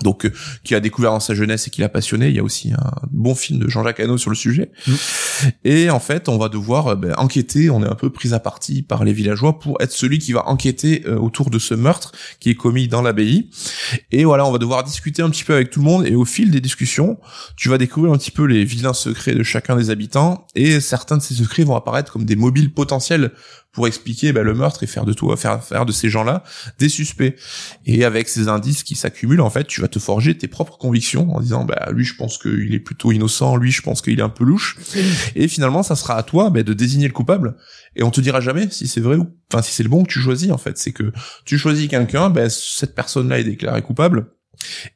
Donc, 0.00 0.24
euh, 0.24 0.32
qui 0.64 0.74
a 0.74 0.80
découvert 0.80 1.10
dans 1.10 1.20
sa 1.20 1.34
jeunesse 1.34 1.68
et 1.68 1.70
qui 1.70 1.80
l'a 1.80 1.88
passionné. 1.88 2.28
Il 2.28 2.34
y 2.34 2.38
a 2.38 2.42
aussi 2.42 2.72
un 2.72 2.90
bon 3.10 3.34
film 3.34 3.58
de 3.58 3.68
Jean-Jacques 3.68 4.00
Hano 4.00 4.16
sur 4.16 4.30
le 4.30 4.36
sujet. 4.36 4.70
Mm. 4.86 4.92
Et 5.64 5.90
en 5.90 6.00
fait, 6.00 6.28
on 6.28 6.38
va 6.38 6.48
devoir 6.48 6.88
euh, 6.88 6.94
ben, 6.94 7.14
enquêter. 7.18 7.70
On 7.70 7.82
est 7.82 7.88
un 7.88 7.94
peu 7.94 8.10
pris 8.10 8.32
à 8.32 8.40
partie 8.40 8.82
par 8.82 9.04
les 9.04 9.12
villageois 9.12 9.58
pour 9.58 9.80
être 9.80 9.92
celui 9.92 10.18
qui 10.18 10.32
va 10.32 10.48
enquêter 10.48 11.02
euh, 11.06 11.16
autour 11.16 11.50
de 11.50 11.58
ce 11.58 11.74
meurtre 11.74 12.12
qui 12.40 12.50
est 12.50 12.54
commis 12.54 12.88
dans 12.88 13.02
l'abbaye. 13.02 13.50
Et 14.10 14.24
voilà, 14.24 14.46
on 14.46 14.52
va 14.52 14.58
devoir 14.58 14.84
discuter 14.84 15.22
un 15.22 15.30
petit 15.30 15.44
peu 15.44 15.54
avec 15.54 15.70
tout 15.70 15.80
le 15.80 15.86
monde 15.86 16.06
et 16.06 16.14
au 16.14 16.24
fil 16.24 16.50
des 16.50 16.60
discussions, 16.60 17.18
tu 17.56 17.68
vas 17.68 17.78
découvrir 17.78 18.12
un 18.12 18.18
petit 18.18 18.30
peu 18.30 18.44
les 18.44 18.64
vilains 18.64 18.94
secrets 18.94 19.34
de 19.34 19.42
chacun 19.42 19.76
des 19.76 19.90
habitants 19.90 20.46
et 20.54 20.80
certains 20.80 21.16
de 21.16 21.22
ces 21.22 21.34
secrets 21.34 21.64
vont 21.64 21.76
apparaître 21.76 22.12
comme 22.12 22.24
des 22.24 22.36
mobiles 22.36 22.72
potentiels 22.72 23.32
pour 23.72 23.86
expliquer 23.86 24.32
bah, 24.32 24.42
le 24.42 24.54
meurtre 24.54 24.82
et 24.82 24.86
faire 24.86 25.04
de 25.04 25.12
tout, 25.12 25.34
faire, 25.36 25.64
faire 25.64 25.86
de 25.86 25.92
ces 25.92 26.10
gens-là 26.10 26.44
des 26.78 26.88
suspects. 26.88 27.34
Et 27.86 28.04
avec 28.04 28.28
ces 28.28 28.48
indices 28.48 28.82
qui 28.82 28.94
s'accumulent, 28.94 29.40
en 29.40 29.50
fait, 29.50 29.66
tu 29.66 29.80
vas 29.80 29.88
te 29.88 29.98
forger 29.98 30.36
tes 30.36 30.48
propres 30.48 30.76
convictions 30.76 31.34
en 31.34 31.40
disant, 31.40 31.64
bah 31.64 31.88
lui, 31.92 32.04
je 32.04 32.14
pense 32.14 32.38
qu'il 32.38 32.74
est 32.74 32.80
plutôt 32.80 33.12
innocent, 33.12 33.56
lui, 33.56 33.72
je 33.72 33.82
pense 33.82 34.02
qu'il 34.02 34.18
est 34.18 34.22
un 34.22 34.28
peu 34.28 34.44
louche. 34.44 34.76
Et 35.34 35.48
finalement, 35.48 35.82
ça 35.82 35.96
sera 35.96 36.16
à 36.16 36.22
toi 36.22 36.50
bah, 36.50 36.62
de 36.62 36.72
désigner 36.74 37.06
le 37.06 37.14
coupable. 37.14 37.56
Et 37.96 38.02
on 38.02 38.10
te 38.10 38.20
dira 38.20 38.40
jamais 38.40 38.68
si 38.70 38.86
c'est 38.86 39.00
vrai 39.00 39.16
ou, 39.16 39.26
enfin, 39.50 39.62
si 39.62 39.72
c'est 39.72 39.82
le 39.82 39.88
bon 39.88 40.04
que 40.04 40.12
tu 40.12 40.20
choisis, 40.20 40.50
en 40.50 40.58
fait. 40.58 40.76
C'est 40.76 40.92
que 40.92 41.12
tu 41.44 41.56
choisis 41.56 41.88
quelqu'un, 41.88 42.28
bah, 42.28 42.50
cette 42.50 42.94
personne-là 42.94 43.38
est 43.38 43.44
déclarée 43.44 43.82
coupable. 43.82 44.26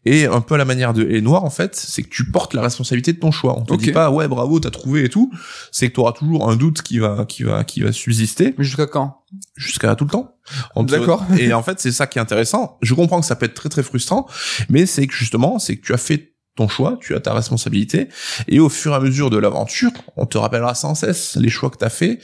Et 0.04 0.26
un 0.26 0.40
peu 0.40 0.54
à 0.54 0.58
la 0.58 0.64
manière 0.64 0.92
de 0.92 1.08
Et 1.08 1.20
Noir, 1.20 1.44
en 1.44 1.50
fait, 1.50 1.74
c'est 1.74 2.02
que 2.02 2.08
tu 2.08 2.30
portes 2.30 2.54
la 2.54 2.62
responsabilité 2.62 3.12
de 3.12 3.18
ton 3.18 3.30
choix. 3.30 3.56
On 3.58 3.64
te 3.64 3.74
dit 3.74 3.92
pas, 3.92 4.10
ouais, 4.10 4.28
bravo, 4.28 4.60
t'as 4.60 4.70
trouvé 4.70 5.04
et 5.04 5.08
tout. 5.08 5.32
C'est 5.72 5.88
que 5.88 5.94
tu 5.94 6.00
auras 6.00 6.12
toujours 6.12 6.48
un 6.48 6.56
doute 6.56 6.82
qui 6.82 6.98
va, 6.98 7.24
qui 7.26 7.42
va, 7.42 7.64
qui 7.64 7.80
va 7.80 7.92
subsister 7.92 8.54
mais 8.58 8.64
jusqu'à 8.64 8.86
quand? 8.86 9.22
Jusqu'à 9.56 9.94
tout 9.96 10.04
le 10.04 10.10
temps. 10.10 10.36
D'accord. 10.76 11.24
Et 11.38 11.52
en 11.52 11.62
fait, 11.62 11.80
c'est 11.80 11.92
ça 11.92 12.06
qui 12.06 12.18
est 12.18 12.22
intéressant. 12.22 12.78
Je 12.82 12.94
comprends 12.94 13.20
que 13.20 13.26
ça 13.26 13.36
peut 13.36 13.46
être 13.46 13.54
très 13.54 13.68
très 13.68 13.82
frustrant, 13.82 14.26
mais 14.68 14.86
c'est 14.86 15.06
que 15.06 15.14
justement, 15.14 15.58
c'est 15.58 15.76
que 15.76 15.84
tu 15.84 15.92
as 15.92 15.98
fait 15.98 16.35
ton 16.56 16.68
choix, 16.68 16.98
tu 17.00 17.14
as 17.14 17.20
ta 17.20 17.34
responsabilité, 17.34 18.08
et 18.48 18.58
au 18.58 18.68
fur 18.68 18.92
et 18.92 18.96
à 18.96 19.00
mesure 19.00 19.30
de 19.30 19.36
l'aventure, 19.36 19.92
on 20.16 20.24
te 20.24 20.38
rappellera 20.38 20.74
sans 20.74 20.94
cesse 20.94 21.36
les 21.36 21.50
choix 21.50 21.70
que 21.70 21.76
tu 21.76 21.84
as 21.84 21.90
fait, 21.90 22.18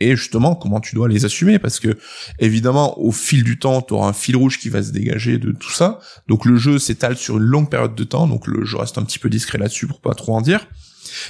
et 0.00 0.16
justement 0.16 0.54
comment 0.54 0.80
tu 0.80 0.94
dois 0.94 1.08
les 1.08 1.24
assumer, 1.26 1.58
parce 1.58 1.78
que 1.78 1.96
évidemment, 2.38 2.98
au 2.98 3.12
fil 3.12 3.44
du 3.44 3.58
temps, 3.58 3.82
tu 3.82 3.92
auras 3.94 4.08
un 4.08 4.12
fil 4.14 4.36
rouge 4.36 4.58
qui 4.58 4.70
va 4.70 4.82
se 4.82 4.90
dégager 4.90 5.38
de 5.38 5.52
tout 5.52 5.70
ça, 5.70 6.00
donc 6.28 6.46
le 6.46 6.56
jeu 6.56 6.78
s'étale 6.78 7.16
sur 7.16 7.36
une 7.36 7.44
longue 7.44 7.68
période 7.68 7.94
de 7.94 8.04
temps, 8.04 8.26
donc 8.26 8.46
le, 8.46 8.64
je 8.64 8.76
reste 8.76 8.96
un 8.96 9.04
petit 9.04 9.18
peu 9.18 9.28
discret 9.28 9.58
là-dessus 9.58 9.86
pour 9.86 10.00
pas 10.00 10.14
trop 10.14 10.34
en 10.34 10.40
dire, 10.40 10.66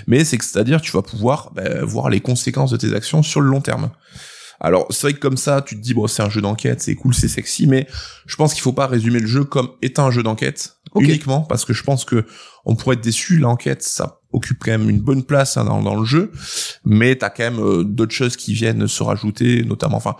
mais 0.06 0.24
c'est 0.24 0.38
que 0.38 0.44
c'est-à-dire 0.44 0.80
tu 0.80 0.92
vas 0.92 1.02
pouvoir 1.02 1.52
ben, 1.54 1.82
voir 1.84 2.08
les 2.08 2.20
conséquences 2.20 2.70
de 2.70 2.76
tes 2.76 2.94
actions 2.94 3.22
sur 3.22 3.40
le 3.40 3.48
long 3.48 3.60
terme. 3.60 3.90
Alors 4.60 4.86
c'est 4.90 5.02
vrai 5.02 5.12
que 5.14 5.18
comme 5.18 5.36
ça, 5.36 5.60
tu 5.60 5.74
te 5.74 5.80
dis 5.80 5.92
bon 5.92 6.06
c'est 6.06 6.22
un 6.22 6.30
jeu 6.30 6.40
d'enquête, 6.40 6.80
c'est 6.80 6.94
cool, 6.94 7.14
c'est 7.14 7.28
sexy, 7.28 7.66
mais 7.66 7.88
je 8.26 8.36
pense 8.36 8.54
qu'il 8.54 8.62
faut 8.62 8.72
pas 8.72 8.86
résumer 8.86 9.18
le 9.18 9.26
jeu 9.26 9.42
comme 9.42 9.70
étant 9.82 10.06
un 10.06 10.10
jeu 10.12 10.22
d'enquête 10.22 10.73
Ok. 10.94 11.04
uniquement 11.04 11.40
parce 11.42 11.64
que 11.64 11.72
je 11.72 11.82
pense 11.82 12.04
que 12.04 12.24
on 12.64 12.76
pourrait 12.76 12.94
être 12.96 13.02
déçu. 13.04 13.38
L'enquête, 13.38 13.82
ça 13.82 14.20
occupe 14.32 14.58
quand 14.64 14.70
même 14.70 14.88
une 14.88 15.00
bonne 15.00 15.24
place 15.24 15.56
hein, 15.56 15.64
dans, 15.64 15.82
dans 15.82 15.96
le 15.96 16.04
jeu, 16.04 16.30
mais 16.84 17.16
t'as 17.16 17.30
quand 17.30 17.44
même 17.44 17.58
euh, 17.60 17.84
d'autres 17.84 18.14
choses 18.14 18.36
qui 18.36 18.54
viennent 18.54 18.86
se 18.88 19.02
rajouter, 19.02 19.62
notamment, 19.64 19.96
enfin 19.96 20.16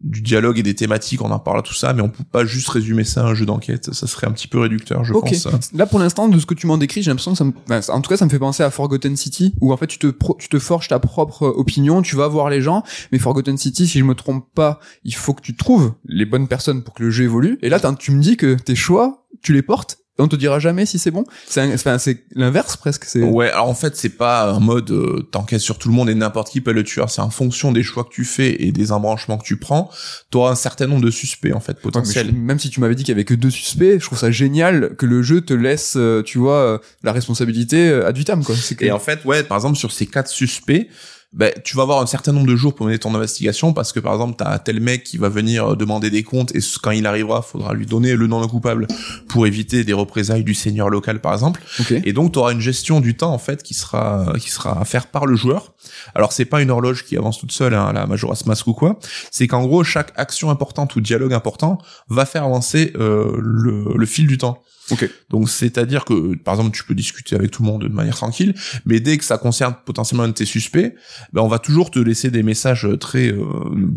du 0.00 0.20
dialogue 0.20 0.58
et 0.58 0.62
des 0.62 0.74
thématiques, 0.74 1.22
on 1.22 1.30
en 1.30 1.38
parle 1.38 1.62
tout 1.62 1.72
ça, 1.72 1.94
mais 1.94 2.02
on 2.02 2.10
peut 2.10 2.24
pas 2.30 2.44
juste 2.44 2.68
résumer 2.68 3.04
ça 3.04 3.22
à 3.22 3.28
un 3.30 3.34
jeu 3.34 3.46
d'enquête. 3.46 3.94
Ça 3.94 4.06
serait 4.06 4.26
un 4.26 4.32
petit 4.32 4.48
peu 4.48 4.58
réducteur, 4.58 5.02
je 5.02 5.14
Ok. 5.14 5.30
pense. 5.30 5.72
Là, 5.72 5.86
pour 5.86 5.98
l'instant, 5.98 6.28
de 6.28 6.38
ce 6.38 6.44
que 6.44 6.52
tu 6.52 6.66
m'en 6.66 6.76
décris, 6.76 7.00
j'ai 7.02 7.10
l'impression 7.10 7.30
que 7.32 7.38
ça 7.38 7.44
me, 7.44 7.52
enfin, 7.70 7.80
en 7.90 8.00
tout 8.02 8.10
cas, 8.10 8.18
ça 8.18 8.26
me 8.26 8.30
fait 8.30 8.38
penser 8.40 8.62
à 8.62 8.70
Forgotten 8.70 9.16
City, 9.16 9.54
où 9.62 9.72
en 9.72 9.78
fait, 9.78 9.86
tu 9.86 9.98
te, 9.98 10.08
pro- 10.08 10.36
tu 10.38 10.48
te 10.50 10.58
forges 10.58 10.88
ta 10.88 10.98
propre 10.98 11.44
opinion, 11.46 12.02
tu 12.02 12.16
vas 12.16 12.28
voir 12.28 12.50
les 12.50 12.60
gens, 12.60 12.82
mais 13.12 13.18
Forgotten 13.18 13.56
City, 13.56 13.86
si 13.86 13.98
je 14.00 14.04
me 14.04 14.14
trompe 14.14 14.46
pas, 14.54 14.78
il 15.04 15.14
faut 15.14 15.32
que 15.32 15.40
tu 15.42 15.56
trouves 15.56 15.94
les 16.04 16.26
bonnes 16.26 16.48
personnes 16.48 16.82
pour 16.82 16.92
que 16.92 17.02
le 17.02 17.10
jeu 17.10 17.24
évolue. 17.24 17.58
Et 17.62 17.70
là, 17.70 17.80
tu 17.98 18.10
me 18.10 18.20
dis 18.20 18.36
que 18.36 18.54
tes 18.56 18.74
choix, 18.74 19.24
tu 19.40 19.54
les 19.54 19.62
portes, 19.62 19.98
on 20.18 20.28
te 20.28 20.36
dira 20.36 20.58
jamais 20.60 20.86
si 20.86 20.98
c'est 20.98 21.10
bon? 21.10 21.24
C'est, 21.46 21.74
enfin, 21.74 21.98
c'est 21.98 22.24
l'inverse 22.34 22.76
presque. 22.76 23.04
C'est. 23.04 23.22
Ouais, 23.22 23.50
alors 23.50 23.68
en 23.68 23.74
fait, 23.74 23.96
c'est 23.96 24.10
pas 24.10 24.50
un 24.50 24.60
mode 24.60 24.90
euh, 24.92 25.22
t'enquêtes 25.30 25.60
sur 25.60 25.78
tout 25.78 25.88
le 25.88 25.94
monde 25.94 26.08
et 26.08 26.14
n'importe 26.14 26.50
qui 26.50 26.60
peut 26.60 26.72
le 26.72 26.84
tueur. 26.84 27.10
C'est 27.10 27.20
en 27.20 27.30
fonction 27.30 27.72
des 27.72 27.82
choix 27.82 28.04
que 28.04 28.10
tu 28.12 28.24
fais 28.24 28.62
et 28.62 28.70
des 28.72 28.92
embranchements 28.92 29.38
que 29.38 29.44
tu 29.44 29.56
prends, 29.56 29.90
t'auras 30.30 30.52
un 30.52 30.54
certain 30.54 30.86
nombre 30.86 31.02
de 31.04 31.10
suspects 31.10 31.52
en 31.52 31.60
fait 31.60 31.72
Ouais, 31.72 31.82
potentiels. 31.82 32.28
je- 32.28 32.32
même 32.32 32.58
si 32.58 32.70
tu 32.70 32.80
m'avais 32.80 32.94
dit 32.94 33.02
qu'il 33.02 33.12
y 33.12 33.16
avait 33.16 33.24
que 33.24 33.34
deux 33.34 33.50
suspects, 33.50 33.98
je 33.98 34.04
trouve 34.04 34.18
ça 34.18 34.30
génial 34.30 34.94
que 34.96 35.06
le 35.06 35.22
jeu 35.22 35.40
te 35.40 35.52
laisse, 35.54 35.94
euh, 35.96 36.22
tu 36.22 36.38
vois, 36.38 36.58
euh, 36.58 36.78
la 37.02 37.12
responsabilité 37.12 37.88
euh, 37.88 38.06
ad 38.06 38.16
vitam, 38.16 38.44
quoi. 38.44 38.54
Et 38.80 38.92
en 38.92 38.98
fait, 39.00 39.24
ouais, 39.24 39.42
par 39.42 39.56
exemple, 39.58 39.76
sur 39.76 39.90
ces 39.92 40.06
quatre 40.06 40.28
suspects, 40.30 40.88
ben, 41.34 41.52
tu 41.64 41.76
vas 41.76 41.82
avoir 41.82 42.00
un 42.00 42.06
certain 42.06 42.32
nombre 42.32 42.46
de 42.46 42.54
jours 42.54 42.74
pour 42.74 42.86
mener 42.86 42.98
ton 42.98 43.12
investigation 43.12 43.72
parce 43.72 43.92
que, 43.92 43.98
par 43.98 44.12
exemple, 44.12 44.36
t'as 44.38 44.56
tel 44.60 44.80
mec 44.80 45.02
qui 45.02 45.18
va 45.18 45.28
venir 45.28 45.72
euh, 45.72 45.76
demander 45.76 46.08
des 46.08 46.22
comptes 46.22 46.54
et 46.54 46.60
quand 46.80 46.92
il 46.92 47.06
arrivera, 47.06 47.42
faudra 47.42 47.74
lui 47.74 47.86
donner 47.86 48.14
le 48.14 48.28
nom 48.28 48.40
d'un 48.40 48.46
coupable 48.46 48.86
pour 49.28 49.46
éviter 49.46 49.82
des 49.82 49.92
représailles 49.92 50.44
du 50.44 50.54
seigneur 50.54 50.90
local, 50.90 51.20
par 51.20 51.32
exemple. 51.32 51.60
Ok. 51.80 51.92
Et 52.04 52.12
donc, 52.12 52.32
tu 52.32 52.38
auras 52.38 52.52
une 52.52 52.60
gestion 52.60 53.00
du 53.00 53.16
temps, 53.16 53.32
en 53.32 53.38
fait, 53.38 53.64
qui 53.64 53.74
sera, 53.74 54.32
qui 54.38 54.50
sera 54.50 54.80
à 54.80 54.84
faire 54.84 55.08
par 55.08 55.26
le 55.26 55.34
joueur. 55.34 55.74
Alors, 56.14 56.32
c'est 56.32 56.44
pas 56.44 56.62
une 56.62 56.70
horloge 56.70 57.04
qui 57.04 57.16
avance 57.16 57.38
toute 57.38 57.52
seule, 57.52 57.74
hein, 57.74 57.92
la 57.92 58.06
Majora's 58.06 58.46
Mask 58.46 58.68
ou 58.68 58.74
quoi. 58.74 59.00
C'est 59.32 59.48
qu'en 59.48 59.64
gros, 59.66 59.82
chaque 59.82 60.12
action 60.14 60.50
importante 60.50 60.94
ou 60.94 61.00
dialogue 61.00 61.32
important 61.32 61.78
va 62.08 62.26
faire 62.26 62.44
avancer 62.44 62.92
euh, 62.94 63.36
le, 63.40 63.92
le 63.96 64.06
fil 64.06 64.28
du 64.28 64.38
temps. 64.38 64.62
Ok. 64.90 65.08
Donc, 65.30 65.48
c'est-à-dire 65.48 66.04
que, 66.04 66.36
par 66.36 66.54
exemple, 66.54 66.76
tu 66.76 66.84
peux 66.84 66.94
discuter 66.94 67.36
avec 67.36 67.50
tout 67.50 67.62
le 67.62 67.68
monde 67.68 67.82
de 67.82 67.88
manière 67.88 68.16
tranquille, 68.16 68.54
mais 68.84 69.00
dès 69.00 69.16
que 69.18 69.24
ça 69.24 69.38
concerne 69.38 69.74
potentiellement 69.84 70.24
un 70.24 70.28
de 70.28 70.32
tes 70.32 70.44
suspects, 70.44 70.94
ben, 71.32 71.42
on 71.42 71.48
va 71.48 71.58
toujours 71.58 71.90
te 71.90 71.98
laisser 71.98 72.30
des 72.30 72.42
messages 72.42 72.86
très, 73.00 73.28
euh, 73.28 73.42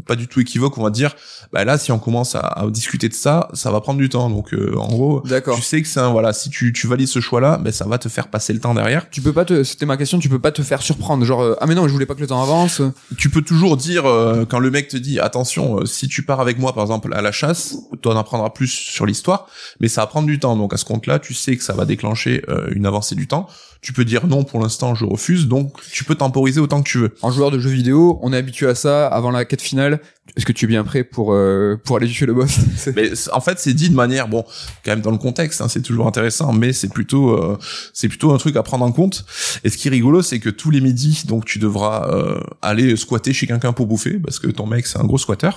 pas 0.05 0.15
du 0.15 0.27
tout 0.27 0.39
équivoques. 0.39 0.77
On 0.77 0.83
va 0.83 0.89
dire, 0.89 1.15
bah 1.51 1.65
là, 1.65 1.77
si 1.77 1.91
on 1.91 1.99
commence 1.99 2.35
à, 2.35 2.39
à 2.39 2.67
discuter 2.69 3.09
de 3.09 3.13
ça, 3.13 3.49
ça 3.53 3.71
va 3.71 3.81
prendre 3.81 3.99
du 3.99 4.09
temps. 4.09 4.29
Donc, 4.29 4.53
euh, 4.53 4.75
en 4.77 4.87
gros, 4.87 5.21
D'accord. 5.21 5.57
tu 5.57 5.61
sais 5.61 5.81
que 5.81 5.87
c'est 5.87 5.99
un, 5.99 6.11
voilà, 6.11 6.33
si 6.33 6.49
tu, 6.49 6.71
tu 6.71 6.87
valides 6.87 7.07
ce 7.07 7.19
choix-là, 7.19 7.57
ben, 7.57 7.71
ça 7.71 7.85
va 7.85 7.97
te 7.97 8.09
faire 8.09 8.29
passer 8.29 8.53
le 8.53 8.59
temps 8.59 8.73
derrière. 8.73 9.09
Tu 9.09 9.21
peux 9.21 9.33
pas 9.33 9.45
te, 9.45 9.63
c'était 9.63 9.85
ma 9.85 9.97
question, 9.97 10.19
tu 10.19 10.29
peux 10.29 10.39
pas 10.39 10.51
te 10.51 10.61
faire 10.61 10.81
surprendre, 10.81 11.25
genre 11.25 11.41
euh, 11.41 11.55
ah 11.59 11.65
mais 11.65 11.75
non, 11.75 11.87
je 11.87 11.93
voulais 11.93 12.05
pas 12.05 12.15
que 12.15 12.21
le 12.21 12.27
temps 12.27 12.41
avance. 12.41 12.81
Tu 13.17 13.29
peux 13.29 13.41
toujours 13.41 13.77
dire, 13.77 14.05
euh, 14.05 14.45
quand 14.45 14.59
le 14.59 14.71
mec 14.71 14.87
te 14.87 14.97
dit, 14.97 15.19
attention, 15.19 15.79
euh, 15.79 15.85
si 15.85 16.07
tu 16.07 16.23
pars 16.23 16.39
avec 16.39 16.59
moi, 16.59 16.73
par 16.73 16.83
exemple, 16.83 17.13
à 17.13 17.21
la 17.21 17.31
chasse, 17.31 17.75
toi, 18.01 18.13
en 18.15 18.17
apprendras 18.17 18.51
plus 18.51 18.67
sur 18.67 19.05
l'histoire, 19.05 19.47
mais 19.79 19.87
ça 19.87 20.01
va 20.01 20.07
prendre 20.07 20.27
du 20.27 20.39
temps. 20.39 20.55
Donc, 20.55 20.73
ce 20.77 20.85
compte-là, 20.85 21.19
tu 21.19 21.33
sais 21.33 21.57
que 21.57 21.63
ça 21.63 21.73
va 21.73 21.85
déclencher 21.85 22.43
euh, 22.49 22.69
une 22.71 22.85
avancée 22.85 23.15
du 23.15 23.27
temps. 23.27 23.47
Tu 23.81 23.93
peux 23.93 24.05
dire 24.05 24.27
non, 24.27 24.43
pour 24.43 24.59
l'instant, 24.59 24.95
je 24.95 25.05
refuse. 25.05 25.47
Donc, 25.47 25.73
tu 25.91 26.03
peux 26.03 26.15
temporiser 26.15 26.59
autant 26.59 26.81
que 26.81 26.89
tu 26.89 26.99
veux. 26.99 27.15
En 27.21 27.31
joueur 27.31 27.51
de 27.51 27.59
jeux 27.59 27.69
vidéo, 27.69 28.19
on 28.21 28.33
est 28.33 28.37
habitué 28.37 28.67
à 28.67 28.75
ça 28.75 29.07
avant 29.07 29.31
la 29.31 29.45
quête 29.45 29.61
finale. 29.61 29.99
Est-ce 30.35 30.45
que 30.45 30.51
tu 30.51 30.65
es 30.65 30.67
bien 30.67 30.83
prêt 30.83 31.03
pour 31.03 31.33
euh, 31.33 31.77
pour 31.83 31.97
aller 31.97 32.07
tuer 32.07 32.25
le 32.25 32.33
boss 32.33 32.59
Mais 32.95 33.11
en 33.31 33.39
fait, 33.39 33.59
c'est 33.59 33.73
dit 33.73 33.89
de 33.89 33.95
manière, 33.95 34.27
bon, 34.27 34.43
quand 34.83 34.91
même 34.91 35.01
dans 35.01 35.11
le 35.11 35.17
contexte, 35.17 35.61
hein, 35.61 35.67
c'est 35.69 35.81
toujours 35.81 36.05
intéressant, 36.05 36.51
mais 36.51 36.73
c'est 36.73 36.89
plutôt, 36.89 37.31
euh, 37.31 37.57
c'est 37.93 38.09
plutôt 38.09 38.33
un 38.33 38.37
truc 38.37 38.55
à 38.57 38.63
prendre 38.63 38.83
en 38.83 38.91
compte. 38.91 39.25
Et 39.63 39.69
ce 39.69 39.77
qui 39.77 39.87
est 39.87 39.91
rigolo, 39.91 40.21
c'est 40.21 40.39
que 40.39 40.49
tous 40.49 40.69
les 40.69 40.81
midis, 40.81 41.23
donc 41.25 41.45
tu 41.45 41.59
devras 41.59 42.09
euh, 42.11 42.39
aller 42.61 42.95
squatter 42.97 43.31
chez 43.31 43.47
quelqu'un 43.47 43.71
pour 43.71 43.87
bouffer, 43.87 44.19
parce 44.19 44.39
que 44.39 44.47
ton 44.47 44.65
mec 44.65 44.85
c'est 44.85 44.99
un 44.99 45.05
gros 45.05 45.17
squatter. 45.17 45.51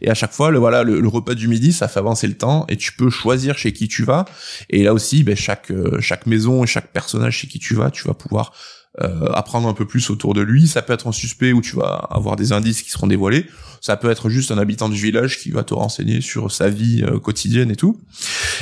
Et 0.00 0.08
à 0.08 0.14
chaque 0.14 0.32
fois, 0.32 0.50
le 0.50 0.58
voilà, 0.58 0.84
le, 0.84 1.00
le 1.00 1.08
repas 1.08 1.34
du 1.34 1.48
midi, 1.48 1.72
ça 1.72 1.86
fait 1.86 2.00
avancer 2.00 2.26
le 2.26 2.34
temps, 2.34 2.64
et 2.68 2.76
tu 2.76 2.92
peux 2.92 3.10
choisir 3.10 3.58
chez 3.58 3.72
qui 3.72 3.88
tu 3.88 4.04
vas. 4.04 4.24
Et 4.70 4.84
là 4.84 4.94
aussi, 4.94 5.22
ben, 5.22 5.36
chaque 5.36 5.70
euh, 5.70 6.00
chaque 6.00 6.26
maison 6.26 6.64
et 6.64 6.66
chaque 6.66 6.92
personnage 6.92 7.38
qui 7.48 7.58
tu 7.58 7.74
vas, 7.74 7.90
tu 7.90 8.06
vas 8.06 8.14
pouvoir 8.14 8.52
euh, 9.00 9.30
apprendre 9.32 9.68
un 9.68 9.74
peu 9.74 9.86
plus 9.86 10.10
autour 10.10 10.34
de 10.34 10.40
lui. 10.40 10.66
Ça 10.66 10.82
peut 10.82 10.92
être 10.92 11.06
un 11.06 11.12
suspect 11.12 11.52
où 11.52 11.60
tu 11.60 11.76
vas 11.76 12.08
avoir 12.10 12.34
des 12.34 12.52
indices 12.52 12.82
qui 12.82 12.90
seront 12.90 13.06
dévoilés. 13.06 13.46
Ça 13.80 13.96
peut 13.96 14.10
être 14.10 14.28
juste 14.28 14.50
un 14.50 14.58
habitant 14.58 14.88
du 14.88 15.00
village 15.00 15.38
qui 15.38 15.50
va 15.50 15.62
te 15.62 15.72
renseigner 15.72 16.20
sur 16.20 16.50
sa 16.50 16.68
vie 16.68 17.04
euh, 17.04 17.20
quotidienne 17.20 17.70
et 17.70 17.76
tout. 17.76 18.00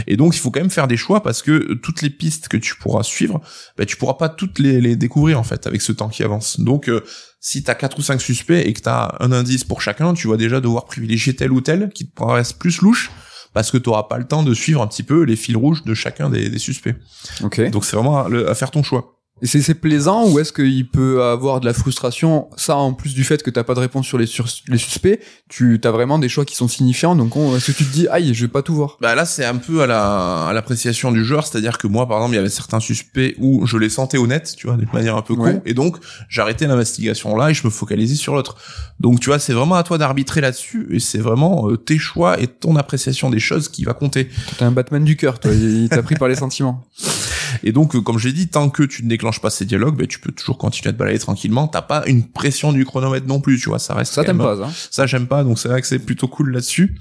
Et 0.07 0.19
donc, 0.19 0.37
il 0.37 0.41
faut 0.41 0.51
quand 0.51 0.61
même 0.61 0.69
faire 0.69 0.89
des 0.89 0.99
choix 0.99 1.23
parce 1.23 1.41
que 1.41 1.73
toutes 1.75 2.03
les 2.03 2.11
pistes 2.11 2.49
que 2.49 2.59
tu 2.59 2.77
pourras 2.77 3.03
suivre, 3.03 3.41
bah, 3.79 3.87
tu 3.87 3.97
pourras 3.97 4.15
pas 4.15 4.29
toutes 4.29 4.59
les, 4.59 4.81
les 4.81 4.95
découvrir 4.95 5.41
en 5.41 5.45
fait 5.45 5.67
avec 5.67 5.81
ce 5.81 5.93
temps 5.93 6.11
qui 6.11 6.23
avance. 6.23 6.61
Donc, 6.61 6.91
euh, 6.91 7.03
si 7.41 7.63
t'as 7.63 7.75
quatre 7.75 7.99
ou 7.99 8.03
cinq 8.03 8.21
suspects 8.21 8.63
et 8.63 8.73
que 8.75 8.81
t'as 8.81 9.17
un 9.21 9.33
indice 9.33 9.65
pour 9.65 9.81
chacun, 9.81 10.13
tu 10.13 10.29
vas 10.29 10.37
déjà 10.37 10.61
devoir 10.61 10.85
privilégier 10.85 11.35
tel 11.35 11.51
ou 11.53 11.63
tel 11.63 11.89
qui 11.95 12.09
te 12.11 12.15
paraissent 12.15 12.53
plus 12.53 12.83
louche 12.83 13.11
parce 13.57 13.71
que 13.71 13.79
t'auras 13.79 14.03
pas 14.03 14.19
le 14.19 14.27
temps 14.27 14.43
de 14.43 14.53
suivre 14.53 14.83
un 14.83 14.87
petit 14.87 15.03
peu 15.03 15.23
les 15.23 15.35
fils 15.35 15.57
rouges 15.57 15.83
de 15.83 15.95
chacun 15.95 16.29
des, 16.29 16.51
des 16.51 16.59
suspects. 16.59 16.95
Ok. 17.43 17.71
Donc, 17.71 17.87
c'est 17.87 17.97
vraiment 17.97 18.27
à 18.27 18.55
faire 18.55 18.71
ton 18.71 18.83
choix. 18.83 19.16
Et 19.43 19.47
c'est 19.47 19.61
c'est 19.61 19.75
plaisant 19.75 20.27
ou 20.31 20.39
est-ce 20.39 20.51
qu'il 20.51 20.89
peut 20.89 21.23
avoir 21.23 21.61
de 21.61 21.67
la 21.67 21.75
frustration 21.75 22.49
Ça 22.57 22.75
en 22.77 22.95
plus 22.95 23.13
du 23.13 23.23
fait 23.23 23.43
que 23.43 23.51
t'as 23.51 23.65
pas 23.65 23.75
de 23.75 23.81
réponse 23.81 24.07
sur 24.07 24.17
les 24.17 24.25
sur 24.25 24.47
les 24.69 24.79
suspects, 24.79 25.21
tu 25.51 25.79
t'as 25.81 25.91
vraiment 25.91 26.19
des 26.19 26.31
choix 26.31 26.47
qui 26.47 26.57
sont 26.57 26.69
signifiants. 26.69 27.15
Donc 27.15 27.37
on- 27.37 27.55
est-ce 27.55 27.71
que 27.71 27.77
tu 27.77 27.85
te 27.85 27.93
dis 27.93 28.09
aïe, 28.09 28.33
je 28.33 28.47
vais 28.47 28.51
pas 28.51 28.63
tout 28.63 28.75
voir? 28.75 28.97
Bah 29.03 29.15
là, 29.15 29.27
c'est 29.27 29.45
un 29.45 29.57
peu 29.57 29.83
à 29.83 29.87
la 29.87 30.47
à 30.47 30.53
l'appréciation 30.55 31.13
du 31.13 31.23
joueur, 31.23 31.47
c'est-à-dire 31.47 31.77
que 31.77 31.87
moi, 31.87 32.09
par 32.09 32.17
exemple, 32.17 32.33
il 32.33 32.37
y 32.37 32.41
avait 32.41 32.49
certains 32.49 32.81
suspects 32.81 33.35
où 33.39 33.67
je 33.67 33.77
les 33.77 33.91
sentais 33.91 34.17
honnêtes, 34.17 34.55
tu 34.57 34.69
vois, 34.69 34.77
d'une 34.79 34.89
manière 34.93 35.17
un 35.17 35.23
peu 35.23 35.35
con, 35.35 35.43
Ouais. 35.45 35.61
et 35.67 35.75
donc 35.75 35.99
j'arrêtais 36.31 36.67
l'investigation 36.67 37.37
là 37.37 37.51
et 37.51 37.55
je 37.55 37.67
me 37.67 37.71
focalisais 37.71 38.15
sur 38.15 38.35
l'autre. 38.35 38.57
Donc 39.01 39.21
tu 39.21 39.27
vois, 39.29 39.39
c'est 39.39 39.53
vraiment 39.53 39.75
à 39.75 39.83
toi 39.83 39.99
d'arbitrer 39.99 40.41
là-dessus, 40.41 40.87
et 40.91 40.99
c'est 40.99 41.19
vraiment 41.19 41.69
euh, 41.69 41.77
tes 41.77 41.99
choix 41.99 42.41
et 42.41 42.47
ton 42.47 42.75
appréciation 42.77 43.29
des 43.29 43.39
choses 43.41 43.69
qui 43.69 43.85
va 43.85 43.93
compter. 43.93 44.31
T'es 44.57 44.65
un 44.65 44.71
Batman 44.71 45.05
du 45.05 45.17
cœur, 45.17 45.39
toi. 45.41 45.53
Il 45.53 45.91
t'a 45.91 46.03
pris 46.03 46.15
par 46.15 46.29
les 46.29 46.37
sentiments. 46.37 46.83
Et 47.63 47.73
donc, 47.73 47.95
euh, 47.95 48.01
comme 48.01 48.19
je 48.19 48.29
l'ai 48.29 48.35
dit, 48.35 48.49
tant 48.49 48.71
que 48.71 48.83
tu 48.83 49.05
ne 49.05 49.09
déclenches 49.09 49.41
pas 49.41 49.51
ces 49.51 49.65
dialogues, 49.65 49.97
bah, 49.97 50.07
tu 50.07 50.19
peux 50.19 50.33
toujours 50.33 50.59
continuer 50.59 50.91
à 50.91 50.93
te 50.93 50.99
balader 50.99 51.19
tranquillement. 51.19 51.69
T'as 51.69 51.83
pas 51.83 52.05
une 52.07 52.25
pression 52.25 52.73
du 52.73 52.85
chronomètre 52.85 53.27
non 53.27 53.41
plus, 53.41 53.59
tu 53.59 53.69
vois, 53.69 53.79
ça 53.79 53.95
reste. 53.95 54.13
Ça 54.13 54.25
t'aime 54.25 54.39
pas, 54.39 54.57
ça 54.57 54.71
Ça, 54.91 55.07
j'aime 55.07 55.27
pas, 55.27 55.45
donc 55.45 55.59
c'est 55.59 55.69
vrai 55.69 55.81
que 55.81 55.87
c'est 55.87 55.99
plutôt 55.99 56.29
cool 56.29 56.53
là-dessus. 56.53 56.97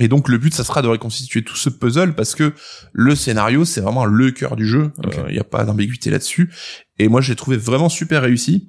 Et 0.00 0.08
donc 0.08 0.28
le 0.28 0.38
but, 0.38 0.52
ça 0.52 0.64
sera 0.64 0.82
de 0.82 0.88
reconstituer 0.88 1.44
tout 1.44 1.54
ce 1.54 1.68
puzzle 1.68 2.14
parce 2.14 2.34
que 2.34 2.52
le 2.92 3.14
scénario, 3.14 3.64
c'est 3.64 3.80
vraiment 3.80 4.04
le 4.04 4.32
cœur 4.32 4.56
du 4.56 4.66
jeu. 4.66 4.90
Il 5.28 5.32
n'y 5.32 5.38
a 5.38 5.44
pas 5.44 5.64
d'ambiguïté 5.64 6.10
là-dessus. 6.10 6.50
Et 6.98 7.08
moi, 7.08 7.20
j'ai 7.20 7.36
trouvé 7.36 7.56
vraiment 7.56 7.88
super 7.88 8.22
réussi. 8.22 8.66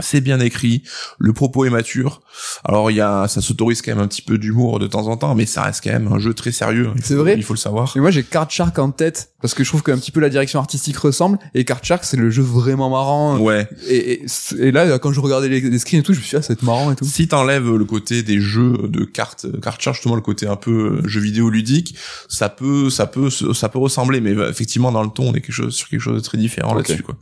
C'est 0.00 0.20
bien 0.20 0.40
écrit, 0.40 0.82
le 1.18 1.32
propos 1.32 1.64
est 1.64 1.70
mature. 1.70 2.20
Alors 2.64 2.90
il 2.90 2.96
y 2.96 3.00
a, 3.00 3.28
ça 3.28 3.40
s'autorise 3.40 3.80
quand 3.82 3.92
même 3.94 4.04
un 4.04 4.08
petit 4.08 4.22
peu 4.22 4.36
d'humour 4.38 4.78
de 4.78 4.86
temps 4.86 5.06
en 5.08 5.16
temps, 5.16 5.34
mais 5.34 5.46
ça 5.46 5.62
reste 5.62 5.82
quand 5.82 5.92
même 5.92 6.08
un 6.12 6.18
jeu 6.18 6.34
très 6.34 6.52
sérieux. 6.52 6.90
C'est 7.02 7.14
vrai 7.14 7.34
Il 7.36 7.42
faut 7.42 7.54
le 7.54 7.58
savoir. 7.58 7.92
Et 7.96 8.00
moi 8.00 8.10
j'ai 8.10 8.22
Card 8.22 8.50
Shark 8.50 8.78
en 8.78 8.90
tête 8.90 9.30
parce 9.40 9.54
que 9.54 9.64
je 9.64 9.68
trouve 9.68 9.82
qu'un 9.82 9.96
petit 9.98 10.10
peu 10.10 10.20
la 10.20 10.28
direction 10.28 10.58
artistique 10.58 10.96
ressemble 10.98 11.38
et 11.54 11.64
Card 11.64 11.80
Shark 11.82 12.04
c'est 12.04 12.16
le 12.16 12.30
jeu 12.30 12.42
vraiment 12.42 12.90
marrant 12.90 13.38
Ouais. 13.38 13.68
et, 13.88 14.12
et, 14.12 14.26
et 14.58 14.70
là 14.72 14.98
quand 14.98 15.12
je 15.12 15.20
regardais 15.20 15.48
les, 15.48 15.60
les 15.60 15.78
screens 15.78 16.00
et 16.00 16.02
tout 16.02 16.12
je 16.12 16.18
me 16.18 16.24
suis 16.24 16.30
dit 16.30 16.36
ah 16.36 16.42
ça 16.42 16.48
va 16.48 16.52
être 16.54 16.62
marrant 16.62 16.92
et 16.92 16.96
tout 16.96 17.04
Si 17.04 17.28
t'enlèves 17.28 17.70
le 17.74 17.84
côté 17.84 18.22
des 18.22 18.40
jeux 18.40 18.76
de 18.88 19.04
cartes, 19.04 19.46
carte 19.60 19.80
charge, 19.80 19.96
justement 19.96 20.14
le 20.16 20.20
côté 20.20 20.46
un 20.46 20.56
peu 20.56 21.00
euh, 21.02 21.08
jeu 21.08 21.20
vidéo 21.20 21.48
ludique, 21.50 21.94
ça 22.28 22.48
peut, 22.48 22.90
ça 22.90 23.06
peut, 23.06 23.30
ça 23.30 23.68
peut 23.68 23.78
ressembler, 23.78 24.20
mais 24.20 24.32
euh, 24.34 24.50
effectivement 24.50 24.92
dans 24.92 25.02
le 25.02 25.10
ton, 25.10 25.30
on 25.30 25.34
est 25.34 25.40
quelque 25.40 25.52
chose 25.52 25.74
sur 25.74 25.88
quelque 25.88 26.00
chose 26.00 26.16
de 26.16 26.20
très 26.24 26.38
différent 26.38 26.74
là-dessus, 26.74 27.02
quoi. 27.02 27.16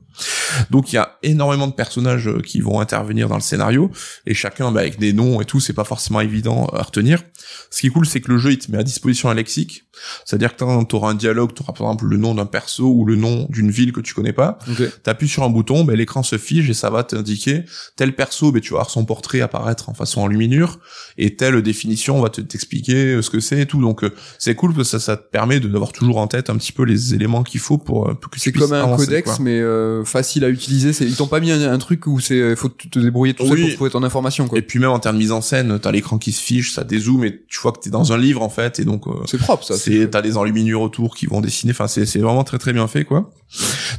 Donc 0.70 0.92
il 0.92 0.96
y 0.96 0.98
a 0.98 1.18
énormément 1.22 1.66
de 1.66 1.72
personnages 1.72 2.28
euh, 2.28 2.40
vont 2.64 2.80
intervenir 2.80 3.28
dans 3.28 3.36
le 3.36 3.40
scénario 3.42 3.90
et 4.26 4.34
chacun 4.34 4.72
bah, 4.72 4.80
avec 4.80 4.98
des 4.98 5.12
noms 5.12 5.40
et 5.40 5.44
tout, 5.44 5.60
c'est 5.60 5.72
pas 5.72 5.84
forcément 5.84 6.20
évident 6.20 6.66
à 6.72 6.82
retenir. 6.82 7.22
Ce 7.70 7.80
qui 7.80 7.86
est 7.88 7.90
cool, 7.90 8.06
c'est 8.06 8.20
que 8.20 8.30
le 8.32 8.38
jeu 8.38 8.52
il 8.52 8.58
te 8.58 8.70
met 8.72 8.78
à 8.78 8.82
disposition 8.82 9.28
un 9.30 9.34
lexique, 9.34 9.84
c'est-à-dire 10.24 10.54
que 10.56 10.58
quand 10.64 10.84
t'auras 10.84 11.10
un 11.10 11.14
dialogue, 11.14 11.52
t'auras 11.54 11.72
par 11.72 11.86
exemple 11.86 12.06
le 12.06 12.16
nom 12.16 12.34
d'un 12.34 12.46
perso 12.46 12.84
ou 12.92 13.04
le 13.04 13.16
nom 13.16 13.46
d'une 13.50 13.70
ville 13.70 13.92
que 13.92 14.00
tu 14.00 14.14
connais 14.14 14.32
pas, 14.32 14.58
Ok. 14.70 14.82
T'appuies 15.02 15.28
sur 15.28 15.42
un 15.44 15.50
bouton, 15.50 15.84
ben, 15.84 15.96
l'écran 15.96 16.22
se 16.22 16.38
fige 16.38 16.68
et 16.70 16.74
ça 16.74 16.90
va 16.90 17.04
t'indiquer 17.04 17.64
tel 17.96 18.14
perso, 18.16 18.50
ben, 18.52 18.60
tu 18.60 18.70
vas 18.72 18.78
voir 18.78 18.90
son 18.90 19.04
portrait 19.04 19.40
apparaître 19.40 19.88
en 19.88 19.94
façon 19.94 20.22
enluminure 20.22 20.78
et 21.18 21.36
telle 21.36 21.60
définition 21.62 22.20
va 22.20 22.28
te 22.30 22.40
t'expliquer 22.40 23.14
euh, 23.14 23.22
ce 23.22 23.30
que 23.30 23.40
c'est 23.40 23.60
et 23.60 23.66
tout. 23.66 23.80
Donc 23.80 24.02
euh, 24.04 24.10
c'est 24.38 24.54
cool 24.54 24.74
parce 24.74 24.90
que 24.90 24.98
ça, 24.98 25.04
ça 25.04 25.16
te 25.16 25.28
permet 25.30 25.60
de- 25.60 25.68
d'avoir 25.68 25.92
toujours 25.92 26.16
en 26.18 26.26
tête 26.26 26.50
un 26.50 26.56
petit 26.56 26.72
peu 26.72 26.84
les 26.84 27.14
éléments 27.14 27.42
qu'il 27.42 27.60
faut 27.60 27.78
pour, 27.78 28.08
euh, 28.08 28.14
pour 28.14 28.30
que 28.30 28.36
tu 28.36 28.40
c'est 28.40 28.50
puisses 28.52 28.64
comme 28.64 28.72
un 28.72 28.82
avancer, 28.82 29.06
codex 29.06 29.24
quoi. 29.30 29.38
mais 29.40 29.60
euh, 29.60 30.04
facile 30.04 30.44
à 30.44 30.48
utiliser 30.48 30.92
c'est 30.92 31.04
ils 31.04 31.14
t'ont 31.16 31.26
pas 31.26 31.40
mis 31.40 31.50
un, 31.52 31.72
un 31.72 31.78
truc 31.78 32.06
où 32.06 32.18
c'est 32.20 32.53
euh, 32.54 32.60
faut 32.60 32.68
te 32.68 32.98
débrouiller 32.98 33.34
tout 33.34 33.46
seul 33.46 33.60
pour 33.60 33.74
trouver 33.74 33.90
ton 33.90 34.02
information 34.02 34.48
quoi. 34.48 34.58
Et 34.58 34.62
puis 34.62 34.78
même 34.78 34.90
en 34.90 34.98
termes 34.98 35.16
de 35.16 35.20
mise 35.20 35.32
en 35.32 35.40
scène, 35.40 35.78
t'as 35.78 35.92
l'écran 35.92 36.18
qui 36.18 36.32
se 36.32 36.42
fige, 36.42 36.72
ça 36.72 36.84
dézoome 36.84 37.24
et 37.24 37.42
tu 37.48 37.60
vois 37.60 37.72
que 37.72 37.80
t'es 37.80 37.90
dans 37.90 38.12
un 38.12 38.18
livre 38.18 38.42
en 38.42 38.48
fait 38.48 38.80
et 38.80 38.84
donc 38.84 39.06
euh, 39.06 39.12
c'est 39.26 39.38
propre 39.38 39.64
ça 39.64 39.76
c'est 39.76 40.10
t'as 40.10 40.22
des 40.22 40.36
enluminures 40.36 40.80
autour 40.80 41.16
qui 41.16 41.26
vont 41.26 41.40
dessiner 41.40 41.72
enfin 41.72 41.86
c'est 41.86 42.06
c'est 42.06 42.20
vraiment 42.20 42.44
très 42.44 42.58
très 42.58 42.72
bien 42.72 42.86
fait 42.86 43.04
quoi. 43.04 43.30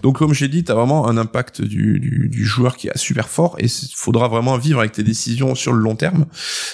Donc 0.04 0.18
comme 0.18 0.34
j'ai 0.34 0.48
dit 0.48 0.64
t'as 0.64 0.74
vraiment 0.74 1.08
un 1.08 1.18
impact 1.18 1.62
du, 1.62 2.00
du 2.00 2.30
du 2.30 2.46
joueur 2.46 2.78
qui 2.78 2.88
est 2.88 2.98
super 2.98 3.30
fort 3.30 3.56
et 3.60 3.66
il 3.66 3.96
faudra 3.96 4.28
vraiment 4.28 4.58
vivre 4.58 4.80
avec 4.80 4.92
tes 4.92 5.04
décisions 5.04 5.56
sur 5.56 5.74
le 5.74 5.80
long 5.80 5.96
terme. 5.96 6.26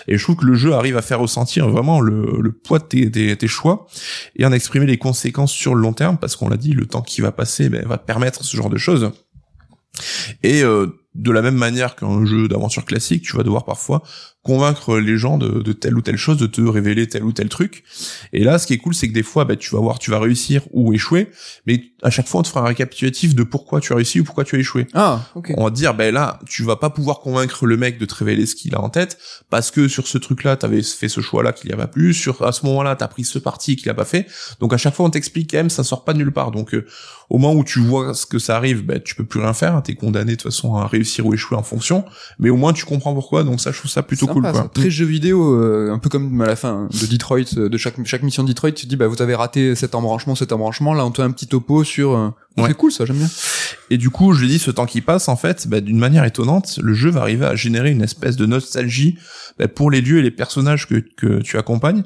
Et 0.08 0.18
je 0.18 0.24
trouve 0.24 0.38
que 0.38 0.46
le 0.46 0.56
jeu 0.56 0.74
arrive 0.74 0.98
à 0.98 1.02
faire 1.02 1.20
ressentir 1.20 1.70
vraiment 1.70 2.02
le, 2.02 2.40
le 2.42 2.52
poids 2.52 2.80
de 2.80 2.86
tes, 2.86 3.12
tes, 3.12 3.36
tes 3.36 3.48
choix 3.48 3.88
et 4.36 4.46
en 4.46 4.52
exprimer 4.52 4.86
les 4.86 4.98
conséquences 4.98 5.52
sur 5.52 5.76
le 5.76 5.82
long 5.82 5.94
terme 5.94 6.18
parce 6.18 6.36
qu'on 6.36 6.50
l'a 6.50 6.58
dit 6.58 6.72
le 6.72 6.86
temps 6.86 7.02
qui 7.02 7.22
va 7.22 7.32
passer 7.32 7.70
ben, 7.70 7.86
va 7.88 7.98
permettre 7.98 8.44
ce 8.44 8.56
genre 8.56 8.70
de 8.70 8.78
choses. 8.78 9.12
Et 10.44 10.64
euh, 10.64 10.88
de 11.16 11.32
la 11.32 11.41
même 11.41 11.55
manière 11.55 11.95
qu'un 11.95 12.26
jeu 12.26 12.47
d'aventure 12.47 12.86
classique, 12.86 13.24
tu 13.24 13.36
vas 13.36 13.43
devoir 13.43 13.66
parfois 13.66 14.01
convaincre 14.44 14.98
les 14.98 15.18
gens 15.18 15.38
de, 15.38 15.62
de, 15.62 15.74
telle 15.74 15.96
ou 15.96 16.02
telle 16.02 16.18
chose, 16.18 16.38
de 16.38 16.48
te 16.48 16.62
révéler 16.62 17.08
tel 17.08 17.24
ou 17.24 17.32
tel 17.32 17.48
truc. 17.48 17.84
Et 18.34 18.44
là, 18.44 18.58
ce 18.58 18.66
qui 18.66 18.74
est 18.74 18.78
cool, 18.78 18.96
c'est 18.96 19.08
que 19.08 19.14
des 19.14 19.24
fois, 19.24 19.46
bah, 19.46 19.56
tu 19.56 19.76
vas 19.76 19.82
voir, 19.82 20.00
tu 20.00 20.10
vas 20.10 20.20
réussir 20.20 20.64
ou 20.72 20.94
échouer, 20.94 21.30
mais 21.68 21.84
à 22.02 22.10
chaque 22.10 22.28
fois, 22.28 22.39
on 22.39 22.44
te 22.44 22.48
fera 22.48 22.62
un 22.62 22.66
récapitulatif 22.66 23.36
de 23.36 23.44
pourquoi 23.44 23.82
tu 23.82 23.94
as 23.94 23.96
réussi 23.96 24.20
ou 24.20 24.24
pourquoi 24.24 24.44
tu 24.44 24.56
as 24.56 24.60
échoué. 24.60 24.88
Ah, 24.94 25.22
ok. 25.36 25.54
On 25.58 25.66
va 25.66 25.70
te 25.70 25.76
dire, 25.76 25.94
ben 25.94 26.12
là, 26.12 26.39
tu 26.48 26.64
vas 26.64 26.76
pas 26.76 26.89
pouvoir 26.89 27.20
convaincre 27.20 27.68
le 27.68 27.78
mec 27.78 28.00
de 28.00 28.06
te 28.06 28.16
révéler 28.16 28.48
ce 28.48 28.56
qu'il 28.56 28.74
a 28.74 28.82
en 28.82 28.89
tête, 28.89 29.20
parce 29.52 29.70
que 29.70 29.88
sur 29.88 30.08
ce 30.08 30.18
truc-là, 30.18 30.56
t'avais 30.56 30.82
fait 30.82 31.10
ce 31.10 31.22
choix-là 31.22 31.54
qu'il 31.54 31.70
y 31.70 31.74
a 31.74 31.78
pas 31.78 31.88
plus, 31.88 32.16
sur 32.16 32.42
à 32.42 32.52
ce 32.52 32.66
moment-là, 32.66 32.96
t'as 32.96 33.08
pris 33.08 33.24
ce 33.24 33.38
parti 33.38 33.76
qu'il 33.76 33.89
a 33.89 33.94
pas 33.94 34.06
fait. 34.06 34.26
Donc 34.60 34.74
à 34.74 34.78
chaque 34.78 34.96
fois, 34.96 35.06
on 35.06 35.12
t'explique 35.12 35.52
quand 35.52 35.58
même, 35.58 35.70
ça 35.70 35.84
sort 35.84 36.04
pas 36.04 36.14
de 36.14 36.18
nulle 36.18 36.34
part. 36.34 36.50
Donc 36.50 36.74
euh, 36.74 36.86
au 37.30 37.38
moment 37.38 37.54
où 37.54 37.64
tu 37.64 37.80
vois 37.80 38.14
ce 38.14 38.26
que 38.26 38.39
ça 38.39 38.58
arrive, 38.58 38.84
ben 38.86 39.00
tu 39.00 39.16
peux 39.16 39.24
plus 39.24 39.39
rien 39.39 39.54
faire, 39.54 39.82
t'es 39.84 39.96
condamné 39.96 40.32
de 40.32 40.38
toute 40.38 40.52
façon 40.52 40.76
à 40.76 40.88
réussir 40.88 41.26
ou 41.26 41.34
échouer 41.34 41.58
en 41.58 41.64
fonction. 41.64 42.04
Mais 42.39 42.50
au 42.50 42.58
moins, 42.58 42.74
tu 42.74 42.86
comprends 42.86 43.14
pourquoi. 43.14 43.44
Donc 43.44 43.62
ça, 43.62 43.72
je 43.72 43.78
trouve 43.78 43.92
ça 43.92 44.04
plutôt 44.04 44.28
cool. 44.34 44.44
ça. 44.44 44.52
Quoi. 44.52 44.72
Très 44.74 44.90
jeu 44.90 45.06
vidéo, 45.06 45.56
euh, 45.56 45.92
un 45.92 46.00
peu 46.00 46.10
comme 46.10 46.42
à 46.42 46.46
la 46.46 46.56
fin 46.56 46.88
de 46.92 47.06
Detroit, 47.06 47.58
euh, 47.58 47.70
de 47.70 47.78
chaque 47.78 47.96
chaque 48.06 48.24
mission 48.24 48.44
de 48.44 48.48
Detroit, 48.50 48.72
tu 48.72 48.86
te 48.86 48.90
dis 48.90 48.96
bah 48.96 49.08
vous 49.08 49.22
avez 49.22 49.36
raté 49.36 49.76
cet 49.76 49.96
embranchement, 49.96 50.36
cet 50.36 50.52
embranchement, 50.52 50.94
là 50.94 51.06
on 51.06 51.12
te 51.12 51.18
fait 51.18 51.24
un 51.24 51.32
petit 51.32 51.48
topo 51.48 51.84
sur. 51.84 52.34
Ouais. 52.58 52.68
C'est 52.68 52.74
cool 52.76 52.91
ça, 52.91 53.06
j'aime 53.06 53.18
bien. 53.18 53.30
Et 53.89 53.97
du 53.97 54.10
coup, 54.10 54.34
je 54.34 54.41
l'ai 54.41 54.49
dit, 54.49 54.60
ce 54.60 54.72
temps 54.72 54.86
qui 54.86 55.02
passe, 55.02 55.30
en 55.30 55.38
fait, 55.38 55.68
bah, 55.68 55.80
d'une 55.80 55.97
manière 55.97 56.26
étonnante, 56.26 56.80
le 56.82 56.93
jeu 56.93 57.10
va 57.10 57.22
arriver 57.22 57.45
à 57.45 57.56
générer 57.56 57.91
une 57.91 58.02
espèce 58.02 58.36
de 58.36 58.45
nostalgie 58.45 59.18
bah, 59.58 59.70
pour 59.70 59.89
les 59.89 60.02
lieux 60.02 60.20
et 60.20 60.22
les 60.22 60.32
personnages 60.32 60.88
que, 60.88 60.95
que 60.95 61.41
tu 61.41 61.58
accompagnes. 61.58 62.04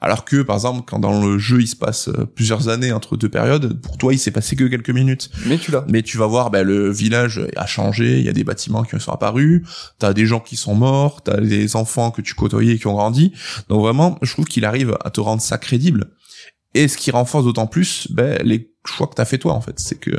Alors 0.00 0.24
que, 0.24 0.42
par 0.42 0.56
exemple, 0.56 0.82
quand 0.86 1.00
dans 1.00 1.20
le 1.20 1.38
jeu 1.38 1.60
il 1.60 1.66
se 1.66 1.74
passe 1.74 2.08
euh, 2.08 2.24
plusieurs 2.24 2.68
années 2.68 2.92
entre 2.92 3.16
deux 3.16 3.28
périodes, 3.28 3.80
pour 3.80 3.98
toi 3.98 4.14
il 4.14 4.18
s'est 4.18 4.30
passé 4.30 4.54
que 4.54 4.64
quelques 4.64 4.90
minutes. 4.90 5.30
Mais 5.46 5.58
tu 5.58 5.72
l'as. 5.72 5.84
Mais 5.88 6.02
tu 6.02 6.18
vas 6.18 6.26
voir, 6.26 6.50
bah, 6.50 6.62
le 6.62 6.92
village 6.92 7.40
a 7.56 7.66
changé, 7.66 8.18
il 8.18 8.24
y 8.24 8.28
a 8.28 8.32
des 8.32 8.44
bâtiments 8.44 8.84
qui 8.84 8.98
sont 9.00 9.12
apparus, 9.12 9.62
t'as 9.98 10.12
des 10.12 10.26
gens 10.26 10.40
qui 10.40 10.54
sont 10.54 10.76
morts, 10.76 11.22
t'as 11.22 11.40
des 11.40 11.74
enfants 11.74 12.12
que 12.12 12.22
tu 12.22 12.34
côtoyais 12.34 12.74
et 12.74 12.78
qui 12.78 12.86
ont 12.86 12.94
grandi. 12.94 13.32
Donc 13.68 13.80
vraiment, 13.80 14.18
je 14.22 14.32
trouve 14.32 14.44
qu'il 14.44 14.64
arrive 14.64 14.96
à 15.04 15.10
te 15.10 15.20
rendre 15.20 15.42
ça 15.42 15.58
crédible. 15.58 16.12
Et 16.74 16.86
ce 16.86 16.96
qui 16.96 17.10
renforce 17.10 17.44
d'autant 17.44 17.66
plus 17.66 18.06
ben, 18.10 18.38
les 18.44 18.70
choix 18.88 19.06
que 19.06 19.14
t'as 19.14 19.24
fait 19.24 19.38
toi 19.38 19.54
en 19.54 19.60
fait, 19.60 19.78
c'est 19.78 19.98
que 19.98 20.10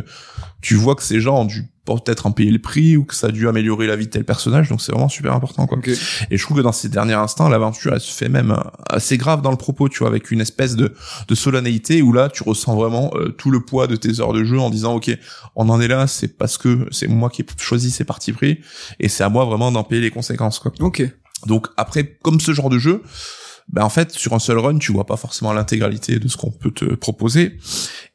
tu 0.62 0.76
vois 0.76 0.96
que 0.96 1.04
ces 1.04 1.22
gens 1.22 1.42
ont 1.42 1.46
dû 1.46 1.70
peut-être 1.86 2.28
en 2.28 2.32
payer 2.32 2.52
le 2.52 2.60
prix 2.60 2.98
ou 2.98 3.04
que 3.04 3.16
ça 3.16 3.28
a 3.28 3.32
dû 3.32 3.48
améliorer 3.48 3.88
la 3.88 3.96
vie 3.96 4.06
de 4.06 4.12
tel 4.12 4.24
personnage, 4.24 4.70
donc 4.70 4.82
c'est 4.82 4.92
vraiment 4.92 5.10
super 5.10 5.34
important 5.34 5.66
quoi. 5.66 5.78
Ok. 5.78 5.90
Et 6.30 6.38
je 6.38 6.44
trouve 6.44 6.58
que 6.58 6.62
dans 6.62 6.72
ces 6.72 6.90
derniers 6.90 7.14
instants, 7.14 7.50
l'aventure 7.50 7.94
elle 7.94 8.00
se 8.00 8.12
fait 8.12 8.30
même 8.30 8.52
euh, 8.52 8.70
assez 8.90 9.18
grave 9.18 9.42
dans 9.42 9.52
le 9.52 9.58
propos, 9.58 9.90
tu 9.90 10.00
vois, 10.00 10.08
avec 10.08 10.32
une 10.32 10.42
espèce 10.42 10.76
de, 10.76 10.94
de 11.28 11.36
solennité 11.36 12.02
où 12.02 12.14
là 12.14 12.30
tu 12.30 12.44
ressens 12.44 12.76
vraiment 12.76 13.12
euh, 13.16 13.30
tout 13.30 13.52
le 13.52 13.62
poids 13.62 13.88
de 13.88 13.96
tes 13.96 14.20
heures 14.20 14.34
de 14.34 14.44
jeu 14.44 14.60
en 14.60 14.70
disant 14.70 14.96
ok, 14.96 15.12
on 15.56 15.70
en 15.70 15.82
est 15.82 15.88
là, 15.88 16.08
c'est 16.08 16.38
parce 16.38 16.58
que 16.58 16.88
c'est 16.92 17.08
moi 17.08 17.30
qui 17.30 17.42
ai 17.42 17.46
choisi 17.58 17.92
ces 17.92 18.04
parties 18.04 18.34
pris 18.34 18.60
et 19.00 19.10
c'est 19.10 19.24
à 19.24 19.30
moi 19.30 19.46
vraiment 19.46 19.72
d'en 19.72 19.84
payer 19.84 20.02
les 20.02 20.12
conséquences 20.12 20.60
quoi. 20.60 20.72
Ok. 20.80 21.04
Donc 21.46 21.68
après, 21.78 22.18
comme 22.22 22.40
ce 22.40 22.54
genre 22.54 22.70
de 22.70 22.78
jeu, 22.78 23.02
ben 23.72 23.84
en 23.84 23.90
fait 23.90 24.12
sur 24.12 24.34
un 24.34 24.40
seul 24.40 24.58
run 24.58 24.78
tu 24.78 24.92
vois 24.92 25.06
pas 25.06 25.18
forcément 25.18 25.54
l'intégralité 25.54 26.20
de 26.20 26.28
ce 26.28 26.38
qu'on 26.38 26.52
peut 26.52 26.72
te 26.72 26.86
proposer. 26.96 27.58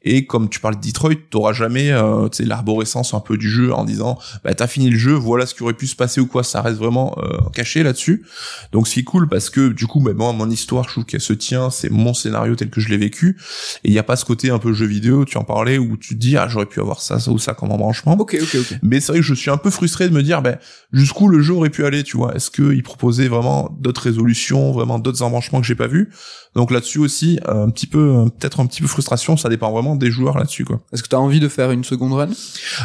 Et 0.07 0.25
comme 0.25 0.49
tu 0.49 0.59
parles 0.59 0.79
de 0.79 0.85
Detroit 0.85 1.15
t'auras 1.29 1.53
jamais 1.53 1.91
euh, 1.91 2.27
l'arborescence 2.39 3.13
un 3.13 3.19
peu 3.19 3.37
du 3.37 3.49
jeu 3.49 3.73
en 3.73 3.85
disant 3.85 4.17
bah 4.43 4.53
t'as 4.53 4.67
fini 4.67 4.89
le 4.89 4.97
jeu 4.97 5.13
voilà 5.13 5.45
ce 5.45 5.55
qui 5.55 5.63
aurait 5.63 5.73
pu 5.73 5.87
se 5.87 5.95
passer 5.95 6.21
ou 6.21 6.27
quoi. 6.27 6.43
Ça 6.43 6.61
reste 6.61 6.77
vraiment 6.77 7.15
euh, 7.17 7.37
caché 7.53 7.83
là-dessus. 7.83 8.25
Donc 8.71 8.87
c'est 8.87 9.03
cool 9.03 9.27
parce 9.27 9.49
que 9.49 9.69
du 9.69 9.87
coup 9.87 10.01
ben 10.01 10.13
moi 10.13 10.31
mon 10.33 10.49
histoire 10.49 10.85
je 10.85 10.89
trouve 10.89 11.05
qu'elle 11.05 11.21
se 11.21 11.33
tient. 11.33 11.69
C'est 11.69 11.89
mon 11.89 12.13
scénario 12.13 12.55
tel 12.55 12.69
que 12.69 12.81
je 12.81 12.89
l'ai 12.89 12.97
vécu. 12.97 13.37
Et 13.83 13.89
il 13.89 13.93
y 13.93 13.99
a 13.99 14.03
pas 14.03 14.15
ce 14.15 14.25
côté 14.25 14.49
un 14.49 14.59
peu 14.59 14.73
jeu 14.73 14.85
vidéo 14.85 15.25
tu 15.25 15.37
en 15.37 15.43
parlais 15.43 15.77
où 15.77 15.97
tu 15.97 16.15
te 16.15 16.19
dis 16.19 16.37
ah 16.37 16.47
j'aurais 16.47 16.65
pu 16.65 16.79
avoir 16.79 17.01
ça 17.01 17.19
ça 17.19 17.31
ou 17.31 17.39
ça 17.39 17.53
comme 17.53 17.71
embranchement. 17.71 18.17
Ok, 18.19 18.37
ok, 18.41 18.55
ok. 18.59 18.79
mais 18.83 18.99
c'est 18.99 19.11
vrai 19.11 19.19
que 19.19 19.25
je 19.25 19.33
suis 19.33 19.51
un 19.51 19.57
peu 19.57 19.69
frustré 19.69 20.09
de 20.09 20.13
me 20.13 20.23
dire, 20.23 20.41
ben, 20.41 20.57
jusqu'où 20.91 21.27
le 21.27 21.41
jeu 21.41 21.53
aurait 21.53 21.69
pu 21.69 21.85
aller, 21.85 22.03
tu 22.03 22.17
vois? 22.17 22.35
Est-ce 22.35 22.51
qu'il 22.51 22.83
proposait 22.83 23.27
vraiment 23.27 23.75
d'autres 23.79 24.01
résolutions, 24.01 24.71
vraiment 24.71 24.99
d'autres 24.99 25.21
embranchements? 25.21 25.44
Que 25.61 25.65
j'ai 25.67 25.75
pas 25.75 25.87
vus 25.87 26.09
Donc 26.55 26.71
là-dessus 26.71 26.99
aussi, 26.99 27.39
un 27.45 27.69
petit 27.69 27.87
peu, 27.87 28.25
peut-être 28.39 28.59
un 28.59 28.65
petit 28.65 28.81
peu 28.81 28.87
frustration, 28.87 29.35
ça 29.37 29.49
dépend 29.49 29.71
vraiment 29.71 29.95
des 29.95 30.09
joueurs 30.11 30.37
là-dessus, 30.37 30.63
quoi. 30.65 30.79
Est-ce 30.93 31.03
que 31.03 31.07
t'as 31.09 31.17
envie 31.17 31.39
de 31.39 31.47
faire 31.49 31.71
une 31.71 31.83
seconde 31.83 32.13
run? 32.13 32.29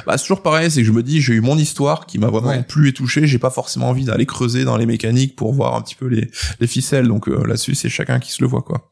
Bah, 0.06 0.16
c'est 0.18 0.24
toujours 0.24 0.42
pareil, 0.42 0.70
c'est 0.70 0.80
que 0.80 0.86
je 0.86 0.92
me 0.92 1.02
dis, 1.02 1.20
j'ai 1.20 1.34
eu 1.34 1.40
mon 1.40 1.56
histoire 1.56 2.06
qui 2.06 2.18
m'a 2.18 2.26
vraiment 2.28 2.48
Ouais. 2.48 2.62
plu 2.64 2.88
et 2.88 2.92
touché, 2.92 3.26
j'ai 3.26 3.38
pas 3.38 3.50
forcément 3.50 3.88
envie 3.90 4.04
d'aller 4.04 4.26
creuser 4.26 4.64
dans 4.64 4.76
les 4.76 4.86
mécaniques 4.86 5.36
pour 5.36 5.52
voir 5.52 5.74
un 5.76 5.82
petit 5.82 5.94
peu 5.94 6.06
les, 6.06 6.30
les 6.58 6.66
ficelles, 6.66 7.06
donc 7.08 7.28
euh, 7.28 7.44
là-dessus, 7.46 7.74
c'est 7.74 7.88
chacun 7.88 8.18
qui 8.18 8.32
se 8.32 8.42
le 8.42 8.48
voit, 8.48 8.62
quoi. 8.62 8.90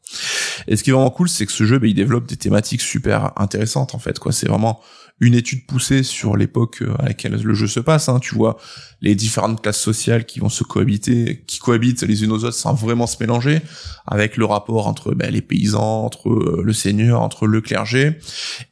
Et 0.67 0.75
ce 0.77 0.83
qui 0.83 0.89
est 0.91 0.93
vraiment 0.93 1.09
cool, 1.11 1.27
c'est 1.29 1.45
que 1.45 1.51
ce 1.51 1.65
jeu, 1.65 1.79
ben, 1.79 1.89
il 1.89 1.93
développe 1.93 2.25
des 2.27 2.37
thématiques 2.37 2.81
super 2.81 3.31
intéressantes, 3.37 3.95
en 3.95 3.99
fait, 3.99 4.17
quoi. 4.19 4.31
C'est 4.31 4.47
vraiment 4.47 4.79
une 5.19 5.33
étude 5.33 5.65
poussée 5.65 6.03
sur 6.03 6.37
l'époque 6.37 6.81
euh, 6.81 6.93
à 6.99 7.05
laquelle 7.05 7.41
le 7.41 7.53
jeu 7.53 7.67
se 7.67 7.79
passe, 7.79 8.09
hein. 8.09 8.19
Tu 8.19 8.35
vois, 8.35 8.57
les 9.01 9.15
différentes 9.15 9.61
classes 9.61 9.79
sociales 9.79 10.25
qui 10.25 10.39
vont 10.39 10.49
se 10.49 10.63
cohabiter, 10.63 11.43
qui 11.47 11.59
cohabitent 11.59 12.03
les 12.03 12.23
unes 12.23 12.31
aux 12.31 12.43
autres 12.43 12.53
sans 12.55 12.73
vraiment 12.73 13.07
se 13.07 13.17
mélanger, 13.19 13.61
avec 14.07 14.37
le 14.37 14.45
rapport 14.45 14.87
entre 14.87 15.13
ben, 15.13 15.31
les 15.31 15.41
paysans, 15.41 16.05
entre 16.05 16.29
euh, 16.29 16.61
le 16.63 16.73
seigneur, 16.73 17.21
entre 17.21 17.47
le 17.47 17.61
clergé, 17.61 18.17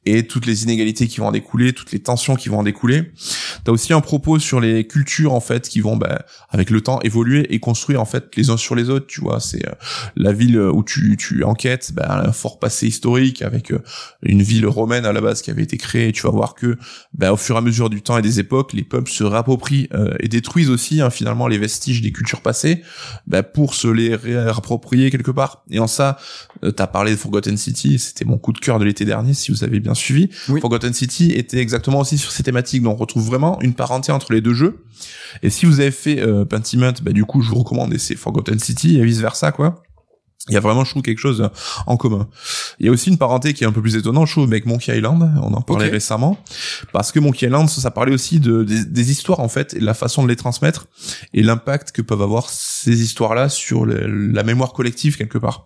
et 0.05 0.25
toutes 0.27 0.45
les 0.45 0.63
inégalités 0.63 1.07
qui 1.07 1.19
vont 1.19 1.27
en 1.27 1.31
découler, 1.31 1.73
toutes 1.73 1.91
les 1.91 1.99
tensions 1.99 2.35
qui 2.35 2.49
vont 2.49 2.59
en 2.59 2.63
découler. 2.63 3.11
T'as 3.63 3.71
aussi 3.71 3.93
un 3.93 4.01
propos 4.01 4.39
sur 4.39 4.59
les 4.59 4.87
cultures 4.87 5.33
en 5.33 5.41
fait 5.41 5.67
qui 5.67 5.81
vont 5.81 5.97
ben, 5.97 6.19
avec 6.49 6.69
le 6.69 6.81
temps 6.81 6.99
évoluer 7.01 7.53
et 7.53 7.59
construire 7.59 8.01
en 8.01 8.05
fait 8.05 8.35
les 8.35 8.49
uns 8.49 8.57
sur 8.57 8.75
les 8.75 8.89
autres. 8.89 9.07
Tu 9.07 9.21
vois, 9.21 9.39
c'est 9.39 9.65
euh, 9.67 9.73
la 10.15 10.31
ville 10.31 10.59
où 10.59 10.83
tu, 10.83 11.17
tu 11.17 11.43
enquêtes, 11.43 11.91
ben, 11.93 12.05
un 12.09 12.31
fort 12.31 12.59
passé 12.59 12.87
historique 12.87 13.41
avec 13.41 13.73
une 14.23 14.41
ville 14.41 14.65
romaine 14.65 15.05
à 15.05 15.13
la 15.13 15.21
base 15.21 15.41
qui 15.41 15.51
avait 15.51 15.63
été 15.63 15.77
créée. 15.77 16.11
Tu 16.11 16.23
vas 16.23 16.31
voir 16.37 16.55
que 16.55 16.77
ben, 17.13 17.31
au 17.31 17.37
fur 17.37 17.55
et 17.55 17.57
à 17.57 17.61
mesure 17.61 17.89
du 17.89 18.01
temps 18.01 18.17
et 18.17 18.21
des 18.21 18.39
époques, 18.39 18.73
les 18.73 18.83
peuples 18.83 19.11
se 19.11 19.23
réapproprient 19.23 19.89
euh, 19.93 20.13
et 20.19 20.27
détruisent 20.27 20.69
aussi 20.69 21.01
hein, 21.01 21.09
finalement 21.09 21.47
les 21.47 21.57
vestiges 21.57 22.01
des 22.01 22.11
cultures 22.11 22.41
passées 22.41 22.83
ben, 23.25 23.43
pour 23.43 23.73
se 23.73 23.87
les 23.87 24.15
réapproprier 24.15 25.09
quelque 25.09 25.31
part. 25.31 25.63
Et 25.71 25.79
en 25.79 25.87
ça, 25.87 26.17
euh, 26.63 26.71
t'as 26.71 26.87
parlé 26.87 27.11
de 27.11 27.17
Forgotten 27.17 27.57
City, 27.57 27.99
c'était 27.99 28.25
mon 28.25 28.37
coup 28.37 28.53
de 28.53 28.59
cœur 28.59 28.79
de 28.79 28.85
l'été 28.85 29.03
dernier 29.03 29.33
si 29.33 29.51
vous 29.51 29.63
avez 29.63 29.79
bien 29.79 29.95
suivi. 29.95 30.29
Oui. 30.49 30.61
Forgotten 30.61 30.93
City 30.93 31.31
était 31.31 31.57
exactement 31.57 31.99
aussi 31.99 32.17
sur 32.17 32.31
ces 32.31 32.43
thématiques, 32.43 32.83
donc 32.83 32.95
on 32.95 33.01
retrouve 33.01 33.25
vraiment 33.25 33.59
une 33.61 33.73
parenté 33.73 34.11
entre 34.11 34.33
les 34.33 34.41
deux 34.41 34.53
jeux. 34.53 34.83
Et 35.41 35.49
si 35.49 35.65
vous 35.65 35.79
avez 35.79 35.91
fait 35.91 36.19
euh, 36.19 36.45
Pentiment, 36.45 36.93
bah 37.01 37.11
du 37.11 37.25
coup 37.25 37.41
je 37.41 37.49
vous 37.49 37.59
recommande 37.59 37.93
et 37.93 37.97
c'est 37.97 38.15
Forgotten 38.15 38.59
City 38.59 38.99
et 38.99 39.03
vice 39.03 39.19
versa 39.19 39.51
quoi. 39.51 39.83
Il 40.49 40.53
y 40.53 40.57
a 40.57 40.59
vraiment, 40.59 40.85
je 40.85 40.91
trouve, 40.91 41.01
quelque 41.03 41.19
chose 41.19 41.49
en 41.85 41.97
commun. 41.97 42.27
Il 42.79 42.85
y 42.85 42.89
a 42.89 42.91
aussi 42.91 43.09
une 43.09 43.17
parenté 43.17 43.53
qui 43.53 43.63
est 43.63 43.67
un 43.67 43.71
peu 43.71 43.81
plus 43.81 43.95
étonnante, 43.95 44.27
je 44.27 44.31
trouve, 44.33 44.45
avec 44.45 44.65
Monkey 44.65 44.95
Island. 44.97 45.31
On 45.41 45.53
en 45.53 45.61
parlait 45.61 45.85
récemment. 45.91 46.37
Parce 46.93 47.11
que 47.11 47.19
Monkey 47.19 47.45
Island, 47.47 47.69
ça, 47.69 47.81
ça 47.81 47.91
parlait 47.91 48.13
aussi 48.13 48.39
de, 48.39 48.63
des, 48.63 48.85
des 48.85 49.11
histoires, 49.11 49.39
en 49.39 49.49
fait, 49.49 49.73
et 49.73 49.79
de 49.79 49.85
la 49.85 49.93
façon 49.93 50.23
de 50.23 50.27
les 50.29 50.35
transmettre, 50.35 50.87
et 51.33 51.43
l'impact 51.43 51.91
que 51.91 52.01
peuvent 52.01 52.21
avoir 52.21 52.49
ces 52.49 53.01
histoires-là 53.01 53.49
sur 53.49 53.85
le- 53.85 54.07
la 54.07 54.43
mémoire 54.43 54.73
collective, 54.73 55.17
quelque 55.17 55.37
part. 55.37 55.65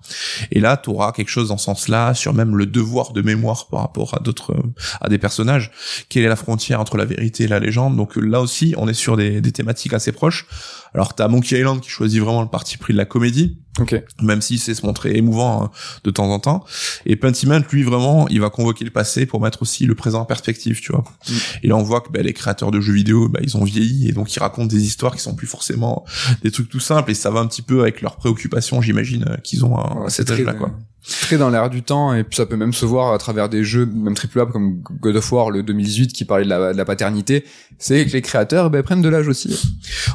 Et 0.51 0.59
là, 0.59 0.77
tu 0.77 0.89
auras 0.89 1.11
quelque 1.11 1.29
chose 1.29 1.49
dans 1.49 1.57
ce 1.57 1.65
sens-là, 1.65 2.13
sur 2.13 2.33
même 2.33 2.55
le 2.57 2.65
devoir 2.65 3.13
de 3.13 3.21
mémoire 3.21 3.67
par 3.67 3.81
rapport 3.81 4.13
à 4.15 4.19
d'autres, 4.19 4.53
euh, 4.53 4.61
à 4.99 5.09
des 5.09 5.17
personnages. 5.17 5.71
Quelle 6.09 6.23
est 6.23 6.29
la 6.29 6.35
frontière 6.35 6.79
entre 6.79 6.97
la 6.97 7.05
vérité 7.05 7.43
et 7.43 7.47
la 7.47 7.59
légende? 7.59 7.95
Donc 7.97 8.17
euh, 8.17 8.21
là 8.21 8.41
aussi, 8.41 8.73
on 8.77 8.87
est 8.87 8.93
sur 8.93 9.17
des, 9.17 9.41
des 9.41 9.51
thématiques 9.51 9.93
assez 9.93 10.11
proches. 10.11 10.45
Alors 10.93 11.13
t'as 11.13 11.27
Monkey 11.27 11.57
Island 11.59 11.79
qui 11.79 11.89
choisit 11.89 12.19
vraiment 12.21 12.41
le 12.41 12.49
parti 12.49 12.77
pris 12.77 12.91
de 12.93 12.97
la 12.97 13.05
comédie, 13.05 13.57
Ok. 13.79 14.01
même 14.21 14.41
s'il 14.41 14.59
sait 14.59 14.73
se 14.73 14.85
montrer 14.85 15.15
émouvant 15.15 15.63
hein, 15.63 15.71
de 16.03 16.11
temps 16.11 16.29
en 16.29 16.39
temps. 16.39 16.65
Et 17.05 17.15
Pentiment, 17.15 17.61
lui, 17.71 17.83
vraiment, 17.83 18.27
il 18.27 18.41
va 18.41 18.49
convoquer 18.49 18.83
le 18.83 18.91
passé 18.91 19.25
pour 19.25 19.39
mettre 19.39 19.61
aussi 19.61 19.85
le 19.85 19.95
présent 19.95 20.19
en 20.21 20.25
perspective, 20.25 20.81
tu 20.81 20.91
vois. 20.91 21.05
Mm. 21.29 21.33
Et 21.63 21.67
là, 21.69 21.77
on 21.77 21.83
voit 21.83 22.01
que 22.01 22.11
bah, 22.11 22.21
les 22.21 22.33
créateurs 22.33 22.71
de 22.71 22.81
jeux 22.81 22.93
vidéo, 22.93 23.29
bah, 23.29 23.39
ils 23.41 23.55
ont 23.55 23.63
vieilli 23.63 24.09
et 24.09 24.11
donc 24.11 24.35
ils 24.35 24.39
racontent 24.39 24.67
des 24.67 24.83
histoires 24.83 25.15
qui 25.15 25.21
sont 25.21 25.33
plus 25.35 25.47
forcément 25.47 26.03
des 26.43 26.51
trucs 26.51 26.67
tout 26.69 26.79
simples 26.81 27.11
et 27.11 27.13
ça 27.15 27.29
va 27.31 27.39
un 27.39 27.47
petit 27.47 27.61
peu 27.61 27.81
avec 27.81 28.01
leurs 28.01 28.17
préoccupations, 28.17 28.81
j'imagine, 28.81 29.25
euh, 29.29 29.37
qu'ils 29.37 29.63
ont 29.63 29.77
à, 29.77 29.95
Ouais, 30.01 30.09
cet 30.09 30.27
c'est 30.27 30.33
âge-là, 30.33 30.53
quoi. 30.55 30.71
Très 31.03 31.37
dans 31.37 31.49
l'air 31.49 31.69
du 31.69 31.81
temps 31.81 32.13
et 32.13 32.23
ça 32.31 32.45
peut 32.45 32.55
même 32.55 32.73
se 32.73 32.85
voir 32.85 33.13
à 33.13 33.17
travers 33.17 33.49
des 33.49 33.63
jeux 33.63 33.85
même 33.85 34.13
triple 34.13 34.41
A 34.41 34.45
comme 34.45 34.81
God 34.81 35.15
of 35.15 35.31
War 35.31 35.49
le 35.49 35.63
2018 35.63 36.13
qui 36.13 36.25
parlait 36.25 36.45
de 36.45 36.49
la, 36.49 36.85
paternité 36.85 37.43
c'est 37.79 38.05
que 38.05 38.11
les 38.11 38.21
créateurs 38.21 38.69
ben, 38.69 38.83
prennent 38.83 39.01
de 39.01 39.09
l'âge 39.09 39.27
aussi 39.27 39.59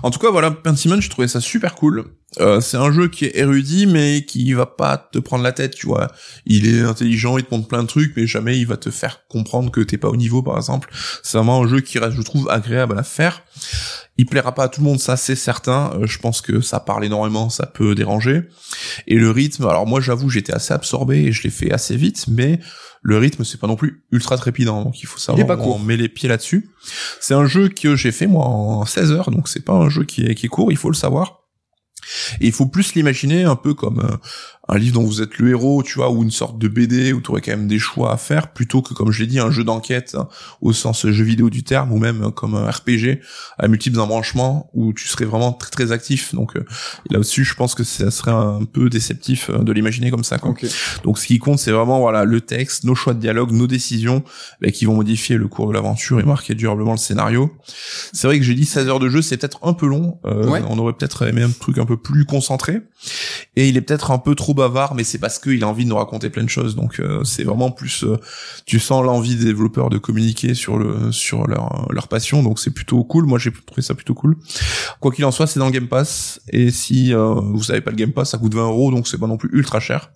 En 0.02 0.10
tout 0.10 0.18
cas, 0.18 0.30
voilà, 0.30 0.50
Pentiment, 0.50 1.00
je 1.00 1.10
trouvais 1.10 1.28
ça 1.28 1.40
super 1.40 1.74
cool. 1.74 2.04
Euh, 2.40 2.60
c'est 2.60 2.76
un 2.76 2.92
jeu 2.92 3.08
qui 3.08 3.24
est 3.24 3.36
érudit, 3.36 3.86
mais 3.86 4.24
qui 4.24 4.52
va 4.52 4.66
pas 4.66 4.98
te 4.98 5.18
prendre 5.18 5.42
la 5.42 5.52
tête, 5.52 5.74
tu 5.74 5.86
vois. 5.86 6.08
Il 6.44 6.66
est 6.66 6.82
intelligent, 6.82 7.38
il 7.38 7.44
te 7.44 7.54
montre 7.54 7.68
plein 7.68 7.82
de 7.82 7.88
trucs, 7.88 8.14
mais 8.16 8.26
jamais 8.26 8.58
il 8.58 8.66
va 8.66 8.76
te 8.76 8.90
faire 8.90 9.26
comprendre 9.28 9.70
que 9.70 9.80
t'es 9.80 9.98
pas 9.98 10.08
au 10.08 10.16
niveau, 10.16 10.42
par 10.42 10.56
exemple. 10.56 10.90
C'est 11.22 11.38
vraiment 11.38 11.62
un 11.62 11.68
jeu 11.68 11.80
qui 11.80 11.98
reste, 11.98 12.16
je 12.16 12.22
trouve, 12.22 12.48
agréable 12.50 12.98
à 12.98 13.02
faire. 13.02 13.42
Il 14.18 14.26
plaira 14.26 14.54
pas 14.54 14.64
à 14.64 14.68
tout 14.68 14.80
le 14.80 14.86
monde, 14.86 15.00
ça 15.00 15.16
c'est 15.16 15.36
certain. 15.36 15.92
Euh, 15.94 16.06
je 16.06 16.18
pense 16.18 16.40
que 16.40 16.60
ça 16.60 16.80
parle 16.80 17.04
énormément, 17.04 17.50
ça 17.50 17.66
peut 17.66 17.94
déranger. 17.94 18.44
Et 19.06 19.16
le 19.16 19.30
rythme, 19.30 19.66
alors 19.66 19.86
moi 19.86 20.00
j'avoue, 20.00 20.30
j'étais 20.30 20.54
assez 20.54 20.72
absorbé 20.72 21.18
et 21.24 21.32
je 21.32 21.42
l'ai 21.42 21.50
fait 21.50 21.70
assez 21.70 21.96
vite, 21.96 22.26
mais 22.28 22.58
le 23.02 23.18
rythme 23.18 23.44
c'est 23.44 23.60
pas 23.60 23.66
non 23.66 23.76
plus 23.76 24.04
ultra 24.12 24.38
trépidant, 24.38 24.82
donc 24.84 25.02
il 25.02 25.06
faut 25.06 25.18
savoir 25.18 25.44
Il 25.44 25.46
pas 25.46 25.58
on 25.58 25.78
met 25.78 25.98
les 25.98 26.08
pieds 26.08 26.30
là-dessus. 26.30 26.70
C'est 27.20 27.34
un 27.34 27.46
jeu 27.46 27.68
que 27.68 27.94
j'ai 27.94 28.10
fait 28.10 28.26
moi 28.26 28.46
en 28.46 28.86
16 28.86 29.12
heures, 29.12 29.30
donc 29.30 29.48
c'est 29.48 29.64
pas 29.64 29.74
un 29.74 29.90
jeu 29.90 30.04
qui 30.04 30.24
est, 30.24 30.34
qui 30.34 30.46
est 30.46 30.48
court, 30.48 30.72
il 30.72 30.78
faut 30.78 30.90
le 30.90 30.96
savoir. 30.96 31.45
Il 32.40 32.52
faut 32.52 32.66
plus 32.66 32.94
l'imaginer 32.94 33.44
un 33.44 33.56
peu 33.56 33.74
comme 33.74 34.00
euh, 34.00 34.16
un 34.68 34.78
livre 34.78 34.94
dont 34.94 35.04
vous 35.04 35.22
êtes 35.22 35.38
le 35.38 35.50
héros, 35.50 35.82
tu 35.82 35.94
vois, 35.94 36.10
ou 36.10 36.22
une 36.22 36.30
sorte 36.30 36.58
de 36.58 36.68
BD 36.68 37.12
où 37.12 37.20
tu 37.20 37.30
aurais 37.30 37.40
quand 37.40 37.52
même 37.52 37.68
des 37.68 37.78
choix 37.78 38.12
à 38.12 38.16
faire, 38.16 38.52
plutôt 38.52 38.82
que, 38.82 38.94
comme 38.94 39.12
je 39.12 39.22
l'ai 39.22 39.26
dit, 39.26 39.38
un 39.38 39.50
jeu 39.50 39.64
d'enquête 39.64 40.16
hein, 40.18 40.28
au 40.60 40.72
sens 40.72 41.06
jeu 41.06 41.24
vidéo 41.24 41.50
du 41.50 41.62
terme, 41.62 41.92
ou 41.92 41.98
même 41.98 42.32
comme 42.32 42.54
un 42.54 42.70
RPG 42.70 43.20
à 43.58 43.68
multiples 43.68 44.00
embranchements 44.00 44.70
où 44.74 44.92
tu 44.92 45.08
serais 45.08 45.24
vraiment 45.24 45.52
très 45.52 45.70
très 45.70 45.92
actif. 45.92 46.34
Donc 46.34 46.54
là-dessus, 47.10 47.44
je 47.44 47.54
pense 47.54 47.74
que 47.74 47.84
ça 47.84 48.10
serait 48.10 48.32
un 48.32 48.64
peu 48.64 48.90
déceptif 48.90 49.50
de 49.50 49.72
l'imaginer 49.72 50.10
comme 50.10 50.24
ça. 50.24 50.38
Quoi. 50.38 50.54
Donc 51.04 51.18
ce 51.18 51.26
qui 51.26 51.38
compte, 51.38 51.58
c'est 51.58 51.72
vraiment 51.72 52.00
voilà 52.00 52.24
le 52.24 52.40
texte, 52.40 52.84
nos 52.84 52.94
choix 52.94 53.14
de 53.14 53.20
dialogue, 53.20 53.52
nos 53.52 53.66
décisions, 53.66 54.24
bah, 54.60 54.70
qui 54.70 54.84
vont 54.84 54.94
modifier 54.94 55.36
le 55.36 55.48
cours 55.48 55.68
de 55.68 55.72
l'aventure 55.72 56.20
et 56.20 56.24
marquer 56.24 56.54
durablement 56.54 56.92
le 56.92 56.98
scénario. 56.98 57.52
C'est 58.12 58.26
vrai 58.26 58.38
que 58.38 58.44
j'ai 58.44 58.54
dit 58.54 58.64
16 58.64 58.88
heures 58.88 59.00
de 59.00 59.08
jeu, 59.08 59.22
c'est 59.22 59.36
peut-être 59.36 59.60
un 59.62 59.72
peu 59.72 59.86
long. 59.86 60.18
On 60.24 60.78
aurait 60.78 60.94
peut-être 60.94 61.26
aimé 61.26 61.42
un 61.42 61.50
truc 61.50 61.78
un 61.78 61.86
peu 61.86 61.96
plus 61.96 62.24
concentré. 62.24 62.82
Et 63.54 63.68
il 63.68 63.76
est 63.76 63.80
peut-être 63.80 64.10
un 64.10 64.18
peu 64.18 64.34
trop 64.34 64.54
bavard, 64.56 64.94
mais 64.94 65.04
c'est 65.04 65.18
parce 65.18 65.38
qu'il 65.38 65.62
a 65.62 65.68
envie 65.68 65.84
de 65.84 65.90
nous 65.90 65.96
raconter 65.96 66.30
plein 66.30 66.42
de 66.42 66.48
choses. 66.48 66.74
Donc 66.74 66.98
euh, 66.98 67.22
c'est 67.22 67.44
vraiment 67.44 67.70
plus, 67.70 68.04
euh, 68.04 68.16
tu 68.64 68.80
sens 68.80 69.04
l'envie 69.04 69.36
des 69.36 69.44
développeurs 69.44 69.90
de 69.90 69.98
communiquer 69.98 70.54
sur 70.54 70.78
le 70.78 71.12
sur 71.12 71.46
leur 71.46 71.86
leur 71.92 72.08
passion. 72.08 72.42
Donc 72.42 72.58
c'est 72.58 72.72
plutôt 72.72 73.04
cool. 73.04 73.26
Moi 73.26 73.38
j'ai 73.38 73.52
trouvé 73.52 73.82
ça 73.82 73.94
plutôt 73.94 74.14
cool. 74.14 74.36
Quoi 75.00 75.12
qu'il 75.12 75.24
en 75.24 75.30
soit, 75.30 75.46
c'est 75.46 75.60
dans 75.60 75.66
le 75.66 75.72
Game 75.72 75.86
Pass. 75.88 76.40
Et 76.48 76.70
si 76.70 77.14
euh, 77.14 77.34
vous 77.34 77.70
avez 77.70 77.80
pas 77.80 77.90
le 77.90 77.96
Game 77.96 78.12
Pass, 78.12 78.30
ça 78.30 78.38
coûte 78.38 78.54
20 78.54 78.66
euros, 78.66 78.90
donc 78.90 79.06
c'est 79.06 79.18
pas 79.18 79.28
non 79.28 79.36
plus 79.36 79.50
ultra 79.52 79.78
cher. 79.78 80.10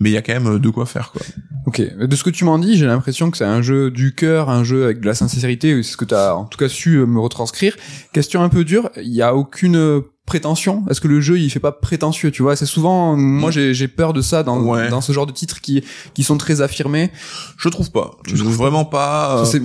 Mais 0.00 0.10
il 0.10 0.12
y 0.12 0.16
a 0.16 0.22
quand 0.22 0.38
même 0.40 0.58
de 0.58 0.70
quoi 0.70 0.86
faire 0.86 1.12
quoi. 1.12 1.22
Ok. 1.66 1.80
De 1.80 2.16
ce 2.16 2.24
que 2.24 2.30
tu 2.30 2.44
m'en 2.44 2.58
dis, 2.58 2.76
j'ai 2.76 2.86
l'impression 2.86 3.30
que 3.30 3.36
c'est 3.36 3.44
un 3.44 3.62
jeu 3.62 3.90
du 3.90 4.14
cœur, 4.14 4.50
un 4.50 4.64
jeu 4.64 4.84
avec 4.84 5.00
de 5.00 5.06
la 5.06 5.14
sincérité. 5.14 5.82
C'est 5.82 5.92
ce 5.92 5.96
que 5.96 6.04
tu 6.04 6.14
as 6.14 6.34
en 6.34 6.44
tout 6.44 6.58
cas 6.58 6.68
su 6.68 7.06
me 7.06 7.20
retranscrire. 7.20 7.76
Question 8.12 8.42
un 8.42 8.48
peu 8.48 8.64
dure. 8.64 8.90
Il 8.96 9.14
y 9.14 9.22
a 9.22 9.34
aucune 9.34 10.02
prétention? 10.26 10.84
Est-ce 10.88 11.00
que 11.00 11.08
le 11.08 11.20
jeu 11.20 11.38
il 11.38 11.50
fait 11.50 11.60
pas 11.60 11.72
prétentieux 11.72 12.30
Tu 12.30 12.42
vois, 12.42 12.56
c'est 12.56 12.66
souvent 12.66 13.14
moi 13.16 13.50
j'ai 13.50 13.74
j'ai 13.74 13.88
peur 13.88 14.12
de 14.12 14.22
ça 14.22 14.42
dans 14.42 14.88
dans 14.88 15.00
ce 15.00 15.12
genre 15.12 15.26
de 15.26 15.32
titres 15.32 15.60
qui 15.60 15.84
qui 16.14 16.22
sont 16.22 16.38
très 16.38 16.62
affirmés. 16.62 17.10
Je 17.58 17.68
trouve 17.68 17.90
pas. 17.90 18.12
Je 18.26 18.36
trouve 18.36 18.56
vraiment 18.56 18.84
pas. 18.86 19.44
Euh... 19.44 19.60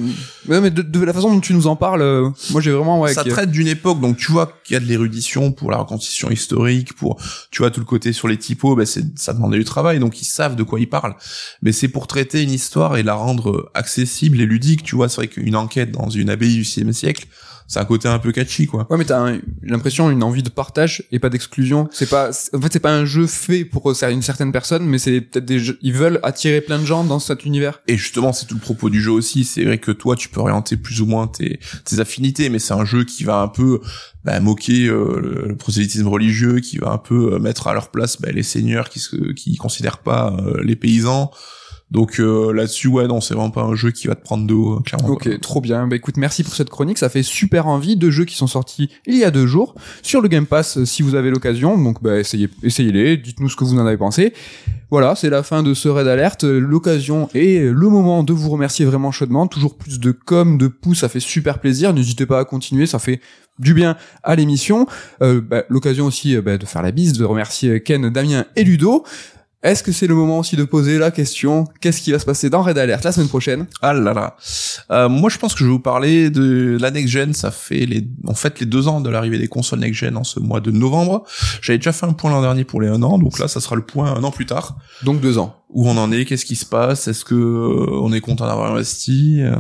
mais 0.48 0.70
de, 0.70 1.04
la 1.04 1.14
façon 1.14 1.34
dont 1.34 1.40
tu 1.40 1.54
nous 1.54 1.68
en 1.68 1.76
parles, 1.76 2.02
euh, 2.02 2.30
moi 2.52 2.62
j'ai 2.62 2.72
vraiment 2.72 3.00
ouais. 3.00 3.14
Ça 3.14 3.24
traite 3.24 3.52
d'une 3.52 3.68
époque, 3.68 4.02
donc 4.02 4.18
tu 4.18 4.32
vois 4.32 4.52
qu'il 4.66 4.74
y 4.74 4.78
a 4.78 4.80
de 4.82 4.86
l'érudition 4.86 5.52
pour 5.52 5.72
la 5.72 5.78
reconstitution 5.78 6.30
historique, 6.30 6.94
pour 6.94 7.18
tu 7.52 7.62
vois 7.62 7.72
tout 7.72 7.80
le 7.80 7.86
côté 7.86 8.12
sur 8.12 8.28
les 8.28 8.38
typos, 8.38 8.76
ben 8.76 8.86
c'est 8.86 9.18
ça 9.18 9.34
demandait 9.34 9.58
du 9.58 9.66
travail, 9.66 10.00
donc 10.00 10.22
ils 10.22 10.26
savent 10.26 10.56
de 10.56 10.64
quoi 10.64 10.80
ils 10.80 10.90
parlent. 10.90 11.16
Mais 11.62 11.72
c'est 11.72 11.88
pour 11.88 12.08
traiter 12.08 12.44
une 12.44 12.52
histoire 12.52 12.98
et 12.98 13.04
la 13.04 13.14
rendre 13.14 13.72
accessible 13.74 14.42
et 14.42 14.46
ludique. 14.46 14.84
Tu 14.84 14.96
vois, 14.96 15.08
c'est 15.08 15.18
vrai 15.18 15.28
qu'une 15.28 15.56
enquête 15.56 15.92
dans 15.92 16.10
une 16.10 16.30
abbaye 16.30 16.54
du 16.54 16.66
6 16.66 16.92
siècle 16.94 17.28
c'est 17.70 17.80
un 17.80 17.86
côté 17.86 18.10
un 18.10 18.20
peu 18.20 18.34
catchy 18.34 18.66
quoi. 18.66 18.88
Ouais 18.90 18.98
mais 18.98 19.06
t'as 19.06 19.38
l'impression 19.64 20.10
une 20.10 20.24
envie 20.24 20.44
de 20.44 20.50
partage 20.50 21.04
et 21.12 21.20
pas 21.20 21.30
d'exclusion. 21.30 21.88
C'est 21.92 22.10
pas 22.10 22.32
en 22.54 22.60
fait 22.60 22.74
c'est 22.74 22.80
pas 22.80 22.94
un 22.94 23.06
jeu 23.06 23.28
fait 23.28 23.64
pour 23.64 23.90
une 23.90 24.22
certaine 24.22 24.52
personne 24.52 24.86
mais 24.86 24.98
c'est 24.98 25.22
peut-être 25.22 25.46
des 25.46 25.60
jeux, 25.60 25.78
ils 25.82 25.94
veulent 25.94 26.20
attirer 26.24 26.60
plein 26.60 26.80
de 26.80 26.86
gens 26.86 27.04
dans 27.04 27.20
cet 27.20 27.46
univers. 27.46 27.82
Et 27.88 27.96
justement 27.96 28.34
c'est 28.34 28.48
tout 28.48 28.56
le 28.56 28.60
propos 28.60 28.90
du 28.90 29.02
jeu 29.02 29.12
aussi. 29.12 29.46
C'est 29.46 29.64
vrai 29.64 29.78
que 29.78 29.92
toi 29.92 30.16
tu 30.18 30.28
peux 30.28 30.42
orienter 30.42 30.76
plus 30.76 31.00
ou 31.02 31.06
moins 31.06 31.28
tes 31.28 31.60
tes 31.86 32.00
affinités 32.00 32.50
mais 32.50 32.60
c'est 32.60 32.74
un 32.74 32.86
jeu 32.86 33.06
qui 33.06 33.24
va 33.24 33.40
un 33.40 33.48
peu 33.48 33.80
bah, 34.26 34.40
moquer 34.40 34.88
euh, 34.88 35.46
le 35.48 35.56
prosélytisme 35.56 36.08
religieux, 36.08 36.60
qui 36.60 36.78
va 36.78 36.92
un 36.92 36.98
peu 36.98 37.34
euh, 37.34 37.40
mettre 37.40 37.68
à 37.68 37.74
leur 37.74 37.90
place 37.90 38.20
bah, 38.20 38.32
les 38.32 38.44
seigneurs 38.44 38.90
qui 38.90 39.00
se 39.00 39.16
qui 39.34 39.56
considèrent 39.56 40.00
pas 40.00 40.36
euh, 40.40 40.62
les 40.64 40.76
paysans. 40.76 41.32
Donc 41.92 42.20
euh, 42.20 42.54
là-dessus, 42.54 42.88
ouais, 42.88 43.08
non, 43.08 43.20
c'est 43.20 43.34
vraiment 43.34 43.50
pas 43.50 43.64
un 43.64 43.74
jeu 43.74 43.90
qui 43.90 44.08
va 44.08 44.16
te 44.16 44.22
prendre 44.22 44.46
de 44.46 44.54
haut, 44.54 44.80
clairement. 44.82 45.10
Ok, 45.10 45.40
trop 45.40 45.60
bien. 45.60 45.88
Bah 45.88 45.96
écoute, 45.96 46.18
merci 46.18 46.44
pour 46.44 46.54
cette 46.54 46.70
chronique. 46.70 47.00
Ça 47.00 47.10
fait 47.10 47.24
super 47.24 47.68
envie. 47.68 47.96
Deux 47.96 48.12
jeux 48.12 48.26
qui 48.26 48.36
sont 48.36 48.48
sortis 48.48 48.90
il 49.08 49.18
y 49.18 49.24
a 49.24 49.32
deux 49.32 49.48
jours 49.48 49.74
sur 50.04 50.22
le 50.22 50.28
Game 50.28 50.46
Pass, 50.46 50.78
euh, 50.78 50.86
si 50.86 51.02
vous 51.02 51.16
avez 51.16 51.32
l'occasion. 51.32 51.82
Donc, 51.82 52.04
bah, 52.04 52.20
essayez, 52.20 52.48
essayez-les. 52.62 53.18
Dites-nous 53.18 53.50
ce 53.50 53.56
que 53.56 53.64
vous 53.64 53.74
en 53.74 53.86
avez 53.86 53.98
pensé. 53.98 54.34
Voilà, 54.92 55.16
c'est 55.16 55.30
la 55.30 55.42
fin 55.42 55.64
de 55.64 55.74
ce 55.74 55.90
raid 55.90 56.08
alerte. 56.08 56.44
L'occasion 56.44 57.28
et 57.34 57.60
le 57.60 57.90
moment 57.90 58.24
de 58.24 58.34
vous 58.34 58.50
remercier 58.50 58.86
vraiment 58.86 59.12
chaudement. 59.12 59.48
Toujours 59.48 59.76
plus 59.76 60.00
de 60.00 60.12
com, 60.12 60.58
de 60.60 60.68
pouces, 60.68 61.00
ça 61.00 61.10
fait 61.10 61.20
super 61.20 61.60
plaisir. 61.60 61.94
N'hésitez 61.94 62.28
pas 62.28 62.40
à 62.40 62.46
continuer, 62.46 62.86
ça 62.86 63.00
fait 63.00 63.20
du 63.58 63.74
bien 63.74 63.98
à 64.24 64.36
l'émission. 64.36 64.86
Euh, 65.22 65.42
bah, 65.42 65.64
L'occasion 65.70 66.06
aussi 66.06 66.38
bah, 66.38 66.58
de 66.58 66.66
faire 66.66 66.82
la 66.84 66.92
bise, 66.92 67.14
de 67.14 67.26
remercier 67.26 67.82
Ken, 67.82 68.10
Damien 68.10 68.46
et 68.56 68.64
Ludo. 68.64 69.04
Est-ce 69.62 69.84
que 69.84 69.92
c'est 69.92 70.08
le 70.08 70.16
moment 70.16 70.40
aussi 70.40 70.56
de 70.56 70.64
poser 70.64 70.98
la 70.98 71.12
question 71.12 71.66
qu'est-ce 71.82 72.02
qui 72.02 72.14
va 72.14 72.20
se 72.20 72.26
passer 72.26 72.50
dans 72.50 72.62
Red 72.62 72.78
Alert 72.78 73.04
la 73.04 73.12
semaine 73.12 73.28
prochaine? 73.28 73.66
Ah 73.82 73.92
là 73.92 74.14
là. 74.14 74.38
Euh, 74.90 75.10
moi, 75.10 75.30
je 75.30 75.38
pense 75.38 75.54
que 75.54 75.60
je 75.60 75.66
vais 75.66 75.72
vous 75.72 75.80
parler 75.80 76.30
de 76.30 76.78
la 76.80 76.92
next 76.92 77.10
gen. 77.10 77.34
Ça 77.34 77.52
fait 77.52 77.86
les, 77.86 78.08
en 78.26 78.36
fait, 78.36 78.62
les 78.62 78.66
deux 78.66 78.88
ans 78.88 79.02
de 79.02 79.10
l'arrivée 79.10 79.38
des 79.38 79.50
consoles 79.50 79.80
next 79.80 80.00
gen 80.00 80.16
en 80.16 80.24
ce 80.24 80.40
mois 80.40 80.62
de 80.62 80.72
novembre. 80.72 81.26
J'avais 81.62 81.78
déjà 81.78 81.92
fait 81.92 82.06
un 82.06 82.14
point 82.14 82.32
l'an 82.32 82.42
dernier 82.42 82.64
pour 82.64 82.80
les 82.80 82.88
un 82.88 83.04
an, 83.04 83.18
donc 83.18 83.38
là, 83.38 83.50
ça 83.50 83.60
sera 83.60 83.76
le 83.76 83.82
point 83.82 84.14
un 84.14 84.24
an 84.24 84.32
plus 84.32 84.46
tard. 84.46 84.78
Donc 85.04 85.20
deux 85.20 85.38
ans 85.38 85.60
où 85.72 85.88
on 85.88 85.98
en 85.98 86.12
est, 86.12 86.26
qu'est-ce 86.26 86.46
qui 86.46 86.56
se 86.56 86.66
passe, 86.66 87.08
est-ce 87.08 87.24
que 87.24 87.36
euh, 87.36 88.02
on 88.02 88.12
est 88.12 88.22
content 88.22 88.48
d'avoir 88.48 88.72
investi 88.72 89.42
euh... 89.42 89.54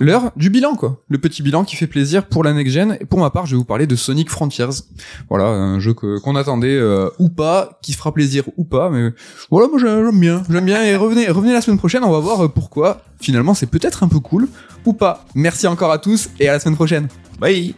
L'heure 0.00 0.32
du 0.34 0.50
bilan 0.50 0.74
quoi, 0.74 1.04
le 1.08 1.18
petit 1.18 1.44
bilan 1.44 1.64
qui 1.64 1.76
fait 1.76 1.86
plaisir 1.86 2.26
pour 2.26 2.42
la 2.42 2.52
next 2.52 2.72
gen. 2.72 2.96
Et 3.00 3.04
pour 3.04 3.20
ma 3.20 3.30
part, 3.30 3.46
je 3.46 3.52
vais 3.52 3.58
vous 3.58 3.64
parler 3.64 3.86
de 3.86 3.94
Sonic 3.94 4.30
Frontiers. 4.30 4.82
Voilà, 5.28 5.46
un 5.46 5.78
jeu 5.78 5.94
qu'on 5.94 6.34
attendait 6.34 6.76
euh, 6.76 7.08
ou 7.20 7.28
pas, 7.28 7.78
qui 7.82 7.92
fera 7.92 8.12
plaisir 8.12 8.44
ou 8.56 8.64
pas, 8.64 8.90
mais 8.90 9.12
voilà, 9.50 9.68
moi 9.68 9.78
j'aime 9.78 10.18
bien, 10.18 10.42
j'aime 10.48 10.64
bien. 10.64 10.82
Et 10.82 10.96
revenez, 10.96 11.28
revenez 11.28 11.52
la 11.52 11.60
semaine 11.60 11.78
prochaine, 11.78 12.04
on 12.04 12.10
va 12.10 12.20
voir 12.20 12.44
euh, 12.44 12.48
pourquoi. 12.48 13.02
Finalement, 13.20 13.54
c'est 13.54 13.66
peut-être 13.66 14.02
un 14.02 14.08
peu 14.08 14.20
cool 14.20 14.48
ou 14.84 14.92
pas. 14.92 15.24
Merci 15.34 15.66
encore 15.66 15.90
à 15.90 15.98
tous 15.98 16.30
et 16.40 16.48
à 16.48 16.52
la 16.52 16.60
semaine 16.60 16.76
prochaine. 16.76 17.08
Bye. 17.38 17.74